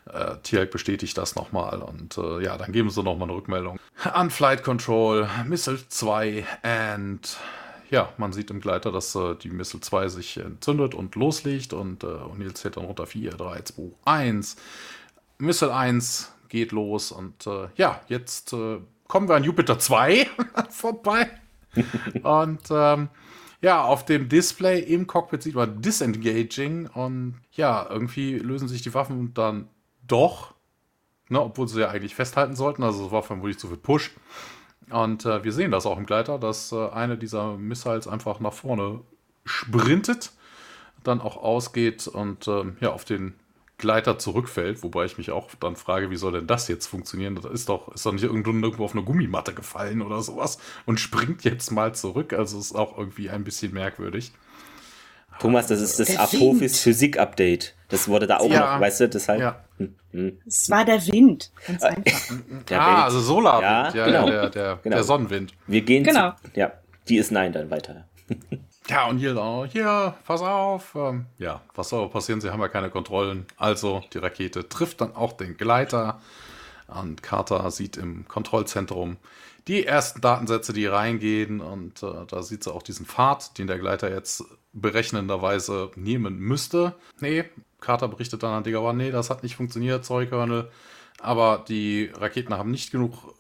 Äh, 0.05 0.37
Tiag 0.41 0.71
bestätigt 0.71 1.17
das 1.17 1.35
nochmal 1.35 1.81
und 1.81 2.17
äh, 2.17 2.43
ja, 2.43 2.57
dann 2.57 2.71
geben 2.71 2.89
sie 2.89 3.03
nochmal 3.03 3.29
eine 3.29 3.37
Rückmeldung. 3.37 3.79
An 4.03 4.31
Flight 4.31 4.63
Control, 4.63 5.29
Missile 5.45 5.79
2 5.87 6.45
und 6.97 7.37
ja, 7.91 8.09
man 8.17 8.33
sieht 8.33 8.49
im 8.49 8.61
Gleiter, 8.61 8.91
dass 8.91 9.13
äh, 9.15 9.35
die 9.35 9.49
Missile 9.49 9.81
2 9.81 10.07
sich 10.07 10.37
entzündet 10.37 10.95
und 10.95 11.15
loslegt 11.15 11.73
und 11.73 12.03
äh, 12.03 12.07
O'Neill 12.07 12.53
zählt 12.55 12.77
dann 12.77 12.85
runter 12.85 13.05
4, 13.05 13.31
3, 13.31 13.61
2, 13.61 13.83
1. 14.05 14.55
Missile 15.37 15.75
1 15.75 16.33
geht 16.49 16.71
los 16.71 17.11
und 17.11 17.45
äh, 17.45 17.67
ja, 17.75 18.01
jetzt 18.07 18.53
äh, 18.53 18.79
kommen 19.07 19.29
wir 19.29 19.35
an 19.35 19.43
Jupiter 19.43 19.77
2 19.77 20.27
vorbei 20.69 21.29
und 22.23 22.61
ähm, 22.71 23.09
ja, 23.61 23.83
auf 23.83 24.05
dem 24.05 24.29
Display 24.29 24.79
im 24.79 25.05
Cockpit 25.05 25.43
sieht 25.43 25.53
man 25.53 25.81
Disengaging 25.81 26.87
und 26.87 27.35
ja, 27.51 27.87
irgendwie 27.87 28.39
lösen 28.39 28.67
sich 28.67 28.81
die 28.81 28.95
Waffen 28.95 29.35
dann 29.35 29.67
doch, 30.07 30.53
ne, 31.29 31.41
obwohl 31.41 31.67
sie 31.67 31.81
ja 31.81 31.89
eigentlich 31.89 32.15
festhalten 32.15 32.55
sollten. 32.55 32.83
Also 32.83 33.05
es 33.05 33.11
war 33.11 33.23
vermutlich 33.23 33.57
zu 33.57 33.67
viel 33.67 33.77
Push. 33.77 34.11
Und 34.89 35.25
äh, 35.25 35.43
wir 35.43 35.53
sehen 35.53 35.71
das 35.71 35.85
auch 35.85 35.97
im 35.97 36.05
Gleiter, 36.05 36.37
dass 36.37 36.71
äh, 36.71 36.89
eine 36.89 37.17
dieser 37.17 37.57
Missiles 37.57 38.07
einfach 38.07 38.39
nach 38.39 38.53
vorne 38.53 39.01
sprintet, 39.45 40.31
dann 41.03 41.21
auch 41.21 41.37
ausgeht 41.37 42.07
und 42.07 42.47
äh, 42.47 42.63
ja, 42.81 42.91
auf 42.91 43.05
den 43.05 43.35
Gleiter 43.77 44.19
zurückfällt, 44.19 44.83
wobei 44.83 45.05
ich 45.05 45.17
mich 45.17 45.31
auch 45.31 45.49
dann 45.59 45.75
frage, 45.75 46.11
wie 46.11 46.15
soll 46.15 46.33
denn 46.33 46.47
das 46.47 46.67
jetzt 46.67 46.85
funktionieren? 46.85 47.35
Das 47.35 47.45
ist 47.45 47.67
doch, 47.67 47.93
ist 47.93 48.05
doch 48.05 48.11
nicht 48.13 48.23
irgendwo, 48.23 48.83
auf 48.83 48.93
eine 48.93 49.03
Gummimatte 49.03 49.53
gefallen 49.53 50.01
oder 50.01 50.21
sowas 50.21 50.59
und 50.85 50.99
springt 50.99 51.43
jetzt 51.43 51.71
mal 51.71 51.95
zurück. 51.95 52.31
Also 52.33 52.59
ist 52.59 52.75
auch 52.75 52.97
irgendwie 52.97 53.29
ein 53.29 53.43
bisschen 53.43 53.73
merkwürdig. 53.73 54.31
Thomas, 55.39 55.67
das 55.67 55.81
ist 55.81 55.99
das 55.99 56.15
Apophis 56.15 56.79
Physik 56.79 57.17
Update. 57.17 57.73
Das 57.91 58.07
wurde 58.07 58.25
da 58.25 58.37
auch 58.37 58.49
ja. 58.49 58.73
noch, 58.73 58.81
weißt 58.81 59.01
du, 59.01 59.09
deshalb. 59.09 59.41
Ja. 59.41 59.59
Hm, 59.77 59.95
hm. 60.11 60.37
Es 60.47 60.69
war 60.69 60.85
der 60.85 61.05
Wind, 61.07 61.51
ganz 61.67 61.83
einfach. 61.83 62.35
Der 62.69 62.81
ah, 62.81 63.03
also 63.03 63.19
Solarwind, 63.19 63.95
ja, 63.95 63.95
ja, 63.95 64.05
genau. 64.05 64.25
der, 64.29 64.49
der, 64.49 64.79
genau. 64.81 64.95
der 64.95 65.03
Sonnenwind. 65.03 65.53
Wir 65.67 65.81
gehen 65.81 66.03
genau. 66.03 66.31
Zu, 66.31 66.59
ja, 66.59 66.71
die 67.09 67.17
ist 67.17 67.31
nein 67.31 67.51
dann 67.51 67.69
weiter. 67.69 68.05
ja, 68.87 69.07
und 69.07 69.17
hier, 69.17 69.35
oh, 69.35 69.65
hier, 69.65 70.15
pass 70.25 70.41
auf. 70.41 70.95
Ähm, 70.95 71.25
ja, 71.37 71.61
was 71.75 71.89
soll 71.89 72.09
passieren? 72.09 72.39
Sie 72.39 72.49
haben 72.49 72.61
ja 72.61 72.69
keine 72.69 72.89
Kontrollen. 72.89 73.45
Also, 73.57 74.03
die 74.13 74.19
Rakete 74.19 74.69
trifft 74.69 75.01
dann 75.01 75.15
auch 75.15 75.33
den 75.33 75.57
Gleiter. 75.57 76.21
Und 76.87 77.23
Carter 77.23 77.69
sieht 77.71 77.97
im 77.97 78.27
Kontrollzentrum 78.27 79.17
die 79.67 79.85
ersten 79.85 80.21
Datensätze, 80.21 80.73
die 80.73 80.85
reingehen. 80.85 81.59
Und 81.59 82.03
äh, 82.03 82.25
da 82.27 82.41
sieht 82.41 82.63
sie 82.63 82.73
auch 82.73 82.83
diesen 82.83 83.05
Pfad, 83.05 83.57
den 83.57 83.67
der 83.67 83.79
Gleiter 83.79 84.09
jetzt 84.09 84.43
berechnenderweise 84.73 85.91
nehmen 85.95 86.39
müsste. 86.39 86.95
Nee, 87.19 87.45
Carter 87.81 88.07
berichtet 88.07 88.43
dann 88.43 88.53
an 88.53 88.63
Digger 88.63 88.93
nee, 88.93 89.11
das 89.11 89.29
hat 89.29 89.43
nicht 89.43 89.57
funktioniert, 89.57 90.05
sorry. 90.05 90.29
Aber 91.19 91.65
die 91.67 92.11
Raketen 92.15 92.53
haben 92.53 92.71
nicht 92.71 92.91
genug 92.91 93.35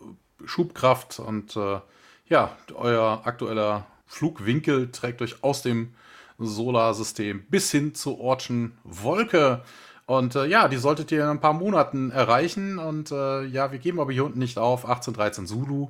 Schubkraft 0.45 1.19
und 1.19 1.55
äh, 1.55 1.79
ja, 2.27 2.55
euer 2.73 3.21
aktueller 3.23 3.85
Flugwinkel 4.05 4.91
trägt 4.91 5.21
euch 5.21 5.43
aus 5.43 5.61
dem 5.61 5.93
Solarsystem 6.37 7.43
bis 7.49 7.71
hin 7.71 7.93
zur 7.93 8.19
Ortschen 8.19 8.77
Wolke. 8.83 9.61
Und 10.05 10.35
äh, 10.35 10.45
ja, 10.45 10.67
die 10.67 10.77
solltet 10.77 11.11
ihr 11.11 11.23
in 11.23 11.29
ein 11.29 11.39
paar 11.39 11.53
Monaten 11.53 12.11
erreichen. 12.11 12.79
Und 12.79 13.11
äh, 13.11 13.45
ja, 13.45 13.71
wir 13.71 13.79
geben 13.79 13.99
aber 13.99 14.11
hier 14.11 14.25
unten 14.25 14.39
nicht 14.39 14.57
auf. 14.57 14.83
1813 14.83 15.47
Zulu. 15.47 15.89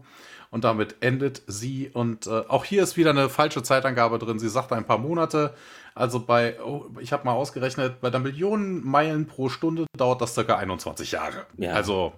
Und 0.51 0.63
damit 0.63 0.97
endet 0.99 1.41
sie. 1.47 1.89
Und 1.91 2.27
äh, 2.27 2.43
auch 2.47 2.65
hier 2.65 2.83
ist 2.83 2.97
wieder 2.97 3.11
eine 3.11 3.29
falsche 3.29 3.63
Zeitangabe 3.63 4.19
drin. 4.19 4.37
Sie 4.37 4.49
sagt 4.49 4.71
ein 4.73 4.85
paar 4.85 4.97
Monate. 4.97 5.53
Also 5.93 6.25
bei, 6.25 6.59
oh, 6.61 6.85
ich 6.99 7.11
habe 7.11 7.25
mal 7.25 7.33
ausgerechnet, 7.33 8.01
bei 8.01 8.09
der 8.09 8.19
Millionen 8.19 8.85
Meilen 8.85 9.27
pro 9.27 9.49
Stunde 9.49 9.85
dauert 9.97 10.21
das 10.21 10.33
circa 10.33 10.57
21 10.57 11.11
Jahre. 11.11 11.45
Ja. 11.57 11.73
Also 11.73 12.13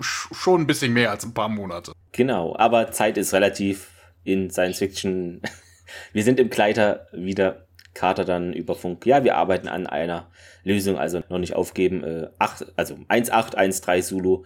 schon 0.00 0.62
ein 0.62 0.66
bisschen 0.66 0.92
mehr 0.92 1.10
als 1.10 1.24
ein 1.24 1.34
paar 1.34 1.48
Monate. 1.48 1.92
Genau, 2.12 2.56
aber 2.56 2.90
Zeit 2.92 3.18
ist 3.18 3.34
relativ 3.34 3.90
in 4.24 4.50
Science 4.50 4.78
Fiction. 4.78 5.42
wir 6.12 6.24
sind 6.24 6.40
im 6.40 6.50
Kleider 6.50 7.06
wieder. 7.12 7.66
Carter 7.94 8.24
dann 8.24 8.54
über 8.54 8.74
Funk. 8.74 9.04
Ja, 9.04 9.22
wir 9.22 9.36
arbeiten 9.36 9.68
an 9.68 9.86
einer 9.86 10.30
Lösung, 10.64 10.96
also 10.96 11.22
noch 11.28 11.38
nicht 11.38 11.54
aufgeben. 11.54 12.02
Äh, 12.02 12.28
8, 12.38 12.72
also 12.76 12.94
1.813 12.94 14.02
Sulu 14.02 14.44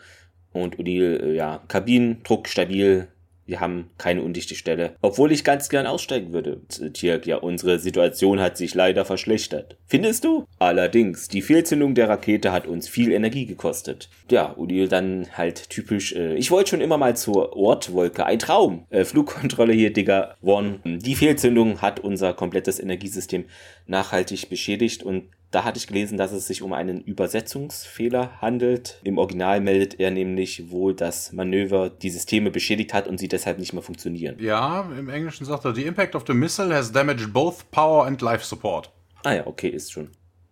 und 0.53 0.79
Odil, 0.79 1.21
äh, 1.23 1.35
ja, 1.37 1.63
Kabinendruck 1.69 2.49
stabil, 2.49 3.09
wir 3.47 3.61
haben 3.61 3.91
keine 3.97 4.23
undichte 4.23 4.55
Stelle. 4.55 4.97
Obwohl 5.03 5.33
ich 5.33 5.45
ganz 5.45 5.69
gern 5.69 5.87
aussteigen 5.87 6.33
würde. 6.33 6.61
Tirk, 6.93 7.27
ja, 7.27 7.37
unsere 7.37 7.79
Situation 7.79 8.41
hat 8.41 8.57
sich 8.57 8.75
leider 8.75 9.05
verschlechtert. 9.05 9.77
Findest 9.87 10.25
du? 10.25 10.47
Allerdings, 10.59 11.29
die 11.29 11.43
Fehlzündung 11.43 11.95
der 11.95 12.09
Rakete 12.09 12.53
hat 12.53 12.67
uns 12.67 12.89
viel 12.89 13.13
Energie 13.13 13.47
gekostet. 13.47 14.11
Ja, 14.31 14.57
Udil 14.57 14.89
dann 14.89 15.29
halt 15.37 15.71
typisch, 15.71 16.13
äh, 16.15 16.35
ich 16.35 16.51
wollte 16.51 16.71
schon 16.71 16.81
immer 16.81 16.99
mal 16.99 17.17
zur 17.17 17.57
Ortwolke. 17.57 18.27
Ein 18.27 18.41
Traum. 18.41 18.87
Äh, 18.91 19.05
Flugkontrolle 19.05 19.73
hier, 19.73 19.93
Digga. 19.93 20.35
One. 20.43 20.81
Die 20.85 21.15
Fehlzündung 21.15 21.81
hat 21.81 22.01
unser 22.01 22.33
komplettes 22.35 22.81
Energiesystem 22.81 23.45
nachhaltig 23.87 24.49
beschädigt 24.49 25.03
und 25.03 25.29
da 25.51 25.65
hatte 25.65 25.79
ich 25.79 25.87
gelesen, 25.87 26.19
dass 26.19 26.33
es 26.33 26.47
sich 26.47 26.63
um 26.63 26.73
einen 26.73 27.01
Übersetzungsfehler 27.01 28.41
handelt. 28.41 29.01
Im 29.05 29.17
Original 29.19 29.61
meldet 29.61 30.01
er 30.01 30.11
nämlich 30.11 30.71
wohl, 30.71 30.95
dass 30.95 31.33
Manöver 31.33 31.89
die 31.89 32.11
Systeme 32.11 32.51
beschädigt 32.51 32.93
hat 32.93 33.07
und 33.07 33.19
sie 33.19 33.29
deshalb 33.29 33.59
nicht 33.59 33.73
mehr 33.73 33.83
funktionieren. 33.83 34.37
Ja, 34.39 34.91
im 34.99 35.09
Englischen 35.09 35.47
sagt 35.47 35.65
er, 35.65 35.75
the 35.75 35.85
impact 35.85 36.15
of 36.15 36.25
the 36.27 36.35
missile 36.35 36.75
has 36.75 36.91
damaged 36.91 37.33
both 37.33 37.71
power 37.71 38.07
and 38.07 38.21
life 38.21 38.45
support. 38.45 38.91
Ah 39.23 39.35
ja, 39.35 39.47
okay, 39.47 39.69
ist 39.69 39.93
schon. 39.93 40.11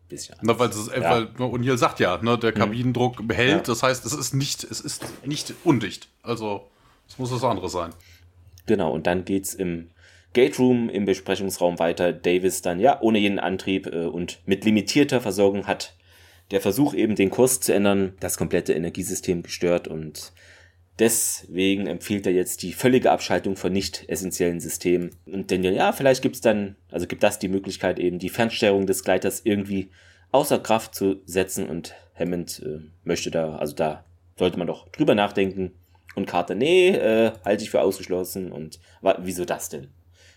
Bisschen 0.08 0.36
Na, 0.42 0.58
weil, 0.58 0.68
es, 0.68 0.90
ja. 0.94 1.02
weil 1.02 1.24
O'Neill 1.38 1.78
sagt 1.78 1.98
ja, 1.98 2.18
ne, 2.22 2.38
der 2.38 2.52
mhm. 2.52 2.58
Kabinendruck 2.58 3.18
hm. 3.18 3.26
behält, 3.26 3.50
ja. 3.52 3.60
das 3.62 3.82
heißt, 3.82 4.04
es 4.04 4.12
ist 4.12 4.34
nicht, 4.34 4.62
es 4.62 4.80
ist 4.80 5.04
nicht 5.24 5.54
undicht. 5.64 6.08
Also, 6.22 6.68
es 7.08 7.18
muss 7.18 7.32
was 7.32 7.42
anderes 7.42 7.72
sein. 7.72 7.90
Genau, 8.66 8.92
und 8.92 9.06
dann 9.06 9.24
geht's 9.24 9.54
im 9.54 9.88
Gate 10.34 10.58
Room 10.58 10.90
im 10.90 11.06
Besprechungsraum 11.06 11.78
weiter. 11.78 12.12
Davis 12.12 12.60
dann 12.60 12.80
ja 12.80 13.00
ohne 13.00 13.18
jeden 13.18 13.38
Antrieb 13.38 13.86
äh, 13.86 14.04
und 14.04 14.40
mit 14.44 14.64
limitierter 14.64 15.20
Versorgung 15.20 15.66
hat 15.66 15.96
der 16.50 16.60
Versuch 16.60 16.92
eben 16.92 17.14
den 17.14 17.30
Kurs 17.30 17.60
zu 17.60 17.72
ändern, 17.72 18.12
das 18.20 18.36
komplette 18.36 18.74
Energiesystem 18.74 19.42
gestört 19.42 19.88
und 19.88 20.32
deswegen 20.98 21.86
empfiehlt 21.86 22.26
er 22.26 22.32
jetzt 22.32 22.62
die 22.62 22.72
völlige 22.72 23.10
Abschaltung 23.10 23.56
von 23.56 23.72
nicht 23.72 24.04
essentiellen 24.08 24.60
Systemen. 24.60 25.16
Und 25.24 25.50
Daniel, 25.50 25.74
ja, 25.74 25.92
vielleicht 25.92 26.20
gibt's 26.20 26.42
dann, 26.42 26.76
also 26.90 27.06
gibt 27.06 27.22
das 27.22 27.38
die 27.38 27.48
Möglichkeit 27.48 27.98
eben 27.98 28.18
die 28.18 28.28
Fernsteuerung 28.28 28.86
des 28.86 29.04
Gleiters 29.04 29.40
irgendwie 29.44 29.90
außer 30.32 30.58
Kraft 30.58 30.94
zu 30.94 31.22
setzen 31.24 31.68
und 31.68 31.94
Hammond 32.14 32.62
äh, 32.64 32.80
möchte 33.04 33.30
da, 33.30 33.56
also 33.56 33.74
da 33.74 34.04
sollte 34.36 34.58
man 34.58 34.66
doch 34.66 34.88
drüber 34.88 35.14
nachdenken. 35.14 35.72
Und 36.14 36.26
Carter, 36.26 36.54
nee, 36.54 36.90
äh, 36.90 37.32
halte 37.44 37.64
ich 37.64 37.70
für 37.70 37.80
ausgeschlossen 37.80 38.52
und 38.52 38.78
wieso 39.18 39.44
das 39.44 39.68
denn? 39.68 39.88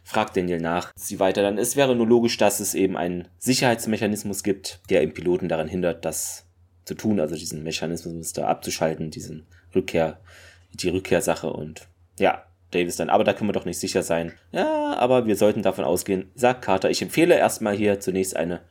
Fragt 0.08 0.38
Daniel 0.38 0.62
nach. 0.62 0.94
Sie 0.96 1.20
weiter 1.20 1.42
dann, 1.42 1.58
es 1.58 1.76
wäre 1.76 1.94
nur 1.94 2.08
logisch, 2.08 2.38
dass 2.38 2.62
es 2.62 2.74
eben 2.76 2.96
einen 2.96 3.28
Sicherheitsmechanismus 3.40 4.42
gibt, 4.42 4.80
der 4.90 5.02
im 5.02 5.14
Piloten 5.14 5.50
daran 5.50 5.68
hindert, 5.68 6.06
das 6.06 6.46
zu 6.86 6.96
tun, 6.96 7.20
also 7.20 7.36
diesen 7.36 7.62
Mechanismus 7.62 8.32
da 8.32 8.48
abzuschalten, 8.48 9.12
diesen 9.12 9.48
Rückkehr, 9.76 10.22
die 10.74 10.88
Rückkehrsache 10.88 11.52
und 11.52 11.90
ja, 12.18 12.46
Davis 12.72 12.96
dann, 12.96 13.10
aber 13.10 13.26
da 13.26 13.34
können 13.34 13.50
wir 13.50 13.54
doch 13.54 13.66
nicht 13.66 13.80
sicher 13.80 14.02
sein. 14.02 14.32
Ja, 14.54 14.94
aber 14.94 15.26
wir 15.26 15.36
sollten 15.36 15.62
davon 15.62 15.84
ausgehen, 15.84 16.32
sagt 16.36 16.62
Carter, 16.62 16.90
ich 16.90 17.02
empfehle 17.02 17.36
erstmal 17.36 17.76
hier 17.76 18.00
zunächst 18.00 18.38
eine 18.38 18.62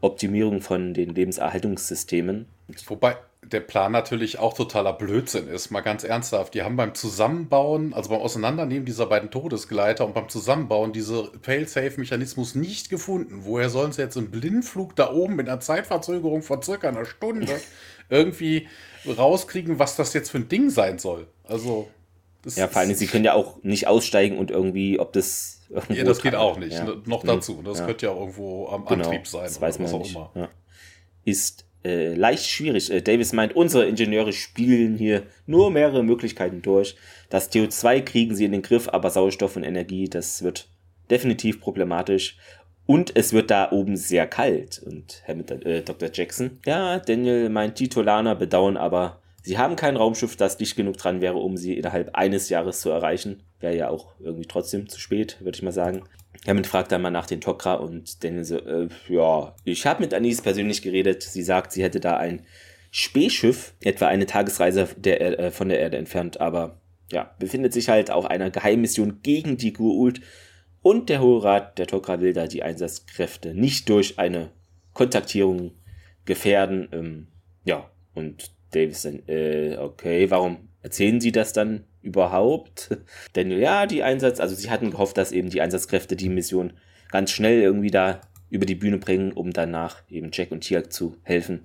Optimierung 0.00 0.62
von 0.62 0.94
den 0.94 1.14
Lebenserhaltungssystemen. 1.14 2.46
Wobei, 2.86 3.16
der 3.52 3.60
Plan 3.60 3.92
natürlich 3.92 4.38
auch 4.38 4.54
totaler 4.54 4.92
Blödsinn 4.92 5.48
ist, 5.48 5.70
mal 5.70 5.80
ganz 5.80 6.02
ernsthaft. 6.02 6.54
Die 6.54 6.62
haben 6.62 6.76
beim 6.76 6.94
Zusammenbauen, 6.94 7.94
also 7.94 8.10
beim 8.10 8.20
Auseinandernehmen 8.20 8.84
dieser 8.84 9.06
beiden 9.06 9.30
Todesgleiter 9.30 10.04
und 10.04 10.14
beim 10.14 10.28
Zusammenbauen 10.28 10.92
diese 10.92 11.30
Fail-Safe-Mechanismus 11.42 12.54
nicht 12.54 12.90
gefunden. 12.90 13.40
Woher 13.44 13.70
sollen 13.70 13.92
sie 13.92 14.02
jetzt 14.02 14.16
im 14.16 14.30
Blindflug 14.30 14.96
da 14.96 15.12
oben 15.12 15.36
mit 15.36 15.48
einer 15.48 15.60
Zeitverzögerung 15.60 16.42
von 16.42 16.62
circa 16.62 16.88
einer 16.88 17.04
Stunde 17.04 17.60
irgendwie 18.10 18.68
rauskriegen, 19.06 19.78
was 19.78 19.96
das 19.96 20.12
jetzt 20.12 20.30
für 20.30 20.38
ein 20.38 20.48
Ding 20.48 20.70
sein 20.70 20.98
soll? 20.98 21.28
Also. 21.44 21.88
ja, 22.44 22.66
vor 22.66 22.80
allem, 22.80 22.94
sie 22.94 23.06
können 23.06 23.24
ja 23.24 23.34
auch 23.34 23.62
nicht 23.62 23.86
aussteigen 23.86 24.38
und 24.38 24.50
irgendwie, 24.50 24.98
ob 24.98 25.12
das. 25.12 25.60
Ja, 25.88 26.04
das 26.04 26.22
geht 26.22 26.34
auch 26.34 26.58
nicht. 26.58 26.74
Ja. 26.74 26.96
Noch 27.06 27.24
dazu. 27.24 27.60
Das 27.64 27.80
ja. 27.80 27.86
könnte 27.86 28.06
ja 28.06 28.12
irgendwo 28.12 28.68
am 28.68 28.86
genau, 28.86 29.04
Antrieb 29.04 29.26
sein. 29.26 29.44
Das 29.44 29.60
weiß 29.60 29.78
man 29.78 29.86
was 29.86 29.94
auch 29.94 29.98
nicht. 29.98 30.14
immer. 30.14 30.30
Ja. 30.34 30.48
Ist 31.24 31.65
äh, 31.86 32.14
leicht 32.14 32.46
schwierig. 32.46 32.90
Äh, 32.90 33.00
Davis 33.00 33.32
meint, 33.32 33.54
unsere 33.54 33.86
Ingenieure 33.86 34.32
spielen 34.32 34.96
hier 34.98 35.22
nur 35.46 35.70
mehrere 35.70 36.02
Möglichkeiten 36.02 36.60
durch. 36.60 36.96
Das 37.30 37.52
CO2 37.52 38.02
kriegen 38.02 38.34
sie 38.34 38.44
in 38.44 38.52
den 38.52 38.62
Griff, 38.62 38.88
aber 38.88 39.10
Sauerstoff 39.10 39.56
und 39.56 39.62
Energie, 39.62 40.08
das 40.08 40.42
wird 40.42 40.68
definitiv 41.10 41.60
problematisch. 41.60 42.36
Und 42.86 43.16
es 43.16 43.32
wird 43.32 43.50
da 43.50 43.70
oben 43.72 43.96
sehr 43.96 44.26
kalt. 44.26 44.82
Und 44.84 45.22
Hamilton, 45.26 45.62
äh, 45.62 45.82
Dr. 45.82 46.08
Jackson, 46.12 46.58
ja, 46.66 46.98
Daniel 46.98 47.48
meint, 47.48 47.78
die 47.78 47.88
Tolaner 47.88 48.34
bedauern 48.34 48.76
aber, 48.76 49.20
sie 49.46 49.58
haben 49.58 49.76
kein 49.76 49.96
Raumschiff, 49.96 50.36
das 50.36 50.56
dicht 50.56 50.76
genug 50.76 50.96
dran 50.96 51.20
wäre, 51.20 51.36
um 51.36 51.56
sie 51.56 51.78
innerhalb 51.78 52.14
eines 52.16 52.48
Jahres 52.48 52.80
zu 52.80 52.90
erreichen. 52.90 53.44
Wäre 53.60 53.76
ja 53.76 53.88
auch 53.88 54.08
irgendwie 54.18 54.46
trotzdem 54.46 54.88
zu 54.88 54.98
spät, 54.98 55.36
würde 55.40 55.56
ich 55.56 55.62
mal 55.62 55.72
sagen. 55.72 56.02
Hammond 56.46 56.66
fragt 56.66 56.90
dann 56.90 57.00
mal 57.00 57.10
nach 57.10 57.26
den 57.26 57.40
Tok'ra 57.40 57.76
und 57.76 58.24
Daniel 58.24 58.44
so, 58.44 58.58
äh, 58.58 58.88
ja, 59.08 59.54
ich 59.64 59.86
habe 59.86 60.02
mit 60.02 60.12
Anis 60.12 60.42
persönlich 60.42 60.82
geredet. 60.82 61.22
Sie 61.22 61.42
sagt, 61.42 61.72
sie 61.72 61.82
hätte 61.82 62.00
da 62.00 62.16
ein 62.16 62.42
Spähschiff, 62.90 63.74
etwa 63.82 64.08
eine 64.08 64.26
Tagesreise 64.26 64.88
der, 64.96 65.38
äh, 65.38 65.50
von 65.52 65.68
der 65.68 65.78
Erde 65.78 65.96
entfernt, 65.96 66.40
aber 66.40 66.80
ja, 67.12 67.34
befindet 67.38 67.72
sich 67.72 67.88
halt 67.88 68.10
auf 68.10 68.26
einer 68.26 68.50
Geheimmission 68.50 69.20
gegen 69.22 69.56
die 69.56 69.72
Gu'uld 69.72 70.22
und 70.82 71.08
der 71.08 71.20
Hohe 71.20 71.44
Rat 71.44 71.78
der 71.78 71.86
Tok'ra 71.86 72.20
will 72.20 72.32
da 72.32 72.48
die 72.48 72.64
Einsatzkräfte 72.64 73.54
nicht 73.54 73.88
durch 73.88 74.18
eine 74.18 74.50
Kontaktierung 74.92 75.70
gefährden. 76.24 76.88
Ähm, 76.92 77.26
ja, 77.64 77.88
und 78.14 78.55
Davis 78.76 79.02
dann, 79.02 79.22
äh, 79.28 79.76
okay, 79.78 80.30
warum 80.30 80.68
erzählen 80.82 81.20
Sie 81.20 81.32
das 81.32 81.52
dann 81.52 81.84
überhaupt? 82.02 82.96
Denn 83.36 83.50
ja, 83.50 83.86
die 83.86 84.02
Einsatz, 84.02 84.40
also 84.40 84.54
sie 84.54 84.70
hatten 84.70 84.90
gehofft, 84.90 85.18
dass 85.18 85.32
eben 85.32 85.50
die 85.50 85.60
Einsatzkräfte 85.60 86.16
die 86.16 86.28
Mission 86.28 86.72
ganz 87.10 87.30
schnell 87.30 87.60
irgendwie 87.60 87.90
da 87.90 88.20
über 88.48 88.66
die 88.66 88.74
Bühne 88.74 88.98
bringen, 88.98 89.32
um 89.32 89.52
danach 89.52 90.02
eben 90.08 90.30
Jack 90.32 90.52
und 90.52 90.60
Tiak 90.60 90.92
zu 90.92 91.16
helfen. 91.22 91.62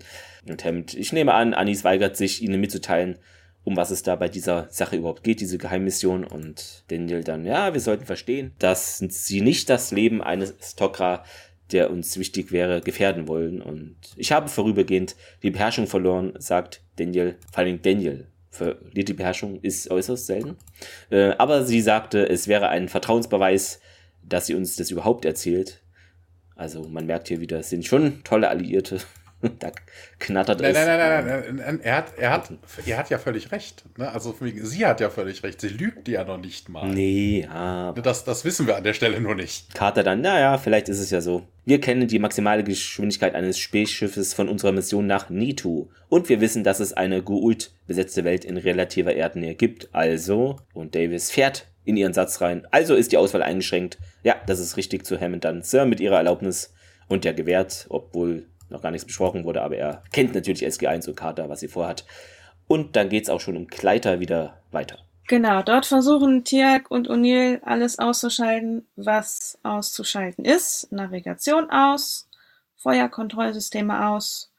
Und 0.48 0.64
Hammond, 0.66 0.96
ich 0.96 1.14
nehme 1.14 1.34
an, 1.34 1.54
Anis 1.54 1.84
weigert 1.84 2.18
sich, 2.18 2.42
ihnen 2.42 2.60
mitzuteilen, 2.60 3.20
um 3.64 3.78
was 3.78 3.92
es 3.92 4.02
da 4.02 4.16
bei 4.16 4.28
dieser 4.28 4.68
Sache 4.72 4.96
überhaupt 4.96 5.24
geht, 5.24 5.40
diese 5.40 5.60
Geheimmission. 5.60 6.24
Und 6.24 6.84
Daniel 6.88 7.24
dann, 7.24 7.46
ja, 7.46 7.74
wir 7.74 7.82
sollten 7.82 8.06
verstehen, 8.06 8.54
dass 8.58 8.98
sie 8.98 9.42
nicht 9.42 9.70
das 9.70 9.92
Leben 9.92 10.24
eines 10.24 10.56
Stokra, 10.62 11.24
der 11.72 11.92
uns 11.92 12.18
wichtig 12.18 12.52
wäre, 12.52 12.82
gefährden 12.82 13.28
wollen. 13.28 13.62
Und 13.62 13.96
ich 14.16 14.32
habe 14.32 14.48
vorübergehend 14.50 15.16
die 15.44 15.52
Beherrschung 15.52 15.88
verloren, 15.88 16.34
sagt 16.38 16.82
Daniel, 16.98 17.36
vor 17.52 17.64
allem 17.64 17.82
Daniel 17.82 18.28
verliert 18.50 19.08
die 19.08 19.14
Beherrschung, 19.14 19.60
ist 19.62 19.90
äußerst 19.90 20.26
selten. 20.26 20.58
Äh, 21.10 21.32
aber 21.38 21.64
sie 21.64 21.82
sagte, 21.82 22.28
es 22.28 22.48
wäre 22.48 22.70
ein 22.70 22.90
Vertrauensbeweis, 22.90 23.80
dass 24.24 24.48
sie 24.48 24.56
uns 24.56 24.76
das 24.76 24.92
überhaupt 24.92 25.26
erzählt. 25.26 25.82
Also 26.56 26.84
man 26.84 27.06
merkt 27.06 27.30
hier 27.30 27.40
wieder, 27.40 27.60
es 27.60 27.70
sind 27.70 27.86
schon 27.86 28.24
tolle 28.24 28.50
Alliierte. 28.50 29.00
Da 29.60 29.72
knattert 30.20 30.62
nein, 30.62 30.72
es. 30.72 30.78
Nein, 30.78 30.98
nein, 30.98 31.26
nein, 31.26 31.56
nein, 31.56 31.80
Er, 31.82 31.96
hat, 31.98 32.18
er, 32.18 32.32
hat, 32.32 32.50
er 32.86 32.98
hat 32.98 33.10
ja 33.10 33.18
völlig 33.18 33.52
recht. 33.52 33.84
Ne? 33.98 34.10
Also 34.12 34.36
sie 34.40 34.86
hat 34.86 35.00
ja 35.00 35.10
völlig 35.10 35.44
recht. 35.44 35.62
Sie 35.62 35.70
lügt 35.70 36.08
ja 36.08 36.24
noch 36.24 36.38
nicht 36.38 36.70
mal. 36.70 36.88
Nee, 36.88 37.48
ja. 37.48 37.94
Das, 37.94 38.24
das 38.24 38.46
wissen 38.46 38.68
wir 38.68 38.76
an 38.76 38.84
der 38.84 38.94
Stelle 38.94 39.20
nur 39.20 39.36
nicht. 39.36 39.74
Carter 39.74 40.04
dann, 40.04 40.22
naja, 40.22 40.58
vielleicht 40.58 40.90
ist 40.90 41.00
es 41.00 41.10
ja 41.10 41.22
so. 41.22 41.44
Wir 41.66 41.80
kennen 41.80 42.08
die 42.08 42.20
maximale 42.20 42.64
Geschwindigkeit 42.64 43.36
eines 43.36 43.60
Spähschiffes 43.60 44.34
von 44.34 44.50
unserer 44.50 44.72
Mission 44.72 45.08
nach 45.08 45.30
Nitu. 45.30 45.88
Und 46.10 46.30
wir 46.30 46.42
wissen, 46.42 46.64
dass 46.64 46.80
es 46.80 46.94
eine 46.94 47.22
Guult 47.22 47.72
besetzte 47.88 48.24
Welt 48.24 48.46
in 48.46 48.58
relativer 48.58 49.16
Erdnähe 49.16 49.56
gibt. 49.56 49.90
Also, 49.94 50.58
und 50.74 50.96
Davis 50.96 51.32
fährt 51.32 51.68
in 51.86 51.98
ihren 51.98 52.14
Satz 52.14 52.42
rein. 52.42 52.68
Also 52.72 52.96
ist 52.96 53.12
die 53.12 53.18
Auswahl 53.18 53.44
eingeschränkt. 53.44 53.98
Ja, 54.24 54.36
das 54.46 54.60
ist 54.60 54.78
richtig 54.78 55.06
zu 55.06 55.20
Hammond 55.20 55.46
dann. 55.46 55.64
Sir, 55.64 55.86
mit 55.86 56.00
ihrer 56.00 56.18
Erlaubnis 56.18 56.74
und 57.08 57.26
der 57.26 57.34
gewährt, 57.34 57.88
obwohl 57.90 58.46
noch 58.72 58.82
gar 58.82 58.92
nichts 58.92 59.06
besprochen 59.06 59.44
wurde, 59.44 59.62
aber 59.62 59.78
er 59.78 60.04
kennt 60.12 60.34
natürlich 60.34 60.66
SG1 60.66 61.08
und 61.08 61.16
Carter, 61.16 61.50
was 61.50 61.60
sie 61.60 61.68
vorhat. 61.68 62.06
Und 62.68 62.96
dann 62.96 63.10
geht 63.10 63.24
es 63.24 63.30
auch 63.30 63.42
schon 63.42 63.56
im 63.56 63.68
Kleiter 63.68 64.20
wieder 64.20 64.58
weiter. 64.72 64.98
Genau, 65.28 65.62
dort 65.62 65.86
versuchen 65.86 66.44
Tiag 66.44 66.92
und 66.92 67.10
O'Neill 67.10 67.62
alles 67.64 68.00
auszuschalten, 68.00 68.86
was 68.96 69.58
auszuschalten 69.64 70.44
ist. 70.44 70.92
Navigation 70.92 71.70
aus, 71.70 72.28
Feuerkontrollsysteme 72.78 74.08
aus, 74.08 74.52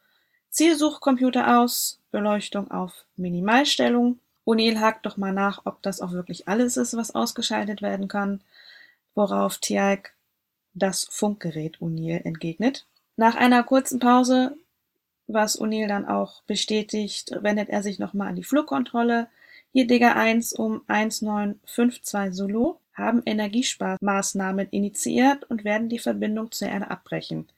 Zielsuchcomputer 0.51 1.61
aus, 1.61 2.01
Beleuchtung 2.11 2.71
auf 2.71 3.05
Minimalstellung. 3.17 4.19
O'Neill 4.47 4.81
hakt 4.81 5.05
doch 5.07 5.17
mal 5.17 5.33
nach, 5.33 5.63
ob 5.65 5.83
das 5.83 6.01
auch 6.01 6.13
wirklich 6.13 6.49
alles 6.49 6.77
ist, 6.77 6.97
was 6.97 7.15
ausgeschaltet 7.15 7.83
werden 7.83 8.09
kann, 8.09 8.41
worauf 9.15 9.59
Tiag 9.59 10.15
das 10.75 11.07
Funkgerät 11.11 11.79
O'Neill 11.81 12.25
entgegnet. 12.25 12.87
Nach 13.17 13.35
einer 13.35 13.63
kurzen 13.63 13.99
Pause, 13.99 14.57
was 15.27 15.61
O'Neill 15.61 15.89
dann 15.89 16.07
auch 16.07 16.43
bestätigt, 16.45 17.33
wendet 17.41 17.69
er 17.69 17.83
sich 17.83 17.99
nochmal 17.99 18.29
an 18.29 18.37
die 18.37 18.43
Flugkontrolle. 18.43 19.29
Hier 19.73 19.87
Digger 19.87 20.17
1 20.17 20.53
um 20.55 20.83
1952 20.89 22.35
Solo 22.35 22.81
haben 22.95 23.23
Energiesparmaßnahmen 23.25 24.69
initiiert 24.71 25.45
und 25.51 25.65
werden 25.65 25.89
die 25.89 25.99
Verbindung 25.99 26.53
zur 26.53 26.69
Erde 26.69 26.91
abbrechen. 26.91 27.49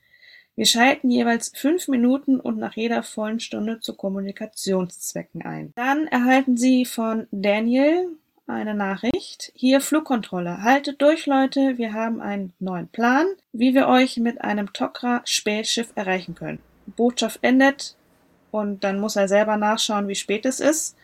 Wir 0.57 0.67
schalten 0.67 1.11
jeweils 1.11 1.51
fünf 1.53 1.89
Minuten 1.89 2.39
und 2.39 2.59
nach 2.59 2.77
jeder 2.77 3.03
vollen 3.03 3.41
Stunde 3.41 3.81
zu 3.81 3.97
Kommunikationszwecken 3.97 5.43
ein. 5.43 5.73
Dann 5.75 6.07
erhalten 6.07 6.57
Sie 6.57 6.85
von 6.85 7.27
Daniel 7.33 8.17
eine 8.47 8.75
Nachricht. 8.75 9.53
Hier 9.55 9.81
Flugkontrolle. 9.81 10.63
Haltet 10.63 11.01
durch, 11.01 11.27
Leute. 11.27 11.79
Wir 11.79 11.93
haben 11.93 12.21
einen 12.21 12.53
neuen 12.59 12.89
Plan, 12.89 13.27
wie 13.53 13.75
wir 13.75 13.89
euch 13.89 14.19
mit 14.19 14.41
einem 14.43 14.73
Tok'ra-Spätschiff 14.73 15.93
erreichen 15.95 16.35
können. 16.35 16.61
Botschaft 16.87 17.39
endet 17.43 17.97
und 18.51 18.85
dann 18.85 19.01
muss 19.01 19.17
er 19.17 19.29
selber 19.29 19.57
nachschauen, 19.57 20.09
wie 20.09 20.15
spät 20.15 20.47
es 20.47 20.61
ist. 20.61 20.97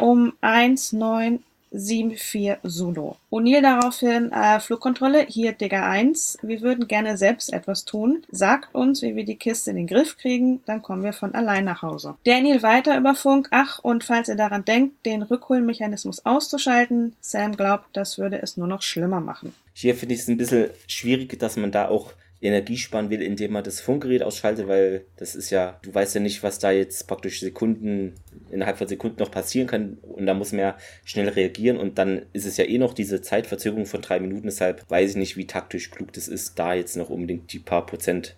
Um 0.00 0.32
1, 0.40 0.92
9, 0.92 1.44
7-4 1.72 2.58
Solo. 2.62 3.16
O'Neill 3.30 3.62
daraufhin, 3.62 4.32
äh, 4.32 4.60
Flugkontrolle, 4.60 5.26
hier 5.28 5.52
Digger 5.52 5.84
1, 5.86 6.38
wir 6.42 6.60
würden 6.60 6.88
gerne 6.88 7.16
selbst 7.16 7.52
etwas 7.52 7.84
tun. 7.84 8.24
Sagt 8.30 8.74
uns, 8.74 9.02
wie 9.02 9.16
wir 9.16 9.24
die 9.24 9.36
Kiste 9.36 9.70
in 9.70 9.76
den 9.76 9.86
Griff 9.86 10.16
kriegen, 10.16 10.60
dann 10.66 10.82
kommen 10.82 11.04
wir 11.04 11.12
von 11.12 11.34
allein 11.34 11.64
nach 11.64 11.82
Hause. 11.82 12.16
Daniel 12.24 12.62
weiter 12.62 12.96
über 12.96 13.14
Funk, 13.14 13.48
ach, 13.50 13.78
und 13.78 14.04
falls 14.04 14.28
ihr 14.28 14.36
daran 14.36 14.64
denkt, 14.64 15.06
den 15.06 15.22
Rückholmechanismus 15.22 16.26
auszuschalten, 16.26 17.14
Sam 17.20 17.56
glaubt, 17.56 17.86
das 17.92 18.18
würde 18.18 18.42
es 18.42 18.56
nur 18.56 18.66
noch 18.66 18.82
schlimmer 18.82 19.20
machen. 19.20 19.54
Hier 19.72 19.94
finde 19.94 20.14
ich 20.14 20.22
es 20.22 20.28
ein 20.28 20.36
bisschen 20.36 20.70
schwierig, 20.86 21.38
dass 21.38 21.56
man 21.56 21.70
da 21.70 21.88
auch 21.88 22.12
Energie 22.42 22.78
sparen 22.78 23.10
will, 23.10 23.20
indem 23.20 23.52
man 23.52 23.64
das 23.64 23.80
Funkgerät 23.80 24.22
ausschaltet, 24.22 24.66
weil 24.66 25.04
das 25.16 25.34
ist 25.34 25.50
ja, 25.50 25.78
du 25.82 25.94
weißt 25.94 26.14
ja 26.14 26.20
nicht, 26.22 26.42
was 26.42 26.58
da 26.58 26.70
jetzt 26.70 27.06
praktisch 27.06 27.40
Sekunden, 27.40 28.14
innerhalb 28.50 28.78
von 28.78 28.88
Sekunden 28.88 29.18
noch 29.18 29.30
passieren 29.30 29.66
kann 29.66 29.98
und 30.02 30.24
da 30.24 30.32
muss 30.32 30.52
man 30.52 30.60
ja 30.60 30.78
schnell 31.04 31.28
reagieren 31.28 31.76
und 31.76 31.98
dann 31.98 32.22
ist 32.32 32.46
es 32.46 32.56
ja 32.56 32.64
eh 32.64 32.78
noch 32.78 32.94
diese 32.94 33.20
Zeitverzögerung 33.20 33.84
von 33.84 34.00
drei 34.00 34.20
Minuten, 34.20 34.46
deshalb 34.46 34.88
weiß 34.88 35.10
ich 35.10 35.16
nicht, 35.16 35.36
wie 35.36 35.46
taktisch 35.46 35.90
klug 35.90 36.14
das 36.14 36.28
ist, 36.28 36.58
da 36.58 36.72
jetzt 36.72 36.96
noch 36.96 37.10
unbedingt 37.10 37.52
die 37.52 37.58
paar 37.58 37.84
Prozent 37.84 38.36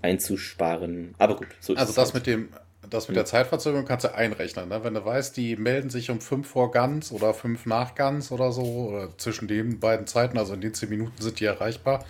einzusparen. 0.00 1.14
Aber 1.18 1.36
gut, 1.36 1.48
so 1.58 1.72
ist 1.72 1.80
Also 1.80 1.92
das 1.92 2.06
halt. 2.06 2.14
mit 2.14 2.26
dem, 2.26 2.48
das 2.88 3.08
mit 3.08 3.16
der 3.16 3.24
Zeitverzögerung 3.24 3.84
kannst 3.84 4.04
du 4.04 4.14
einrechnen. 4.14 4.68
Ne? 4.68 4.84
Wenn 4.84 4.94
du 4.94 5.04
weißt, 5.04 5.36
die 5.36 5.56
melden 5.56 5.90
sich 5.90 6.10
um 6.10 6.20
fünf 6.20 6.48
vor 6.48 6.70
ganz 6.70 7.12
oder 7.12 7.34
fünf 7.34 7.66
nach 7.66 7.96
ganz 7.96 8.30
oder 8.30 8.52
so, 8.52 8.62
oder 8.62 9.16
zwischen 9.18 9.48
den 9.48 9.80
beiden 9.80 10.06
Zeiten, 10.06 10.38
also 10.38 10.54
in 10.54 10.60
den 10.60 10.72
zehn 10.72 10.88
Minuten 10.88 11.20
sind 11.20 11.40
die 11.40 11.44
erreichbar, 11.44 12.04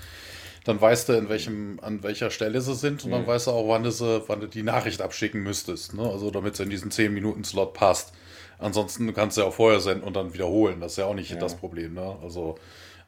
dann 0.64 0.80
weißt 0.80 1.08
du, 1.08 1.12
in 1.14 1.28
welchem, 1.28 1.78
an 1.80 2.02
welcher 2.02 2.30
Stelle 2.30 2.60
sie 2.60 2.74
sind 2.74 3.04
und 3.04 3.10
mhm. 3.10 3.14
dann 3.14 3.26
weißt 3.26 3.46
du 3.46 3.52
auch, 3.52 3.68
wann 3.68 3.82
du, 3.82 3.90
sie, 3.90 4.22
wann 4.26 4.40
du 4.40 4.46
die 4.46 4.62
Nachricht 4.62 5.00
abschicken 5.00 5.42
müsstest. 5.42 5.94
Ne? 5.94 6.02
Also 6.02 6.30
damit 6.30 6.54
es 6.54 6.60
in 6.60 6.70
diesen 6.70 6.90
10-Minuten-Slot 6.90 7.72
passt. 7.74 8.12
Ansonsten 8.58 9.12
kannst 9.14 9.36
du 9.36 9.42
ja 9.42 9.46
auch 9.46 9.54
vorher 9.54 9.80
senden 9.80 10.04
und 10.04 10.16
dann 10.16 10.34
wiederholen. 10.34 10.80
Das 10.80 10.92
ist 10.92 10.98
ja 10.98 11.06
auch 11.06 11.14
nicht 11.14 11.30
ja. 11.30 11.38
das 11.38 11.56
Problem. 11.56 11.94
Ne? 11.94 12.16
Also, 12.22 12.58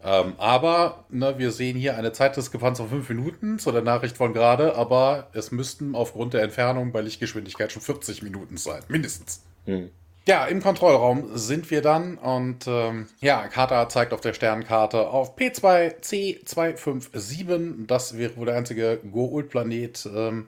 ähm, 0.02 0.32
aber 0.38 1.04
ne, 1.10 1.34
wir 1.36 1.52
sehen 1.52 1.76
hier 1.76 1.96
eine 1.96 2.12
Zeitdiskrepanz 2.12 2.78
von 2.78 2.88
5 2.88 3.08
Minuten 3.10 3.58
zu 3.58 3.70
der 3.70 3.82
Nachricht 3.82 4.16
von 4.16 4.32
gerade, 4.32 4.74
aber 4.74 5.28
es 5.34 5.52
müssten 5.52 5.94
aufgrund 5.94 6.32
der 6.32 6.42
Entfernung 6.42 6.90
bei 6.90 7.02
Lichtgeschwindigkeit 7.02 7.70
schon 7.70 7.82
40 7.82 8.22
Minuten 8.22 8.56
sein. 8.56 8.82
Mindestens. 8.88 9.42
Mhm. 9.66 9.90
Ja, 10.26 10.44
im 10.46 10.62
Kontrollraum 10.62 11.36
sind 11.36 11.70
wir 11.72 11.82
dann 11.82 12.16
und 12.16 12.66
ähm, 12.68 13.08
ja, 13.20 13.48
Carter 13.48 13.88
zeigt 13.88 14.12
auf 14.12 14.20
der 14.20 14.34
Sternkarte 14.34 15.08
auf 15.08 15.36
P2C257. 15.36 17.86
Das 17.86 18.16
wäre 18.16 18.36
wohl 18.36 18.46
der 18.46 18.54
einzige 18.56 19.00
Goa'uld-Planet 19.04 20.06
ähm, 20.14 20.46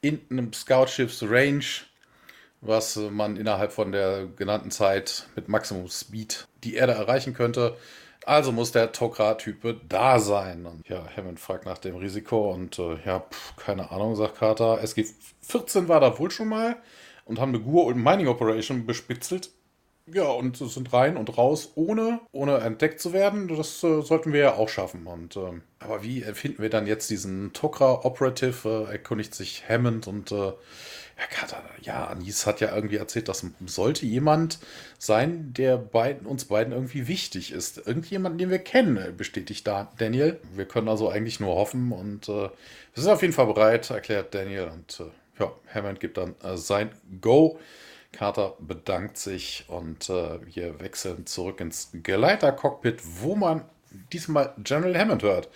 in 0.00 0.20
einem 0.30 0.52
Scoutschiffs 0.52 1.24
Range. 1.24 1.64
was 2.60 2.96
man 2.96 3.36
innerhalb 3.36 3.72
von 3.72 3.92
der 3.92 4.26
genannten 4.26 4.70
Zeit 4.70 5.28
mit 5.36 5.48
Maximum 5.48 5.88
Speed 5.88 6.46
die 6.64 6.74
Erde 6.74 6.92
erreichen 6.94 7.34
könnte. 7.34 7.76
Also 8.24 8.50
muss 8.52 8.72
der 8.72 8.92
Tokra-Type 8.92 9.80
da 9.88 10.18
sein. 10.18 10.66
Und 10.66 10.88
ja, 10.88 11.06
Hammond 11.16 11.38
fragt 11.40 11.64
nach 11.66 11.78
dem 11.78 11.96
Risiko 11.96 12.52
und 12.52 12.78
äh, 12.78 12.96
ja, 13.04 13.20
pff, 13.20 13.56
keine 13.56 13.90
Ahnung, 13.92 14.16
sagt 14.16 14.36
Carter. 14.38 14.80
SG-14 14.82 15.88
war 15.88 16.00
da 16.00 16.18
wohl 16.18 16.30
schon 16.30 16.48
mal 16.48 16.76
und 17.26 17.38
haben 17.38 17.54
eine 17.54 17.62
Gur- 17.62 17.84
und 17.84 18.02
Mining 18.02 18.28
Operation 18.28 18.86
bespitzelt. 18.86 19.50
Ja, 20.08 20.28
und 20.28 20.56
sind 20.56 20.92
rein 20.92 21.16
und 21.16 21.36
raus, 21.36 21.72
ohne, 21.74 22.20
ohne 22.30 22.58
entdeckt 22.58 23.00
zu 23.00 23.12
werden. 23.12 23.48
Das 23.48 23.82
äh, 23.82 24.02
sollten 24.02 24.32
wir 24.32 24.40
ja 24.40 24.54
auch 24.54 24.68
schaffen. 24.68 25.08
Und, 25.08 25.36
äh, 25.36 25.60
aber 25.80 26.04
wie 26.04 26.20
finden 26.20 26.62
wir 26.62 26.70
dann 26.70 26.86
jetzt 26.86 27.10
diesen 27.10 27.52
Tokra-Operative? 27.52 28.86
Äh, 28.88 28.92
erkundigt 28.92 29.34
sich 29.34 29.68
Hammond 29.68 30.06
und 30.06 30.30
äh, 30.30 30.52
ja, 31.82 32.06
Anis 32.06 32.46
hat 32.46 32.60
ja 32.60 32.74
irgendwie 32.74 32.96
erzählt, 32.96 33.28
dass 33.28 33.44
sollte 33.64 34.04
jemand 34.04 34.58
sein, 34.98 35.52
der 35.54 35.78
beiden, 35.78 36.26
uns 36.26 36.44
beiden 36.44 36.72
irgendwie 36.72 37.08
wichtig 37.08 37.52
ist. 37.52 37.86
Irgendjemand, 37.86 38.40
den 38.40 38.50
wir 38.50 38.58
kennen, 38.58 39.16
bestätigt 39.16 39.66
da 39.66 39.90
Daniel. 39.98 40.38
Wir 40.54 40.66
können 40.66 40.88
also 40.88 41.08
eigentlich 41.08 41.40
nur 41.40 41.54
hoffen 41.54 41.92
und 41.92 42.28
äh, 42.28 42.50
wir 42.94 43.02
sind 43.02 43.10
auf 43.10 43.22
jeden 43.22 43.34
Fall 43.34 43.46
bereit, 43.46 43.88
erklärt 43.90 44.34
Daniel. 44.34 44.68
Und 44.68 45.00
äh, 45.00 45.10
ja, 45.38 45.52
Hammond 45.74 46.00
gibt 46.00 46.16
dann 46.16 46.34
äh, 46.42 46.56
sein 46.56 46.90
Go. 47.20 47.58
Carter 48.12 48.54
bedankt 48.60 49.18
sich 49.18 49.64
und 49.68 50.08
äh, 50.08 50.38
wir 50.46 50.80
wechseln 50.80 51.26
zurück 51.26 51.60
ins 51.60 51.90
Geleitercockpit, 51.92 53.02
wo 53.20 53.34
man 53.34 53.64
diesmal 54.12 54.54
General 54.58 54.96
Hammond 54.98 55.22
hört 55.22 55.50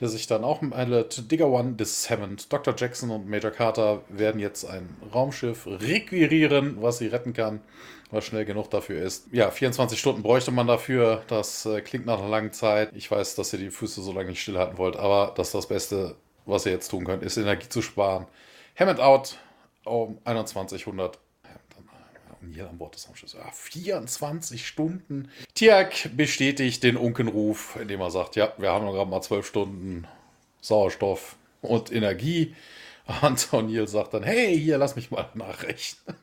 der 0.00 0.08
sich 0.08 0.26
dann 0.26 0.44
auch 0.44 0.60
meldet. 0.60 1.30
Digger 1.30 1.48
One, 1.48 1.76
this 1.76 2.10
Hammond, 2.10 2.52
Dr. 2.52 2.74
Jackson 2.76 3.10
und 3.10 3.28
Major 3.28 3.50
Carter 3.50 4.02
werden 4.08 4.40
jetzt 4.40 4.64
ein 4.64 4.94
Raumschiff 5.14 5.66
requirieren, 5.66 6.82
was 6.82 6.98
sie 6.98 7.06
retten 7.06 7.32
kann, 7.32 7.60
was 8.10 8.26
schnell 8.26 8.44
genug 8.44 8.70
dafür 8.70 9.02
ist. 9.02 9.28
Ja, 9.32 9.50
24 9.50 9.98
Stunden 9.98 10.22
bräuchte 10.22 10.50
man 10.50 10.66
dafür. 10.66 11.22
Das 11.28 11.64
äh, 11.66 11.80
klingt 11.80 12.06
nach 12.06 12.18
einer 12.18 12.28
langen 12.28 12.52
Zeit. 12.52 12.90
Ich 12.94 13.10
weiß, 13.10 13.36
dass 13.36 13.52
ihr 13.52 13.58
die 13.58 13.70
Füße 13.70 14.02
so 14.02 14.12
lange 14.12 14.30
nicht 14.30 14.42
stillhalten 14.42 14.78
wollt, 14.78 14.96
aber 14.96 15.32
das 15.34 15.48
ist 15.48 15.54
das 15.54 15.68
Beste, 15.68 16.16
was 16.44 16.66
ihr 16.66 16.72
jetzt 16.72 16.88
tun 16.88 17.04
könnt, 17.04 17.22
ist 17.22 17.36
Energie 17.38 17.68
zu 17.68 17.80
sparen. 17.80 18.26
Hammond 18.76 19.00
out 19.00 19.38
um 19.84 20.18
2100 20.24 21.18
hier 22.52 22.68
an 22.68 22.78
Bord 22.78 22.94
des 22.94 23.08
Raumschiffs. 23.08 23.34
Ja, 23.34 23.50
24 23.50 24.66
Stunden. 24.66 25.30
Tiak 25.54 26.16
bestätigt 26.16 26.82
den 26.82 26.96
Unkenruf, 26.96 27.76
indem 27.80 28.00
er 28.00 28.10
sagt, 28.10 28.36
ja, 28.36 28.52
wir 28.58 28.70
haben 28.70 28.84
noch 28.84 28.92
gerade 28.92 29.10
mal 29.10 29.20
12 29.20 29.46
Stunden 29.46 30.06
Sauerstoff 30.60 31.36
und 31.62 31.92
Energie. 31.92 32.54
Und 33.22 33.38
O'Neill 33.52 33.86
sagt 33.86 34.14
dann, 34.14 34.24
hey, 34.24 34.58
hier, 34.58 34.78
lass 34.78 34.96
mich 34.96 35.12
mal 35.12 35.30
nachrechnen. 35.34 36.16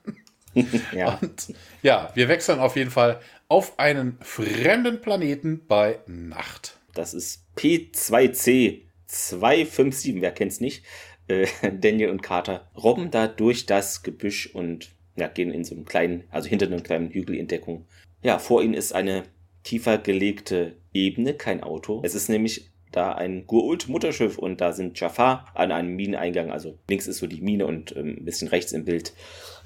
ja. 0.92 1.18
Und 1.22 1.54
ja, 1.82 2.12
wir 2.14 2.28
wechseln 2.28 2.60
auf 2.60 2.76
jeden 2.76 2.92
Fall 2.92 3.22
auf 3.48 3.80
einen 3.80 4.18
fremden 4.22 5.00
Planeten 5.00 5.66
bei 5.66 6.00
Nacht. 6.08 6.78
Das 6.94 7.14
ist 7.14 7.46
P2C 7.56 8.82
257, 9.08 10.20
wer 10.20 10.34
kennt's 10.34 10.60
nicht? 10.60 10.84
Äh, 11.28 11.48
Daniel 11.80 12.10
und 12.10 12.22
Carter 12.22 12.70
robben 12.76 13.12
da 13.12 13.28
durch 13.28 13.66
das 13.66 14.04
Gebüsch 14.04 14.48
und 14.54 14.92
ja, 15.16 15.28
gehen 15.28 15.52
in 15.52 15.64
so 15.64 15.76
einem 15.76 15.86
kleinen, 15.86 16.24
also 16.32 16.50
hinter 16.50 16.66
einem 16.66 16.84
kleinen 16.84 17.10
Hügel 17.12 17.36
in 17.36 17.48
Deckung. 17.48 17.86
Ja, 18.24 18.40
vor 18.40 18.64
ihnen 18.64 18.74
ist 18.74 18.94
eine 18.94 19.24
tiefer 19.64 19.98
gelegte 19.98 20.76
Ebene, 20.94 21.34
kein 21.34 21.62
Auto. 21.64 22.02
Es 22.04 22.16
ist 22.16 22.30
nämlich 22.30 22.70
da 22.92 23.14
ein 23.14 23.48
Gurult-Mutterschiff 23.48 24.38
und 24.38 24.62
da 24.62 24.72
sind 24.72 25.00
Jafar 25.00 25.48
an 25.56 25.72
einem 25.72 25.96
Mineneingang. 25.96 26.52
Also 26.52 26.78
links 26.88 27.08
ist 27.08 27.18
so 27.18 27.28
die 27.28 27.42
Mine 27.42 27.66
und 27.66 27.96
ähm, 27.96 28.18
ein 28.20 28.26
bisschen 28.26 28.48
rechts 28.48 28.72
im 28.72 28.86
Bild 28.86 29.14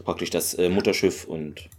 praktisch 0.03 0.30
das 0.30 0.53
äh, 0.53 0.70
Mutterschiff 0.70 1.26
und 1.26 1.70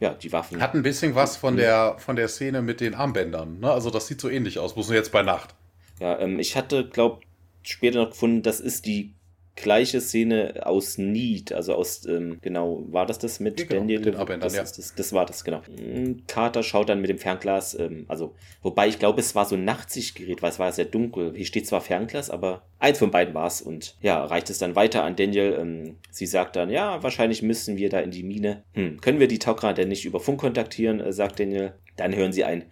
ja, 0.00 0.14
die 0.14 0.32
Waffen. 0.32 0.60
Hat 0.60 0.74
ein 0.74 0.82
bisschen 0.82 1.14
was 1.14 1.36
von 1.36 1.56
der, 1.56 1.96
von 1.98 2.14
der 2.14 2.28
Szene 2.28 2.62
mit 2.62 2.80
den 2.80 2.94
Armbändern. 2.94 3.58
Ne? 3.60 3.70
Also 3.70 3.90
das 3.90 4.06
sieht 4.06 4.20
so 4.20 4.28
ähnlich 4.28 4.58
aus, 4.58 4.74
bloß 4.74 4.88
nur 4.88 4.96
jetzt 4.96 5.10
bei 5.10 5.22
Nacht. 5.22 5.54
Ja, 5.98 6.18
ähm, 6.20 6.38
ich 6.38 6.56
hatte, 6.56 6.88
glaube 6.88 7.22
später 7.62 8.02
noch 8.02 8.10
gefunden, 8.10 8.42
das 8.42 8.60
ist 8.60 8.86
die 8.86 9.14
gleiche 9.62 10.00
Szene 10.00 10.66
aus 10.66 10.98
Need, 10.98 11.52
also 11.52 11.74
aus, 11.74 12.06
ähm, 12.06 12.38
genau, 12.40 12.84
war 12.90 13.06
das 13.06 13.18
das 13.18 13.40
mit 13.40 13.56
genau, 13.56 13.80
Daniel? 13.80 14.00
Den 14.00 14.14
Abendern, 14.14 14.40
das, 14.40 14.54
ja. 14.54 14.62
das, 14.62 14.94
das 14.94 15.12
war 15.12 15.26
das, 15.26 15.44
genau. 15.44 15.62
Mm, 15.68 16.24
Carter 16.26 16.62
schaut 16.62 16.88
dann 16.88 17.00
mit 17.00 17.10
dem 17.10 17.18
Fernglas, 17.18 17.78
ähm, 17.78 18.04
also, 18.08 18.34
wobei 18.62 18.88
ich 18.88 18.98
glaube, 18.98 19.20
es 19.20 19.34
war 19.34 19.44
so 19.44 19.56
ein 19.56 19.64
Nachtsichtgerät, 19.64 20.42
weil 20.42 20.50
es 20.50 20.58
war 20.58 20.72
sehr 20.72 20.84
dunkel. 20.84 21.32
Hier 21.34 21.46
steht 21.46 21.66
zwar 21.66 21.80
Fernglas, 21.80 22.30
aber 22.30 22.62
eins 22.78 22.98
von 22.98 23.10
beiden 23.10 23.34
war 23.34 23.46
es 23.46 23.60
und 23.60 23.96
ja, 24.00 24.24
reicht 24.24 24.50
es 24.50 24.58
dann 24.58 24.76
weiter 24.76 25.04
an 25.04 25.16
Daniel. 25.16 25.56
Ähm, 25.60 25.96
sie 26.10 26.26
sagt 26.26 26.56
dann, 26.56 26.70
ja, 26.70 27.02
wahrscheinlich 27.02 27.42
müssen 27.42 27.76
wir 27.76 27.90
da 27.90 28.00
in 28.00 28.10
die 28.10 28.22
Mine. 28.22 28.62
Hm, 28.74 29.00
können 29.00 29.20
wir 29.20 29.28
die 29.28 29.38
Taucher 29.38 29.74
denn 29.74 29.88
nicht 29.88 30.04
über 30.04 30.20
Funk 30.20 30.40
kontaktieren, 30.40 31.00
äh, 31.00 31.12
sagt 31.12 31.40
Daniel. 31.40 31.74
Dann 31.96 32.14
hören 32.14 32.32
sie 32.32 32.44
ein 32.44 32.64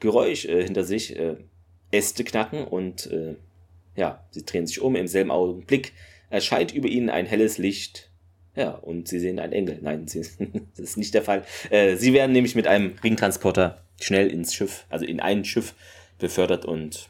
Geräusch 0.00 0.44
äh, 0.44 0.62
hinter 0.62 0.84
sich, 0.84 1.18
äh, 1.18 1.36
Äste 1.90 2.24
knacken 2.24 2.64
und 2.64 3.06
äh, 3.10 3.36
ja, 3.96 4.24
sie 4.30 4.44
drehen 4.44 4.66
sich 4.66 4.80
um. 4.80 4.96
Im 4.96 5.06
selben 5.06 5.30
Augenblick 5.30 5.92
erscheint 6.34 6.74
über 6.74 6.88
ihnen 6.88 7.10
ein 7.10 7.26
helles 7.26 7.58
Licht. 7.58 8.10
Ja, 8.56 8.70
und 8.70 9.08
sie 9.08 9.18
sehen 9.18 9.38
einen 9.38 9.52
Engel. 9.52 9.78
Nein, 9.82 10.06
sie, 10.06 10.20
das 10.76 10.78
ist 10.78 10.96
nicht 10.96 11.14
der 11.14 11.22
Fall. 11.22 11.44
Äh, 11.70 11.96
sie 11.96 12.12
werden 12.12 12.32
nämlich 12.32 12.54
mit 12.54 12.66
einem 12.66 12.94
Ringtransporter 13.02 13.84
schnell 14.00 14.28
ins 14.28 14.52
Schiff, 14.52 14.84
also 14.90 15.04
in 15.04 15.20
ein 15.20 15.44
Schiff 15.44 15.74
befördert 16.18 16.64
und 16.64 17.08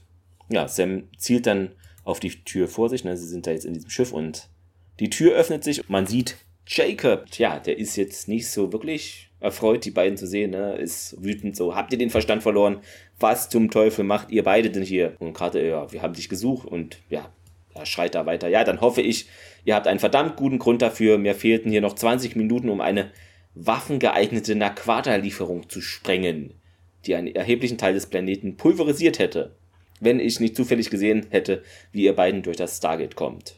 ja, 0.51 0.69
Sam 0.69 1.09
zielt 1.17 1.47
dann 1.47 1.73
auf 2.05 2.21
die 2.21 2.31
Tür 2.45 2.69
vor 2.69 2.91
sich. 2.91 3.05
Ne? 3.05 3.17
Sie 3.17 3.27
sind 3.27 3.47
da 3.47 3.51
jetzt 3.51 3.65
in 3.65 3.75
diesem 3.75 3.91
Schiff 3.91 4.13
und 4.13 4.49
die 5.01 5.11
Tür 5.11 5.35
öffnet 5.35 5.65
sich 5.65 5.81
und 5.81 5.91
man 5.91 6.07
sieht 6.07 6.37
Jacob. 6.67 7.31
Tja, 7.31 7.59
der 7.59 7.79
ist 7.79 7.97
jetzt 7.97 8.29
nicht 8.29 8.51
so 8.51 8.73
wirklich 8.73 9.31
erfreut, 9.41 9.85
die 9.85 9.91
beiden 9.91 10.19
zu 10.19 10.27
sehen. 10.27 10.51
Ne? 10.51 10.77
Ist 10.77 11.17
wütend 11.23 11.57
so. 11.57 11.75
Habt 11.75 11.93
ihr 11.93 11.99
den 11.99 12.11
Verstand 12.11 12.43
verloren? 12.43 12.81
Was 13.19 13.49
zum 13.49 13.71
Teufel 13.71 14.05
macht 14.05 14.31
ihr 14.31 14.45
beide 14.45 14.71
denn 14.71 14.83
hier? 14.83 15.17
Und 15.19 15.33
gerade, 15.33 15.67
ja, 15.67 15.91
wir 15.93 16.03
haben 16.03 16.15
dich 16.15 16.29
gesucht 16.29 16.67
und 16.67 16.99
ja, 17.09 17.31
er 17.75 17.87
schreit 17.87 18.15
da 18.15 18.27
weiter. 18.27 18.49
Ja, 18.49 18.65
dann 18.65 18.81
hoffe 18.81 19.03
ich, 19.03 19.29
ihr 19.65 19.75
habt 19.75 19.87
einen 19.87 20.01
verdammt 20.01 20.37
guten 20.37 20.59
Grund 20.59 20.83
dafür. 20.83 21.19
Mir 21.19 21.35
fehlten 21.35 21.71
hier 21.71 21.81
noch 21.81 21.95
20 21.95 22.37
Minuten, 22.37 22.69
um 22.69 22.81
eine 22.81 23.11
waffengeeignete 23.55 24.55
Naquata-Lieferung 24.55 25.69
zu 25.69 25.81
sprengen, 25.81 26.55
die 27.07 27.15
einen 27.15 27.35
erheblichen 27.35 27.79
Teil 27.79 27.95
des 27.95 28.07
Planeten 28.07 28.57
pulverisiert 28.57 29.19
hätte, 29.19 29.57
wenn 30.01 30.21
ich 30.21 30.41
nicht 30.41 30.57
zufällig 30.57 30.91
gesehen 30.91 31.27
hätte, 31.31 31.63
wie 31.93 32.05
ihr 32.05 32.17
beiden 32.17 32.43
durch 32.43 32.57
das 32.57 32.77
Stargate 32.77 33.17
kommt. 33.17 33.57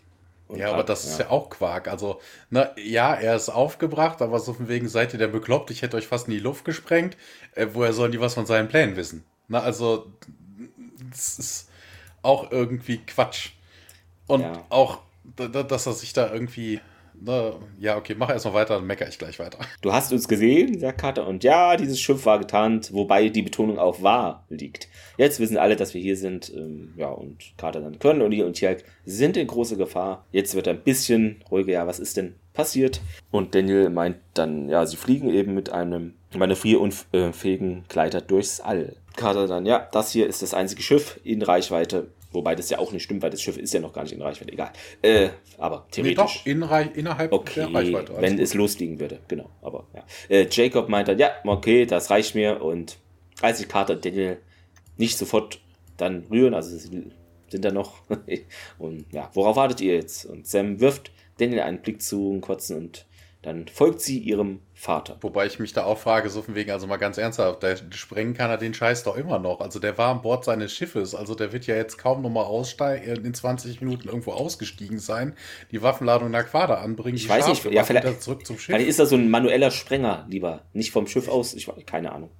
Und 0.48 0.60
ja, 0.60 0.72
aber 0.72 0.84
das 0.84 1.04
ja. 1.04 1.10
ist 1.10 1.18
ja 1.18 1.30
auch 1.30 1.50
Quark. 1.50 1.88
Also, 1.88 2.20
na, 2.50 2.70
ja, 2.78 3.14
er 3.14 3.34
ist 3.34 3.48
aufgebracht, 3.48 4.22
aber 4.22 4.38
so 4.38 4.52
von 4.52 4.68
wegen 4.68 4.88
seid 4.88 5.12
ihr 5.12 5.18
der 5.18 5.28
bekloppt, 5.28 5.70
ich 5.70 5.82
hätte 5.82 5.96
euch 5.96 6.06
fast 6.06 6.28
in 6.28 6.34
die 6.34 6.40
Luft 6.40 6.64
gesprengt. 6.64 7.16
Äh, 7.54 7.68
woher 7.72 7.92
sollen 7.92 8.12
die 8.12 8.20
was 8.20 8.34
von 8.34 8.46
seinen 8.46 8.68
Plänen 8.68 8.96
wissen? 8.96 9.24
Na, 9.48 9.60
also, 9.60 10.12
das 11.10 11.38
ist 11.38 11.70
auch 12.22 12.50
irgendwie 12.52 12.98
Quatsch. 12.98 13.50
Und 14.26 14.40
ja. 14.40 14.64
auch, 14.68 15.00
dass 15.36 15.86
er 15.86 15.92
sich 15.92 16.12
da 16.12 16.32
irgendwie. 16.32 16.80
Ne, 17.18 17.54
ja, 17.78 17.96
okay, 17.96 18.14
mach 18.14 18.28
erstmal 18.28 18.52
weiter, 18.52 18.74
dann 18.74 18.86
meckere 18.86 19.08
ich 19.08 19.18
gleich 19.18 19.38
weiter. 19.38 19.58
Du 19.80 19.90
hast 19.90 20.12
uns 20.12 20.28
gesehen, 20.28 20.78
sagt 20.78 21.00
Carter, 21.00 21.26
und 21.26 21.44
ja, 21.44 21.74
dieses 21.78 21.98
Schiff 21.98 22.26
war 22.26 22.38
getarnt, 22.38 22.92
wobei 22.92 23.30
die 23.30 23.40
Betonung 23.40 23.78
auf 23.78 24.02
war 24.02 24.44
liegt. 24.50 24.88
Jetzt 25.16 25.40
wissen 25.40 25.56
alle, 25.56 25.76
dass 25.76 25.94
wir 25.94 26.02
hier 26.02 26.18
sind, 26.18 26.52
ähm, 26.54 26.92
ja, 26.96 27.08
und 27.08 27.54
Carter 27.56 27.80
dann 27.80 27.98
können 27.98 28.20
und 28.20 28.32
ihr 28.32 28.44
und 28.44 28.52
Tjalk 28.52 28.84
sind 29.06 29.38
in 29.38 29.46
große 29.46 29.78
Gefahr. 29.78 30.26
Jetzt 30.30 30.54
wird 30.54 30.66
er 30.66 30.74
ein 30.74 30.82
bisschen 30.82 31.42
ruhiger, 31.50 31.72
ja, 31.72 31.86
was 31.86 32.00
ist 32.00 32.18
denn 32.18 32.34
passiert? 32.52 33.00
Und 33.30 33.54
Daniel 33.54 33.88
meint 33.88 34.18
dann, 34.34 34.68
ja, 34.68 34.84
sie 34.84 34.98
fliegen 34.98 35.30
eben 35.30 35.54
mit 35.54 35.70
einem 35.70 36.12
manövrierunfähigen 36.36 37.84
Gleiter 37.88 38.20
durchs 38.20 38.60
All. 38.60 38.94
Carter 39.16 39.46
dann, 39.46 39.64
ja, 39.64 39.88
das 39.92 40.12
hier 40.12 40.26
ist 40.26 40.42
das 40.42 40.52
einzige 40.52 40.82
Schiff 40.82 41.18
in 41.24 41.40
Reichweite 41.40 42.08
Wobei 42.32 42.54
das 42.54 42.68
ja 42.70 42.78
auch 42.78 42.92
nicht 42.92 43.04
stimmt, 43.04 43.22
weil 43.22 43.30
das 43.30 43.40
Schiff 43.40 43.56
ist 43.56 43.72
ja 43.72 43.80
noch 43.80 43.92
gar 43.92 44.02
nicht 44.02 44.12
in 44.12 44.20
Reichweite. 44.20 44.52
Egal. 44.52 44.72
Äh, 45.02 45.30
aber 45.58 45.86
theoretisch. 45.90 46.44
Nee, 46.44 46.54
doch, 46.54 46.84
in 46.84 46.92
innerhalb 46.94 47.32
okay, 47.32 47.60
der 47.60 47.74
Reichweite. 47.74 48.10
Also 48.10 48.22
wenn 48.22 48.38
es 48.38 48.54
losliegen 48.54 49.00
würde. 49.00 49.20
Genau. 49.28 49.48
Aber 49.62 49.86
ja. 49.94 50.04
Äh, 50.28 50.46
Jacob 50.50 50.88
meint 50.88 51.08
dann, 51.08 51.18
ja, 51.18 51.30
okay, 51.44 51.86
das 51.86 52.10
reicht 52.10 52.34
mir. 52.34 52.62
Und 52.62 52.98
als 53.40 53.60
ich 53.60 53.68
Carter 53.68 53.94
und 53.94 54.04
Daniel 54.04 54.38
nicht 54.96 55.16
sofort 55.16 55.60
dann 55.96 56.24
rühren, 56.30 56.54
also 56.54 56.76
sie 56.76 57.10
sind 57.48 57.64
da 57.64 57.70
noch. 57.70 58.02
und 58.78 59.06
ja, 59.12 59.30
worauf 59.34 59.56
wartet 59.56 59.80
ihr 59.80 59.94
jetzt? 59.94 60.26
Und 60.26 60.46
Sam 60.46 60.80
wirft 60.80 61.12
Daniel 61.38 61.60
einen 61.60 61.80
Blick 61.80 62.02
zu, 62.02 62.30
einen 62.30 62.40
kurzen 62.40 62.76
und 62.76 63.05
dann 63.46 63.68
folgt 63.68 64.00
sie 64.00 64.18
ihrem 64.18 64.60
Vater. 64.74 65.18
Wobei 65.20 65.46
ich 65.46 65.60
mich 65.60 65.72
da 65.72 65.84
auch 65.84 65.98
frage, 65.98 66.30
so 66.30 66.42
von 66.42 66.56
wegen, 66.56 66.72
also 66.72 66.88
mal 66.88 66.96
ganz 66.96 67.16
ernsthaft, 67.16 67.62
der 67.62 67.78
sprengen 67.90 68.34
kann 68.34 68.50
er 68.50 68.58
den 68.58 68.74
Scheiß 68.74 69.04
doch 69.04 69.16
immer 69.16 69.38
noch. 69.38 69.60
Also 69.60 69.78
der 69.78 69.96
war 69.98 70.10
an 70.10 70.20
Bord 70.20 70.44
seines 70.44 70.72
Schiffes, 70.72 71.14
also 71.14 71.36
der 71.36 71.52
wird 71.52 71.66
ja 71.68 71.76
jetzt 71.76 71.96
kaum 71.96 72.22
nochmal 72.22 72.44
aussteigen, 72.44 73.24
in 73.24 73.34
20 73.34 73.80
Minuten 73.80 74.08
irgendwo 74.08 74.32
ausgestiegen 74.32 74.98
sein, 74.98 75.34
die 75.70 75.80
Waffenladung 75.80 76.30
nach 76.32 76.46
Quader 76.46 76.80
anbringen, 76.80 77.16
ich 77.16 77.28
weiß 77.28 77.46
nicht, 77.46 77.64
ja, 77.66 77.84
vielleicht, 77.84 78.20
zurück 78.20 78.44
zum 78.44 78.56
Schiff. 78.58 78.66
Vielleicht 78.74 78.88
ist 78.88 78.98
er 78.98 79.06
so 79.06 79.14
ein 79.14 79.30
manueller 79.30 79.70
Sprenger 79.70 80.26
lieber, 80.28 80.62
nicht 80.72 80.90
vom 80.90 81.06
Schiff 81.06 81.28
aus, 81.28 81.54
ich 81.54 81.70
keine 81.86 82.12
Ahnung. 82.12 82.30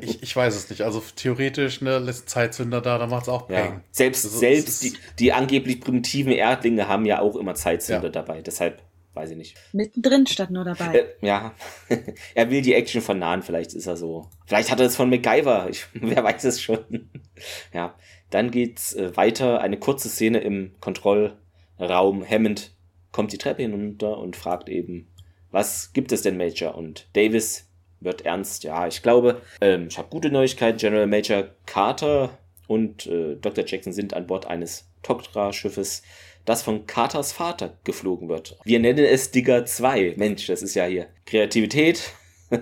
Ich, 0.00 0.22
ich, 0.22 0.36
weiß 0.36 0.54
es 0.54 0.70
nicht. 0.70 0.82
Also 0.82 1.02
theoretisch 1.16 1.80
ne, 1.80 1.98
lässt 1.98 2.28
Zeitzünder 2.28 2.80
da, 2.80 2.98
dann 2.98 3.10
macht 3.10 3.24
es 3.24 3.28
auch 3.28 3.48
Peng. 3.48 3.56
Ja. 3.56 3.80
Selbst, 3.90 4.24
also, 4.24 4.38
selbst 4.38 4.84
die, 4.84 4.92
die 5.18 5.32
angeblich 5.32 5.80
primitiven 5.80 6.30
Erdlinge 6.30 6.86
haben 6.86 7.04
ja 7.04 7.20
auch 7.20 7.34
immer 7.34 7.56
Zeitzünder 7.56 8.04
ja. 8.04 8.10
dabei. 8.10 8.42
Deshalb 8.42 8.80
weiß 9.14 9.30
ich 9.30 9.36
nicht. 9.36 9.56
Mittendrin 9.72 10.26
statt 10.26 10.50
nur 10.50 10.64
dabei. 10.64 10.98
Äh, 10.98 11.06
ja, 11.20 11.54
er 12.34 12.50
will 12.50 12.62
die 12.62 12.74
Action 12.74 13.00
von 13.00 13.18
Nahen, 13.18 13.42
vielleicht 13.42 13.74
ist 13.74 13.86
er 13.86 13.96
so. 13.96 14.28
Vielleicht 14.46 14.70
hat 14.70 14.80
er 14.80 14.86
es 14.86 14.96
von 14.96 15.10
MacGyver, 15.10 15.68
ich, 15.70 15.86
wer 15.94 16.22
weiß 16.22 16.44
es 16.44 16.60
schon. 16.60 17.10
ja, 17.72 17.94
dann 18.30 18.50
geht's 18.50 18.94
äh, 18.94 19.16
weiter, 19.16 19.60
eine 19.60 19.78
kurze 19.78 20.08
Szene 20.08 20.40
im 20.40 20.72
Kontrollraum. 20.80 22.24
Hammond 22.28 22.72
kommt 23.12 23.32
die 23.32 23.38
Treppe 23.38 23.62
hinunter 23.62 24.18
und 24.18 24.36
fragt 24.36 24.68
eben, 24.68 25.08
was 25.50 25.92
gibt 25.92 26.12
es 26.12 26.22
denn, 26.22 26.36
Major? 26.36 26.76
Und 26.76 27.08
Davis 27.14 27.66
wird 27.98 28.24
ernst. 28.24 28.64
Ja, 28.64 28.86
ich 28.86 29.02
glaube, 29.02 29.42
ähm, 29.60 29.88
ich 29.88 29.98
habe 29.98 30.08
gute 30.08 30.30
Neuigkeiten. 30.30 30.78
General 30.78 31.06
Major 31.06 31.50
Carter 31.66 32.38
und 32.66 33.06
äh, 33.06 33.36
Dr. 33.36 33.64
Jackson 33.66 33.92
sind 33.92 34.14
an 34.14 34.26
Bord 34.26 34.46
eines 34.46 34.88
Tok'ra-Schiffes 35.02 36.02
das 36.44 36.62
von 36.62 36.86
Carters 36.86 37.32
Vater 37.32 37.78
geflogen 37.84 38.28
wird. 38.28 38.56
Wir 38.64 38.80
nennen 38.80 39.04
es 39.04 39.30
Digger 39.30 39.64
2. 39.64 40.14
Mensch, 40.16 40.46
das 40.46 40.62
ist 40.62 40.74
ja 40.74 40.84
hier 40.84 41.06
Kreativität. 41.26 42.12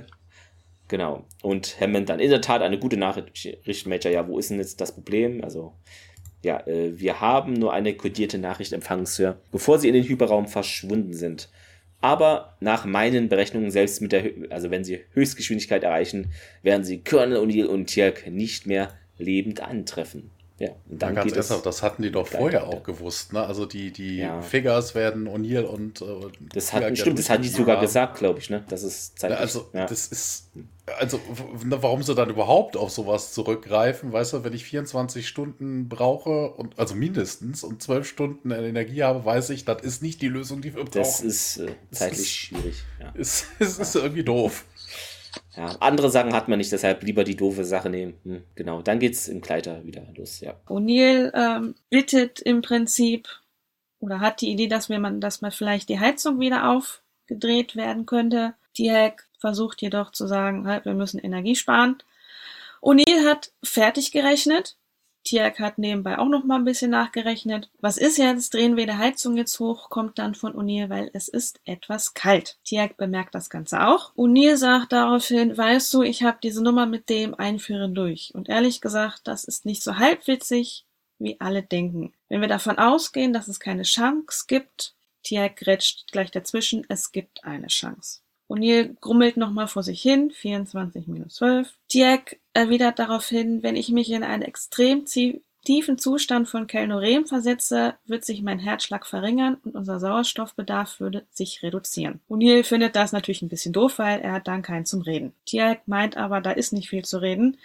genau. 0.88 1.24
Und 1.42 1.80
Hammond 1.80 2.08
dann 2.08 2.20
in 2.20 2.30
der 2.30 2.40
Tat 2.40 2.62
eine 2.62 2.78
gute 2.78 2.96
Nachricht, 2.96 3.86
Major. 3.86 4.12
Ja, 4.12 4.28
wo 4.28 4.38
ist 4.38 4.50
denn 4.50 4.58
jetzt 4.58 4.80
das 4.80 4.92
Problem? 4.92 5.42
Also, 5.42 5.72
ja, 6.42 6.66
äh, 6.66 6.98
wir 6.98 7.20
haben 7.20 7.54
nur 7.54 7.72
eine 7.72 7.94
kodierte 7.94 8.38
Nachricht 8.38 8.72
empfangen, 8.72 9.06
Sir, 9.06 9.40
bevor 9.50 9.78
sie 9.78 9.88
in 9.88 9.94
den 9.94 10.04
Hyperraum 10.04 10.48
verschwunden 10.48 11.14
sind. 11.14 11.48
Aber 12.00 12.56
nach 12.60 12.84
meinen 12.84 13.28
Berechnungen, 13.28 13.70
selbst 13.70 14.00
mit 14.00 14.12
der, 14.12 14.30
also 14.50 14.70
wenn 14.70 14.84
sie 14.84 15.00
Höchstgeschwindigkeit 15.14 15.82
erreichen, 15.82 16.30
werden 16.62 16.84
sie 16.84 17.02
Colonel 17.02 17.38
O'Neill 17.38 17.66
und 17.66 17.86
Tjerk 17.86 18.28
nicht 18.30 18.66
mehr 18.66 18.92
lebend 19.18 19.60
antreffen. 19.60 20.30
Ja, 20.58 20.70
und 20.88 21.00
dann 21.00 21.14
ja, 21.14 21.22
ganz 21.22 21.32
ernsthaft, 21.32 21.66
das 21.66 21.82
hatten 21.84 22.02
die 22.02 22.10
doch 22.10 22.26
vorher 22.26 22.66
auch 22.66 22.82
gewusst, 22.82 23.32
ne? 23.32 23.46
Also 23.46 23.64
die, 23.64 23.92
die 23.92 24.18
ja. 24.18 24.42
Figures 24.42 24.96
werden 24.96 25.28
O'Neill 25.28 25.62
und. 25.62 26.02
Äh, 26.02 26.06
das 26.52 26.72
hatten, 26.72 26.96
stimmt, 26.96 27.18
das 27.20 27.30
hatten 27.30 27.42
die 27.42 27.48
sogar 27.48 27.80
gesagt, 27.80 28.18
glaube 28.18 28.40
ich, 28.40 28.50
ne? 28.50 28.64
Das 28.68 28.82
ist 28.82 29.20
zeitlich. 29.20 29.38
Ja, 29.38 29.42
also, 29.42 29.70
ja. 29.72 29.86
das 29.86 30.08
ist. 30.08 30.50
Also, 30.98 31.20
warum 31.28 32.02
sie 32.02 32.14
dann 32.14 32.30
überhaupt 32.30 32.76
auf 32.76 32.90
sowas 32.90 33.34
zurückgreifen, 33.34 34.10
weißt 34.10 34.32
du, 34.32 34.44
wenn 34.44 34.54
ich 34.54 34.64
24 34.64 35.28
Stunden 35.28 35.88
brauche 35.88 36.50
und 36.52 36.78
also 36.78 36.94
mindestens 36.94 37.62
und 37.62 37.82
12 37.82 38.08
Stunden 38.08 38.50
Energie 38.50 39.02
habe, 39.02 39.24
weiß 39.24 39.50
ich, 39.50 39.66
das 39.66 39.82
ist 39.82 40.02
nicht 40.02 40.22
die 40.22 40.28
Lösung, 40.28 40.62
die 40.62 40.74
wir 40.74 40.84
brauchen. 40.84 40.98
Das 40.98 41.20
ist 41.20 41.58
äh, 41.58 41.74
zeitlich 41.92 42.20
ist, 42.20 42.36
schwierig. 42.36 42.84
Ja. 43.00 43.12
Es 43.16 43.44
ist, 43.58 43.78
ist 43.78 43.94
irgendwie 43.96 44.24
doof. 44.24 44.64
Ja, 45.58 45.76
andere 45.80 46.08
Sachen 46.08 46.34
hat 46.34 46.46
man 46.46 46.58
nicht, 46.58 46.70
deshalb 46.70 47.02
lieber 47.02 47.24
die 47.24 47.34
doofe 47.34 47.64
Sache 47.64 47.90
nehmen. 47.90 48.14
Hm, 48.22 48.44
genau, 48.54 48.80
dann 48.80 49.00
geht's 49.00 49.26
im 49.26 49.40
Kleider 49.40 49.84
wieder 49.84 50.02
los, 50.16 50.38
ja. 50.38 50.54
O'Neill 50.68 51.32
ähm, 51.34 51.74
bittet 51.90 52.38
im 52.40 52.62
Prinzip 52.62 53.28
oder 53.98 54.20
hat 54.20 54.40
die 54.40 54.52
Idee, 54.52 54.68
dass 54.68 54.88
man, 54.88 55.20
dass 55.20 55.40
man 55.40 55.50
vielleicht 55.50 55.88
die 55.88 55.98
Heizung 55.98 56.38
wieder 56.38 56.70
aufgedreht 56.70 57.74
werden 57.74 58.06
könnte. 58.06 58.54
Diak 58.78 59.26
versucht 59.40 59.82
jedoch 59.82 60.12
zu 60.12 60.28
sagen, 60.28 60.68
halt, 60.68 60.84
wir 60.84 60.94
müssen 60.94 61.18
Energie 61.18 61.56
sparen. 61.56 61.98
O'Neill 62.80 63.28
hat 63.28 63.50
fertig 63.64 64.12
gerechnet 64.12 64.76
Tiak 65.28 65.60
hat 65.60 65.76
nebenbei 65.76 66.18
auch 66.18 66.28
noch 66.28 66.44
mal 66.44 66.56
ein 66.56 66.64
bisschen 66.64 66.90
nachgerechnet. 66.90 67.68
Was 67.80 67.98
ist 67.98 68.16
jetzt? 68.16 68.54
Drehen 68.54 68.78
wir 68.78 68.86
die 68.86 68.94
Heizung 68.94 69.36
jetzt 69.36 69.60
hoch? 69.60 69.90
Kommt 69.90 70.18
dann 70.18 70.34
von 70.34 70.54
O'Neill, 70.54 70.88
weil 70.88 71.10
es 71.12 71.28
ist 71.28 71.60
etwas 71.66 72.14
kalt. 72.14 72.56
Tiak 72.64 72.96
bemerkt 72.96 73.34
das 73.34 73.50
Ganze 73.50 73.86
auch. 73.86 74.14
O'Neill 74.16 74.56
sagt 74.56 74.92
daraufhin, 74.92 75.54
weißt 75.54 75.92
du, 75.92 76.02
ich 76.02 76.22
habe 76.22 76.38
diese 76.42 76.64
Nummer 76.64 76.86
mit 76.86 77.10
dem 77.10 77.34
Einführen 77.34 77.94
durch. 77.94 78.34
Und 78.34 78.48
ehrlich 78.48 78.80
gesagt, 78.80 79.20
das 79.24 79.44
ist 79.44 79.66
nicht 79.66 79.82
so 79.82 79.98
halbwitzig, 79.98 80.86
wie 81.18 81.38
alle 81.42 81.62
denken. 81.62 82.14
Wenn 82.30 82.40
wir 82.40 82.48
davon 82.48 82.78
ausgehen, 82.78 83.34
dass 83.34 83.48
es 83.48 83.60
keine 83.60 83.82
Chance 83.82 84.46
gibt, 84.48 84.94
Tiak 85.24 85.56
grätscht 85.56 86.10
gleich 86.10 86.30
dazwischen, 86.30 86.86
es 86.88 87.12
gibt 87.12 87.44
eine 87.44 87.66
Chance. 87.66 88.20
O'Neill 88.48 88.96
grummelt 89.02 89.36
nochmal 89.36 89.68
vor 89.68 89.82
sich 89.82 90.00
hin, 90.00 90.30
24 90.30 91.06
minus 91.06 91.34
12. 91.34 91.70
Tiak 91.88 92.38
erwidert 92.54 92.98
daraufhin, 92.98 93.62
wenn 93.62 93.76
ich 93.76 93.90
mich 93.90 94.10
in 94.10 94.22
einen 94.22 94.42
extrem 94.42 95.04
tiefen 95.64 95.98
Zustand 95.98 96.48
von 96.48 96.66
Kelnorem 96.66 97.26
versetze, 97.26 97.94
wird 98.06 98.24
sich 98.24 98.42
mein 98.42 98.58
Herzschlag 98.58 99.06
verringern 99.06 99.58
und 99.64 99.74
unser 99.74 100.00
Sauerstoffbedarf 100.00 101.00
würde 101.00 101.26
sich 101.30 101.62
reduzieren. 101.62 102.20
O'Neill 102.28 102.64
findet 102.64 102.96
das 102.96 103.12
natürlich 103.12 103.42
ein 103.42 103.48
bisschen 103.48 103.72
doof, 103.72 103.98
weil 103.98 104.20
er 104.20 104.32
hat 104.32 104.48
dann 104.48 104.62
keinen 104.62 104.86
zum 104.86 105.02
Reden. 105.02 105.32
Tiak 105.44 105.86
meint 105.86 106.16
aber, 106.16 106.40
da 106.40 106.52
ist 106.52 106.72
nicht 106.72 106.88
viel 106.88 107.04
zu 107.04 107.20
reden. 107.20 107.58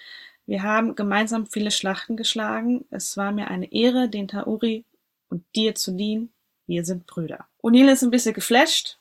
Wir 0.46 0.64
haben 0.64 0.96
gemeinsam 0.96 1.48
viele 1.48 1.72
Schlachten 1.72 2.18
geschlagen. 2.18 2.86
Es 2.92 3.16
war 3.16 3.32
mir 3.32 3.48
eine 3.50 3.72
Ehre, 3.72 4.10
den 4.10 4.28
Tauri 4.28 4.84
und 5.30 5.44
dir 5.56 5.74
zu 5.76 5.92
dienen. 5.94 6.34
Wir 6.68 6.84
sind 6.84 7.08
Brüder. 7.08 7.48
O'Neill 7.62 7.92
ist 7.92 8.04
ein 8.04 8.12
bisschen 8.12 8.34
geflasht 8.34 8.98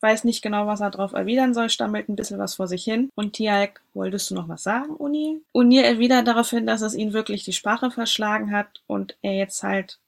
weiß 0.00 0.24
nicht 0.24 0.42
genau, 0.42 0.66
was 0.66 0.80
er 0.80 0.90
darauf 0.90 1.12
erwidern 1.12 1.54
soll, 1.54 1.70
stammelt 1.70 2.08
ein 2.08 2.16
bisschen 2.16 2.38
was 2.38 2.54
vor 2.54 2.68
sich 2.68 2.84
hin. 2.84 3.10
Und 3.14 3.34
Tialk, 3.34 3.80
wolltest 3.94 4.30
du 4.30 4.34
noch 4.34 4.48
was 4.48 4.62
sagen, 4.62 4.94
Uni? 4.94 5.40
Unir 5.52 5.84
erwidert 5.84 6.26
daraufhin, 6.26 6.66
dass 6.66 6.80
es 6.80 6.94
ihn 6.94 7.12
wirklich 7.12 7.44
die 7.44 7.52
Sprache 7.52 7.90
verschlagen 7.90 8.52
hat 8.52 8.82
und 8.86 9.16
er 9.22 9.34
jetzt 9.34 9.62
halt 9.62 9.98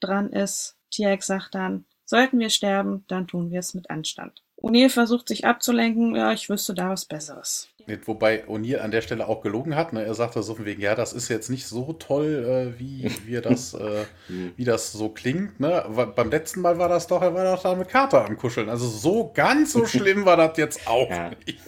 dran 0.00 0.30
ist. 0.30 0.76
Tialk 0.90 1.22
sagt 1.22 1.54
dann, 1.54 1.84
sollten 2.04 2.38
wir 2.38 2.50
sterben, 2.50 3.04
dann 3.08 3.26
tun 3.26 3.50
wir 3.50 3.60
es 3.60 3.74
mit 3.74 3.90
Anstand. 3.90 4.42
O'Neill 4.62 4.88
versucht 4.88 5.28
sich 5.28 5.44
abzulenken, 5.44 6.16
ja, 6.16 6.32
ich 6.32 6.48
wüsste 6.48 6.72
da 6.74 6.90
was 6.90 7.04
Besseres. 7.04 7.68
Wobei 8.04 8.44
O'Neill 8.46 8.78
an 8.78 8.90
der 8.90 9.00
Stelle 9.00 9.28
auch 9.28 9.42
gelogen 9.42 9.76
hat. 9.76 9.92
Ne? 9.92 10.04
Er 10.04 10.14
sagte 10.14 10.42
so 10.42 10.54
von 10.54 10.64
wegen, 10.64 10.82
ja, 10.82 10.94
das 10.94 11.12
ist 11.12 11.28
jetzt 11.28 11.50
nicht 11.50 11.66
so 11.66 11.92
toll, 11.92 12.74
äh, 12.76 12.80
wie, 12.80 13.10
wie, 13.24 13.40
das, 13.40 13.74
äh, 13.74 14.04
wie 14.28 14.64
das 14.64 14.92
so 14.92 15.08
klingt. 15.08 15.60
Ne? 15.60 15.84
beim 16.14 16.30
letzten 16.30 16.60
Mal 16.60 16.78
war 16.78 16.88
das 16.88 17.06
doch, 17.06 17.22
er 17.22 17.34
war 17.34 17.44
doch 17.44 17.62
da 17.62 17.74
mit 17.74 17.88
Carter 17.88 18.24
am 18.24 18.36
Kuscheln. 18.36 18.68
Also 18.68 18.88
so 18.88 19.30
ganz 19.32 19.72
so 19.72 19.86
schlimm 19.86 20.24
war 20.24 20.36
das 20.36 20.56
jetzt 20.56 20.86
auch 20.86 21.08
ja. 21.10 21.30
nicht. 21.30 21.58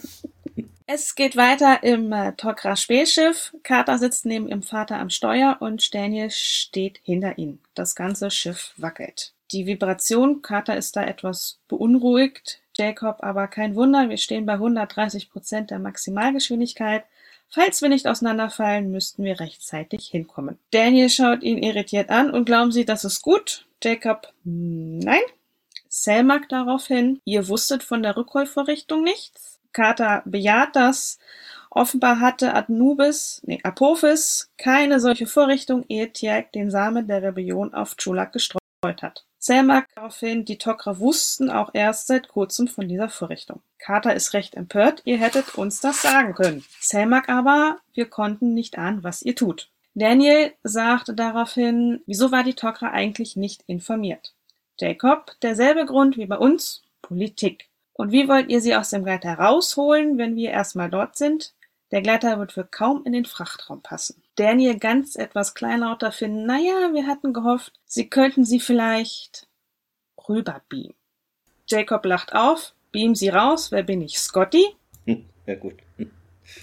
Es 0.91 1.13
geht 1.13 1.37
weiter 1.37 1.83
im 1.83 2.11
äh, 2.11 2.29
Tok'ra 2.29 2.75
Spähschiff. 2.75 3.55
Carter 3.61 3.99
sitzt 3.99 4.25
neben 4.25 4.47
ihrem 4.47 4.63
Vater 4.63 4.97
am 4.97 5.11
Steuer 5.11 5.57
und 5.59 5.93
Daniel 5.93 6.31
steht 6.31 6.99
hinter 7.03 7.37
ihm. 7.37 7.59
Das 7.75 7.93
ganze 7.93 8.31
Schiff 8.31 8.73
wackelt. 8.75 9.33
Die 9.51 9.67
Vibration, 9.67 10.41
Carter 10.41 10.75
ist 10.77 10.95
da 10.95 11.03
etwas 11.03 11.59
beunruhigt, 11.67 12.58
Jacob 12.79 13.17
aber 13.19 13.47
kein 13.47 13.75
Wunder, 13.75 14.09
wir 14.09 14.17
stehen 14.17 14.45
bei 14.45 14.53
130 14.53 15.29
Prozent 15.29 15.69
der 15.69 15.79
Maximalgeschwindigkeit. 15.79 17.03
Falls 17.49 17.81
wir 17.81 17.89
nicht 17.89 18.07
auseinanderfallen, 18.07 18.89
müssten 18.89 19.23
wir 19.23 19.39
rechtzeitig 19.39 20.07
hinkommen. 20.07 20.57
Daniel 20.71 21.09
schaut 21.09 21.43
ihn 21.43 21.57
irritiert 21.57 22.09
an 22.09 22.31
und 22.31 22.45
glauben 22.45 22.71
Sie, 22.71 22.85
das 22.85 23.03
ist 23.03 23.21
gut? 23.21 23.65
Jacob, 23.83 24.33
nein. 24.43 25.21
Selmak 25.89 26.47
daraufhin, 26.47 27.19
ihr 27.25 27.47
wusstet 27.47 27.83
von 27.83 28.03
der 28.03 28.15
Rückholvorrichtung 28.15 29.03
nichts? 29.03 29.59
Carter 29.73 30.21
bejaht 30.25 30.75
das. 30.75 31.19
Offenbar 31.71 32.19
hatte 32.19 32.53
Anubis, 32.53 33.41
nee, 33.45 33.59
Apophis 33.63 34.51
keine 34.57 34.99
solche 34.99 35.27
Vorrichtung, 35.27 35.83
ehe 35.87 36.11
Tiag 36.11 36.51
den 36.53 36.71
Samen 36.71 37.07
der 37.07 37.21
Rebellion 37.21 37.73
auf 37.73 37.95
Chulak 37.95 38.33
gestreut 38.33 38.61
hat. 39.01 39.25
Selmak 39.41 39.87
daraufhin, 39.95 40.43
die 40.43 40.57
Tok'ra 40.57 40.99
wussten 40.99 41.49
auch 41.49 41.69
erst 41.73 42.07
seit 42.07 42.27
kurzem 42.27 42.67
von 42.67 42.89
dieser 42.89 43.07
Vorrichtung. 43.07 43.61
Carter 43.77 44.13
ist 44.13 44.33
recht 44.33 44.55
empört, 44.55 45.01
ihr 45.05 45.17
hättet 45.17 45.55
uns 45.55 45.79
das 45.79 46.01
sagen 46.01 46.33
können. 46.35 46.65
Selmak 46.81 47.29
aber, 47.29 47.79
wir 47.93 48.05
konnten 48.09 48.53
nicht 48.53 48.77
ahnen, 48.77 49.01
was 49.03 49.21
ihr 49.21 49.35
tut. 49.35 49.69
Daniel 49.95 50.53
sagte 50.63 51.13
daraufhin, 51.13 52.01
wieso 52.05 52.31
war 52.31 52.43
die 52.43 52.53
Tok'ra 52.53 52.91
eigentlich 52.91 53.37
nicht 53.37 53.63
informiert? 53.65 54.33
Jacob, 54.77 55.31
derselbe 55.41 55.85
Grund 55.85 56.17
wie 56.17 56.25
bei 56.25 56.37
uns, 56.37 56.83
Politik. 57.01 57.69
Und 57.93 58.11
wie 58.11 58.27
wollt 58.27 58.49
ihr 58.49 58.61
sie 58.61 58.75
aus 58.75 58.89
dem 58.89 59.03
Gleiter 59.03 59.33
rausholen, 59.33 60.17
wenn 60.17 60.35
wir 60.35 60.51
erstmal 60.51 60.89
dort 60.89 61.17
sind? 61.17 61.53
Der 61.91 62.01
Gleiter 62.01 62.39
wird 62.39 62.51
für 62.51 62.65
kaum 62.65 63.03
in 63.05 63.13
den 63.13 63.25
Frachtraum 63.25 63.81
passen. 63.81 64.21
Daniel 64.39 64.79
ganz 64.79 65.15
etwas 65.15 65.53
kleinlauter 65.53 66.11
finden, 66.11 66.45
naja, 66.45 66.91
wir 66.93 67.07
hatten 67.07 67.33
gehofft, 67.33 67.73
sie 67.85 68.09
könnten 68.09 68.45
sie 68.45 68.59
vielleicht 68.59 69.47
rüberbeamen. 70.29 70.93
Jacob 71.67 72.05
lacht 72.05 72.33
auf, 72.33 72.73
beam 72.91 73.15
sie 73.15 73.29
raus, 73.29 73.71
wer 73.71 73.83
bin 73.83 74.01
ich, 74.01 74.17
Scotty? 74.19 74.65
Hm, 75.05 75.25
ja 75.45 75.55
gut. 75.55 75.75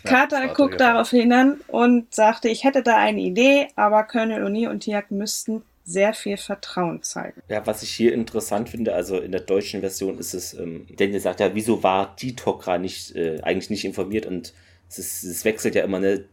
Carter 0.04 0.46
ja, 0.46 0.52
guckt 0.52 0.80
darauf 0.80 1.10
hin 1.10 1.60
und 1.68 2.12
sagte, 2.14 2.48
ich 2.48 2.64
hätte 2.64 2.82
da 2.82 2.96
eine 2.96 3.20
Idee, 3.20 3.68
aber 3.76 4.04
Colonel 4.04 4.44
O'Neill 4.44 4.68
und 4.68 4.80
Tiak 4.80 5.10
müssten 5.10 5.62
sehr 5.84 6.14
viel 6.14 6.36
Vertrauen 6.36 7.02
zeigen. 7.02 7.42
Ja, 7.48 7.64
was 7.66 7.82
ich 7.82 7.90
hier 7.90 8.12
interessant 8.12 8.68
finde, 8.70 8.94
also 8.94 9.18
in 9.18 9.30
der 9.30 9.42
deutschen 9.42 9.80
Version 9.80 10.18
ist 10.18 10.34
es, 10.34 10.54
ähm, 10.54 10.86
Daniel 10.96 11.20
sagt 11.20 11.38
ja, 11.38 11.54
wieso 11.54 11.82
war 11.82 12.16
die 12.18 12.34
Tokra 12.34 12.78
nicht, 12.78 13.14
äh, 13.14 13.40
eigentlich 13.42 13.70
nicht 13.70 13.84
informiert 13.84 14.26
und 14.26 14.52
es, 14.88 14.98
ist, 14.98 15.24
es 15.24 15.44
wechselt 15.44 15.76
ja 15.76 15.84
immer, 15.84 16.00
ne? 16.00 16.24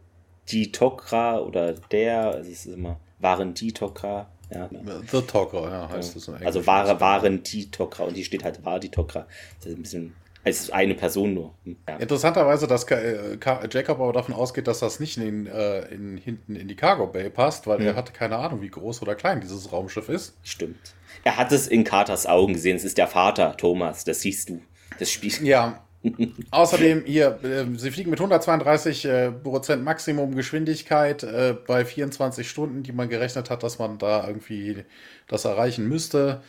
Die 0.48 0.72
Tokra 0.72 1.38
oder 1.40 1.72
der, 1.72 2.26
also 2.26 2.50
es 2.50 2.66
ist 2.66 2.74
immer, 2.74 2.98
waren 3.18 3.54
die 3.54 3.72
Tokra. 3.72 4.28
Ja, 4.50 4.68
The 5.10 5.22
Tokra, 5.22 5.70
ja, 5.70 5.88
heißt 5.88 6.16
das. 6.16 6.28
Also 6.28 6.66
waren, 6.66 7.00
waren 7.00 7.42
die 7.42 7.70
Tokra 7.70 8.04
und 8.04 8.16
die 8.16 8.24
steht 8.24 8.44
halt 8.44 8.64
war 8.64 8.78
die 8.78 8.90
Tokra. 8.90 9.26
Das 9.58 9.66
ist 9.66 9.76
ein 9.76 9.82
bisschen 9.82 10.14
als 10.44 10.70
eine 10.70 10.94
Person 10.94 11.34
nur. 11.34 11.54
Ja. 11.88 11.96
Interessanterweise, 11.96 12.66
dass 12.66 12.84
äh, 12.90 13.38
Jacob 13.70 13.98
aber 14.00 14.12
davon 14.12 14.34
ausgeht, 14.34 14.66
dass 14.66 14.80
das 14.80 15.00
nicht 15.00 15.16
in, 15.16 15.22
den, 15.22 15.46
äh, 15.46 15.86
in 15.86 16.18
hinten 16.18 16.54
in 16.56 16.68
die 16.68 16.76
Cargo 16.76 17.06
Bay 17.06 17.30
passt, 17.30 17.66
weil 17.66 17.78
mhm. 17.78 17.86
er 17.86 17.96
hatte 17.96 18.12
keine 18.12 18.36
Ahnung, 18.36 18.60
wie 18.60 18.68
groß 18.68 19.00
oder 19.02 19.14
klein 19.14 19.40
dieses 19.40 19.72
Raumschiff 19.72 20.08
ist. 20.08 20.36
Stimmt. 20.42 20.94
Er 21.24 21.38
hat 21.38 21.50
es 21.52 21.66
in 21.66 21.84
Carters 21.84 22.26
Augen 22.26 22.52
gesehen. 22.52 22.76
Es 22.76 22.84
ist 22.84 22.98
der 22.98 23.08
Vater, 23.08 23.56
Thomas. 23.56 24.04
Das 24.04 24.20
siehst 24.20 24.50
du. 24.50 24.60
Das 24.98 25.10
Spiel. 25.10 25.32
Ja. 25.46 25.82
Außerdem 26.50 27.04
hier, 27.06 27.38
äh, 27.42 27.64
sie 27.76 27.90
fliegen 27.90 28.10
mit 28.10 28.20
132 28.20 29.04
äh, 29.04 29.32
Prozent 29.32 29.82
Maximum 29.84 30.34
Geschwindigkeit 30.34 31.22
äh, 31.22 31.54
bei 31.66 31.84
24 31.84 32.48
Stunden, 32.48 32.82
die 32.82 32.92
man 32.92 33.08
gerechnet 33.08 33.50
hat, 33.50 33.62
dass 33.62 33.78
man 33.78 33.98
da 33.98 34.26
irgendwie 34.26 34.84
das 35.26 35.44
erreichen 35.44 35.88
müsste. 35.88 36.42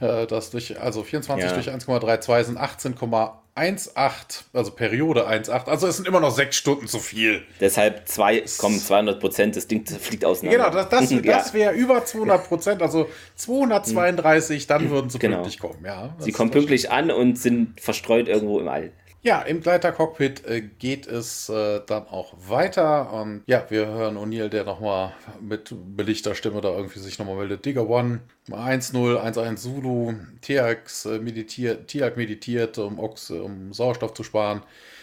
Äh, 0.00 0.26
das 0.26 0.50
durch, 0.50 0.80
also 0.80 1.02
24 1.02 1.44
ja. 1.44 1.54
durch 1.54 1.68
1,32 1.68 2.44
sind 2.44 2.58
18,18, 2.58 4.44
also 4.52 4.70
Periode 4.70 5.28
1,8. 5.28 5.66
Also 5.66 5.88
es 5.88 5.96
sind 5.96 6.08
immer 6.08 6.20
noch 6.20 6.30
sechs 6.30 6.56
Stunden 6.56 6.86
zu 6.86 7.00
viel. 7.00 7.42
Deshalb 7.60 8.08
zwei, 8.08 8.44
kommen 8.58 8.78
200 8.78 9.20
Prozent, 9.20 9.56
das 9.56 9.66
Ding 9.66 9.84
fliegt 9.84 10.24
auseinander. 10.24 10.70
Genau, 10.70 10.74
das, 10.74 10.88
das, 10.88 11.10
ja. 11.10 11.20
das 11.20 11.52
wäre 11.52 11.74
über 11.74 12.04
200 12.04 12.48
Prozent, 12.48 12.80
also 12.80 13.08
232, 13.36 14.66
dann 14.66 14.88
würden 14.90 15.10
sie 15.10 15.18
genau. 15.18 15.38
pünktlich 15.38 15.58
kommen. 15.58 15.84
Ja, 15.84 16.14
sie 16.18 16.32
kommen 16.32 16.50
pünktlich 16.50 16.90
an 16.90 17.10
und 17.10 17.38
sind 17.38 17.80
verstreut 17.80 18.28
irgendwo 18.28 18.60
im 18.60 18.68
All. 18.68 18.92
Ja, 19.22 19.42
im 19.42 19.60
Gleitercockpit 19.60 20.46
äh, 20.46 20.62
geht 20.62 21.06
es 21.06 21.50
äh, 21.50 21.82
dann 21.86 22.08
auch 22.08 22.32
weiter. 22.38 23.12
Und 23.12 23.42
ja, 23.46 23.66
wir 23.68 23.86
hören 23.86 24.16
O'Neill, 24.16 24.48
der 24.48 24.64
nochmal 24.64 25.12
mit 25.42 25.74
belichter 25.94 26.34
Stimme 26.34 26.62
da 26.62 26.70
irgendwie 26.70 27.00
sich 27.00 27.18
nochmal 27.18 27.36
meldet. 27.36 27.66
Digger 27.66 27.86
One, 27.86 28.20
1-0, 28.48 29.20
1-1 29.20 29.56
Zulu. 29.56 30.14
Tiax 30.40 31.04
äh, 31.04 31.18
meditiert, 31.18 31.94
meditiert, 32.16 32.78
um, 32.78 32.98
Ox, 32.98 33.30
um 33.30 33.74
Sauerstoff 33.74 34.14
zu 34.14 34.22
sparen. 34.22 34.62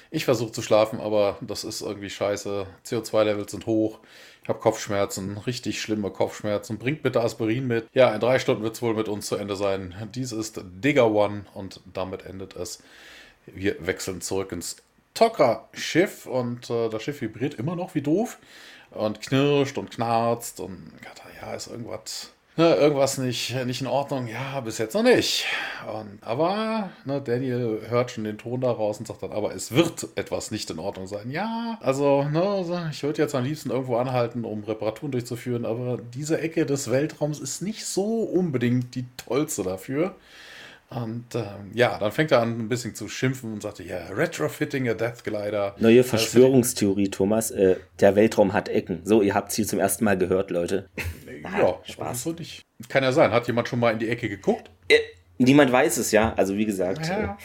Ich 0.09 0.25
versuche 0.25 0.51
zu 0.51 0.63
schlafen, 0.63 0.99
aber 0.99 1.37
das 1.41 1.63
ist 1.63 1.81
irgendwie 1.81 2.09
scheiße. 2.09 2.65
CO2-Levels 2.87 3.51
sind 3.51 3.67
hoch. 3.67 3.99
Ich 4.41 4.49
habe 4.49 4.59
Kopfschmerzen, 4.59 5.37
richtig 5.39 5.79
schlimme 5.79 6.09
Kopfschmerzen. 6.09 6.79
Bringt 6.79 7.03
bitte 7.03 7.21
Aspirin 7.21 7.67
mit. 7.67 7.87
Ja, 7.93 8.15
in 8.15 8.19
drei 8.19 8.39
Stunden 8.39 8.63
wird 8.63 8.73
es 8.73 8.81
wohl 8.81 8.95
mit 8.95 9.09
uns 9.09 9.27
zu 9.27 9.35
Ende 9.35 9.55
sein. 9.55 9.93
Dies 10.15 10.31
ist 10.31 10.61
Digger 10.63 11.11
One 11.11 11.45
und 11.53 11.81
damit 11.93 12.25
endet 12.25 12.55
es. 12.55 12.81
Wir 13.47 13.85
wechseln 13.85 14.21
zurück 14.21 14.51
ins 14.51 14.77
Tokra-Schiff 15.13 16.25
und 16.25 16.69
äh, 16.69 16.89
das 16.89 17.01
Schiff 17.03 17.21
vibriert 17.21 17.55
immer 17.55 17.75
noch 17.75 17.95
wie 17.95 18.01
doof 18.01 18.37
und 18.91 19.21
knirscht 19.21 19.77
und 19.77 19.91
knarzt 19.91 20.59
und 20.59 20.91
ja, 21.41 21.53
ist 21.53 21.67
irgendwas, 21.67 22.31
ne, 22.55 22.75
irgendwas 22.75 23.17
nicht, 23.17 23.55
nicht 23.65 23.81
in 23.81 23.87
Ordnung. 23.87 24.27
Ja, 24.27 24.59
bis 24.59 24.77
jetzt 24.77 24.93
noch 24.93 25.03
nicht. 25.03 25.45
Und, 25.91 26.19
aber 26.21 26.89
ne, 27.05 27.21
Daniel 27.21 27.81
hört 27.89 28.11
schon 28.11 28.23
den 28.23 28.37
Ton 28.37 28.61
daraus 28.61 28.99
und 28.99 29.07
sagt 29.07 29.23
dann, 29.23 29.31
aber 29.31 29.53
es 29.53 29.71
wird 29.71 30.07
etwas 30.15 30.51
nicht 30.51 30.69
in 30.69 30.79
Ordnung 30.79 31.07
sein. 31.07 31.31
Ja, 31.31 31.77
also 31.81 32.23
ne, 32.23 32.89
ich 32.91 33.03
würde 33.03 33.21
jetzt 33.21 33.35
am 33.35 33.43
liebsten 33.43 33.69
irgendwo 33.69 33.97
anhalten, 33.97 34.45
um 34.45 34.63
Reparaturen 34.63 35.11
durchzuführen, 35.11 35.65
aber 35.65 35.97
diese 35.97 36.39
Ecke 36.39 36.65
des 36.65 36.91
Weltraums 36.91 37.39
ist 37.39 37.61
nicht 37.61 37.85
so 37.85 38.23
unbedingt 38.23 38.95
die 38.95 39.05
tollste 39.17 39.63
dafür. 39.63 40.15
Und 40.89 41.35
ähm, 41.35 41.71
ja, 41.73 41.97
dann 41.99 42.13
fängt 42.13 42.31
er 42.31 42.41
an, 42.41 42.59
ein 42.59 42.69
bisschen 42.69 42.95
zu 42.95 43.09
schimpfen 43.09 43.51
und 43.51 43.61
sagte, 43.61 43.83
ja, 43.83 44.07
Retrofitting 44.07 44.87
a 44.87 44.93
Death 44.93 45.23
Glider. 45.23 45.75
Neue 45.79 46.03
Verschwörungstheorie, 46.03 47.09
Thomas. 47.09 47.51
Äh, 47.51 47.75
der 47.99 48.15
Weltraum 48.15 48.53
hat 48.53 48.69
Ecken. 48.69 49.01
So, 49.03 49.21
ihr 49.21 49.33
habt 49.33 49.51
sie 49.51 49.65
zum 49.65 49.79
ersten 49.79 50.05
Mal 50.05 50.17
gehört, 50.17 50.49
Leute. 50.49 50.87
ja, 51.43 51.77
Spaß. 51.83 52.23
So 52.23 52.31
nicht. 52.31 52.61
Kann 52.87 53.03
ja 53.03 53.11
sein. 53.11 53.31
Hat 53.31 53.47
jemand 53.47 53.67
schon 53.67 53.79
mal 53.79 53.91
in 53.91 53.99
die 53.99 54.07
Ecke 54.07 54.29
geguckt? 54.29 54.71
Äh, 54.87 54.99
niemand 55.37 55.71
weiß 55.73 55.97
es, 55.97 56.11
ja. 56.11 56.33
Also 56.37 56.55
wie 56.55 56.65
gesagt. 56.65 57.05
Ja. 57.05 57.37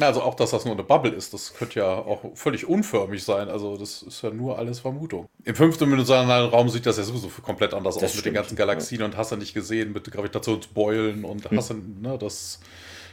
Äh, 0.00 0.04
also 0.04 0.22
auch, 0.22 0.34
dass 0.34 0.50
das 0.50 0.64
nur 0.64 0.74
eine 0.74 0.82
Bubble 0.82 1.12
ist, 1.12 1.34
das 1.34 1.54
könnte 1.54 1.80
ja 1.80 1.94
auch 1.94 2.20
völlig 2.34 2.66
unförmig 2.66 3.22
sein. 3.22 3.48
Also 3.48 3.76
das 3.76 4.02
ist 4.02 4.22
ja 4.22 4.30
nur 4.30 4.58
alles 4.58 4.80
Vermutung. 4.80 5.28
Im 5.44 5.54
fünften-dimensionalen 5.54 6.50
Raum 6.50 6.68
sieht 6.68 6.86
das 6.86 6.98
ja 6.98 7.04
sowieso 7.04 7.28
komplett 7.42 7.74
anders 7.74 7.94
das 7.94 8.04
aus 8.04 8.10
stimmt. 8.10 8.26
mit 8.26 8.32
den 8.32 8.34
ganzen 8.34 8.56
Galaxien 8.56 9.00
ja. 9.00 9.06
und 9.06 9.16
hast 9.16 9.32
du 9.32 9.36
nicht 9.36 9.54
gesehen 9.54 9.92
mit 9.92 10.10
Gravitationsbeulen 10.10 11.24
und 11.24 11.50
hm. 11.50 11.56
hast 11.56 11.70
du, 11.70 11.74
ne, 11.74 12.18
das 12.18 12.60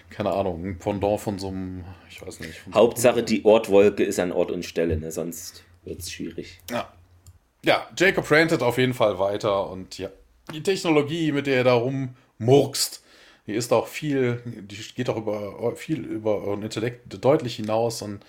keine 0.10 0.32
Ahnung, 0.32 0.66
ein 0.66 0.78
Pendant 0.78 1.20
von 1.20 1.38
so 1.38 1.50
einem, 1.50 1.84
ich 2.10 2.26
weiß 2.26 2.40
nicht. 2.40 2.62
Hauptsache, 2.74 3.24
die 3.24 3.44
Ortwolke 3.46 4.04
ist 4.04 4.20
an 4.20 4.32
Ort 4.32 4.52
und 4.52 4.64
Stelle, 4.64 4.98
ne? 4.98 5.12
sonst 5.12 5.64
wird 5.84 6.00
es 6.00 6.12
schwierig. 6.12 6.62
Ja. 6.72 6.92
ja, 7.64 7.88
Jacob 7.98 8.30
rantet 8.32 8.62
auf 8.62 8.78
jeden 8.78 8.94
Fall 8.94 9.20
weiter 9.20 9.70
und 9.70 9.98
ja, 9.98 10.10
die 10.54 10.64
Technologie, 10.64 11.32
mit 11.32 11.48
der 11.48 11.58
er 11.58 11.64
da 11.66 11.74
rummurkst, 11.74 13.04
die 13.48 13.54
ist 13.54 13.74
auch 13.74 13.88
viel, 13.88 14.42
die 14.46 14.78
geht 14.96 15.10
auch 15.10 15.18
über 15.18 15.76
viel 15.76 16.06
über 16.06 16.44
euren 16.44 16.64
Intellekt 16.64 17.24
deutlich 17.24 17.56
hinaus 17.56 18.02
und 18.02 18.24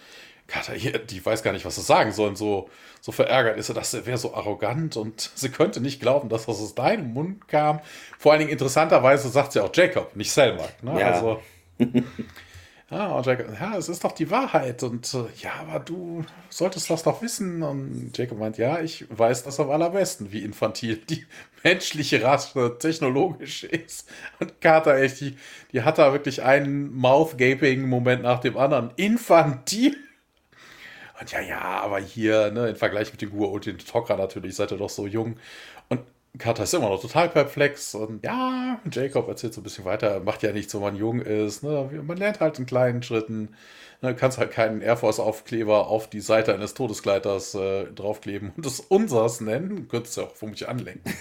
Kater, 0.49 0.73
die 0.73 1.25
weiß 1.25 1.43
gar 1.43 1.53
nicht, 1.53 1.67
was 1.67 1.77
sie 1.77 1.83
sagen 1.83 2.11
sollen. 2.11 2.35
So, 2.35 2.71
so 3.03 3.13
verärgert 3.13 3.59
ist 3.59 3.67
sie, 3.67 3.75
dass 3.75 3.93
er 3.93 4.07
wäre 4.07 4.17
so 4.17 4.35
arrogant 4.35 4.97
und 4.97 5.31
sie 5.35 5.51
könnte 5.51 5.81
nicht 5.81 6.01
glauben, 6.01 6.31
dass 6.31 6.47
das 6.47 6.59
aus 6.59 6.75
deinem 6.75 7.13
Mund 7.13 7.47
kam. 7.49 7.81
Vor 8.19 8.33
allen 8.33 8.41
Dingen 8.41 8.53
interessanterweise 8.53 9.29
sagt 9.29 9.53
sie 9.53 9.61
auch 9.61 9.71
Jacob, 9.75 10.17
nicht 10.17 10.33
Selma. 10.33 10.65
Ne? 10.81 11.01
Ja. 11.01 11.11
Also, 11.13 11.43
ja, 12.91 13.09
und 13.09 13.27
Jacob, 13.27 13.47
ja, 13.61 13.77
es 13.77 13.91
ist 13.91 14.03
doch 14.03 14.13
die 14.13 14.31
Wahrheit. 14.31 14.83
Und 14.83 15.13
äh, 15.13 15.25
ja, 15.43 15.53
aber 15.61 15.79
du 15.81 16.25
solltest 16.49 16.89
das 16.89 17.03
doch 17.03 17.21
wissen. 17.21 17.63
Und 17.63 18.17
Jacob 18.17 18.39
meint, 18.39 18.57
ja, 18.57 18.81
ich 18.81 19.05
weiß 19.11 19.45
das 19.45 19.61
am 19.61 19.71
allerbesten, 19.71 20.33
wie 20.33 20.43
infantil 20.43 20.97
die 20.97 21.27
menschliche 21.63 22.23
Rasse 22.23 22.77
technologisch 22.79 23.65
ist. 23.65 24.09
Und 24.41 24.61
Carter, 24.63 24.97
echt, 24.97 25.21
die, 25.21 25.37
die 25.73 25.83
hat 25.83 25.99
da 25.99 26.13
wirklich 26.15 26.43
einen 26.43 26.95
Mouth-Gaping-Moment 26.95 28.23
nach 28.23 28.41
dem 28.41 28.57
anderen. 28.57 28.91
Infantil? 28.97 29.95
Und 31.21 31.31
ja, 31.31 31.41
ja, 31.41 31.61
aber 31.61 31.99
hier, 31.99 32.51
ne, 32.53 32.71
im 32.71 32.77
Vergleich 32.77 33.11
mit 33.13 33.21
den 33.21 33.31
Gur 33.31 33.51
und 33.51 33.87
Tokra 33.87 34.17
natürlich, 34.17 34.57
seid 34.57 34.73
ihr 34.73 34.79
doch 34.79 34.89
so 34.89 35.07
jung. 35.07 35.37
Und 35.89 36.01
Carter 36.37 36.65
ist 36.65 36.75
immer 36.75 36.89
noch 36.91 37.01
total 37.01 37.29
perplex 37.29 37.95
und 37.95 38.25
ja, 38.25 38.81
Jacob 38.91 39.29
erzählt 39.29 39.55
so 39.55 39.61
ein 39.61 39.65
bisschen 39.65 39.85
weiter, 39.85 40.21
macht 40.21 40.43
ja 40.43 40.53
nichts, 40.53 40.75
wenn 40.75 40.83
man 40.83 40.97
jung 40.97 41.21
ist. 41.21 41.63
Ne? 41.63 42.03
Man 42.05 42.17
lernt 42.17 42.41
halt 42.41 42.59
in 42.59 42.67
kleinen 42.67 43.03
Schritten. 43.03 43.55
Ne? 44.03 44.15
Kannst 44.15 44.39
halt 44.39 44.53
keinen 44.53 44.81
Air 44.81 44.97
Force-Aufkleber 44.97 45.89
auf 45.89 46.09
die 46.09 46.21
Seite 46.21 46.55
eines 46.55 46.75
Todesgleiters 46.75 47.55
äh, 47.55 47.87
draufkleben 47.87 48.53
und 48.57 48.67
es 48.67 48.81
unsers 48.81 49.41
nennen. 49.41 49.89
Könntest 49.89 50.17
du 50.17 50.21
ja 50.21 50.27
auch 50.29 50.35
womit 50.41 50.69
anlenken. 50.69 51.15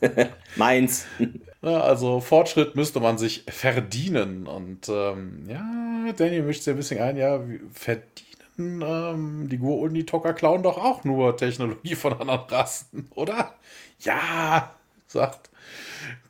Meins. 0.56 1.06
Ja, 1.60 1.80
also 1.80 2.20
Fortschritt 2.20 2.76
müsste 2.76 3.00
man 3.00 3.18
sich 3.18 3.42
verdienen. 3.48 4.46
Und 4.46 4.88
ähm, 4.88 5.42
ja, 5.48 6.12
Daniel 6.16 6.44
mischt 6.44 6.62
sich 6.62 6.72
ein 6.72 6.76
bisschen 6.76 7.00
ein, 7.00 7.16
ja, 7.16 7.40
verdienen. 7.72 8.27
Ähm, 8.58 9.48
die 9.48 9.58
Gur 9.58 9.78
und 9.78 10.36
klauen 10.36 10.62
doch 10.62 10.78
auch 10.78 11.04
nur 11.04 11.36
Technologie 11.36 11.94
von 11.94 12.14
anderen 12.14 12.40
Rassen, 12.48 13.08
oder? 13.14 13.54
ja, 14.00 14.74
sagt 15.06 15.50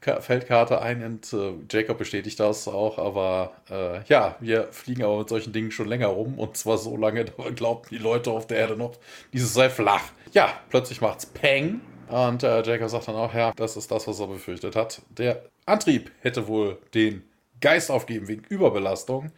Feldkarte 0.00 0.80
ein 0.80 1.04
und 1.04 1.32
äh, 1.34 1.52
Jacob 1.70 1.98
bestätigt 1.98 2.40
das 2.40 2.66
auch, 2.66 2.98
aber 2.98 3.52
äh, 3.70 4.02
ja, 4.08 4.36
wir 4.40 4.68
fliegen 4.72 5.04
aber 5.04 5.18
mit 5.18 5.28
solchen 5.28 5.52
Dingen 5.52 5.70
schon 5.70 5.86
länger 5.86 6.06
rum 6.06 6.38
und 6.38 6.56
zwar 6.56 6.78
so 6.78 6.96
lange, 6.96 7.24
da 7.36 7.50
glauben 7.50 7.82
die 7.90 7.98
Leute 7.98 8.30
auf 8.30 8.46
der 8.46 8.58
Erde 8.58 8.76
noch, 8.76 8.92
dieses 9.32 9.52
sei 9.52 9.68
flach. 9.68 10.04
Ja, 10.32 10.52
plötzlich 10.70 11.00
macht's 11.02 11.26
Peng 11.26 11.80
und 12.08 12.42
äh, 12.42 12.62
Jacob 12.62 12.88
sagt 12.88 13.08
dann 13.08 13.16
auch, 13.16 13.34
ja, 13.34 13.52
das 13.54 13.76
ist 13.76 13.90
das, 13.90 14.06
was 14.06 14.18
er 14.18 14.28
befürchtet 14.28 14.76
hat. 14.76 15.02
Der 15.10 15.42
Antrieb 15.66 16.10
hätte 16.20 16.48
wohl 16.48 16.78
den 16.94 17.22
Geist 17.60 17.90
aufgeben 17.90 18.28
wegen 18.28 18.44
Überbelastung 18.48 19.30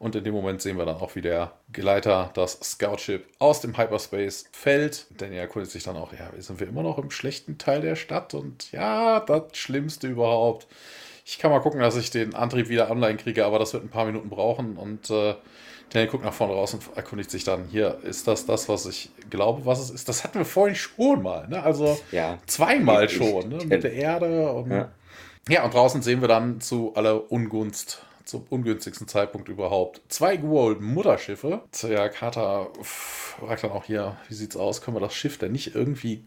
und 0.00 0.16
in 0.16 0.24
dem 0.24 0.32
Moment 0.32 0.62
sehen 0.62 0.78
wir 0.78 0.86
dann 0.86 0.96
auch, 0.96 1.14
wie 1.14 1.20
der 1.20 1.52
Geleiter, 1.72 2.30
das 2.32 2.58
Scout-Ship, 2.62 3.22
aus 3.38 3.60
dem 3.60 3.76
Hyperspace 3.76 4.46
fällt. 4.50 5.04
Denn 5.20 5.30
er 5.30 5.42
erkundigt 5.42 5.72
sich 5.72 5.82
dann 5.82 5.98
auch, 5.98 6.14
ja, 6.14 6.30
sind 6.38 6.58
wir 6.58 6.68
immer 6.68 6.82
noch 6.82 6.96
im 6.96 7.10
schlechten 7.10 7.58
Teil 7.58 7.82
der 7.82 7.96
Stadt? 7.96 8.32
Und 8.32 8.72
ja, 8.72 9.20
das 9.20 9.58
Schlimmste 9.58 10.08
überhaupt. 10.08 10.66
Ich 11.26 11.38
kann 11.38 11.50
mal 11.50 11.60
gucken, 11.60 11.80
dass 11.80 11.96
ich 11.96 12.10
den 12.10 12.34
Antrieb 12.34 12.70
wieder 12.70 12.90
online 12.90 13.18
kriege, 13.18 13.44
aber 13.44 13.58
das 13.58 13.74
wird 13.74 13.84
ein 13.84 13.90
paar 13.90 14.06
Minuten 14.06 14.30
brauchen. 14.30 14.78
Und 14.78 15.10
äh, 15.10 15.34
Daniel 15.90 16.10
guckt 16.10 16.24
nach 16.24 16.32
vorne 16.32 16.54
raus 16.54 16.72
und 16.72 16.82
erkundigt 16.96 17.30
sich 17.30 17.44
dann, 17.44 17.66
hier, 17.66 17.98
ist 18.02 18.26
das 18.26 18.46
das, 18.46 18.70
was 18.70 18.86
ich 18.86 19.10
glaube, 19.28 19.66
was 19.66 19.80
es 19.80 19.90
ist? 19.90 20.08
Das 20.08 20.24
hatten 20.24 20.38
wir 20.38 20.46
vorhin 20.46 20.76
schon 20.76 21.22
mal, 21.22 21.46
ne? 21.46 21.62
Also 21.62 22.00
ja, 22.10 22.38
zweimal 22.46 23.10
schon, 23.10 23.50
ne? 23.50 23.66
Mit 23.66 23.84
der 23.84 23.92
Erde 23.92 24.50
und... 24.50 24.70
Ja. 24.70 24.92
ja, 25.50 25.62
und 25.62 25.74
draußen 25.74 26.00
sehen 26.00 26.22
wir 26.22 26.28
dann 26.28 26.62
zu 26.62 26.94
aller 26.94 27.30
Ungunst 27.30 28.06
zum 28.30 28.46
ungünstigsten 28.48 29.08
Zeitpunkt 29.08 29.48
überhaupt. 29.48 30.00
Zwei 30.08 30.36
Goa'uld-Mutterschiffe. 30.36 31.62
Der 31.82 32.08
Carter 32.08 32.68
fragt 32.82 33.64
dann 33.64 33.72
auch 33.72 33.84
hier, 33.84 34.16
wie 34.28 34.34
sieht's 34.34 34.56
aus? 34.56 34.82
Können 34.82 34.96
wir 34.96 35.00
das 35.00 35.14
Schiff 35.14 35.36
denn 35.38 35.52
nicht 35.52 35.74
irgendwie 35.74 36.24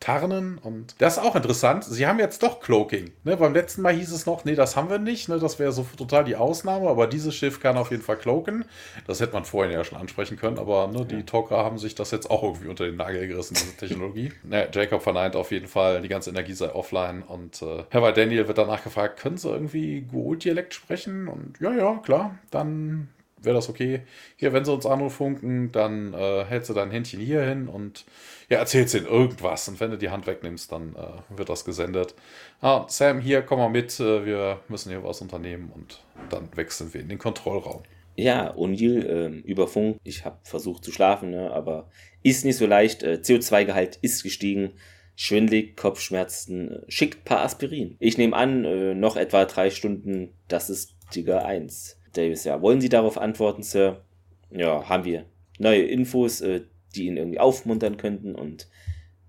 tarnen? 0.00 0.58
Und 0.58 0.96
das 0.98 1.16
ist 1.16 1.22
auch 1.22 1.36
interessant. 1.36 1.84
Sie 1.84 2.06
haben 2.06 2.18
jetzt 2.18 2.42
doch 2.42 2.60
Cloaking. 2.60 3.12
Ne, 3.24 3.36
beim 3.36 3.54
letzten 3.54 3.82
Mal 3.82 3.94
hieß 3.94 4.10
es 4.10 4.26
noch, 4.26 4.44
nee, 4.44 4.56
das 4.56 4.76
haben 4.76 4.90
wir 4.90 4.98
nicht. 4.98 5.28
Ne, 5.28 5.38
das 5.38 5.58
wäre 5.58 5.70
so 5.70 5.86
total 5.96 6.24
die 6.24 6.36
Ausnahme. 6.36 6.88
Aber 6.88 7.06
dieses 7.06 7.34
Schiff 7.34 7.60
kann 7.60 7.76
auf 7.76 7.90
jeden 7.90 8.02
Fall 8.02 8.16
cloaken. 8.16 8.64
Das 9.06 9.20
hätte 9.20 9.32
man 9.32 9.44
vorhin 9.44 9.72
ja 9.72 9.84
schon 9.84 9.98
ansprechen 9.98 10.36
können. 10.36 10.58
Aber 10.58 10.88
ne, 10.88 11.04
die 11.06 11.22
Tok'ra 11.22 11.58
haben 11.58 11.78
sich 11.78 11.94
das 11.94 12.10
jetzt 12.10 12.28
auch 12.28 12.42
irgendwie 12.42 12.68
unter 12.68 12.84
den 12.84 12.96
Nagel 12.96 13.28
gerissen, 13.28 13.54
diese 13.54 13.76
Technologie. 13.76 14.32
ne, 14.42 14.68
Jacob 14.72 15.02
verneint 15.02 15.36
auf 15.36 15.52
jeden 15.52 15.68
Fall, 15.68 16.02
die 16.02 16.08
ganze 16.08 16.30
Energie 16.30 16.54
sei 16.54 16.74
offline. 16.74 17.22
Und 17.22 17.62
äh, 17.62 17.84
Herr 17.90 18.12
Daniel 18.12 18.48
wird 18.48 18.58
danach 18.58 18.82
gefragt, 18.82 19.20
können 19.20 19.36
Sie 19.36 19.48
irgendwie 19.48 20.06
Goa'uld-Dialekt 20.12 20.74
sprechen? 20.74 21.28
Und 21.36 21.60
ja, 21.60 21.72
ja, 21.74 21.98
klar, 21.98 22.38
dann 22.50 23.08
wäre 23.42 23.54
das 23.54 23.68
okay. 23.68 24.02
Hier, 24.36 24.52
wenn 24.52 24.64
sie 24.64 24.72
uns 24.72 24.86
anrufen, 24.86 25.70
dann 25.72 26.12
äh, 26.14 26.44
hältst 26.44 26.70
du 26.70 26.74
dein 26.74 26.90
Händchen 26.90 27.20
hier 27.20 27.42
hin 27.42 27.68
und 27.68 28.04
ja, 28.48 28.58
erzählst 28.58 28.94
ihnen 28.94 29.06
irgendwas. 29.06 29.68
Und 29.68 29.80
wenn 29.80 29.90
du 29.90 29.98
die 29.98 30.10
Hand 30.10 30.26
wegnimmst, 30.26 30.72
dann 30.72 30.94
äh, 30.94 31.38
wird 31.38 31.48
das 31.48 31.64
gesendet. 31.64 32.14
Ah, 32.60 32.86
Sam, 32.88 33.20
hier, 33.20 33.42
komm 33.42 33.58
mal 33.58 33.68
mit, 33.68 33.98
äh, 34.00 34.24
wir 34.24 34.60
müssen 34.68 34.90
hier 34.90 35.04
was 35.04 35.20
unternehmen 35.20 35.70
und 35.74 36.02
dann 36.30 36.48
wechseln 36.54 36.92
wir 36.92 37.00
in 37.00 37.08
den 37.08 37.18
Kontrollraum. 37.18 37.82
Ja, 38.16 38.54
O'Neill 38.54 39.04
äh, 39.04 39.28
über 39.40 39.68
Funk. 39.68 39.98
Ich 40.02 40.24
habe 40.24 40.38
versucht 40.42 40.84
zu 40.84 40.90
schlafen, 40.90 41.30
ne, 41.30 41.50
aber 41.52 41.90
ist 42.22 42.44
nicht 42.44 42.56
so 42.56 42.66
leicht. 42.66 43.02
Äh, 43.02 43.20
CO2-Gehalt 43.22 43.98
ist 44.00 44.22
gestiegen. 44.22 44.72
Schwindlig, 45.18 45.76
Kopfschmerzen, 45.76 46.70
äh, 46.70 46.80
schickt 46.88 47.24
paar 47.24 47.40
Aspirin. 47.40 47.96
Ich 47.98 48.16
nehme 48.16 48.36
an, 48.36 48.98
noch 48.98 49.16
etwa 49.16 49.44
drei 49.44 49.70
Stunden, 49.70 50.34
das 50.48 50.70
ist 50.70 50.95
Tiger 51.10 51.44
1. 51.44 52.00
Davis, 52.12 52.44
ja, 52.44 52.60
wollen 52.62 52.80
Sie 52.80 52.88
darauf 52.88 53.18
antworten, 53.18 53.62
Sir? 53.62 54.02
Ja, 54.50 54.88
haben 54.88 55.04
wir. 55.04 55.26
Neue 55.58 55.82
Infos, 55.82 56.40
äh, 56.40 56.62
die 56.94 57.06
ihn 57.06 57.16
irgendwie 57.16 57.40
aufmuntern 57.40 57.96
könnten 57.96 58.34
und 58.34 58.68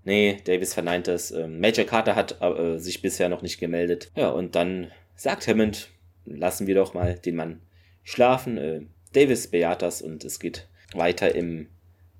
nee, 0.04 0.38
Davis 0.44 0.74
verneint 0.74 1.06
das. 1.06 1.30
Ähm, 1.30 1.60
Major 1.60 1.84
Carter 1.84 2.16
hat 2.16 2.40
äh, 2.40 2.78
sich 2.78 3.02
bisher 3.02 3.28
noch 3.28 3.42
nicht 3.42 3.58
gemeldet. 3.58 4.10
Ja, 4.16 4.30
und 4.30 4.54
dann 4.54 4.90
sagt 5.14 5.46
Hammond, 5.46 5.90
lassen 6.24 6.66
wir 6.66 6.74
doch 6.74 6.94
mal 6.94 7.14
den 7.14 7.36
Mann 7.36 7.60
schlafen. 8.04 8.58
Äh, 8.58 8.80
Davis 9.12 9.48
bejaht 9.48 9.82
das 9.82 10.02
und 10.02 10.24
es 10.24 10.38
geht 10.40 10.68
weiter 10.94 11.34
im 11.34 11.68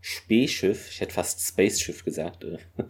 Spähschiff. 0.00 0.90
Ich 0.90 1.00
hätte 1.00 1.14
fast 1.14 1.40
Spaceschiff 1.40 2.04
gesagt. 2.04 2.44
Äh. 2.44 2.58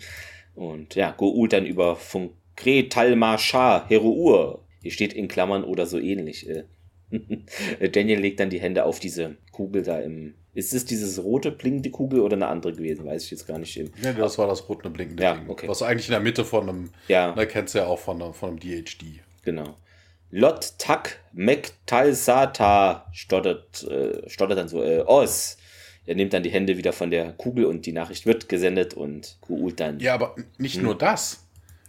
Und 0.54 0.96
ja, 0.96 1.12
Goul 1.12 1.48
dann 1.48 1.66
über 1.66 1.94
Funkre 1.94 2.88
Talma 2.88 3.38
Shah 3.38 3.86
Heruur. 3.88 4.64
Hier 4.88 4.94
steht 4.94 5.12
in 5.12 5.28
Klammern 5.28 5.64
oder 5.64 5.84
so 5.84 5.98
ähnlich. 5.98 6.48
Äh. 6.48 6.64
Daniel 7.92 8.20
legt 8.20 8.40
dann 8.40 8.48
die 8.48 8.58
Hände 8.58 8.86
auf 8.86 9.00
diese 9.00 9.36
Kugel 9.52 9.82
da 9.82 10.00
im. 10.00 10.32
Ist 10.54 10.72
es 10.72 10.86
dieses 10.86 11.22
rote 11.22 11.52
blinkende 11.52 11.90
Kugel 11.90 12.20
oder 12.20 12.36
eine 12.36 12.46
andere 12.46 12.72
gewesen? 12.72 13.04
Weiß 13.04 13.24
ich 13.24 13.30
jetzt 13.30 13.46
gar 13.46 13.58
nicht. 13.58 13.76
Ja, 13.76 14.14
das 14.14 14.38
war 14.38 14.46
das 14.46 14.66
rote 14.66 14.88
blinkende 14.88 15.22
ja, 15.22 15.42
okay. 15.46 15.68
Was 15.68 15.82
eigentlich 15.82 16.08
in 16.08 16.12
der 16.12 16.20
Mitte 16.20 16.42
von 16.46 16.70
einem. 16.70 16.90
Ja. 17.06 17.32
Da 17.32 17.44
kennst 17.44 17.74
du 17.74 17.80
ja 17.80 17.86
auch 17.86 17.98
von, 17.98 18.32
von 18.32 18.48
einem 18.48 18.60
DHD. 18.60 19.20
Genau. 19.42 19.76
Lot 20.30 20.78
Tak 20.78 21.20
Mektalsata 21.34 23.06
stottert, 23.12 23.82
äh, 23.84 24.26
stottert 24.30 24.56
dann 24.56 24.68
so, 24.68 24.82
äh, 24.82 25.00
Os. 25.00 25.58
Er 26.06 26.14
nimmt 26.14 26.32
dann 26.32 26.42
die 26.42 26.50
Hände 26.50 26.78
wieder 26.78 26.94
von 26.94 27.10
der 27.10 27.34
Kugel 27.34 27.66
und 27.66 27.84
die 27.84 27.92
Nachricht 27.92 28.24
wird 28.24 28.48
gesendet 28.48 28.94
und 28.94 29.36
Kuult 29.42 29.80
dann. 29.80 30.00
Ja, 30.00 30.14
aber 30.14 30.34
nicht 30.56 30.76
hm. 30.76 30.84
nur 30.84 30.96
das. 30.96 31.46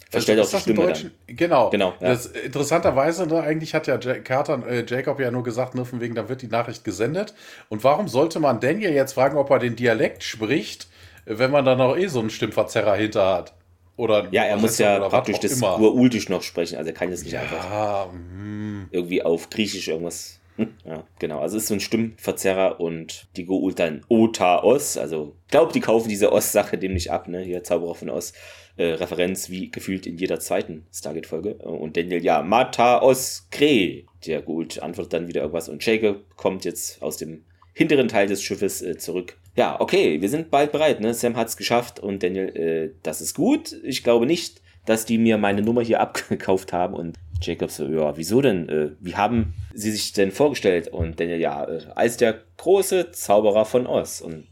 Verstellt 0.09 0.39
also, 0.39 0.57
auch 0.57 0.61
die 0.61 0.71
Stimme 0.71 0.87
dann. 0.91 1.11
Genau. 1.27 1.69
genau 1.69 1.93
ja. 1.99 2.09
das, 2.09 2.25
interessanterweise, 2.25 3.27
ne, 3.27 3.41
eigentlich 3.41 3.75
hat 3.75 3.85
ja 3.85 3.97
Carter, 3.97 4.65
äh, 4.67 4.83
Jacob 4.87 5.19
ja 5.19 5.29
nur 5.29 5.43
gesagt, 5.43 5.75
nur 5.75 5.85
von 5.85 6.01
wegen, 6.01 6.15
da 6.15 6.27
wird 6.27 6.41
die 6.41 6.47
Nachricht 6.47 6.83
gesendet. 6.83 7.35
Und 7.69 7.83
warum 7.83 8.07
sollte 8.07 8.39
man 8.39 8.59
Daniel 8.59 8.91
jetzt 8.91 9.13
fragen, 9.13 9.37
ob 9.37 9.51
er 9.51 9.59
den 9.59 9.75
Dialekt 9.75 10.23
spricht, 10.23 10.87
wenn 11.25 11.51
man 11.51 11.63
da 11.63 11.75
noch 11.75 11.95
eh 11.95 12.07
so 12.07 12.19
einen 12.21 12.31
Stimmverzerrer 12.31 12.95
hinter 12.95 13.27
hat? 13.27 13.53
Oder 13.97 14.29
ja, 14.31 14.45
er 14.45 14.57
muss 14.57 14.79
ja 14.79 14.97
praktisch 15.09 15.39
das 15.39 15.61
Urultisch 15.61 16.29
noch 16.29 16.41
sprechen, 16.41 16.77
also 16.77 16.89
er 16.89 16.95
kann 16.95 17.09
jetzt 17.09 17.23
nicht 17.25 17.33
ja, 17.33 17.41
einfach 17.41 18.11
mm. 18.11 18.87
irgendwie 18.91 19.21
auf 19.21 19.49
Griechisch 19.49 19.89
irgendwas. 19.89 20.39
Hm, 20.55 20.73
ja, 20.85 21.03
genau. 21.19 21.39
Also 21.39 21.57
es 21.57 21.63
ist 21.63 21.69
so 21.69 21.75
ein 21.75 21.79
Stimmverzerrer 21.79 22.79
und 22.79 23.27
die 23.35 23.45
Goult 23.45 23.79
dann 23.79 24.01
Ota 24.09 24.63
Os. 24.63 24.97
Also 24.97 25.35
ich 25.45 25.51
glaube, 25.51 25.71
die 25.71 25.79
kaufen 25.79 26.09
diese 26.09 26.31
Os-Sache 26.31 26.77
dem 26.77 26.93
nicht 26.93 27.11
ab, 27.11 27.27
ne? 27.27 27.41
Hier 27.41 27.63
Zauberer 27.63 27.95
von 27.95 28.09
Os 28.09 28.33
äh, 28.79 28.93
Referenz 28.93 29.49
wie 29.49 29.69
gefühlt 29.69 30.07
in 30.07 30.17
jeder 30.17 30.39
zweiten 30.39 30.85
Stargate-Folge. 30.93 31.55
Und 31.55 31.97
Daniel, 31.97 32.23
ja, 32.23 32.41
Mata 32.41 33.01
os 33.01 33.47
Kre. 33.51 34.03
Der 34.25 34.41
gut 34.41 34.79
antwortet 34.79 35.13
dann 35.13 35.27
wieder 35.27 35.41
irgendwas 35.41 35.69
und 35.69 35.85
Jacob 35.85 36.23
kommt 36.35 36.65
jetzt 36.65 37.01
aus 37.01 37.17
dem 37.17 37.43
hinteren 37.73 38.07
Teil 38.07 38.27
des 38.27 38.41
Schiffes 38.41 38.81
äh, 38.81 38.97
zurück. 38.97 39.37
Ja, 39.55 39.79
okay, 39.79 40.21
wir 40.21 40.29
sind 40.29 40.49
bald 40.49 40.71
bereit, 40.71 41.01
ne? 41.01 41.13
Sam 41.13 41.35
hat's 41.35 41.57
geschafft 41.57 41.99
und 41.99 42.23
Daniel, 42.23 42.55
äh, 42.55 42.95
das 43.03 43.19
ist 43.21 43.33
gut. 43.33 43.75
Ich 43.83 44.03
glaube 44.03 44.25
nicht, 44.25 44.61
dass 44.85 45.05
die 45.05 45.17
mir 45.17 45.37
meine 45.37 45.61
Nummer 45.61 45.81
hier 45.81 45.99
abgekauft 46.01 46.71
haben 46.71 46.93
und 46.93 47.17
Jacob 47.41 47.71
so, 47.71 47.85
ja, 47.85 48.15
wieso 48.15 48.41
denn? 48.41 48.69
Äh, 48.69 48.91
wie 48.99 49.15
haben 49.15 49.53
sie 49.73 49.91
sich 49.91 50.13
denn 50.13 50.31
vorgestellt? 50.31 50.87
Und 50.87 51.19
Daniel, 51.19 51.39
ja, 51.39 51.65
äh, 51.65 51.81
als 51.95 52.15
der 52.15 52.41
große 52.57 53.11
Zauberer 53.11 53.65
von 53.65 53.87
Oz. 53.87 54.21
Und 54.21 54.47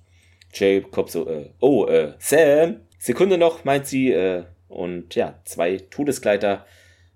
Jacob 0.53 1.09
so, 1.09 1.27
äh, 1.29 1.49
oh, 1.59 1.85
äh, 1.85 2.13
Sam, 2.19 2.81
Sekunde 2.97 3.37
noch, 3.37 3.63
meint 3.63 3.87
sie. 3.87 4.11
Äh, 4.11 4.43
und 4.67 5.15
ja, 5.15 5.39
zwei 5.45 5.77
Todesgleiter 5.77 6.65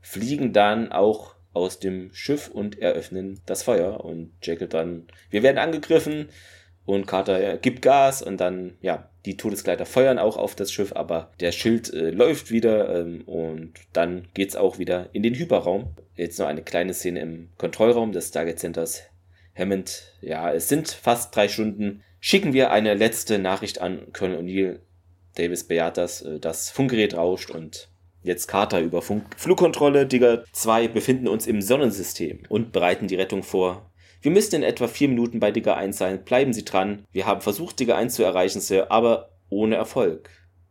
fliegen 0.01 0.53
dann 0.53 0.91
auch 0.91 1.35
aus 1.53 1.79
dem 1.79 2.13
Schiff 2.13 2.49
und 2.49 2.79
eröffnen 2.79 3.41
das 3.45 3.63
Feuer. 3.63 4.03
Und 4.03 4.31
Jekyll 4.41 4.67
dann, 4.67 5.07
wir 5.29 5.43
werden 5.43 5.57
angegriffen. 5.57 6.29
Und 6.85 7.05
Carter 7.05 7.57
gibt 7.57 7.81
Gas 7.81 8.21
und 8.21 8.41
dann, 8.41 8.73
ja, 8.81 9.09
die 9.25 9.37
Todesgleiter 9.37 9.85
feuern 9.85 10.17
auch 10.17 10.35
auf 10.35 10.55
das 10.55 10.71
Schiff, 10.71 10.93
aber 10.95 11.31
der 11.39 11.51
Schild 11.51 11.93
äh, 11.93 12.09
läuft 12.09 12.49
wieder 12.49 13.01
ähm, 13.01 13.21
und 13.27 13.73
dann 13.93 14.27
geht's 14.33 14.55
auch 14.55 14.79
wieder 14.79 15.09
in 15.13 15.21
den 15.21 15.35
Hyperraum. 15.35 15.95
Jetzt 16.15 16.39
noch 16.39 16.47
eine 16.47 16.63
kleine 16.63 16.93
Szene 16.93 17.19
im 17.19 17.49
Kontrollraum 17.57 18.11
des 18.11 18.29
Stargate 18.29 18.59
Centers. 18.59 19.03
Hammond, 19.55 20.11
ja, 20.21 20.51
es 20.51 20.69
sind 20.69 20.89
fast 20.89 21.35
drei 21.35 21.47
Stunden. 21.47 22.01
Schicken 22.19 22.53
wir 22.53 22.71
eine 22.71 22.93
letzte 22.93 23.37
Nachricht 23.37 23.79
an 23.79 24.11
Colonel 24.11 24.39
O'Neill 24.39 24.79
Davis 25.35 25.65
bejaht 25.65 25.97
das, 25.97 26.21
äh, 26.21 26.39
das 26.39 26.69
Funkgerät 26.69 27.15
rauscht 27.15 27.51
und 27.51 27.89
jetzt 28.23 28.47
Carter 28.47 28.81
über 28.81 29.01
Funk 29.01 29.25
Flugkontrolle, 29.37 30.05
Digger 30.05 30.43
2 30.51 30.87
befinden 30.87 31.27
uns 31.27 31.47
im 31.47 31.61
Sonnensystem 31.61 32.43
und 32.49 32.71
bereiten 32.71 33.07
die 33.07 33.15
Rettung 33.15 33.43
vor. 33.43 33.91
Wir 34.21 34.31
müssen 34.31 34.55
in 34.55 34.63
etwa 34.63 34.87
vier 34.87 35.09
Minuten 35.09 35.39
bei 35.39 35.51
Digger 35.51 35.77
1 35.77 35.97
sein. 35.97 36.23
Bleiben 36.23 36.53
Sie 36.53 36.63
dran. 36.63 37.05
Wir 37.11 37.25
haben 37.25 37.41
versucht, 37.41 37.79
Digger 37.79 37.97
1 37.97 38.13
zu 38.13 38.23
erreichen, 38.23 38.61
Sir, 38.61 38.91
aber 38.91 39.31
ohne 39.49 39.75
Erfolg. 39.75 40.29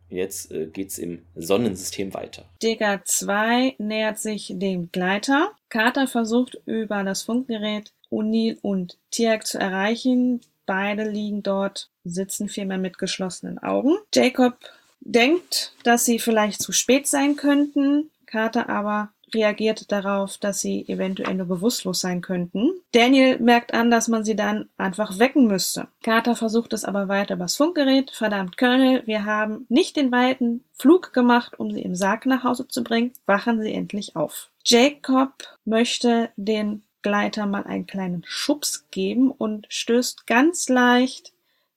Jetzt 0.09 0.51
äh, 0.51 0.67
geht's 0.67 0.97
im 0.97 1.25
Sonnensystem 1.35 2.13
weiter. 2.13 2.45
Digger 2.61 3.01
2 3.03 3.75
nähert 3.77 4.19
sich 4.19 4.53
dem 4.55 4.91
Gleiter. 4.91 5.51
Carter 5.69 6.07
versucht 6.07 6.61
über 6.65 7.03
das 7.03 7.23
Funkgerät 7.23 7.93
O'Neill 8.09 8.57
und 8.61 8.97
Tiag 9.09 9.47
zu 9.47 9.57
erreichen. 9.57 10.41
Beide 10.71 11.03
liegen 11.03 11.43
dort 11.43 11.89
sitzen 12.05 12.47
vielmehr 12.47 12.77
mit 12.77 12.97
geschlossenen 12.97 13.59
Augen. 13.59 13.97
Jacob 14.15 14.57
denkt, 15.01 15.73
dass 15.83 16.05
sie 16.05 16.17
vielleicht 16.17 16.61
zu 16.61 16.71
spät 16.71 17.07
sein 17.07 17.35
könnten. 17.35 18.09
Carter 18.25 18.69
aber 18.69 19.09
reagiert 19.33 19.91
darauf, 19.91 20.37
dass 20.37 20.61
sie 20.61 20.87
eventuell 20.87 21.33
nur 21.33 21.47
bewusstlos 21.47 21.99
sein 21.99 22.21
könnten. 22.21 22.71
Daniel 22.93 23.37
merkt 23.39 23.73
an, 23.73 23.91
dass 23.91 24.07
man 24.07 24.23
sie 24.23 24.37
dann 24.37 24.69
einfach 24.77 25.19
wecken 25.19 25.45
müsste. 25.45 25.89
Carter 26.03 26.37
versucht 26.37 26.71
es 26.71 26.85
aber 26.85 27.09
weiter 27.09 27.33
übers 27.33 27.57
Funkgerät. 27.57 28.09
Verdammt, 28.11 28.57
Colonel, 28.57 29.05
wir 29.05 29.25
haben 29.25 29.65
nicht 29.67 29.97
den 29.97 30.09
weiten 30.13 30.63
Flug 30.71 31.11
gemacht, 31.11 31.59
um 31.59 31.71
sie 31.71 31.81
im 31.81 31.95
Sarg 31.95 32.25
nach 32.25 32.45
Hause 32.45 32.69
zu 32.69 32.81
bringen. 32.81 33.11
Wachen 33.25 33.61
Sie 33.61 33.73
endlich 33.73 34.15
auf. 34.15 34.49
Jacob 34.63 35.33
möchte 35.65 36.29
den 36.37 36.83
Gleiter 37.01 37.45
mal 37.45 37.63
einen 37.63 37.87
kleinen 37.87 38.23
Schubs 38.25 38.85
geben 38.91 39.31
und 39.31 39.67
stößt 39.69 40.27
ganz 40.27 40.69
leicht 40.69 41.33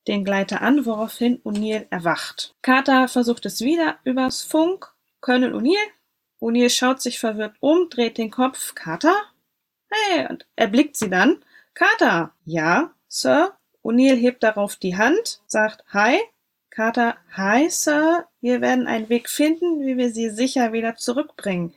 den 0.07 0.25
Gleiter 0.25 0.61
an, 0.61 0.85
woraufhin 0.87 1.41
O'Neill 1.45 1.87
erwacht. 1.91 2.55
Carter 2.63 3.09
versucht 3.09 3.47
es 3.47 3.61
wieder 3.61 3.99
übers 4.05 4.43
Funk. 4.43 4.93
Colonel 5.21 5.55
O'Neill? 5.55 5.91
O'Neill 6.41 6.69
schaut 6.71 7.01
sich 7.01 7.19
verwirrt 7.19 7.57
um, 7.61 7.89
dreht 7.89 8.19
den 8.19 8.31
Kopf. 8.31 8.75
Carter? 8.75 9.15
Hey, 9.91 10.27
und 10.29 10.47
erblickt 10.57 10.97
sie 10.97 11.09
dann. 11.09 11.43
Carter? 11.73 12.35
Ja, 12.45 12.93
Sir? 13.09 13.57
O'Neill 13.83 14.17
hebt 14.17 14.43
darauf 14.43 14.77
die 14.77 14.97
Hand, 14.97 15.41
sagt 15.47 15.85
Hi. 15.93 16.19
Carter, 16.71 17.17
Hi, 17.33 17.71
Sir. 17.71 18.27
Wir 18.41 18.61
werden 18.61 18.87
einen 18.87 19.09
Weg 19.09 19.29
finden, 19.29 19.87
wie 19.87 19.97
wir 19.97 20.11
sie 20.11 20.31
sicher 20.31 20.73
wieder 20.73 20.97
zurückbringen. 20.97 21.73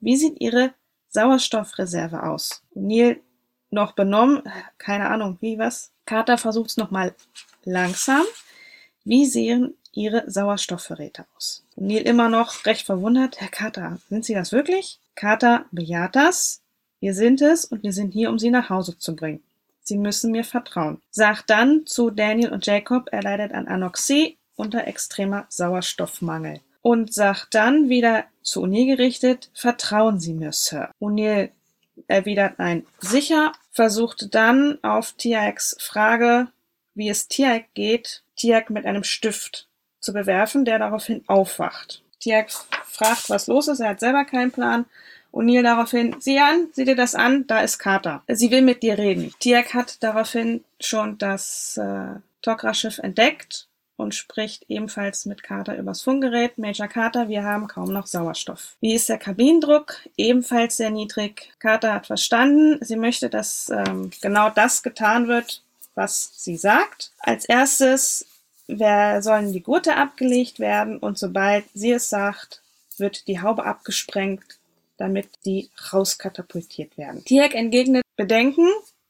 Wie 0.00 0.16
sieht 0.16 0.40
Ihre 0.40 0.74
Sauerstoffreserve 1.12 2.22
aus? 2.22 2.62
O'Neill 2.74 3.20
noch 3.70 3.92
benommen, 3.92 4.42
keine 4.78 5.08
Ahnung, 5.08 5.38
wie 5.40 5.58
was. 5.58 5.90
Carter 6.04 6.36
versucht 6.36 6.70
es 6.70 6.76
nochmal 6.76 7.14
langsam. 7.64 8.22
Wie 9.04 9.26
sehen 9.26 9.74
Ihre 9.92 10.30
Sauerstoffverräte 10.30 11.26
aus? 11.36 11.64
Neil 11.76 12.02
immer 12.02 12.28
noch 12.28 12.66
recht 12.66 12.86
verwundert. 12.86 13.40
Herr 13.40 13.48
Carter, 13.48 13.98
sind 14.08 14.24
Sie 14.24 14.34
das 14.34 14.52
wirklich? 14.52 14.98
Carter 15.14 15.66
bejaht 15.70 16.16
das. 16.16 16.60
Wir 17.00 17.14
sind 17.14 17.42
es 17.42 17.64
und 17.64 17.82
wir 17.82 17.92
sind 17.92 18.12
hier, 18.12 18.30
um 18.30 18.38
Sie 18.38 18.50
nach 18.50 18.70
Hause 18.70 18.98
zu 18.98 19.16
bringen. 19.16 19.42
Sie 19.82 19.98
müssen 19.98 20.30
mir 20.30 20.44
vertrauen. 20.44 21.02
Sagt 21.10 21.50
dann 21.50 21.86
zu 21.86 22.10
Daniel 22.10 22.52
und 22.52 22.66
Jacob, 22.66 23.08
er 23.10 23.22
leidet 23.22 23.52
an 23.52 23.66
Anoxie 23.66 24.38
unter 24.54 24.86
extremer 24.86 25.46
Sauerstoffmangel. 25.48 26.60
Und 26.82 27.14
sagt 27.14 27.54
dann 27.54 27.88
wieder 27.88 28.24
zu 28.42 28.64
O'Neill 28.64 28.96
gerichtet, 28.96 29.50
vertrauen 29.54 30.18
Sie 30.18 30.34
mir, 30.34 30.52
Sir. 30.52 30.90
O'Neill 31.00 31.50
erwidert 32.08 32.58
ein 32.58 32.84
sicher, 32.98 33.52
versucht 33.70 34.34
dann 34.34 34.82
auf 34.82 35.12
Tiax 35.12 35.76
Frage 35.80 36.48
wie 36.94 37.08
es 37.08 37.28
Tiag 37.28 37.72
geht, 37.74 38.22
Tiag 38.36 38.70
mit 38.70 38.86
einem 38.86 39.04
Stift 39.04 39.68
zu 40.00 40.12
bewerfen, 40.12 40.64
der 40.64 40.78
daraufhin 40.78 41.24
aufwacht. 41.26 42.02
Tiag 42.20 42.50
fragt, 42.50 43.30
was 43.30 43.46
los 43.46 43.68
ist, 43.68 43.80
er 43.80 43.90
hat 43.90 44.00
selber 44.00 44.24
keinen 44.24 44.52
Plan 44.52 44.86
O'Neill 45.32 45.62
daraufhin, 45.62 46.16
sieh 46.20 46.40
an, 46.40 46.68
sieh 46.72 46.84
dir 46.84 46.94
das 46.94 47.14
an, 47.14 47.46
da 47.46 47.60
ist 47.60 47.78
Carter. 47.78 48.22
Sie 48.28 48.50
will 48.50 48.60
mit 48.60 48.82
dir 48.82 48.98
reden. 48.98 49.32
Tiak 49.40 49.72
hat 49.72 50.02
daraufhin 50.02 50.62
schon 50.78 51.16
das 51.16 51.78
äh, 51.78 52.20
Tok'ra-Schiff 52.42 52.98
entdeckt 52.98 53.66
und 53.96 54.14
spricht 54.14 54.64
ebenfalls 54.68 55.26
mit 55.26 55.42
Carter 55.42 55.76
übers 55.76 56.02
Funkgerät. 56.02 56.58
Major 56.58 56.88
Carter, 56.88 57.28
wir 57.28 57.44
haben 57.44 57.68
kaum 57.68 57.92
noch 57.92 58.06
Sauerstoff. 58.06 58.76
Wie 58.80 58.94
ist 58.94 59.08
der 59.08 59.18
Kabinendruck? 59.18 59.96
Ebenfalls 60.16 60.76
sehr 60.76 60.90
niedrig. 60.90 61.52
Carter 61.58 61.94
hat 61.94 62.06
verstanden, 62.06 62.78
sie 62.84 62.96
möchte, 62.96 63.28
dass 63.28 63.70
ähm, 63.70 64.10
genau 64.20 64.50
das 64.50 64.82
getan 64.82 65.28
wird, 65.28 65.62
was 65.94 66.32
sie 66.36 66.56
sagt. 66.56 67.12
Als 67.20 67.44
erstes 67.44 68.26
wer, 68.66 69.22
sollen 69.22 69.52
die 69.52 69.62
Gurte 69.62 69.96
abgelegt 69.96 70.58
werden 70.58 70.98
und 70.98 71.18
sobald 71.18 71.64
sie 71.74 71.92
es 71.92 72.08
sagt, 72.08 72.62
wird 72.98 73.26
die 73.28 73.40
Haube 73.40 73.64
abgesprengt, 73.64 74.58
damit 74.96 75.28
die 75.44 75.70
rauskatapultiert 75.92 76.96
werden. 76.96 77.24
Tiak 77.24 77.54
entgegnet 77.54 78.02
Bedenken, 78.16 78.68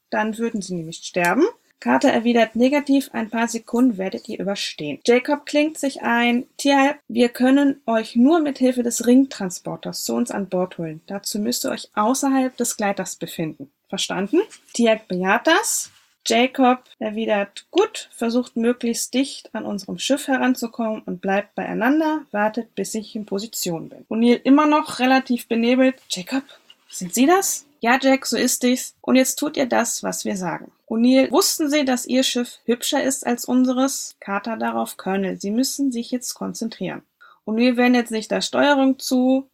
dann 0.09 0.37
würden 0.37 0.61
sie 0.61 0.75
nämlich 0.75 0.97
sterben. 0.97 1.43
Carter 1.83 2.11
erwidert 2.11 2.55
negativ, 2.55 3.09
ein 3.11 3.29
paar 3.29 3.49
Sekunden 3.49 3.97
werdet 3.97 4.29
ihr 4.29 4.39
überstehen. 4.39 4.99
Jacob 5.05 5.45
klingt 5.45 5.77
sich 5.77 6.01
ein, 6.01 6.45
Tja, 6.55 6.95
wir 7.09 7.27
können 7.27 7.81
euch 7.85 8.15
nur 8.15 8.39
mit 8.39 8.57
Hilfe 8.57 8.83
des 8.83 9.05
Ringtransporters 9.05 10.05
zu 10.05 10.13
uns 10.13 10.31
an 10.31 10.47
Bord 10.47 10.77
holen. 10.77 11.01
Dazu 11.07 11.39
müsst 11.39 11.65
ihr 11.65 11.71
euch 11.71 11.89
außerhalb 11.93 12.55
des 12.55 12.77
Gleiters 12.77 13.17
befinden. 13.17 13.69
Verstanden? 13.89 14.39
Tiag 14.71 15.09
bejaht 15.09 15.45
das. 15.45 15.91
Jacob 16.25 16.85
erwidert 16.99 17.65
gut, 17.69 18.07
versucht 18.15 18.55
möglichst 18.55 19.13
dicht 19.13 19.53
an 19.53 19.65
unserem 19.65 19.99
Schiff 19.99 20.29
heranzukommen 20.29 21.01
und 21.05 21.19
bleibt 21.19 21.53
beieinander, 21.53 22.21
wartet, 22.31 22.73
bis 22.75 22.95
ich 22.95 23.13
in 23.13 23.25
Position 23.25 23.89
bin. 23.89 24.05
O'Neill 24.09 24.39
immer 24.45 24.67
noch 24.67 24.99
relativ 24.99 25.49
benebelt. 25.49 25.95
Jacob, 26.09 26.43
sind 26.87 27.13
Sie 27.13 27.25
das? 27.25 27.65
Ja, 27.83 27.99
Jack, 28.01 28.25
so 28.25 28.37
ist 28.37 28.63
es. 28.63 28.95
Und 29.01 29.17
jetzt 29.17 29.35
tut 29.35 29.57
ihr 29.57 29.65
das, 29.65 30.03
was 30.03 30.23
wir 30.23 30.37
sagen. 30.37 30.71
O'Neill, 30.87 31.29
wussten 31.31 31.69
Sie, 31.69 31.83
dass 31.83 32.05
Ihr 32.05 32.23
Schiff 32.23 32.59
hübscher 32.63 33.03
ist 33.03 33.27
als 33.27 33.43
unseres? 33.43 34.15
Carter 34.21 34.55
darauf, 34.55 34.95
Colonel, 34.95 35.37
Sie 35.37 35.51
müssen 35.51 35.91
sich 35.91 36.09
jetzt 36.09 36.33
konzentrieren. 36.33 37.01
O'Neill 37.45 37.75
wendet 37.75 38.07
sich 38.07 38.29
der 38.29 38.39
Steuerung 38.39 38.99
zu 38.99 39.49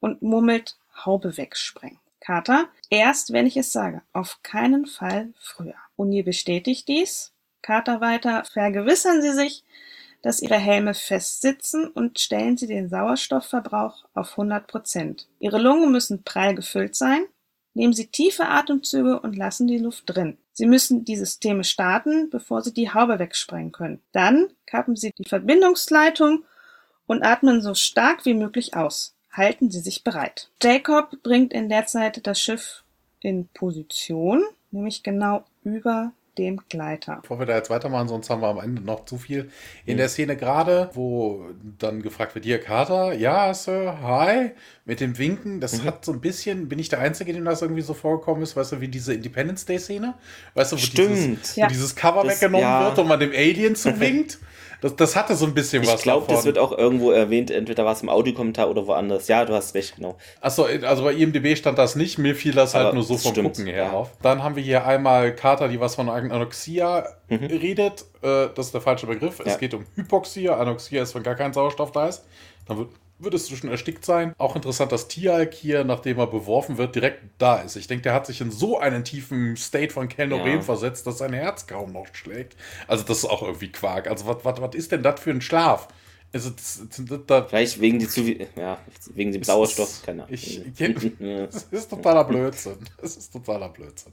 und 0.00 0.22
murmelt, 0.22 0.76
Haube 1.04 1.36
wegsprengen. 1.36 2.00
Carter, 2.18 2.66
erst 2.90 3.32
wenn 3.32 3.46
ich 3.46 3.56
es 3.56 3.70
sage, 3.70 4.02
auf 4.12 4.40
keinen 4.42 4.86
Fall 4.86 5.32
früher. 5.38 5.76
O'Neill 5.96 6.24
bestätigt 6.24 6.88
dies. 6.88 7.30
Carter 7.62 8.00
weiter, 8.00 8.42
vergewissern 8.44 9.22
Sie 9.22 9.32
sich, 9.32 9.62
dass 10.22 10.42
Ihre 10.42 10.58
Helme 10.58 10.94
festsitzen 10.94 11.86
und 11.86 12.18
stellen 12.18 12.56
Sie 12.56 12.66
den 12.66 12.88
Sauerstoffverbrauch 12.88 14.04
auf 14.14 14.32
100 14.32 14.66
Prozent. 14.66 15.28
Ihre 15.38 15.58
Lungen 15.58 15.92
müssen 15.92 16.24
prall 16.24 16.56
gefüllt 16.56 16.96
sein. 16.96 17.24
Nehmen 17.78 17.92
Sie 17.92 18.08
tiefe 18.08 18.48
Atemzüge 18.48 19.20
und 19.20 19.36
lassen 19.36 19.68
die 19.68 19.78
Luft 19.78 20.02
drin. 20.06 20.36
Sie 20.52 20.66
müssen 20.66 21.04
die 21.04 21.14
Systeme 21.14 21.62
starten, 21.62 22.28
bevor 22.28 22.60
Sie 22.60 22.74
die 22.74 22.92
Haube 22.92 23.20
wegsprengen 23.20 23.70
können. 23.70 24.02
Dann 24.10 24.48
kappen 24.66 24.96
Sie 24.96 25.12
die 25.16 25.28
Verbindungsleitung 25.28 26.44
und 27.06 27.22
atmen 27.22 27.62
so 27.62 27.74
stark 27.74 28.24
wie 28.24 28.34
möglich 28.34 28.74
aus. 28.74 29.14
Halten 29.30 29.70
Sie 29.70 29.78
sich 29.78 30.02
bereit. 30.02 30.50
Jacob 30.60 31.22
bringt 31.22 31.52
in 31.52 31.68
der 31.68 31.86
Zeit 31.86 32.26
das 32.26 32.40
Schiff 32.40 32.82
in 33.20 33.46
Position, 33.54 34.42
nämlich 34.72 35.04
genau 35.04 35.44
über 35.62 36.10
dem 36.38 36.60
Gleiter. 36.68 37.18
Bevor 37.22 37.38
wir 37.38 37.46
da 37.46 37.56
jetzt 37.56 37.68
weitermachen, 37.68 38.08
sonst 38.08 38.30
haben 38.30 38.40
wir 38.40 38.48
am 38.48 38.60
Ende 38.60 38.80
noch 38.80 39.04
zu 39.04 39.18
viel. 39.18 39.50
In 39.84 39.94
mhm. 39.94 39.98
der 39.98 40.08
Szene 40.08 40.36
gerade, 40.36 40.90
wo 40.94 41.46
dann 41.78 42.02
gefragt 42.02 42.34
wird, 42.34 42.44
hier 42.44 42.60
Carter, 42.60 43.12
ja, 43.12 43.52
Sir, 43.52 43.98
hi, 44.00 44.52
mit 44.84 45.00
dem 45.00 45.18
Winken, 45.18 45.60
das 45.60 45.82
mhm. 45.82 45.84
hat 45.84 46.04
so 46.04 46.12
ein 46.12 46.20
bisschen, 46.20 46.68
bin 46.68 46.78
ich 46.78 46.88
der 46.88 47.00
Einzige, 47.00 47.32
dem 47.32 47.44
das 47.44 47.62
irgendwie 47.62 47.82
so 47.82 47.94
vorgekommen 47.94 48.42
ist, 48.42 48.56
weißt 48.56 48.72
du, 48.72 48.80
wie 48.80 48.88
diese 48.88 49.12
Independence 49.12 49.66
Day 49.66 49.78
Szene? 49.78 50.14
Weißt 50.54 50.72
du, 50.72 50.76
wo, 50.76 50.80
Stimmt. 50.80 51.10
Dieses, 51.10 51.56
ja. 51.56 51.66
wo 51.66 51.68
dieses 51.68 51.96
Cover 51.96 52.24
das, 52.24 52.34
weggenommen 52.34 52.62
ja. 52.62 52.84
wird 52.86 52.98
und 52.98 53.08
man 53.08 53.20
dem 53.20 53.32
Alien 53.32 53.74
zuwinkt? 53.76 54.38
Das, 54.80 54.94
das 54.94 55.16
hatte 55.16 55.34
so 55.34 55.44
ein 55.46 55.54
bisschen 55.54 55.82
ich 55.82 55.88
was. 55.88 55.96
Ich 55.96 56.02
glaube, 56.02 56.26
das 56.28 56.44
wird 56.44 56.58
auch 56.58 56.76
irgendwo 56.76 57.10
erwähnt, 57.10 57.50
entweder 57.50 57.84
war 57.84 57.92
es 57.92 58.02
im 58.02 58.08
Audiokommentar 58.08 58.70
oder 58.70 58.86
woanders. 58.86 59.26
Ja, 59.26 59.44
du 59.44 59.54
hast 59.54 59.74
recht, 59.74 59.96
genau. 59.96 60.16
Achso, 60.40 60.64
also 60.64 61.02
bei 61.02 61.14
IMDB 61.14 61.56
stand 61.56 61.78
das 61.78 61.96
nicht, 61.96 62.18
mir 62.18 62.34
fiel 62.34 62.52
das 62.52 62.74
halt 62.74 62.82
Aber 62.82 62.84
halt 62.86 62.94
nur 62.94 63.04
so 63.04 63.16
vom 63.18 63.32
stimmt, 63.32 63.56
Gucken 63.56 63.66
her 63.66 63.84
ja. 63.84 63.92
auf. 63.92 64.10
Dann 64.22 64.42
haben 64.42 64.56
wir 64.56 64.62
hier 64.62 64.86
einmal 64.86 65.34
Carter, 65.34 65.68
die 65.68 65.80
was 65.80 65.96
von 65.96 66.08
Anoxia 66.08 67.08
mhm. 67.28 67.44
redet. 67.44 68.04
Äh, 68.22 68.48
das 68.54 68.66
ist 68.66 68.74
der 68.74 68.80
falsche 68.80 69.06
Begriff. 69.06 69.40
Ja. 69.40 69.46
Es 69.46 69.58
geht 69.58 69.74
um 69.74 69.84
Hypoxia. 69.96 70.56
Anoxia 70.56 71.02
ist, 71.02 71.14
wenn 71.14 71.24
gar 71.24 71.34
kein 71.34 71.52
Sauerstoff 71.52 71.90
da 71.90 72.06
ist. 72.06 72.24
Dann 72.66 72.78
wird 72.78 72.90
würdest 73.18 73.50
du 73.50 73.56
schon 73.56 73.70
erstickt 73.70 74.04
sein. 74.04 74.32
Auch 74.38 74.56
interessant, 74.56 74.92
dass 74.92 75.08
Tialk 75.08 75.54
hier, 75.54 75.84
nachdem 75.84 76.18
er 76.18 76.26
beworfen 76.26 76.78
wird, 76.78 76.94
direkt 76.94 77.22
da 77.38 77.56
ist. 77.56 77.76
Ich 77.76 77.86
denke, 77.86 78.02
der 78.02 78.14
hat 78.14 78.26
sich 78.26 78.40
in 78.40 78.50
so 78.50 78.78
einen 78.78 79.04
tiefen 79.04 79.56
State 79.56 79.92
von 79.92 80.08
Kenorem 80.08 80.56
ja. 80.56 80.60
versetzt, 80.62 81.06
dass 81.06 81.18
sein 81.18 81.32
Herz 81.32 81.66
kaum 81.66 81.92
noch 81.92 82.06
schlägt. 82.12 82.56
Also 82.86 83.04
das 83.04 83.18
ist 83.18 83.24
auch 83.24 83.42
irgendwie 83.42 83.72
Quark. 83.72 84.08
Also 84.08 84.26
was 84.26 84.74
ist 84.74 84.92
denn 84.92 85.02
das 85.02 85.20
für 85.20 85.30
ein 85.30 85.40
Schlaf? 85.40 85.88
Also, 86.30 86.50
das, 86.50 86.82
das, 86.94 87.20
das, 87.26 87.48
Vielleicht 87.48 87.80
wegen, 87.80 87.98
die 87.98 88.06
zu, 88.06 88.20
ja, 88.20 88.78
wegen 89.14 89.32
dem 89.32 89.42
Sauerstoff, 89.42 90.02
keine 90.04 90.24
Ahnung. 90.24 90.34
Ich, 90.34 90.60
das 90.76 91.62
ist 91.70 91.88
totaler 91.88 92.24
Blödsinn. 92.24 92.76
Das 93.00 93.16
ist 93.16 93.32
totaler 93.32 93.70
Blödsinn. 93.70 94.12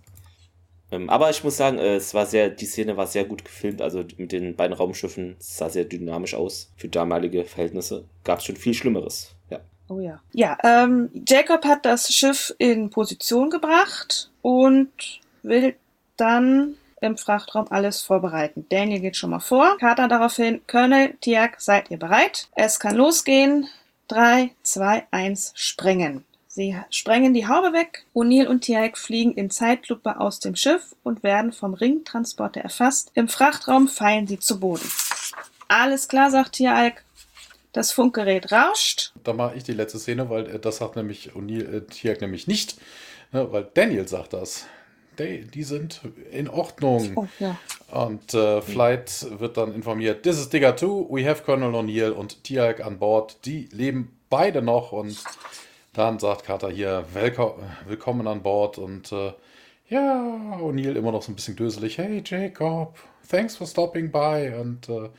Ähm, 0.91 1.09
aber 1.09 1.29
ich 1.29 1.43
muss 1.43 1.57
sagen, 1.57 1.77
äh, 1.77 1.95
es 1.95 2.13
war 2.13 2.25
sehr, 2.25 2.49
die 2.49 2.65
Szene 2.65 2.97
war 2.97 3.07
sehr 3.07 3.25
gut 3.25 3.43
gefilmt. 3.43 3.81
Also 3.81 4.03
mit 4.17 4.31
den 4.31 4.55
beiden 4.55 4.75
Raumschiffen 4.75 5.35
es 5.39 5.57
sah 5.57 5.69
sehr 5.69 5.85
dynamisch 5.85 6.35
aus. 6.35 6.71
Für 6.77 6.87
damalige 6.87 7.43
Verhältnisse 7.43 8.05
gab 8.23 8.39
es 8.39 8.45
schon 8.45 8.55
viel 8.55 8.73
Schlimmeres. 8.73 9.35
Ja. 9.49 9.59
Oh 9.89 9.99
ja. 9.99 10.21
Ja, 10.31 10.57
ähm, 10.63 11.09
Jacob 11.27 11.65
hat 11.65 11.85
das 11.85 12.13
Schiff 12.13 12.53
in 12.57 12.89
Position 12.89 13.49
gebracht 13.49 14.31
und 14.41 14.91
will 15.43 15.75
dann 16.17 16.75
im 17.01 17.17
Frachtraum 17.17 17.67
alles 17.69 18.01
vorbereiten. 18.01 18.65
Daniel 18.69 18.99
geht 18.99 19.17
schon 19.17 19.29
mal 19.29 19.39
vor. 19.39 19.77
Carter 19.79 20.07
daraufhin, 20.07 20.61
Colonel, 20.67 21.15
Tiak, 21.21 21.61
seid 21.61 21.91
ihr 21.91 21.97
bereit? 21.97 22.47
Es 22.55 22.79
kann 22.79 22.95
losgehen. 22.95 23.67
3, 24.07 24.51
2, 24.61 25.07
1, 25.11 25.51
springen. 25.55 26.25
Sie 26.55 26.73
sprengen 26.89 27.33
die 27.33 27.49
Haube 27.49 27.73
weg, 27.73 28.05
O'Neill 28.13 28.47
und 28.47 28.61
Tiaik 28.61 28.97
fliegen 28.97 29.33
in 29.33 29.49
Zeitlupe 29.49 30.21
aus 30.21 30.39
dem 30.39 30.55
Schiff 30.55 30.95
und 31.03 31.21
werden 31.21 31.51
vom 31.51 31.73
Ringtransporter 31.73 32.61
erfasst. 32.61 33.11
Im 33.13 33.27
Frachtraum 33.27 33.89
fallen 33.89 34.25
sie 34.25 34.39
zu 34.39 34.61
Boden. 34.61 34.89
Alles 35.67 36.07
klar, 36.07 36.31
sagt 36.31 36.53
Tiaik. 36.53 37.03
Das 37.73 37.91
Funkgerät 37.91 38.53
rauscht. 38.53 39.11
Da 39.25 39.33
mache 39.33 39.57
ich 39.57 39.65
die 39.65 39.73
letzte 39.73 39.99
Szene, 39.99 40.29
weil 40.29 40.47
äh, 40.47 40.57
das 40.57 40.77
sagt 40.77 40.95
nämlich 40.95 41.33
O'Neill, 41.33 41.75
äh, 41.75 41.81
Tiaik 41.81 42.21
nämlich 42.21 42.47
nicht, 42.47 42.77
ne, 43.33 43.51
weil 43.51 43.67
Daniel 43.73 44.07
sagt 44.07 44.31
das. 44.31 44.65
Die, 45.19 45.41
die 45.41 45.63
sind 45.63 45.99
in 46.31 46.47
Ordnung. 46.47 47.11
Oh, 47.17 47.27
ja. 47.37 47.57
Und 47.91 48.33
äh, 48.33 48.61
Flight 48.61 49.27
wird 49.39 49.57
dann 49.57 49.75
informiert, 49.75 50.23
this 50.23 50.39
is 50.39 50.47
Digger 50.47 50.77
2, 50.77 50.87
we 51.09 51.29
have 51.29 51.43
Colonel 51.43 51.75
O'Neill 51.75 52.11
und 52.11 52.45
Tiaik 52.45 52.79
an 52.79 52.97
Bord. 52.97 53.39
Die 53.43 53.67
leben 53.73 54.17
beide 54.29 54.61
noch 54.61 54.93
und 54.93 55.17
dann 55.95 56.19
sagt 56.19 56.43
Carter 56.43 56.69
hier, 56.69 57.05
willkommen 57.13 58.27
an 58.27 58.43
Bord 58.43 58.77
und 58.77 59.11
äh, 59.13 59.31
ja, 59.87 60.57
O'Neill 60.59 60.95
immer 60.95 61.13
noch 61.13 61.21
so 61.21 61.31
ein 61.31 61.35
bisschen 61.35 61.55
döselig. 61.55 61.97
Hey 61.97 62.21
Jacob, 62.25 62.97
thanks 63.29 63.55
for 63.55 63.65
stopping 63.65 64.11
by. 64.11 64.53
Und 64.59 64.89
äh, 64.89 65.09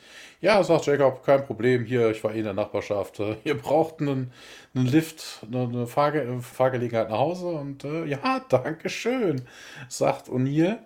ja, 0.42 0.62
sagt 0.62 0.86
Jacob, 0.86 1.24
kein 1.24 1.46
Problem, 1.46 1.84
hier, 1.86 2.10
ich 2.10 2.22
war 2.22 2.34
eh 2.34 2.38
in 2.38 2.44
der 2.44 2.52
Nachbarschaft. 2.52 3.20
Äh, 3.20 3.36
ihr 3.44 3.56
braucht 3.56 4.00
einen, 4.00 4.32
einen 4.74 4.86
Lift, 4.86 5.46
eine 5.50 5.86
Fahrge 5.86 6.40
Fahrgelegenheit 6.42 7.08
nach 7.08 7.18
Hause. 7.18 7.46
Und 7.46 7.84
äh, 7.84 8.04
ja, 8.04 8.44
danke 8.46 8.90
schön, 8.90 9.42
sagt 9.88 10.28
O'Neill. 10.28 10.78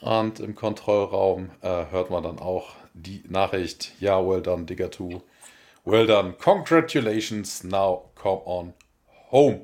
Und 0.00 0.40
im 0.40 0.56
Kontrollraum 0.56 1.50
äh, 1.60 1.84
hört 1.90 2.10
man 2.10 2.24
dann 2.24 2.40
auch 2.40 2.70
die 2.92 3.22
Nachricht, 3.28 3.92
ja, 4.00 4.26
well 4.26 4.42
done, 4.42 4.64
Digger 4.64 4.90
2. 4.90 5.20
Well 5.84 6.06
done, 6.06 6.34
congratulations, 6.38 7.62
now 7.62 8.10
come 8.14 8.42
on 8.44 8.72
Home. 9.32 9.62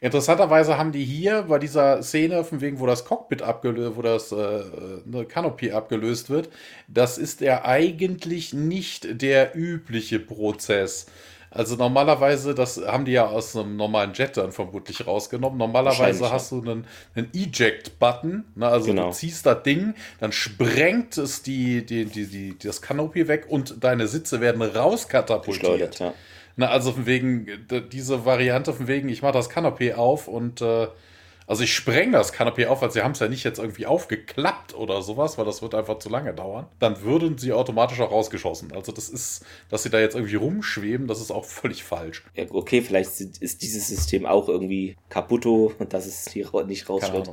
Interessanterweise 0.00 0.78
haben 0.78 0.92
die 0.92 1.04
hier 1.04 1.42
bei 1.48 1.58
dieser 1.58 2.02
Szene, 2.02 2.44
von 2.44 2.60
wegen, 2.60 2.78
wo 2.78 2.86
das 2.86 3.04
Cockpit 3.04 3.42
abgelöst, 3.42 3.96
wo 3.96 4.02
das 4.02 4.30
äh, 4.30 4.36
eine 5.06 5.24
Canopy 5.24 5.72
abgelöst 5.72 6.30
wird, 6.30 6.50
das 6.86 7.18
ist 7.18 7.40
ja 7.40 7.64
eigentlich 7.64 8.52
nicht 8.52 9.20
der 9.22 9.56
übliche 9.56 10.20
Prozess. 10.20 11.06
Also 11.50 11.76
normalerweise, 11.76 12.54
das 12.54 12.76
haben 12.86 13.06
die 13.06 13.12
ja 13.12 13.26
aus 13.26 13.56
einem 13.56 13.76
normalen 13.76 14.12
Jet 14.12 14.36
dann 14.36 14.52
vermutlich 14.52 15.06
rausgenommen. 15.06 15.58
Normalerweise 15.58 16.30
hast 16.30 16.52
du 16.52 16.60
einen, 16.60 16.86
einen 17.14 17.30
Eject-Button, 17.32 18.44
ne? 18.54 18.68
also 18.68 18.86
genau. 18.86 19.08
du 19.08 19.14
ziehst 19.14 19.46
das 19.46 19.62
Ding, 19.62 19.94
dann 20.20 20.30
sprengt 20.30 21.16
es 21.16 21.42
die, 21.42 21.84
die, 21.84 22.04
die, 22.04 22.26
die, 22.26 22.58
das 22.58 22.82
Canopy 22.82 23.28
weg 23.28 23.46
und 23.48 23.82
deine 23.82 24.08
Sitze 24.08 24.40
werden 24.40 24.60
rauskatapultiert. 24.60 25.98
Ja. 25.98 26.12
Na, 26.60 26.70
also 26.70 26.90
von 26.90 27.06
wegen, 27.06 27.46
diese 27.92 28.24
Variante 28.24 28.72
von 28.72 28.88
wegen, 28.88 29.08
ich 29.08 29.22
mache 29.22 29.32
das 29.32 29.48
Kanapee 29.48 29.94
auf 29.94 30.26
und 30.26 30.60
äh, 30.60 30.88
Also 31.48 31.64
ich 31.64 31.74
spreng 31.74 32.12
das 32.12 32.32
Kanapee 32.32 32.66
auf, 32.66 32.82
weil 32.82 32.90
sie 32.90 33.02
haben 33.02 33.12
es 33.12 33.20
ja 33.20 33.28
nicht 33.28 33.42
jetzt 33.42 33.58
irgendwie 33.58 33.86
aufgeklappt 33.86 34.74
oder 34.74 35.00
sowas, 35.00 35.38
weil 35.38 35.46
das 35.46 35.62
wird 35.62 35.74
einfach 35.74 35.98
zu 35.98 36.10
lange 36.10 36.34
dauern. 36.34 36.66
Dann 36.78 37.00
würden 37.00 37.38
sie 37.38 37.54
automatisch 37.54 37.98
auch 38.02 38.12
rausgeschossen. 38.12 38.72
Also 38.72 38.92
das 38.92 39.08
ist, 39.08 39.46
dass 39.70 39.82
sie 39.82 39.88
da 39.88 39.98
jetzt 39.98 40.14
irgendwie 40.14 40.36
rumschweben, 40.36 41.06
das 41.06 41.22
ist 41.22 41.30
auch 41.30 41.46
völlig 41.46 41.84
falsch. 41.84 42.22
Ja, 42.34 42.44
okay, 42.50 42.82
vielleicht 42.82 43.18
ist 43.18 43.62
dieses 43.62 43.88
System 43.88 44.26
auch 44.26 44.46
irgendwie 44.48 44.96
kaputto 45.08 45.72
und 45.78 45.94
dass 45.94 46.04
es 46.04 46.30
hier 46.30 46.50
nicht 46.66 46.86
rausfällt. 46.90 47.30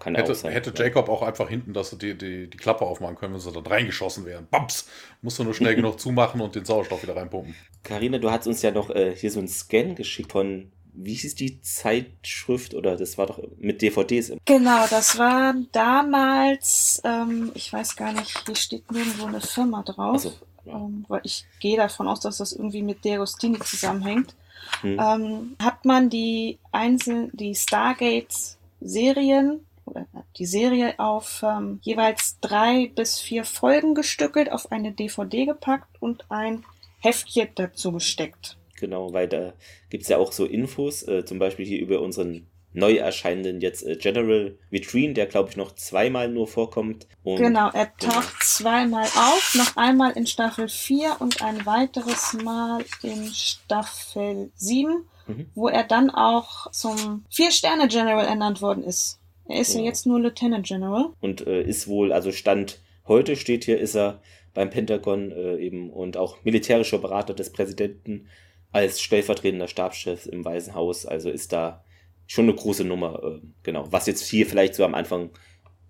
Kann 0.00 0.14
hätte, 0.14 0.32
auch 0.32 0.36
sein. 0.36 0.52
Hätte 0.52 0.72
Jacob 0.74 1.10
auch 1.10 1.20
einfach 1.20 1.50
hinten, 1.50 1.74
dass 1.74 1.90
sie 1.90 1.98
die, 1.98 2.16
die, 2.16 2.48
die 2.48 2.56
Klappe 2.56 2.86
aufmachen 2.86 3.16
können, 3.16 3.34
wenn 3.34 3.40
sie 3.40 3.52
dann 3.52 3.66
reingeschossen 3.66 4.24
wären. 4.24 4.46
Bams! 4.50 4.88
Musst 5.20 5.38
du 5.38 5.44
nur 5.44 5.52
schnell 5.52 5.74
genug 5.76 6.00
zumachen 6.00 6.40
und 6.40 6.54
den 6.54 6.64
Sauerstoff 6.64 7.02
wieder 7.02 7.14
reinpumpen. 7.14 7.54
Karina, 7.82 8.16
du 8.16 8.30
hast 8.30 8.46
uns 8.46 8.62
ja 8.62 8.70
noch 8.70 8.88
äh, 8.88 9.14
hier 9.14 9.30
so 9.30 9.38
einen 9.38 9.48
Scan 9.48 9.94
geschickt 9.94 10.32
von 10.32 10.72
wie 10.94 11.14
hieß 11.14 11.34
die 11.34 11.60
Zeitschrift 11.60 12.74
oder 12.74 12.96
das 12.96 13.18
war 13.18 13.26
doch 13.26 13.40
mit 13.58 13.82
DVDs? 13.82 14.32
Genau, 14.44 14.86
das 14.88 15.18
war 15.18 15.54
damals, 15.72 17.02
ähm, 17.04 17.50
ich 17.54 17.72
weiß 17.72 17.96
gar 17.96 18.12
nicht, 18.12 18.46
hier 18.46 18.56
steht 18.56 18.90
nirgendwo 18.90 19.26
eine 19.26 19.40
Firma 19.40 19.82
drauf, 19.82 20.22
so, 20.22 20.32
ja. 20.64 20.74
ähm, 20.74 21.04
weil 21.08 21.20
ich 21.24 21.44
gehe 21.60 21.76
davon 21.76 22.08
aus, 22.08 22.20
dass 22.20 22.38
das 22.38 22.52
irgendwie 22.52 22.82
mit 22.82 23.04
Derostini 23.04 23.58
zusammenhängt. 23.60 24.34
Hm. 24.82 24.98
Ähm, 25.00 25.56
hat 25.60 25.84
man 25.84 26.10
die 26.10 26.58
einzelnen, 26.70 27.30
die 27.32 27.54
Stargate-Serien 27.54 29.60
oder 29.84 30.06
die 30.36 30.46
Serie 30.46 30.98
auf 30.98 31.42
ähm, 31.42 31.80
jeweils 31.82 32.38
drei 32.40 32.92
bis 32.94 33.18
vier 33.18 33.44
Folgen 33.44 33.94
gestückelt, 33.94 34.52
auf 34.52 34.70
eine 34.70 34.92
DVD 34.92 35.46
gepackt 35.46 36.00
und 36.00 36.30
ein 36.30 36.64
Heftchen 37.00 37.48
dazu 37.54 37.92
gesteckt. 37.92 38.58
Genau, 38.80 39.12
weil 39.12 39.28
da 39.28 39.52
gibt 39.90 40.02
es 40.02 40.08
ja 40.08 40.16
auch 40.16 40.32
so 40.32 40.44
Infos, 40.44 41.06
äh, 41.06 41.24
zum 41.24 41.38
Beispiel 41.38 41.66
hier 41.66 41.80
über 41.80 42.00
unseren 42.00 42.46
neu 42.72 42.96
erscheinenden 42.96 43.60
jetzt 43.60 43.84
äh, 43.84 43.96
General 43.96 44.56
Vitrine, 44.70 45.14
der 45.14 45.26
glaube 45.26 45.50
ich 45.50 45.56
noch 45.56 45.74
zweimal 45.74 46.28
nur 46.28 46.46
vorkommt. 46.46 47.06
Und, 47.22 47.38
genau, 47.38 47.70
er 47.72 47.86
genau. 47.98 48.12
taucht 48.12 48.28
genau. 48.28 48.44
zweimal 48.44 49.04
auf, 49.04 49.54
noch 49.56 49.76
einmal 49.76 50.12
in 50.12 50.26
Staffel 50.26 50.68
4 50.68 51.16
und 51.20 51.42
ein 51.42 51.66
weiteres 51.66 52.34
Mal 52.44 52.84
in 53.02 53.26
Staffel 53.26 54.50
7, 54.54 55.04
mhm. 55.26 55.46
wo 55.54 55.68
er 55.68 55.84
dann 55.84 56.10
auch 56.10 56.70
zum 56.70 57.24
Vier-Sterne-General 57.30 58.24
ernannt 58.24 58.62
worden 58.62 58.84
ist. 58.84 59.20
Er 59.48 59.60
ist 59.60 59.74
ja, 59.74 59.80
ja 59.80 59.86
jetzt 59.86 60.06
nur 60.06 60.20
Lieutenant 60.20 60.66
General. 60.66 61.06
Und 61.20 61.46
äh, 61.46 61.62
ist 61.62 61.88
wohl, 61.88 62.12
also 62.12 62.30
Stand 62.30 62.80
heute 63.08 63.34
steht 63.34 63.64
hier, 63.64 63.80
ist 63.80 63.96
er 63.96 64.22
beim 64.54 64.70
Pentagon 64.70 65.32
äh, 65.32 65.56
eben 65.56 65.90
und 65.90 66.16
auch 66.16 66.44
militärischer 66.44 66.98
Berater 66.98 67.34
des 67.34 67.50
Präsidenten 67.50 68.28
als 68.72 69.00
stellvertretender 69.00 69.68
Stabschef 69.68 70.26
im 70.26 70.44
Weißen 70.44 70.74
Haus. 70.74 71.06
Also 71.06 71.30
ist 71.30 71.52
da 71.52 71.84
schon 72.26 72.44
eine 72.44 72.54
große 72.54 72.84
Nummer. 72.84 73.20
Äh, 73.22 73.40
genau. 73.62 73.90
Was 73.90 74.06
jetzt 74.06 74.24
hier 74.26 74.46
vielleicht 74.46 74.74
so 74.74 74.84
am 74.84 74.94
Anfang, 74.94 75.30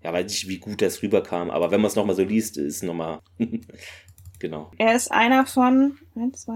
ja, 0.03 0.11
weiß 0.11 0.25
nicht, 0.25 0.47
wie 0.47 0.57
gut 0.57 0.81
das 0.81 1.03
rüberkam, 1.03 1.51
aber 1.51 1.71
wenn 1.71 1.81
man 1.81 1.89
es 1.89 1.95
nochmal 1.95 2.15
so 2.15 2.23
liest, 2.23 2.57
ist 2.57 2.83
nochmal. 2.83 3.19
genau. 4.39 4.71
Er 4.77 4.95
ist 4.95 5.11
einer 5.11 5.45
von 5.45 5.97
1, 6.15 6.41
2, 6.41 6.53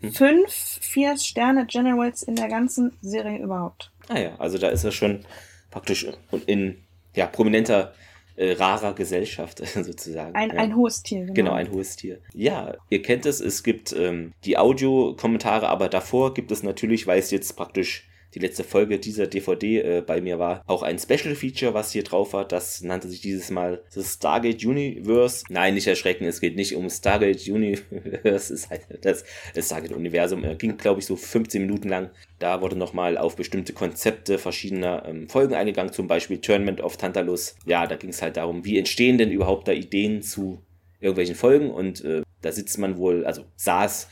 3, 0.00 0.10
5, 0.10 0.78
4 0.80 1.16
Sterne 1.18 1.66
Generals 1.66 2.22
in 2.22 2.34
der 2.34 2.48
ganzen 2.48 2.92
Serie 3.00 3.38
überhaupt. 3.38 3.92
Ah 4.08 4.18
ja, 4.18 4.36
also 4.36 4.58
da 4.58 4.68
ist 4.68 4.84
er 4.84 4.92
schon 4.92 5.24
praktisch 5.70 6.06
in 6.46 6.82
ja, 7.14 7.26
prominenter 7.26 7.94
äh, 8.38 8.52
rarer 8.52 8.94
Gesellschaft 8.94 9.66
sozusagen. 9.74 10.34
Ein, 10.34 10.50
ja. 10.50 10.56
ein 10.56 10.76
hohes 10.76 11.02
Tier. 11.02 11.20
Genau. 11.20 11.34
genau, 11.34 11.52
ein 11.52 11.72
hohes 11.72 11.96
Tier. 11.96 12.20
Ja, 12.32 12.76
ihr 12.88 13.02
kennt 13.02 13.26
es, 13.26 13.40
es 13.40 13.62
gibt 13.62 13.92
ähm, 13.92 14.32
die 14.44 14.56
Audiokommentare, 14.56 15.68
aber 15.68 15.88
davor 15.88 16.34
gibt 16.34 16.52
es 16.52 16.62
natürlich, 16.62 17.06
weil 17.06 17.18
es 17.18 17.30
jetzt 17.30 17.56
praktisch 17.56 18.07
die 18.38 18.46
letzte 18.46 18.64
Folge 18.64 18.98
dieser 18.98 19.26
DVD 19.26 19.80
äh, 19.80 20.00
bei 20.00 20.20
mir 20.20 20.38
war, 20.38 20.62
auch 20.66 20.82
ein 20.82 20.98
Special 20.98 21.34
Feature, 21.34 21.74
was 21.74 21.92
hier 21.92 22.04
drauf 22.04 22.32
war. 22.32 22.46
Das 22.46 22.82
nannte 22.82 23.08
sich 23.08 23.20
dieses 23.20 23.50
Mal 23.50 23.82
das 23.94 24.14
Stargate 24.14 24.64
Universe. 24.64 25.44
Nein, 25.48 25.74
nicht 25.74 25.86
erschrecken, 25.86 26.24
es 26.24 26.40
geht 26.40 26.56
nicht 26.56 26.74
um 26.76 26.88
Stargate 26.88 27.46
Universe, 27.48 27.84
es 28.22 28.50
ist 28.50 28.70
halt 28.70 28.82
das, 29.02 29.24
das 29.54 29.66
Stargate 29.66 29.92
Universum. 29.92 30.44
Äh, 30.44 30.54
ging, 30.54 30.76
glaube 30.76 31.00
ich, 31.00 31.06
so 31.06 31.16
15 31.16 31.62
Minuten 31.62 31.88
lang. 31.88 32.10
Da 32.38 32.60
wurde 32.60 32.76
nochmal 32.76 33.18
auf 33.18 33.34
bestimmte 33.34 33.72
Konzepte 33.72 34.38
verschiedener 34.38 35.04
ähm, 35.06 35.28
Folgen 35.28 35.54
eingegangen, 35.54 35.92
zum 35.92 36.06
Beispiel 36.06 36.38
Tournament 36.38 36.80
of 36.80 36.96
Tantalus. 36.96 37.56
Ja, 37.66 37.86
da 37.86 37.96
ging 37.96 38.10
es 38.10 38.22
halt 38.22 38.36
darum, 38.36 38.64
wie 38.64 38.78
entstehen 38.78 39.18
denn 39.18 39.30
überhaupt 39.30 39.66
da 39.66 39.72
Ideen 39.72 40.22
zu 40.22 40.62
irgendwelchen 41.00 41.34
Folgen 41.34 41.70
und 41.70 42.04
äh, 42.04 42.22
da 42.40 42.52
sitzt 42.52 42.78
man 42.78 42.96
wohl, 42.96 43.24
also 43.24 43.44
saß 43.56 44.08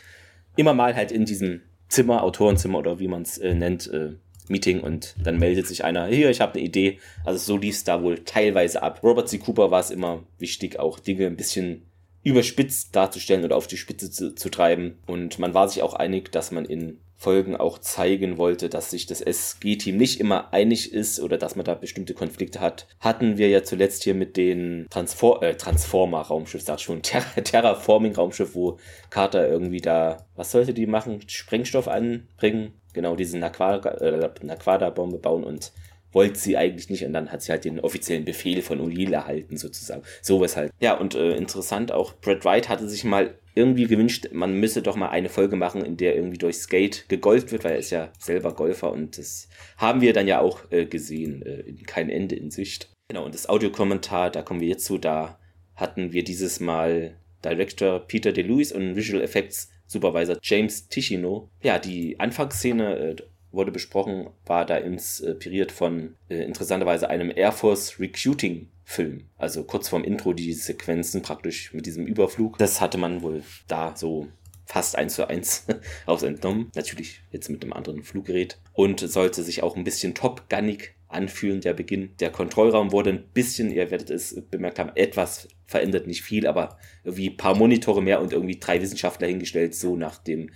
immer 0.57 0.74
mal 0.74 0.94
halt 0.94 1.12
in 1.12 1.24
diesem 1.24 1.62
Zimmer, 1.89 2.23
Autorenzimmer 2.23 2.79
oder 2.79 2.99
wie 2.99 3.09
man 3.09 3.23
es 3.23 3.39
äh, 3.39 3.55
nennt, 3.55 3.87
äh, 3.93 4.15
Meeting 4.49 4.81
und 4.81 5.15
dann 5.23 5.39
meldet 5.39 5.67
sich 5.67 5.85
einer, 5.85 6.07
hier, 6.07 6.31
ich 6.31 6.41
habe 6.41 6.55
eine 6.55 6.63
Idee. 6.63 6.99
Also 7.25 7.39
so 7.39 7.57
lief 7.57 7.75
es 7.75 7.85
da 7.85 8.03
wohl 8.03 8.21
teilweise 8.25 8.83
ab. 8.83 9.01
Robert 9.03 9.29
C. 9.29 9.39
Cooper 9.39 9.71
war 9.71 9.81
es 9.81 9.91
immer 9.91 10.23
wichtig, 10.39 10.79
auch 10.79 10.99
Dinge 11.01 11.27
ein 11.27 11.37
bisschen 11.37 11.83
überspitzt 12.23 12.95
darzustellen 12.95 13.45
oder 13.45 13.57
auf 13.57 13.67
die 13.67 13.77
Spitze 13.77 14.11
zu, 14.11 14.35
zu 14.35 14.49
treiben. 14.49 14.99
Und 15.07 15.39
man 15.39 15.55
war 15.55 15.69
sich 15.69 15.83
auch 15.83 15.95
einig, 15.95 16.33
dass 16.33 16.51
man 16.51 16.65
in 16.65 16.99
Folgen 17.16 17.56
auch 17.56 17.78
zeigen 17.78 18.36
wollte, 18.36 18.68
dass 18.68 18.90
sich 18.90 19.06
das 19.06 19.22
SG-Team 19.22 19.97
nicht 19.97 20.20
immer 20.20 20.52
einig 20.52 20.93
ist 20.93 21.18
oder 21.20 21.38
dass 21.38 21.56
man 21.56 21.64
da 21.64 21.74
bestimmte 21.74 22.14
Konflikte 22.14 22.60
hat. 22.60 22.86
Hatten 23.01 23.38
wir 23.38 23.48
ja 23.48 23.62
zuletzt 23.62 24.05
hier 24.05 24.14
mit 24.14 24.36
den 24.36 24.86
Transfor 24.90 25.43
äh, 25.43 25.56
Transformer-Raumschiff, 25.56 26.62
sag 26.62 26.80
schon, 26.80 27.02
Ter 27.02 27.22
Terraforming-Raumschiff, 27.43 28.55
wo 28.55 28.78
Carter 29.10 29.48
irgendwie 29.48 29.80
da, 29.80 30.26
was 30.36 30.52
sollte 30.52 30.74
die 30.74 30.86
machen? 30.86 31.22
Sprengstoff 31.26 31.88
anbringen? 31.88 32.74
Genau, 32.93 33.16
diese 33.16 33.38
Naquada-Bombe 33.38 35.18
bauen 35.18 35.44
und 35.44 35.72
wollte 36.12 36.38
sie 36.38 36.56
eigentlich 36.56 36.88
nicht 36.88 37.05
und 37.05 37.12
dann 37.12 37.30
hat 37.30 37.43
sie 37.43 37.52
halt 37.52 37.64
den 37.64 37.78
offiziellen 37.78 38.24
Befehl 38.24 38.62
von 38.62 38.80
O'Neill 38.80 39.12
erhalten 39.12 39.56
sozusagen. 39.59 40.02
Sowas 40.22 40.56
halt. 40.56 40.72
Ja, 40.80 40.97
und 40.97 41.14
äh, 41.14 41.36
interessant 41.36 41.93
auch, 41.93 42.14
Brad 42.14 42.44
Wright 42.44 42.68
hatte 42.68 42.88
sich 42.88 43.05
mal 43.05 43.34
irgendwie 43.57 43.87
gewünscht, 43.87 44.28
man 44.33 44.55
müsse 44.61 44.83
doch 44.83 44.97
mal 44.97 45.09
eine 45.09 45.31
Folge 45.31 45.57
machen, 45.57 45.83
in 45.83 45.97
der 45.97 46.15
irgendwie 46.15 46.39
durch 46.39 46.59
Skate 46.59 47.09
gegolft 47.09 47.51
wird, 47.51 47.65
weil 47.65 47.73
er 47.73 47.78
ist 47.78 47.91
ja 47.91 48.12
selber 48.19 48.55
Golfer 48.55 48.93
und 48.93 49.19
das 49.19 49.49
haben 49.78 50.03
wir 50.03 50.12
dann 50.12 50.28
ja 50.28 50.41
auch 50.41 50.70
äh, 50.70 50.85
gesehen. 50.85 51.43
Äh, 51.43 51.73
kein 51.87 52.11
Ende 52.11 52.37
in 52.37 52.51
Sicht. 52.51 52.91
Genau, 53.09 53.24
und 53.24 53.35
das 53.35 53.49
Audiokommentar, 53.49 54.31
da 54.31 54.43
kommen 54.43 54.61
wir 54.61 54.69
jetzt 54.69 54.85
zu, 54.85 54.99
da 54.99 55.39
hatten 55.74 56.12
wir 56.12 56.23
dieses 56.23 56.61
Mal 56.61 57.19
Director 57.45 58.01
Peter 58.01 58.33
DeLuis 58.33 58.73
und 58.73 58.95
Visual 58.95 59.23
Effects 59.23 59.70
Supervisor 59.87 60.37
James 60.43 60.89
Tichino. 60.89 61.49
Ja, 61.62 61.78
die 61.78 62.20
Anfangsszene 62.20 62.97
äh, 62.99 63.16
wurde 63.57 63.73
besprochen, 63.73 64.31
war 64.45 64.65
da 64.65 64.77
inspiriert 64.77 65.73
von 65.73 66.15
äh, 66.28 66.45
interessanterweise 66.45 67.11
einem 67.11 67.33
Air 67.35 67.53
Force 67.53 67.99
Recruiting 67.99 68.69
Film. 68.85 69.24
Also 69.37 69.65
kurz 69.65 69.89
vorm 69.89 70.05
Intro 70.05 70.33
die 70.33 70.53
Sequenzen 70.53 71.20
praktisch 71.20 71.74
mit 71.74 71.87
diesem 71.87 72.07
Überflug. 72.07 72.57
Das 72.59 72.81
hatte 72.81 72.99
man 72.99 73.20
wohl 73.23 73.43
da 73.66 73.97
so 73.97 74.28
fast 74.65 74.97
eins 74.97 75.15
zu 75.15 75.28
eins 75.28 75.66
aus 76.07 76.23
entnommen. 76.23 76.70
Natürlich 76.77 77.20
jetzt 77.33 77.49
mit 77.49 77.65
einem 77.65 77.73
anderen 77.73 78.05
Fluggerät. 78.05 78.59
Und 78.73 79.01
sollte 79.01 79.43
sich 79.43 79.65
auch 79.65 79.77
ein 79.77 79.83
bisschen 79.83 80.15
Top 80.15 80.49
Gunnig 80.49 80.95
anfühlen. 81.09 81.61
Der 81.61 81.73
Beginn, 81.73 82.11
der 82.20 82.31
Kontrollraum 82.31 82.93
wurde 82.93 83.11
ein 83.11 83.24
bisschen, 83.35 83.70
ihr 83.73 83.91
werdet 83.91 84.11
es 84.11 84.41
bemerkt 84.51 84.78
haben, 84.78 84.93
etwas 84.95 85.49
verändert, 85.66 86.07
nicht 86.07 86.23
viel, 86.23 86.47
aber 86.47 86.78
irgendwie 87.05 87.31
ein 87.31 87.37
paar 87.37 87.57
Monitore 87.57 88.03
mehr 88.03 88.20
und 88.20 88.33
irgendwie 88.33 88.59
drei 88.61 88.81
Wissenschaftler 88.81 89.27
hingestellt, 89.27 89.74
so 89.74 89.97
nach 89.97 90.19
dem 90.19 90.51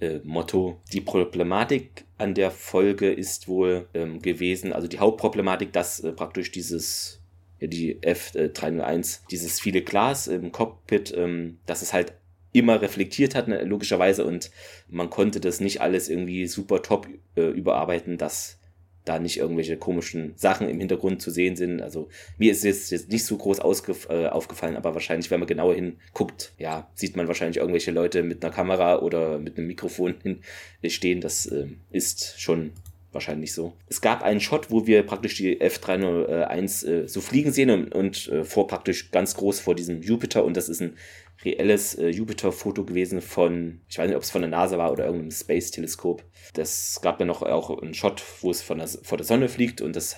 äh, 0.00 0.20
Motto. 0.24 0.80
Die 0.92 1.00
Problematik 1.00 2.04
an 2.18 2.34
der 2.34 2.50
Folge 2.50 3.12
ist 3.12 3.48
wohl 3.48 3.88
ähm, 3.94 4.20
gewesen, 4.20 4.72
also 4.72 4.88
die 4.88 4.98
Hauptproblematik, 4.98 5.72
dass 5.72 6.00
äh, 6.00 6.12
praktisch 6.12 6.50
dieses 6.50 7.20
die 7.60 7.98
F301, 8.00 9.20
dieses 9.30 9.60
viele 9.60 9.82
Glas 9.82 10.26
im 10.26 10.52
Cockpit, 10.52 11.14
ähm, 11.16 11.58
dass 11.64 11.82
es 11.82 11.92
halt 11.92 12.12
immer 12.52 12.80
reflektiert 12.80 13.34
hat, 13.34 13.48
ne, 13.48 13.64
logischerweise, 13.64 14.24
und 14.24 14.50
man 14.88 15.10
konnte 15.10 15.40
das 15.40 15.60
nicht 15.60 15.80
alles 15.80 16.08
irgendwie 16.08 16.46
super 16.46 16.82
top 16.82 17.08
äh, 17.34 17.42
überarbeiten, 17.42 18.18
dass 18.18 18.58
da 19.06 19.18
nicht 19.18 19.38
irgendwelche 19.38 19.78
komischen 19.78 20.34
Sachen 20.36 20.68
im 20.68 20.78
Hintergrund 20.78 21.22
zu 21.22 21.30
sehen 21.30 21.56
sind. 21.56 21.80
Also 21.80 22.08
mir 22.38 22.52
ist 22.52 22.64
es 22.64 22.90
jetzt 22.90 23.08
nicht 23.10 23.24
so 23.24 23.36
groß 23.36 23.60
äh, 23.60 24.26
aufgefallen, 24.26 24.76
aber 24.76 24.94
wahrscheinlich, 24.94 25.30
wenn 25.30 25.40
man 25.40 25.46
genauer 25.46 25.74
hinguckt, 25.74 26.52
ja, 26.58 26.90
sieht 26.94 27.16
man 27.16 27.28
wahrscheinlich 27.28 27.58
irgendwelche 27.58 27.92
Leute 27.92 28.22
mit 28.24 28.44
einer 28.44 28.52
Kamera 28.52 28.98
oder 28.98 29.38
mit 29.38 29.56
einem 29.56 29.68
Mikrofon 29.68 30.16
stehen. 30.86 31.20
Das 31.20 31.46
äh, 31.46 31.68
ist 31.90 32.40
schon 32.40 32.72
wahrscheinlich 33.12 33.54
so. 33.54 33.72
Es 33.88 34.00
gab 34.00 34.22
einen 34.22 34.40
Shot, 34.40 34.70
wo 34.70 34.86
wir 34.86 35.02
praktisch 35.04 35.36
die 35.36 35.60
F301 35.60 36.86
äh, 36.86 37.08
so 37.08 37.20
fliegen 37.20 37.52
sehen 37.52 37.70
und, 37.70 37.94
und 37.94 38.28
äh, 38.28 38.44
vor 38.44 38.66
praktisch 38.66 39.10
ganz 39.10 39.34
groß 39.36 39.60
vor 39.60 39.74
diesem 39.74 40.02
Jupiter 40.02 40.44
und 40.44 40.56
das 40.56 40.68
ist 40.68 40.82
ein 40.82 40.96
reelles 41.44 41.94
äh, 41.94 42.08
Jupiter-Foto 42.08 42.84
gewesen 42.84 43.20
von, 43.20 43.80
ich 43.88 43.98
weiß 43.98 44.06
nicht, 44.08 44.16
ob 44.16 44.22
es 44.22 44.30
von 44.30 44.42
der 44.42 44.50
NASA 44.50 44.78
war 44.78 44.92
oder 44.92 45.04
irgendeinem 45.04 45.30
Space-Teleskop. 45.30 46.24
Das 46.54 47.00
gab 47.02 47.20
ja 47.20 47.26
noch 47.26 47.42
auch 47.42 47.82
einen 47.82 47.94
Shot, 47.94 48.22
wo 48.40 48.50
es 48.50 48.62
von 48.62 48.78
der, 48.78 48.88
vor 48.88 49.18
der 49.18 49.26
Sonne 49.26 49.48
fliegt 49.48 49.80
und 49.80 49.96
das 49.96 50.16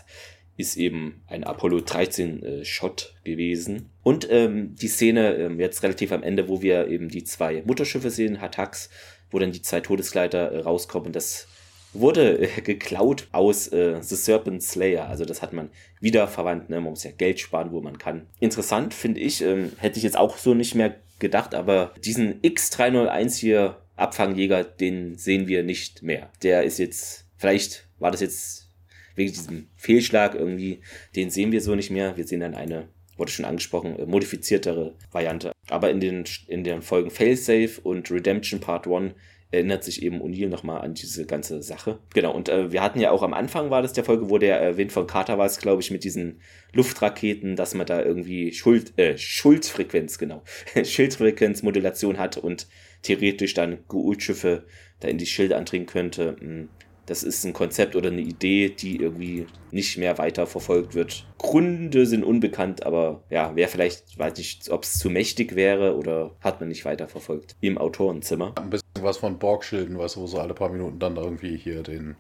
ist 0.57 0.77
eben 0.77 1.23
ein 1.29 1.45
Apollo 1.45 1.83
13 1.83 2.43
äh, 2.43 2.65
Shot 2.65 3.15
gewesen. 3.25 3.91
Und 4.03 4.29
ähm, 4.31 4.75
die 4.75 4.89
Szene 4.89 5.37
ähm, 5.37 5.61
jetzt 5.61 5.83
relativ 5.85 6.11
am 6.11 6.25
Ende, 6.25 6.49
wo 6.49 6.63
wir 6.63 6.89
eben 6.89 7.09
die 7.09 7.23
zwei 7.23 7.63
Mutterschiffe 7.65 8.11
sehen, 8.11 8.41
Hatax, 8.41 8.91
wo 9.31 9.39
dann 9.39 9.53
die 9.53 9.63
zwei 9.63 9.81
Todesgleiter 9.81 10.51
äh, 10.51 10.59
rauskommen, 10.61 11.13
das 11.13 11.47
wurde 11.93 12.39
äh, 12.41 12.61
geklaut 12.61 13.29
aus 13.33 13.69
äh, 13.69 14.03
The 14.03 14.17
Serpent 14.17 14.63
Slayer. 14.63 15.09
Also 15.09 15.25
das 15.25 15.43
hat 15.43 15.53
man 15.53 15.71
wieder 16.01 16.27
verwandt. 16.27 16.71
Ne? 16.71 16.81
Man 16.81 16.91
muss 16.91 17.05
ja 17.05 17.13
Geld 17.13 17.39
sparen, 17.39 17.71
wo 17.71 17.81
man 17.81 17.99
kann. 17.99 18.27
Interessant 18.41 18.95
finde 18.95 19.21
ich, 19.21 19.43
ähm, 19.43 19.73
hätte 19.79 19.99
ich 19.99 20.03
jetzt 20.03 20.19
auch 20.19 20.37
so 20.39 20.55
nicht 20.55 20.75
mehr 20.75 20.97
gedacht, 21.19 21.55
aber 21.55 21.95
diesen 22.05 22.41
X301 22.43 23.37
hier, 23.37 23.83
Abfangjäger, 23.97 24.63
den 24.63 25.17
sehen 25.17 25.49
wir 25.49 25.63
nicht 25.65 26.03
mehr. 26.03 26.31
Der 26.43 26.63
ist 26.63 26.79
jetzt, 26.79 27.27
vielleicht 27.37 27.89
war 27.99 28.13
das 28.13 28.21
jetzt 28.21 28.71
wegen 29.17 29.33
diesem 29.33 29.69
Fehlschlag 29.77 30.35
irgendwie, 30.35 30.81
den 31.17 31.31
sehen 31.31 31.51
wir 31.51 31.61
so 31.61 31.75
nicht 31.75 31.91
mehr. 31.91 32.17
Wir 32.17 32.27
sehen 32.27 32.41
dann 32.41 32.55
eine, 32.55 32.89
wurde 33.17 33.33
schon 33.33 33.45
angesprochen, 33.45 33.99
äh, 33.99 34.07
modifiziertere 34.07 34.95
Variante. 35.11 35.53
Aber 35.69 35.91
in 35.91 36.01
den, 36.01 36.25
in 36.47 36.63
den 36.63 36.83
Folgen 36.83 37.11
Failsafe 37.11 37.81
und 37.83 38.11
Redemption 38.11 38.61
Part 38.61 38.87
1 38.87 39.15
erinnert 39.51 39.85
sich 39.85 40.03
eben 40.03 40.21
O'Neill 40.21 40.49
nochmal 40.49 40.83
an 40.83 40.95
diese 40.95 41.25
ganze 41.25 41.63
Sache. 41.63 41.99
Genau, 42.13 42.35
und 42.35 42.49
äh, 42.49 42.71
wir 42.71 42.83
hatten 42.83 43.01
ja 43.01 43.11
auch 43.11 43.23
am 43.23 43.33
Anfang 43.33 43.71
war 43.71 43.83
das 43.83 43.95
der 43.95 44.05
Folge, 44.05 44.29
wo 44.29 44.39
der 44.39 44.61
erwähnt 44.61 44.93
von 44.93 45.07
Carter 45.07 45.39
war 45.39 45.47
es, 45.47 45.59
glaube 45.59 45.81
ich, 45.81 45.91
mit 45.91 46.05
diesen 46.05 46.41
Luftraketen, 46.73 47.57
dass 47.57 47.75
man 47.75 47.87
da 47.87 48.03
irgendwie 48.03 48.53
Schuld, 48.53 48.99
äh, 48.99 49.17
Schuldfrequenz, 49.17 50.19
genau, 50.19 50.43
Schildfrequenzmodulation 50.83 52.19
hat 52.19 52.37
und 52.37 52.67
theoretisch 53.03 53.55
dann 53.55 53.79
Geult-Schiffe 53.89 54.67
da 55.01 55.09
in 55.09 55.19
die 55.19 55.27
Schilde 55.27 55.57
andringen 55.57 55.87
könnte. 55.87 56.37
Hm, 56.39 56.69
das 57.09 57.23
ist 57.23 57.45
ein 57.45 57.55
Konzept 57.55 57.97
oder 57.97 58.11
eine 58.11 58.21
Idee, 58.21 58.69
die 58.69 58.97
irgendwie 58.97 59.47
nicht 59.71 59.97
mehr 59.97 60.19
weiter 60.19 60.47
verfolgt 60.47 60.95
wird. 60.95 61.27
Gründe 61.39 62.05
sind 62.05 62.23
unbekannt, 62.23 62.85
aber 62.85 63.25
ja, 63.31 63.53
wer 63.55 63.69
vielleicht, 63.69 64.19
weiß 64.19 64.37
nicht, 64.37 64.69
ob 64.69 64.85
es 64.85 64.99
zu 64.99 65.09
mächtig 65.09 65.55
wäre 65.55 65.97
oder 65.97 66.37
hat 66.41 66.61
man 66.61 66.69
nicht 66.69 66.85
weiter 66.85 67.09
verfolgt 67.09 67.57
im 67.63 67.79
Autorenzimmer. 67.79 68.55
Was 69.03 69.19
von 69.19 69.39
Borgschilden, 69.39 69.99
weißt 69.99 70.17
du, 70.17 70.21
wo 70.21 70.27
sie 70.27 70.41
alle 70.41 70.55
paar 70.55 70.71
Minuten 70.71 70.99
dann 70.99 71.17
irgendwie 71.17 71.57
hier 71.57 71.83
den, 71.83 72.17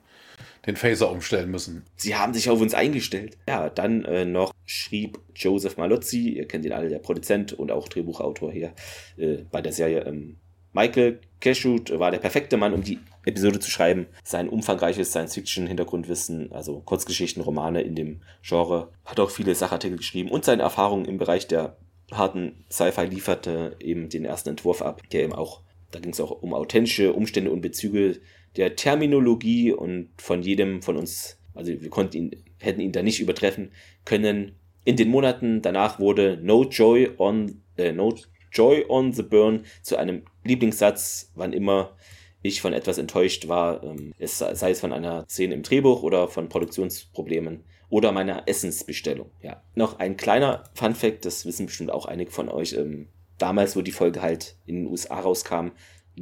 den 0.66 0.76
Phaser 0.76 1.10
umstellen 1.10 1.50
müssen. 1.50 1.84
Sie 1.96 2.16
haben 2.16 2.34
sich 2.34 2.50
auf 2.50 2.60
uns 2.60 2.74
eingestellt. 2.74 3.36
Ja, 3.48 3.70
dann 3.70 4.04
äh, 4.04 4.24
noch 4.24 4.52
schrieb 4.66 5.18
Joseph 5.34 5.76
Malozzi, 5.76 6.30
ihr 6.30 6.46
kennt 6.46 6.64
ihn 6.64 6.72
alle, 6.72 6.88
der 6.88 6.98
Produzent 6.98 7.52
und 7.52 7.70
auch 7.70 7.88
Drehbuchautor 7.88 8.52
hier 8.52 8.72
äh, 9.16 9.38
bei 9.50 9.62
der 9.62 9.72
Serie 9.72 10.04
ähm, 10.04 10.36
Michael 10.72 11.20
Cashut 11.40 11.98
war 11.98 12.10
der 12.10 12.18
perfekte 12.18 12.56
Mann, 12.56 12.74
um 12.74 12.82
die 12.82 12.98
Episode 13.24 13.58
zu 13.58 13.70
schreiben. 13.70 14.06
Sein 14.22 14.48
umfangreiches 14.48 15.10
Science-Fiction-Hintergrundwissen, 15.10 16.52
also 16.52 16.80
Kurzgeschichten, 16.80 17.42
Romane 17.42 17.82
in 17.82 17.94
dem 17.94 18.20
Genre, 18.42 18.92
hat 19.04 19.18
auch 19.20 19.30
viele 19.30 19.54
Sachartikel 19.54 19.98
geschrieben 19.98 20.30
und 20.30 20.44
seine 20.44 20.62
Erfahrungen 20.62 21.04
im 21.04 21.18
Bereich 21.18 21.46
der 21.46 21.76
harten 22.12 22.64
Sci-Fi 22.70 23.06
lieferte 23.06 23.76
eben 23.80 24.08
den 24.08 24.24
ersten 24.24 24.50
Entwurf 24.50 24.82
ab, 24.82 25.02
der 25.10 25.24
eben 25.24 25.34
auch, 25.34 25.62
da 25.90 26.00
ging 26.00 26.12
es 26.12 26.20
auch 26.20 26.30
um 26.42 26.54
authentische 26.54 27.12
Umstände 27.12 27.50
und 27.50 27.60
Bezüge 27.60 28.20
der 28.56 28.76
Terminologie 28.76 29.72
und 29.72 30.10
von 30.18 30.42
jedem 30.42 30.82
von 30.82 30.96
uns, 30.96 31.38
also 31.54 31.70
wir 31.80 31.90
konnten 31.90 32.16
ihn, 32.16 32.44
hätten 32.58 32.80
ihn 32.80 32.92
da 32.92 33.02
nicht 33.02 33.20
übertreffen 33.20 33.72
können. 34.04 34.56
In 34.84 34.96
den 34.96 35.08
Monaten 35.08 35.62
danach 35.62 36.00
wurde 36.00 36.38
No 36.42 36.64
Joy 36.64 37.10
on, 37.18 37.62
äh, 37.76 37.92
No 37.92 38.14
Joy 38.52 38.86
on 38.88 39.12
the 39.12 39.22
Burn 39.22 39.64
zu 39.82 39.96
einem 39.96 40.22
Lieblingssatz, 40.44 41.32
wann 41.34 41.52
immer 41.52 41.96
ich 42.42 42.60
von 42.60 42.72
etwas 42.72 42.98
enttäuscht 42.98 43.48
war, 43.48 43.82
ähm, 43.82 44.14
es 44.18 44.38
sei 44.38 44.70
es 44.70 44.80
von 44.80 44.92
einer 44.92 45.26
Szene 45.28 45.54
im 45.54 45.62
Drehbuch 45.62 46.02
oder 46.02 46.28
von 46.28 46.48
Produktionsproblemen 46.48 47.64
oder 47.90 48.12
meiner 48.12 48.46
Essensbestellung. 48.46 49.30
Ja, 49.42 49.62
noch 49.74 49.98
ein 49.98 50.16
kleiner 50.16 50.64
Fun 50.74 50.94
Fact, 50.94 51.24
das 51.24 51.46
wissen 51.46 51.66
bestimmt 51.66 51.90
auch 51.90 52.06
einige 52.06 52.30
von 52.30 52.48
euch. 52.48 52.74
Ähm, 52.74 53.08
damals, 53.38 53.76
wo 53.76 53.82
die 53.82 53.92
Folge 53.92 54.22
halt 54.22 54.56
in 54.66 54.76
den 54.76 54.86
USA 54.86 55.20
rauskam, 55.20 55.68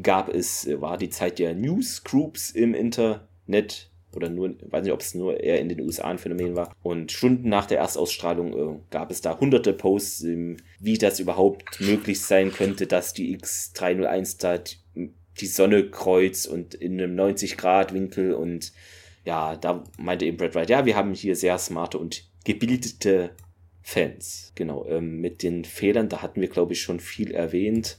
gab 0.02 0.28
es, 0.28 0.66
äh, 0.66 0.80
war 0.80 0.98
die 0.98 1.10
Zeit 1.10 1.38
der 1.38 1.55
Newsgroups 1.55 2.51
im 2.51 2.74
Internet 2.74 3.90
oder 4.14 4.30
nur, 4.30 4.55
weiß 4.62 4.82
nicht, 4.82 4.93
ob 4.93 5.01
es 5.01 5.14
nur 5.14 5.40
eher 5.40 5.60
in 5.60 5.68
den 5.68 5.80
USA 5.80 6.05
ein 6.05 6.18
Phänomen 6.18 6.56
war. 6.56 6.74
Und 6.82 7.12
Stunden 7.12 7.48
nach 7.48 7.66
der 7.66 7.78
Erstausstrahlung 7.78 8.56
äh, 8.56 8.78
gab 8.90 9.10
es 9.10 9.20
da 9.20 9.38
hunderte 9.38 9.72
Posts, 9.72 10.22
ähm, 10.24 10.56
wie 10.80 10.98
das 10.98 11.20
überhaupt 11.20 11.80
möglich 11.80 12.22
sein 12.22 12.52
könnte, 12.52 12.86
dass 12.86 13.12
die 13.12 13.36
X301 13.38 14.40
da 14.40 14.59
die 15.40 15.47
Sonne 15.47 15.90
kreuzt 15.90 16.48
und 16.48 16.74
in 16.74 16.94
einem 16.94 17.14
90 17.14 17.59
Grad 17.59 17.93
Winkel 17.93 18.32
und 18.32 18.72
ja, 19.26 19.56
da 19.56 19.84
meinte 19.98 20.24
eben 20.24 20.36
Brad 20.36 20.55
Wright, 20.55 20.70
ja, 20.70 20.86
wir 20.86 20.97
haben 20.97 21.12
hier 21.12 21.36
sehr 21.36 21.59
smarte 21.59 21.98
und 21.98 22.24
gebildete 22.44 23.32
Fans. 23.88 24.50
Genau, 24.56 24.84
ähm, 24.88 25.20
mit 25.20 25.44
den 25.44 25.64
Fehlern, 25.64 26.08
da 26.08 26.20
hatten 26.20 26.40
wir, 26.40 26.48
glaube 26.48 26.72
ich, 26.72 26.82
schon 26.82 26.98
viel 26.98 27.30
erwähnt. 27.30 27.98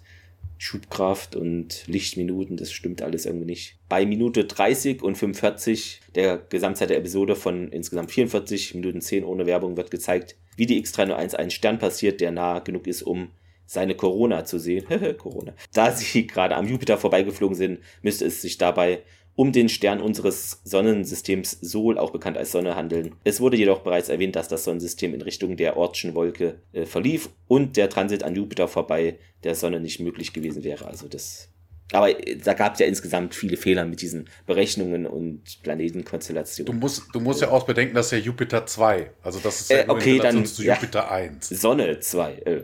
Schubkraft 0.57 1.37
und 1.37 1.87
Lichtminuten, 1.87 2.57
das 2.57 2.73
stimmt 2.73 3.01
alles 3.01 3.25
irgendwie 3.25 3.45
nicht. 3.45 3.77
Bei 3.87 4.05
Minute 4.05 4.43
30 4.43 5.01
und 5.01 5.17
45 5.17 6.01
der 6.13 6.39
Gesamtzeit 6.39 6.89
der 6.89 6.97
Episode 6.97 7.37
von 7.37 7.69
insgesamt 7.71 8.11
44 8.11 8.75
Minuten 8.75 8.99
10 8.99 9.23
ohne 9.23 9.45
Werbung 9.45 9.77
wird 9.77 9.89
gezeigt, 9.89 10.35
wie 10.57 10.65
die 10.65 10.83
X301 10.83 11.35
einen 11.35 11.51
Stern 11.51 11.79
passiert, 11.79 12.19
der 12.19 12.31
nah 12.31 12.59
genug 12.59 12.85
ist, 12.85 13.03
um 13.03 13.29
seine 13.65 13.95
Corona 13.95 14.43
zu 14.43 14.59
sehen. 14.59 14.83
Corona. 15.17 15.53
Da 15.73 15.93
sie 15.93 16.27
gerade 16.27 16.57
am 16.57 16.67
Jupiter 16.67 16.97
vorbeigeflogen 16.97 17.55
sind, 17.55 17.79
müsste 18.01 18.25
es 18.25 18.41
sich 18.41 18.57
dabei 18.57 19.03
um 19.37 19.51
den 19.51 19.69
Stern 19.69 20.01
unseres 20.01 20.61
Sonnensystems 20.63 21.51
Sol, 21.61 21.99
auch 21.99 22.09
bekannt 22.09 22.37
als 22.37 22.51
Sonne, 22.51 22.75
handeln. 22.75 23.13
Es 23.23 23.39
wurde 23.39 23.55
jedoch 23.55 23.81
bereits 23.81 24.09
erwähnt, 24.09 24.35
dass 24.35 24.47
das 24.47 24.63
Sonnensystem 24.63 25.13
in 25.13 25.21
Richtung 25.21 25.55
der 25.57 25.77
Ortschen 25.77 26.15
Wolke 26.15 26.59
äh, 26.73 26.85
verlief 26.85 27.29
und 27.47 27.77
der 27.77 27.87
Transit 27.87 28.23
an 28.23 28.35
Jupiter 28.35 28.67
vorbei 28.67 29.19
der 29.43 29.53
Sonne 29.53 29.79
nicht 29.79 29.99
möglich 29.99 30.33
gewesen 30.33 30.63
wäre. 30.63 30.87
Also 30.87 31.07
das. 31.07 31.49
Aber 31.91 32.09
äh, 32.09 32.35
da 32.35 32.53
gab 32.53 32.73
es 32.73 32.79
ja 32.79 32.87
insgesamt 32.87 33.35
viele 33.35 33.57
Fehler 33.57 33.85
mit 33.85 34.01
diesen 34.01 34.27
Berechnungen 34.47 35.05
und 35.05 35.61
Planetenkonstellationen. 35.61 36.73
Du 36.73 36.79
musst, 36.79 37.03
du 37.13 37.19
musst 37.19 37.41
ja 37.41 37.51
auch 37.51 37.67
bedenken, 37.67 37.93
dass 37.93 38.09
ja 38.09 38.17
Jupiter 38.17 38.65
2, 38.65 39.11
also 39.21 39.37
das 39.37 39.61
ist 39.61 39.69
ja 39.69 39.81
äh, 39.81 39.85
okay, 39.87 40.17
dann, 40.17 40.47
zu 40.47 40.63
Jupiter 40.63 41.01
ja, 41.01 41.11
1. 41.11 41.49
Sonne 41.49 41.99
2. 41.99 42.33
Äh, 42.33 42.63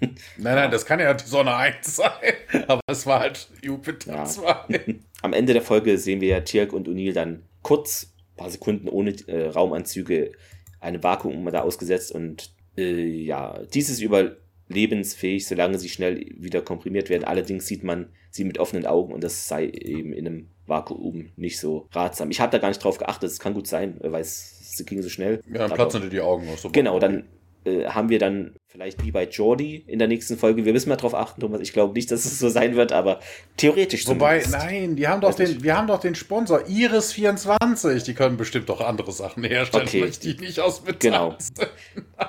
nein, 0.36 0.54
nein, 0.54 0.70
das 0.70 0.86
kann 0.86 1.00
ja 1.00 1.12
die 1.14 1.26
Sonne 1.26 1.54
1 1.54 1.96
sein. 1.96 2.10
Aber 2.68 2.80
es 2.86 3.06
war 3.06 3.20
halt 3.20 3.48
Jupiter 3.62 4.14
ja. 4.14 4.24
2. 4.24 4.96
Am 5.22 5.32
Ende 5.32 5.52
der 5.52 5.62
Folge 5.62 5.98
sehen 5.98 6.20
wir 6.20 6.28
ja 6.28 6.40
Tirk 6.40 6.72
und 6.72 6.88
O'Neill 6.88 7.12
dann 7.12 7.42
kurz, 7.62 8.12
ein 8.32 8.36
paar 8.36 8.50
Sekunden 8.50 8.88
ohne 8.88 9.14
äh, 9.26 9.48
Raumanzüge, 9.48 10.32
eine 10.80 11.02
Vakuum 11.02 11.44
da 11.50 11.62
ausgesetzt 11.62 12.12
und 12.12 12.52
äh, 12.76 13.04
ja, 13.04 13.60
dies 13.74 13.90
ist 13.90 14.00
überlebensfähig, 14.00 15.46
solange 15.46 15.78
sie 15.78 15.88
schnell 15.88 16.24
wieder 16.36 16.62
komprimiert 16.62 17.10
werden. 17.10 17.24
Allerdings 17.24 17.66
sieht 17.66 17.82
man 17.82 18.10
sie 18.30 18.44
mit 18.44 18.58
offenen 18.58 18.86
Augen 18.86 19.12
und 19.12 19.24
das 19.24 19.48
sei 19.48 19.66
eben 19.66 20.12
in 20.12 20.26
einem 20.26 20.48
Vakuum 20.66 21.30
nicht 21.36 21.58
so 21.58 21.88
ratsam. 21.92 22.30
Ich 22.30 22.40
habe 22.40 22.52
da 22.52 22.58
gar 22.58 22.68
nicht 22.68 22.84
drauf 22.84 22.98
geachtet, 22.98 23.30
es 23.30 23.40
kann 23.40 23.54
gut 23.54 23.66
sein, 23.66 23.96
weil 24.00 24.20
es 24.20 24.82
ging 24.86 25.02
so 25.02 25.08
schnell. 25.08 25.42
Ja, 25.48 25.66
dann 25.66 25.72
platzen 25.72 26.02
dir 26.02 26.10
die 26.10 26.20
Augen 26.20 26.48
aus. 26.48 26.62
So 26.62 26.70
genau, 26.70 27.00
dann 27.00 27.24
äh, 27.64 27.86
haben 27.86 28.08
wir 28.08 28.18
dann 28.18 28.54
vielleicht 28.66 29.02
wie 29.04 29.10
bei 29.10 29.24
Jordi 29.24 29.84
in 29.86 29.98
der 29.98 30.08
nächsten 30.08 30.38
Folge. 30.38 30.64
Wir 30.64 30.72
müssen 30.72 30.88
mal 30.88 30.96
drauf 30.96 31.14
achten, 31.14 31.40
Thomas. 31.40 31.60
Ich 31.60 31.72
glaube 31.72 31.94
nicht, 31.94 32.10
dass 32.10 32.24
es 32.24 32.38
so 32.38 32.48
sein 32.48 32.76
wird, 32.76 32.92
aber 32.92 33.20
theoretisch 33.56 34.06
Wobei, 34.06 34.40
zumindest. 34.40 34.70
nein, 34.70 34.96
die 34.96 35.08
haben 35.08 35.20
doch 35.20 35.34
den, 35.34 35.62
wir 35.62 35.76
haben 35.76 35.88
doch 35.88 36.00
den 36.00 36.14
Sponsor 36.14 36.60
Iris24. 36.60 38.04
Die 38.04 38.14
können 38.14 38.36
bestimmt 38.36 38.68
doch 38.68 38.80
andere 38.80 39.12
Sachen 39.12 39.42
herstellen, 39.44 39.88
okay. 39.88 40.04
ich 40.04 40.20
die 40.20 40.34
nicht 40.34 40.60
aus 40.60 40.82
Genau. 40.98 41.36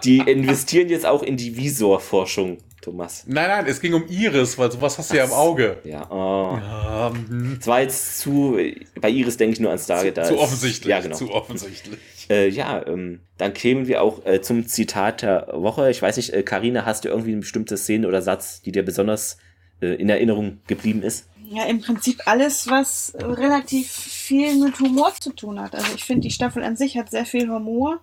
Die 0.04 0.20
investieren 0.20 0.90
jetzt 0.90 1.06
auch 1.06 1.24
in 1.24 1.38
die 1.38 1.56
Visorforschung. 1.58 2.58
Thomas. 2.82 3.26
Nein, 3.28 3.50
nein, 3.50 3.66
es 3.68 3.82
ging 3.82 3.94
um 3.94 4.08
Iris, 4.08 4.58
weil 4.58 4.72
sowas 4.72 4.98
hast 4.98 5.12
du 5.12 5.18
ja 5.18 5.26
im 5.26 5.34
Auge. 5.34 5.80
Ja, 5.84 6.10
oh. 6.10 6.58
Ja, 6.58 7.12
hm. 7.14 7.58
Das 7.58 7.68
war 7.68 7.82
jetzt 7.82 8.20
zu, 8.20 8.58
bei 9.00 9.10
Iris 9.10 9.36
denke 9.36 9.54
ich 9.54 9.60
nur 9.60 9.72
an 9.72 9.80
Stargate. 9.80 10.26
Zu, 10.26 10.36
zu 10.36 10.40
offensichtlich. 10.40 10.90
Ja, 10.90 11.02
genau. 11.02 11.16
Zu 11.16 11.30
offensichtlich. 11.30 12.00
Äh, 12.30 12.50
ja, 12.50 12.86
ähm, 12.86 13.22
dann 13.38 13.54
kämen 13.54 13.88
wir 13.88 14.04
auch 14.04 14.26
äh, 14.26 14.42
zum 14.42 14.68
Zitat 14.68 15.24
der 15.24 15.48
Woche. 15.54 15.90
Ich 15.90 16.02
weiß 16.02 16.18
nicht, 16.18 16.46
Karina, 16.46 16.82
äh, 16.82 16.84
hast 16.84 17.06
du 17.06 17.10
irgendwie 17.10 17.32
eine 17.32 17.42
bestimmte 17.42 17.76
Szene 17.76 18.08
oder 18.08 18.22
Satz, 18.22 18.62
die 18.62 18.72
dir 18.72 18.84
besonders 18.84 19.38
äh, 19.82 19.96
in 19.96 20.10
Erinnerung 20.10 20.60
geblieben 20.68 21.02
ist? 21.02 21.28
Ja, 21.44 21.66
im 21.66 21.82
Prinzip 21.82 22.22
alles, 22.28 22.70
was 22.70 23.14
relativ 23.20 23.90
viel 23.90 24.56
mit 24.58 24.80
Humor 24.80 25.14
zu 25.20 25.34
tun 25.34 25.60
hat. 25.60 25.74
Also 25.74 25.96
ich 25.96 26.04
finde, 26.04 26.22
die 26.22 26.32
Staffel 26.32 26.64
an 26.64 26.76
sich 26.76 26.96
hat 26.96 27.10
sehr 27.10 27.26
viel 27.26 27.50
Humor. 27.50 28.02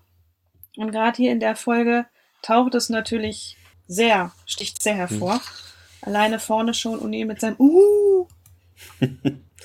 Und 0.77 0.91
gerade 0.91 1.17
hier 1.17 1.31
in 1.31 1.39
der 1.39 1.55
Folge 1.55 2.07
taucht 2.43 2.75
es 2.75 2.89
natürlich 2.89 3.57
sehr, 3.87 4.33
sticht 4.47 4.83
sehr 4.83 4.97
hervor. 4.97 5.35
Hm. 5.35 5.41
Alleine 6.03 6.41
vorne 6.41 6.75
schon 6.75 6.99
O'Neill 6.99 7.27
mit 7.27 7.41
seinem 7.41 7.57
Uh. 7.59 8.27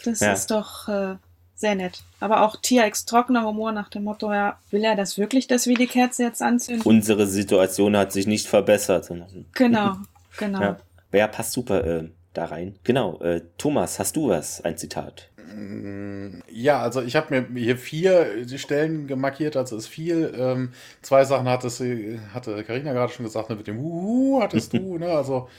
Das 0.03 0.21
ja. 0.21 0.31
ist 0.31 0.49
doch 0.49 0.87
äh, 0.87 1.17
sehr 1.61 1.75
nett. 1.75 2.03
Aber 2.19 2.41
auch 2.41 2.57
TX 2.61 3.05
trockener 3.05 3.45
Humor 3.45 3.71
nach 3.71 3.89
dem 3.89 4.03
Motto, 4.03 4.33
ja, 4.33 4.59
will 4.69 4.83
er 4.83 4.95
das 4.95 5.17
wirklich, 5.17 5.47
dass 5.47 5.67
wir 5.67 5.75
die 5.75 5.87
Kerze 5.87 6.23
jetzt 6.23 6.41
anzünden? 6.41 6.83
Unsere 6.83 7.27
Situation 7.27 7.95
hat 7.95 8.11
sich 8.11 8.27
nicht 8.27 8.47
verbessert. 8.47 9.09
Genau, 9.53 9.97
genau. 10.37 10.61
Ja, 10.61 10.77
ja 11.13 11.27
passt 11.27 11.53
super 11.53 11.85
äh, 11.85 12.09
da 12.33 12.45
rein. 12.45 12.75
Genau, 12.83 13.19
äh, 13.21 13.41
Thomas, 13.57 13.99
hast 13.99 14.15
du 14.15 14.29
was, 14.29 14.61
ein 14.61 14.77
Zitat? 14.77 15.29
Ja, 16.49 16.81
also 16.81 17.01
ich 17.01 17.15
habe 17.15 17.41
mir 17.41 17.61
hier 17.61 17.77
vier 17.77 18.47
Stellen 18.57 19.07
gemarkiert, 19.07 19.57
also 19.57 19.75
ist 19.75 19.87
viel. 19.87 20.33
Ähm, 20.37 20.71
zwei 21.01 21.25
Sachen 21.25 21.47
hattest, 21.47 21.83
hatte 22.33 22.63
Karina 22.63 22.93
gerade 22.93 23.11
schon 23.11 23.25
gesagt, 23.25 23.49
ne, 23.49 23.55
mit 23.55 23.67
dem 23.67 23.79
Huhu 23.79 24.41
hattest 24.41 24.73
du, 24.73 24.97
ne? 24.99 25.07
Also 25.07 25.49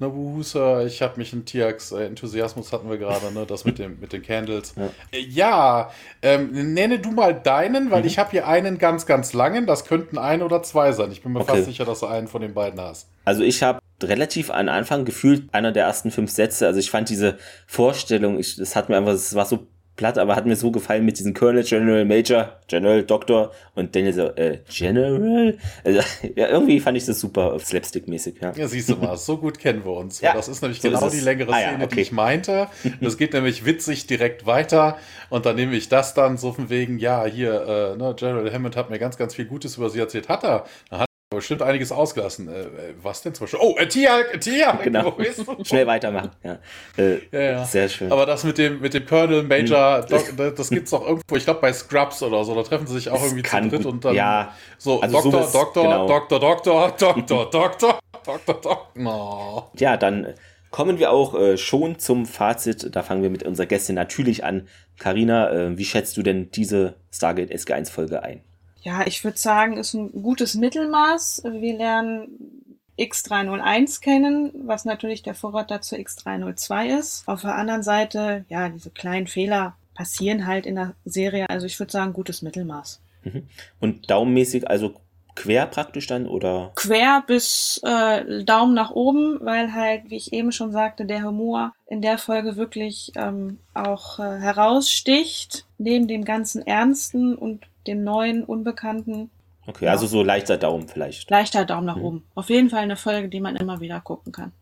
Wuhusa, 0.00 0.84
ich 0.84 1.02
habe 1.02 1.18
mich 1.18 1.32
in 1.32 1.44
Tiax 1.44 1.92
äh, 1.92 2.04
Enthusiasmus 2.04 2.72
hatten 2.72 2.88
wir 2.88 2.98
gerade, 2.98 3.32
ne, 3.32 3.46
das 3.46 3.64
mit, 3.64 3.78
dem, 3.78 3.98
mit 4.00 4.12
den 4.12 4.22
Candles. 4.22 4.74
Ja, 4.76 4.90
äh, 5.12 5.20
ja 5.20 5.90
ähm, 6.22 6.74
nenne 6.74 7.00
du 7.00 7.10
mal 7.10 7.34
deinen, 7.34 7.90
weil 7.90 8.02
mhm. 8.02 8.06
ich 8.06 8.18
habe 8.18 8.30
hier 8.30 8.46
einen 8.46 8.78
ganz, 8.78 9.06
ganz 9.06 9.32
langen. 9.32 9.66
Das 9.66 9.84
könnten 9.84 10.16
ein 10.16 10.42
oder 10.42 10.62
zwei 10.62 10.92
sein. 10.92 11.10
Ich 11.10 11.22
bin 11.22 11.32
mir 11.32 11.40
okay. 11.40 11.56
fast 11.56 11.64
sicher, 11.64 11.84
dass 11.84 12.00
du 12.00 12.06
einen 12.06 12.28
von 12.28 12.42
den 12.42 12.54
beiden 12.54 12.80
hast. 12.80 13.08
Also 13.24 13.42
ich 13.42 13.62
habe 13.62 13.80
relativ 14.02 14.50
an 14.50 14.68
Anfang 14.68 15.04
gefühlt 15.04 15.52
einer 15.52 15.72
der 15.72 15.84
ersten 15.84 16.10
fünf 16.10 16.30
Sätze. 16.30 16.66
Also 16.66 16.78
ich 16.78 16.90
fand 16.90 17.08
diese 17.08 17.38
Vorstellung, 17.66 18.38
ich, 18.38 18.56
das 18.56 18.76
hat 18.76 18.88
mir 18.88 18.96
einfach, 18.96 19.12
es 19.12 19.34
war 19.34 19.46
so 19.46 19.66
platt, 19.98 20.16
aber 20.16 20.34
hat 20.36 20.46
mir 20.46 20.56
so 20.56 20.70
gefallen 20.70 21.04
mit 21.04 21.18
diesen 21.18 21.34
Colonel, 21.34 21.64
General, 21.64 22.06
Major, 22.06 22.56
General, 22.68 23.02
Doctor 23.02 23.52
und 23.74 23.94
Daniel 23.94 24.14
so, 24.14 24.22
äh, 24.28 24.60
General? 24.70 25.58
Also, 25.84 26.00
ja, 26.36 26.48
irgendwie 26.48 26.80
fand 26.80 26.96
ich 26.96 27.04
das 27.04 27.20
super 27.20 27.58
slapstick-mäßig, 27.58 28.36
ja. 28.40 28.52
Ja, 28.56 28.68
siehst 28.68 28.88
du 28.88 28.96
mal, 28.96 29.16
so 29.18 29.36
gut 29.36 29.58
kennen 29.58 29.84
wir 29.84 29.92
uns. 29.92 30.22
Ja, 30.28 30.34
das 30.34 30.48
ist 30.48 30.62
nämlich 30.62 30.80
so 30.80 30.88
genau 30.88 31.06
ist 31.06 31.14
die 31.14 31.20
längere 31.20 31.52
ah, 31.52 31.58
Szene, 31.58 31.78
ja, 31.78 31.84
okay. 31.84 31.94
die 31.96 32.00
ich 32.00 32.12
meinte. 32.12 32.68
Das 33.00 33.16
geht 33.16 33.32
nämlich 33.32 33.64
witzig 33.64 34.06
direkt 34.06 34.46
weiter 34.46 34.98
und 35.30 35.46
dann 35.46 35.56
nehme 35.56 35.74
ich 35.74 35.88
das 35.88 36.14
dann 36.14 36.36
so 36.36 36.52
von 36.52 36.70
wegen, 36.70 36.98
ja, 36.98 37.24
hier, 37.24 37.94
äh, 37.94 37.96
ne, 37.96 38.14
General 38.16 38.52
Hammond 38.52 38.76
hat 38.76 38.90
mir 38.90 38.98
ganz, 38.98 39.16
ganz 39.16 39.34
viel 39.34 39.46
Gutes 39.46 39.76
über 39.76 39.90
sie 39.90 39.98
erzählt. 39.98 40.28
Hat 40.28 40.44
er. 40.44 40.64
Dann 40.90 41.00
hat 41.00 41.07
bestimmt 41.30 41.62
einiges 41.62 41.92
ausgelassen. 41.92 42.48
Äh, 42.48 42.60
äh, 42.60 42.94
was 43.02 43.22
denn 43.22 43.34
zum 43.34 43.44
Beispiel? 43.44 43.60
Oh, 43.62 43.76
äh, 43.78 43.86
Tiag, 43.86 44.40
Tiag! 44.40 44.82
Genau. 44.88 45.14
Schnell 45.62 45.86
weitermachen. 45.86 46.30
Ja. 46.42 46.58
Äh, 46.96 47.18
ja, 47.30 47.40
ja. 47.40 47.64
Sehr 47.64 47.88
schön. 47.88 48.10
Aber 48.10 48.24
das 48.24 48.44
mit 48.44 48.56
dem, 48.56 48.80
mit 48.80 48.94
dem 48.94 49.04
Colonel, 49.04 49.42
Major, 49.42 50.02
hm. 50.02 50.36
Doc, 50.36 50.56
das 50.56 50.70
gibt's 50.70 50.90
doch 50.90 51.06
irgendwo, 51.06 51.36
ich 51.36 51.44
glaube 51.44 51.60
bei 51.60 51.72
Scrubs 51.72 52.22
oder 52.22 52.44
so, 52.44 52.54
da 52.54 52.62
treffen 52.62 52.86
sie 52.86 52.94
sich 52.94 53.10
auch 53.10 53.20
das 53.20 53.32
irgendwie 53.32 53.42
zu 53.42 53.68
dritt 53.68 53.86
und 53.86 54.04
dann 54.04 54.14
ja, 54.14 54.54
so 54.78 55.00
also 55.00 55.16
Doktor, 55.16 55.32
sowas, 55.32 55.52
Doktor, 55.52 55.82
genau. 55.82 56.06
Doktor, 56.06 56.40
Doktor, 56.40 56.94
Doktor, 56.98 57.50
Doktor, 57.50 57.98
Doktor, 58.24 58.38
Doktor. 58.46 58.90
No. 58.94 59.70
Ja, 59.76 59.96
dann 59.96 60.34
kommen 60.70 60.98
wir 60.98 61.10
auch 61.10 61.34
äh, 61.34 61.58
schon 61.58 61.98
zum 61.98 62.24
Fazit. 62.24 62.94
Da 62.94 63.02
fangen 63.02 63.22
wir 63.22 63.30
mit 63.30 63.42
unserer 63.42 63.66
Gästin 63.66 63.96
natürlich 63.96 64.44
an. 64.44 64.68
Karina, 64.98 65.50
äh, 65.50 65.78
wie 65.78 65.84
schätzt 65.84 66.16
du 66.16 66.22
denn 66.22 66.50
diese 66.50 66.94
Stargate 67.12 67.52
SG1 67.52 67.90
Folge 67.90 68.22
ein? 68.22 68.42
Ja, 68.82 69.06
ich 69.06 69.24
würde 69.24 69.38
sagen, 69.38 69.76
ist 69.76 69.94
ein 69.94 70.12
gutes 70.12 70.54
Mittelmaß. 70.54 71.42
Wir 71.44 71.76
lernen 71.76 72.64
X301 72.98 74.00
kennen, 74.00 74.52
was 74.64 74.84
natürlich 74.84 75.22
der 75.22 75.34
Vorrat 75.34 75.84
zu 75.84 75.96
X302 75.96 76.98
ist. 76.98 77.28
Auf 77.28 77.42
der 77.42 77.54
anderen 77.54 77.82
Seite, 77.82 78.44
ja, 78.48 78.68
diese 78.68 78.90
kleinen 78.90 79.26
Fehler 79.26 79.76
passieren 79.94 80.46
halt 80.46 80.66
in 80.66 80.76
der 80.76 80.94
Serie. 81.04 81.48
Also 81.48 81.66
ich 81.66 81.78
würde 81.78 81.92
sagen, 81.92 82.12
gutes 82.12 82.42
Mittelmaß. 82.42 83.00
Mhm. 83.24 83.48
Und 83.80 84.10
daumenmäßig, 84.10 84.68
also 84.68 84.94
quer 85.34 85.66
praktisch 85.66 86.06
dann 86.08 86.26
oder? 86.26 86.72
Quer 86.74 87.22
bis 87.26 87.80
äh, 87.84 88.44
Daumen 88.44 88.74
nach 88.74 88.90
oben, 88.90 89.38
weil 89.40 89.72
halt, 89.72 90.10
wie 90.10 90.16
ich 90.16 90.32
eben 90.32 90.50
schon 90.50 90.72
sagte, 90.72 91.04
der 91.04 91.22
Humor 91.22 91.72
in 91.86 92.02
der 92.02 92.18
Folge 92.18 92.56
wirklich 92.56 93.12
ähm, 93.14 93.58
auch 93.74 94.18
äh, 94.18 94.38
heraussticht, 94.38 95.66
neben 95.78 96.08
dem 96.08 96.24
ganzen 96.24 96.66
Ernsten 96.66 97.36
und 97.36 97.66
dem 97.88 98.04
neuen, 98.04 98.44
unbekannten. 98.44 99.30
Okay, 99.66 99.86
ja. 99.86 99.90
also 99.90 100.06
so 100.06 100.22
leichter 100.22 100.56
Daumen 100.56 100.88
vielleicht. 100.88 101.28
Leichter 101.30 101.64
Daumen 101.64 101.86
nach 101.86 101.96
mhm. 101.96 102.04
oben. 102.04 102.24
Auf 102.34 102.48
jeden 102.48 102.70
Fall 102.70 102.80
eine 102.80 102.96
Folge, 102.96 103.28
die 103.28 103.40
man 103.40 103.56
immer 103.56 103.80
wieder 103.80 104.00
gucken 104.00 104.32
kann. 104.32 104.52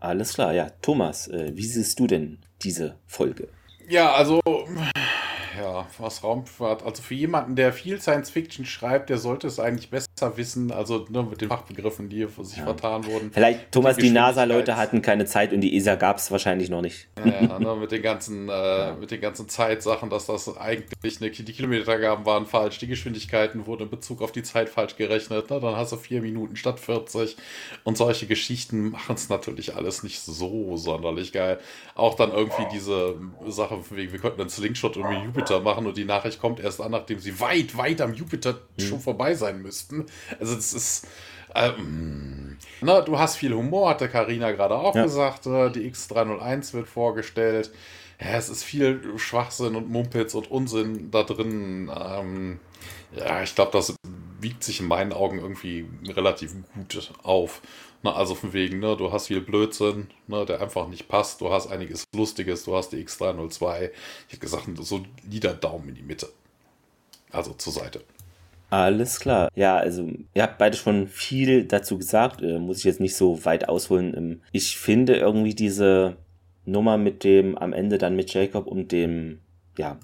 Alles 0.00 0.34
klar, 0.34 0.52
ja. 0.52 0.70
Thomas, 0.82 1.28
äh, 1.28 1.52
wie 1.54 1.64
siehst 1.64 1.98
du 1.98 2.06
denn 2.06 2.38
diese 2.62 2.96
Folge? 3.06 3.48
Ja, 3.88 4.12
also 4.12 4.40
ja, 5.56 5.86
was 5.98 6.22
Raumfahrt. 6.22 6.84
Also 6.84 7.02
für 7.02 7.14
jemanden, 7.14 7.56
der 7.56 7.72
viel 7.72 8.00
Science 8.00 8.30
Fiction 8.30 8.64
schreibt, 8.64 9.10
der 9.10 9.18
sollte 9.18 9.46
es 9.46 9.58
eigentlich 9.58 9.90
besser 9.90 10.05
wissen, 10.36 10.70
also 10.70 11.06
nur 11.08 11.24
mit 11.24 11.40
den 11.40 11.48
Fachbegriffen, 11.48 12.08
die 12.08 12.26
sich 12.42 12.58
ja. 12.58 12.64
vertan 12.64 13.06
wurden. 13.06 13.30
Vielleicht, 13.32 13.72
Thomas, 13.72 13.96
die, 13.96 14.02
die 14.02 14.10
NASA-Leute 14.10 14.76
hatten 14.76 15.02
keine 15.02 15.24
Zeit 15.24 15.52
und 15.52 15.60
die 15.60 15.76
ESA 15.76 15.94
gab 15.94 16.18
es 16.18 16.30
wahrscheinlich 16.30 16.68
noch 16.68 16.82
nicht. 16.82 17.08
Ja, 17.24 17.42
ja 17.42 17.58
ne, 17.58 17.76
mit 17.76 17.92
den 17.92 18.02
ganzen, 18.02 18.48
äh, 18.48 18.94
mit 18.94 19.10
den 19.10 19.20
ganzen 19.20 19.48
Zeitsachen, 19.48 20.10
dass 20.10 20.26
das 20.26 20.56
eigentlich 20.56 21.20
eine, 21.20 21.30
die 21.30 21.52
Kilometergaben 21.52 22.26
waren 22.26 22.46
falsch, 22.46 22.78
die 22.78 22.86
Geschwindigkeiten 22.86 23.66
wurden 23.66 23.84
in 23.84 23.90
Bezug 23.90 24.22
auf 24.22 24.32
die 24.32 24.42
Zeit 24.42 24.68
falsch 24.68 24.96
gerechnet. 24.96 25.50
Ne? 25.50 25.60
Dann 25.60 25.76
hast 25.76 25.92
du 25.92 25.96
vier 25.96 26.20
Minuten 26.20 26.56
statt 26.56 26.80
40 26.80 27.36
und 27.84 27.96
solche 27.96 28.26
Geschichten 28.26 28.90
machen 28.90 29.14
es 29.14 29.28
natürlich 29.28 29.76
alles 29.76 30.02
nicht 30.02 30.20
so 30.20 30.76
sonderlich 30.76 31.32
geil. 31.32 31.58
Auch 31.94 32.14
dann 32.14 32.32
irgendwie 32.32 32.66
diese 32.72 33.14
Sache, 33.46 33.78
wir 33.90 34.18
könnten 34.18 34.40
einen 34.40 34.50
Slingshot 34.50 34.96
um 34.96 35.10
Jupiter 35.12 35.46
Jupiter 35.46 35.60
machen 35.60 35.86
und 35.86 35.96
die 35.96 36.04
Nachricht 36.04 36.40
kommt 36.40 36.60
erst 36.60 36.80
an, 36.80 36.92
nachdem 36.92 37.18
sie 37.18 37.38
weit, 37.40 37.76
weit 37.76 38.00
am 38.00 38.14
Jupiter 38.14 38.60
mhm. 38.76 38.82
schon 38.82 39.00
vorbei 39.00 39.34
sein 39.34 39.62
müssten. 39.62 40.05
Also 40.40 40.56
es 40.56 40.72
ist. 40.72 41.06
Ähm, 41.54 42.58
na, 42.80 43.00
du 43.00 43.18
hast 43.18 43.36
viel 43.36 43.54
Humor, 43.54 43.90
hatte 43.90 44.08
Karina 44.08 44.52
gerade 44.52 44.74
auch 44.74 44.94
ja. 44.94 45.04
gesagt. 45.04 45.46
Äh, 45.46 45.70
die 45.70 45.90
X301 45.90 46.74
wird 46.74 46.88
vorgestellt. 46.88 47.70
Ja, 48.20 48.36
es 48.36 48.48
ist 48.48 48.62
viel 48.62 49.18
Schwachsinn 49.18 49.76
und 49.76 49.90
Mumpitz 49.90 50.34
und 50.34 50.50
Unsinn 50.50 51.10
da 51.10 51.22
drin. 51.22 51.90
Ähm, 51.94 52.60
ja, 53.14 53.42
ich 53.42 53.54
glaube, 53.54 53.72
das 53.72 53.94
wiegt 54.40 54.64
sich 54.64 54.80
in 54.80 54.88
meinen 54.88 55.12
Augen 55.12 55.38
irgendwie 55.38 55.86
relativ 56.06 56.54
gut 56.74 57.12
auf. 57.22 57.62
Na, 58.02 58.14
also 58.14 58.34
von 58.34 58.52
wegen, 58.52 58.78
ne, 58.78 58.96
du 58.96 59.12
hast 59.12 59.28
viel 59.28 59.40
Blödsinn, 59.40 60.08
ne, 60.26 60.44
der 60.44 60.60
einfach 60.60 60.88
nicht 60.88 61.08
passt. 61.08 61.40
Du 61.40 61.52
hast 61.52 61.66
einiges 61.68 62.04
Lustiges, 62.14 62.64
du 62.64 62.76
hast 62.76 62.90
die 62.90 63.04
X302. 63.04 63.90
Ich 64.26 64.32
hätte 64.32 64.40
gesagt, 64.40 64.68
so 64.80 65.04
lieder 65.28 65.54
Daumen 65.54 65.88
in 65.88 65.94
die 65.94 66.02
Mitte. 66.02 66.28
Also 67.30 67.52
zur 67.54 67.72
Seite. 67.72 68.02
Alles 68.70 69.20
klar. 69.20 69.50
Ja, 69.54 69.76
also 69.76 70.10
ihr 70.34 70.42
habt 70.42 70.58
beide 70.58 70.76
schon 70.76 71.06
viel 71.06 71.64
dazu 71.64 71.98
gesagt, 71.98 72.42
äh, 72.42 72.58
muss 72.58 72.78
ich 72.78 72.84
jetzt 72.84 73.00
nicht 73.00 73.14
so 73.14 73.44
weit 73.44 73.68
ausholen. 73.68 74.14
Ähm, 74.16 74.40
ich 74.52 74.76
finde 74.76 75.16
irgendwie 75.16 75.54
diese 75.54 76.16
Nummer 76.64 76.98
mit 76.98 77.22
dem 77.22 77.56
am 77.56 77.72
Ende 77.72 77.98
dann 77.98 78.16
mit 78.16 78.32
Jacob 78.34 78.66
und 78.66 78.90
dem, 78.90 79.38
ja, 79.78 79.98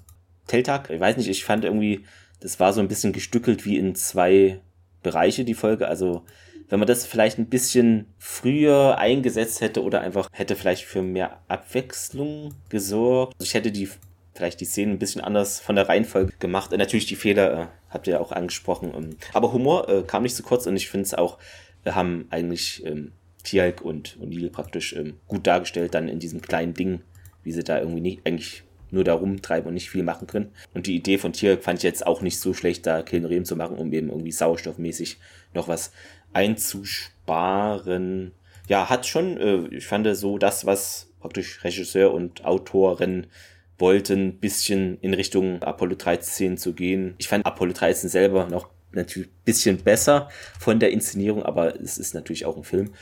Telltag, 0.47 0.89
ich 0.89 0.99
weiß 0.99 1.17
nicht, 1.17 1.29
ich 1.29 1.43
fand 1.43 1.65
irgendwie, 1.65 2.05
das 2.39 2.59
war 2.59 2.73
so 2.73 2.79
ein 2.79 2.87
bisschen 2.87 3.13
gestückelt 3.13 3.65
wie 3.65 3.77
in 3.77 3.95
zwei 3.95 4.59
Bereiche, 5.01 5.43
die 5.43 5.53
Folge. 5.53 5.87
Also 5.87 6.23
wenn 6.69 6.79
man 6.79 6.87
das 6.87 7.05
vielleicht 7.05 7.37
ein 7.37 7.47
bisschen 7.47 8.07
früher 8.17 8.97
eingesetzt 8.97 9.61
hätte 9.61 9.83
oder 9.83 10.01
einfach 10.01 10.29
hätte 10.31 10.55
vielleicht 10.55 10.85
für 10.85 11.01
mehr 11.01 11.39
Abwechslung 11.47 12.53
gesorgt. 12.69 13.33
Also 13.35 13.47
ich 13.47 13.53
hätte 13.53 13.71
die 13.71 13.89
vielleicht 14.33 14.61
die 14.61 14.65
Szenen 14.65 14.93
ein 14.93 14.99
bisschen 14.99 15.21
anders 15.21 15.59
von 15.59 15.75
der 15.75 15.87
Reihenfolge 15.87 16.33
gemacht. 16.39 16.71
Und 16.71 16.79
natürlich 16.79 17.05
die 17.05 17.15
Fehler 17.15 17.53
äh, 17.53 17.67
habt 17.89 18.07
ihr 18.07 18.19
auch 18.19 18.31
angesprochen. 18.31 18.91
Ähm, 18.95 19.17
aber 19.33 19.53
Humor 19.53 19.89
äh, 19.89 20.03
kam 20.03 20.23
nicht 20.23 20.35
zu 20.35 20.43
kurz 20.43 20.65
und 20.65 20.75
ich 20.75 20.89
finde 20.89 21.05
es 21.05 21.13
auch, 21.13 21.37
wir 21.83 21.95
haben 21.95 22.27
eigentlich 22.29 22.85
ähm, 22.85 23.11
Tialk 23.43 23.81
und 23.81 24.17
O'Neill 24.21 24.49
praktisch 24.49 24.93
ähm, 24.93 25.17
gut 25.27 25.45
dargestellt, 25.45 25.93
dann 25.93 26.07
in 26.07 26.19
diesem 26.19 26.41
kleinen 26.41 26.73
Ding, 26.73 27.01
wie 27.43 27.51
sie 27.51 27.63
da 27.63 27.79
irgendwie 27.79 28.01
nicht, 28.01 28.25
eigentlich 28.25 28.63
nur 28.89 29.03
da 29.03 29.13
rumtreiben 29.13 29.67
und 29.67 29.73
nicht 29.73 29.89
viel 29.89 30.03
machen 30.03 30.27
können. 30.27 30.51
Und 30.73 30.87
die 30.87 30.95
Idee 30.95 31.17
von 31.17 31.33
Tialk 31.33 31.63
fand 31.63 31.79
ich 31.79 31.83
jetzt 31.83 32.05
auch 32.05 32.21
nicht 32.21 32.39
so 32.39 32.53
schlecht, 32.53 32.85
da 32.85 33.01
Killenreben 33.01 33.45
zu 33.45 33.55
machen, 33.55 33.77
um 33.77 33.91
eben 33.91 34.09
irgendwie 34.09 34.31
sauerstoffmäßig 34.31 35.17
noch 35.53 35.67
was 35.67 35.91
einzusparen. 36.31 38.31
Ja, 38.67 38.89
hat 38.89 39.05
schon, 39.05 39.37
äh, 39.37 39.75
ich 39.75 39.85
fand 39.85 40.07
so 40.15 40.37
das, 40.37 40.65
was 40.65 41.09
praktisch 41.19 41.63
Regisseur 41.63 42.13
und 42.13 42.45
Autorin 42.45 43.27
wollten, 43.77 44.39
bisschen 44.39 44.97
in 45.01 45.13
Richtung 45.13 45.61
Apollo 45.61 45.95
13 45.95 46.57
zu 46.57 46.73
gehen. 46.73 47.15
Ich 47.17 47.27
fand 47.27 47.45
Apollo 47.45 47.73
13 47.73 48.09
selber 48.09 48.47
noch 48.47 48.69
natürlich 48.91 49.29
ein 49.29 49.43
bisschen 49.45 49.77
besser 49.77 50.29
von 50.59 50.79
der 50.79 50.91
Inszenierung, 50.91 51.43
aber 51.43 51.79
es 51.81 51.97
ist 51.97 52.13
natürlich 52.13 52.45
auch 52.45 52.57
ein 52.57 52.63
Film. 52.63 52.93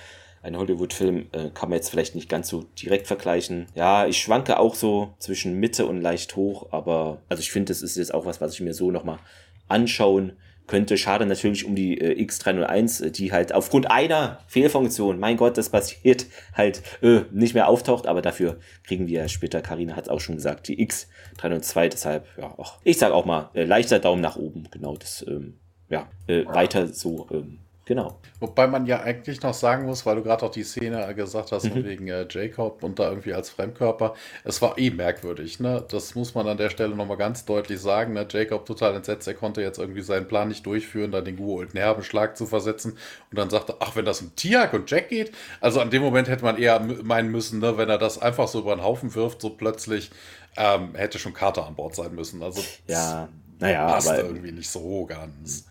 Ein 0.44 0.58
Hollywood-Film 0.58 1.28
äh, 1.34 1.50
kann 1.54 1.70
man 1.70 1.78
jetzt 1.78 1.90
vielleicht 1.90 2.16
nicht 2.16 2.30
ganz 2.30 2.48
so 2.48 2.64
direkt 2.82 3.06
vergleichen. 3.06 3.68
Ja, 3.76 4.08
ich 4.08 4.18
schwanke 4.18 4.58
auch 4.58 4.74
so 4.74 5.14
zwischen 5.20 5.60
Mitte 5.60 5.86
und 5.86 6.02
leicht 6.02 6.36
hoch, 6.36 6.72
aber 6.72 7.22
also 7.30 7.42
ich 7.42 7.52
finde, 7.52 7.70
das 7.72 7.84
ist 7.84 7.98
jetzt 7.98 8.14
auch 8.14 8.26
was, 8.26 8.42
was 8.42 8.54
ich 8.54 8.62
mir 8.62 8.74
so 8.74 8.90
nochmal 8.90 9.20
anschauen 9.68 10.34
könnte. 10.68 10.98
Schade 10.98 11.26
natürlich 11.26 11.66
um 11.66 11.76
die 11.76 12.00
äh, 12.00 12.22
X301, 12.24 13.06
äh, 13.06 13.12
die 13.12 13.32
halt 13.32 13.54
aufgrund 13.54 13.90
einer 13.90 14.40
Fehlfunktion, 14.48 15.20
mein 15.20 15.38
Gott, 15.38 15.58
das 15.58 15.70
passiert, 15.70 16.26
halt 16.54 16.82
äh, 17.02 17.22
nicht 17.32 17.54
mehr 17.54 17.68
auftaucht, 17.68 18.08
aber 18.08 18.22
dafür 18.22 18.58
kriegen 18.84 19.08
wir 19.08 19.28
später, 19.28 19.62
Karina 19.62 19.96
hat 19.96 20.06
es 20.06 20.10
auch 20.10 20.20
schon 20.20 20.36
gesagt, 20.36 20.68
die 20.68 20.88
X302, 20.88 21.90
deshalb, 21.90 22.26
ja, 22.38 22.54
auch, 22.58 22.80
ich 22.84 22.98
sag 22.98 23.12
auch 23.12 23.26
mal, 23.26 23.50
äh, 23.54 23.64
leichter 23.64 24.00
Daumen 24.00 24.22
nach 24.22 24.38
oben, 24.38 24.68
genau, 24.72 24.96
das, 24.96 25.26
ähm, 25.28 25.60
ja, 25.90 26.10
äh, 26.28 26.46
weiter 26.46 26.88
so 26.88 27.28
ähm, 27.32 27.60
Genau. 27.92 28.18
Wobei 28.40 28.68
man 28.68 28.86
ja 28.86 29.02
eigentlich 29.02 29.42
noch 29.42 29.54
sagen 29.54 29.86
muss, 29.86 30.06
weil 30.06 30.16
du 30.16 30.24
gerade 30.24 30.46
auch 30.46 30.52
die 30.52 30.64
Szene 30.64 31.14
gesagt 31.14 31.52
hast, 31.52 31.66
mhm. 31.66 31.84
wegen 31.84 32.08
äh, 32.08 32.26
Jacob 32.30 32.84
und 32.84 33.00
da 33.00 33.10
irgendwie 33.10 33.34
als 33.34 33.50
Fremdkörper, 33.50 34.14
es 34.46 34.62
war 34.62 34.78
eh 34.78 34.92
merkwürdig, 34.92 35.60
ne? 35.60 35.84
Das 35.90 36.16
muss 36.16 36.34
man 36.34 36.48
an 36.48 36.56
der 36.56 36.70
Stelle 36.70 36.96
nochmal 36.96 37.18
ganz 37.18 37.44
deutlich 37.44 37.82
sagen. 37.82 38.14
Ne? 38.14 38.26
Jacob 38.30 38.66
total 38.66 38.96
entsetzt, 38.96 39.28
er 39.28 39.34
konnte 39.34 39.62
jetzt 39.62 39.78
irgendwie 39.78 40.04
seinen 40.04 40.26
Plan 40.26 40.48
nicht 40.48 40.66
durchführen, 40.66 41.12
da 41.12 41.20
den 41.20 41.36
geholten 41.36 41.78
Herbenschlag 41.78 42.38
zu 42.38 42.46
versetzen 42.46 42.94
und 43.30 43.38
dann 43.38 43.50
sagte, 43.50 43.76
ach, 43.82 43.94
wenn 43.98 44.06
das 44.06 44.22
um 44.22 44.34
Tiak 44.38 44.72
und 44.72 44.90
Jack 44.90 45.10
geht, 45.10 45.34
also 45.60 45.82
an 45.82 45.90
dem 45.90 46.02
Moment 46.02 46.30
hätte 46.30 46.46
man 46.46 46.58
eher 46.58 46.80
meinen 46.80 47.30
müssen, 47.30 47.60
ne, 47.60 47.78
wenn 47.78 47.90
er 47.90 47.98
das 47.98 48.22
einfach 48.22 48.48
so 48.48 48.62
über 48.62 48.74
den 48.74 48.86
Haufen 48.86 49.14
wirft, 49.16 49.42
so 49.42 49.50
plötzlich, 49.50 50.12
ähm, 50.56 50.96
hätte 50.96 51.20
schon 51.20 51.34
Carter 51.34 51.68
an 51.68 51.76
Bord 51.76 51.94
sein 51.94 52.16
müssen. 52.16 52.42
Also 52.42 52.64
ja, 52.88 53.28
naja, 53.60 53.86
passt 53.88 54.08
aber 54.08 54.24
irgendwie 54.24 54.54
nicht 54.54 54.70
so 54.70 55.06
ganz. 55.06 55.71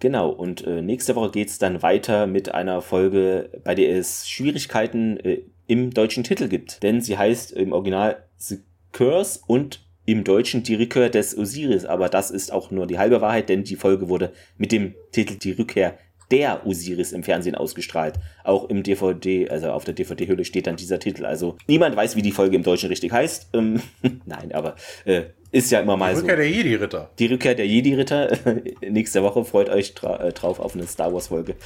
Genau, 0.00 0.30
und 0.30 0.64
äh, 0.64 0.80
nächste 0.80 1.16
Woche 1.16 1.30
geht's 1.32 1.58
dann 1.58 1.82
weiter 1.82 2.26
mit 2.26 2.54
einer 2.54 2.82
Folge, 2.82 3.50
bei 3.64 3.74
der 3.74 3.96
es 3.96 4.28
Schwierigkeiten 4.28 5.18
äh, 5.18 5.42
im 5.66 5.90
deutschen 5.90 6.24
Titel 6.24 6.48
gibt. 6.48 6.82
Denn 6.82 7.00
sie 7.00 7.18
heißt 7.18 7.52
im 7.52 7.72
Original 7.72 8.24
The 8.36 8.58
Curse 8.92 9.40
und 9.46 9.84
im 10.06 10.24
Deutschen 10.24 10.62
die 10.62 10.76
Rückkehr 10.76 11.10
des 11.10 11.36
Osiris. 11.36 11.84
Aber 11.84 12.08
das 12.08 12.30
ist 12.30 12.52
auch 12.52 12.70
nur 12.70 12.86
die 12.86 12.98
halbe 12.98 13.20
Wahrheit, 13.20 13.48
denn 13.48 13.64
die 13.64 13.76
Folge 13.76 14.08
wurde 14.08 14.32
mit 14.56 14.72
dem 14.72 14.94
Titel 15.12 15.36
Die 15.36 15.52
Rückkehr 15.52 15.98
der 16.30 16.66
Osiris 16.66 17.12
im 17.12 17.22
Fernsehen 17.22 17.54
ausgestrahlt. 17.54 18.14
Auch 18.44 18.68
im 18.68 18.82
DVD, 18.82 19.48
also 19.48 19.70
auf 19.70 19.84
der 19.84 19.94
DVD-Hülle 19.94 20.44
steht 20.44 20.66
dann 20.66 20.76
dieser 20.76 20.98
Titel. 20.98 21.24
Also 21.24 21.56
niemand 21.66 21.96
weiß, 21.96 22.16
wie 22.16 22.22
die 22.22 22.32
Folge 22.32 22.56
im 22.56 22.62
Deutschen 22.62 22.88
richtig 22.88 23.12
heißt. 23.12 23.50
Ähm, 23.54 23.82
Nein, 24.26 24.52
aber 24.52 24.76
äh, 25.04 25.24
ist 25.50 25.70
ja 25.70 25.80
immer 25.80 25.96
mal 25.96 26.14
so. 26.14 26.22
Die 26.22 26.30
Rückkehr 26.30 26.36
so. 26.36 26.42
der 26.42 26.50
Jedi-Ritter. 26.50 27.10
Die 27.18 27.26
Rückkehr 27.26 27.54
der 27.54 27.66
Jedi-Ritter. 27.66 28.38
Nächste 28.88 29.22
Woche 29.22 29.44
freut 29.44 29.68
euch 29.68 29.94
dra 29.94 30.20
äh, 30.20 30.32
drauf 30.32 30.60
auf 30.60 30.74
eine 30.74 30.86
Star 30.86 31.12
Wars-Folge. 31.12 31.56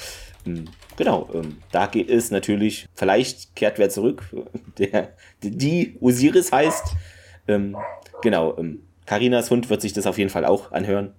Ähm, 0.46 0.66
genau, 0.96 1.28
ähm, 1.34 1.58
da 1.70 1.86
geht 1.86 2.10
es 2.10 2.30
natürlich, 2.30 2.86
vielleicht 2.94 3.54
kehrt 3.56 3.78
wer 3.78 3.90
zurück, 3.90 4.24
der 4.78 5.12
die 5.42 5.96
Osiris 6.00 6.52
heißt. 6.52 6.94
Ähm, 7.48 7.76
genau, 8.22 8.56
ähm, 8.58 8.82
Karinas 9.06 9.50
Hund 9.50 9.68
wird 9.70 9.82
sich 9.82 9.92
das 9.92 10.06
auf 10.06 10.18
jeden 10.18 10.30
Fall 10.30 10.44
auch 10.44 10.72
anhören. 10.72 11.12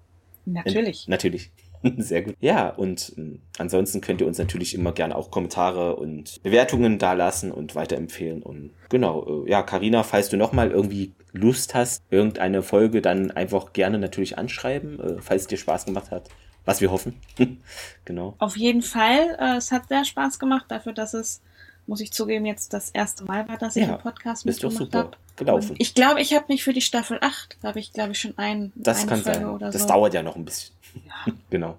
Natürlich. 0.45 1.07
Natürlich. 1.07 1.51
Sehr 1.97 2.21
gut. 2.21 2.35
Ja, 2.39 2.69
und 2.69 3.13
äh, 3.17 3.39
ansonsten 3.57 4.01
könnt 4.01 4.21
ihr 4.21 4.27
uns 4.27 4.37
natürlich 4.37 4.73
immer 4.73 4.93
gerne 4.93 5.15
auch 5.15 5.31
Kommentare 5.31 5.95
und 5.95 6.41
Bewertungen 6.41 6.97
dalassen 6.97 7.51
und 7.51 7.75
weiterempfehlen. 7.75 8.41
Und 8.41 8.71
genau, 8.89 9.43
äh, 9.45 9.49
ja, 9.49 9.63
Karina, 9.63 10.03
falls 10.03 10.29
du 10.29 10.37
nochmal 10.37 10.71
irgendwie 10.71 11.13
Lust 11.33 11.75
hast, 11.75 12.03
irgendeine 12.09 12.61
Folge, 12.61 13.01
dann 13.01 13.31
einfach 13.31 13.73
gerne 13.73 13.99
natürlich 13.99 14.37
anschreiben, 14.37 14.99
äh, 14.99 15.21
falls 15.21 15.43
es 15.43 15.47
dir 15.47 15.57
Spaß 15.57 15.85
gemacht 15.85 16.11
hat. 16.11 16.29
Was 16.65 16.79
wir 16.79 16.91
hoffen. 16.91 17.19
genau. 18.05 18.35
Auf 18.39 18.55
jeden 18.55 18.81
Fall. 18.81 19.37
Äh, 19.37 19.57
es 19.57 19.73
hat 19.73 19.89
sehr 19.89 20.05
Spaß 20.05 20.39
gemacht, 20.39 20.65
dafür, 20.69 20.93
dass 20.93 21.13
es, 21.13 21.41
muss 21.87 21.99
ich 21.99 22.13
zugeben, 22.13 22.45
jetzt 22.45 22.71
das 22.71 22.91
erste 22.91 23.25
Mal 23.25 23.49
war, 23.49 23.57
dass 23.57 23.75
ich 23.75 23.83
ja, 23.83 23.89
einen 23.89 24.01
Podcast 24.01 24.45
mitgemacht 24.45 24.95
habe 24.95 25.11
gelaufen. 25.35 25.75
ich 25.79 25.95
glaube, 25.95 26.21
ich 26.21 26.33
habe 26.33 26.45
mich 26.47 26.63
für 26.63 26.73
die 26.73 26.81
Staffel 26.81 27.17
8, 27.19 27.57
habe 27.63 27.79
ich 27.79 27.91
glaube 27.91 28.11
ich 28.11 28.19
schon 28.19 28.37
ein, 28.37 28.71
das 28.75 29.07
kann 29.07 29.21
Folge 29.21 29.39
sein. 29.39 29.49
oder 29.49 29.65
das 29.67 29.73
so. 29.73 29.79
Das 29.79 29.87
dauert 29.87 30.13
ja 30.13 30.23
noch 30.23 30.35
ein 30.35 30.45
bisschen. 30.45 30.73
Ja. 30.95 31.33
genau. 31.49 31.77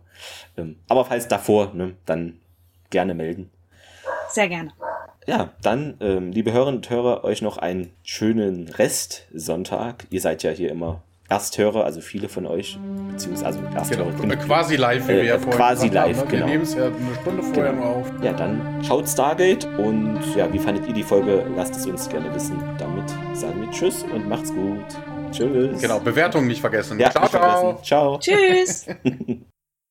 Ähm, 0.56 0.76
aber 0.88 1.04
falls 1.04 1.28
davor, 1.28 1.72
ne, 1.74 1.94
dann 2.06 2.40
gerne 2.90 3.14
melden. 3.14 3.50
Sehr 4.30 4.48
gerne. 4.48 4.72
Ja, 5.26 5.50
dann, 5.62 5.96
ähm, 6.00 6.32
liebe 6.32 6.52
Hörerinnen 6.52 6.76
und 6.76 6.90
Hörer, 6.90 7.24
euch 7.24 7.40
noch 7.40 7.56
einen 7.56 7.90
schönen 8.02 8.68
Rest 8.68 9.26
Sonntag. 9.32 10.06
Ihr 10.10 10.20
seid 10.20 10.42
ja 10.42 10.50
hier 10.50 10.70
immer 10.70 11.02
Ersthörer, 11.30 11.84
also 11.84 12.02
viele 12.02 12.28
von 12.28 12.44
euch, 12.44 12.78
beziehungsweise 13.10 13.46
also 13.46 13.60
Ersthörer. 13.74 14.12
Genau, 14.20 14.36
quasi 14.36 14.76
live, 14.76 15.08
wie 15.08 15.12
äh, 15.12 15.16
wir 15.16 15.24
ja 15.24 15.38
vorher 15.38 15.56
Quasi 15.56 15.88
live, 15.88 16.18
haben, 16.18 16.24
ne? 16.24 16.30
genau. 16.30 16.46
Wir 16.46 16.52
nehmen 16.52 16.62
es 16.64 16.74
ja 16.74 16.86
eine 16.86 17.14
Stunde 17.22 17.42
vorher 17.42 17.72
genau. 17.72 17.84
nur 17.84 17.96
auf. 17.96 18.12
Ja, 18.22 18.32
dann 18.34 18.84
schaut 18.84 19.08
Stargate 19.08 19.64
und 19.78 20.20
ja, 20.36 20.52
wie 20.52 20.58
fandet 20.58 20.86
ihr 20.86 20.92
die 20.92 21.02
Folge? 21.02 21.46
Lasst 21.56 21.74
es 21.76 21.86
uns 21.86 22.08
gerne 22.10 22.34
wissen. 22.34 22.62
Damit 22.78 23.08
sagen 23.32 23.62
wir 23.62 23.70
Tschüss 23.70 24.02
und 24.02 24.28
macht's 24.28 24.52
gut. 24.52 24.84
Tschüss. 25.34 25.80
Genau, 25.80 26.00
Bewertungen 26.00 26.46
nicht 26.46 26.60
vergessen. 26.60 26.98
Ja, 26.98 27.10
ciao, 27.10 27.28
ciao. 27.28 27.60
Vergessen. 27.78 27.84
Ciao. 27.84 28.18
Tschüss. 28.18 28.86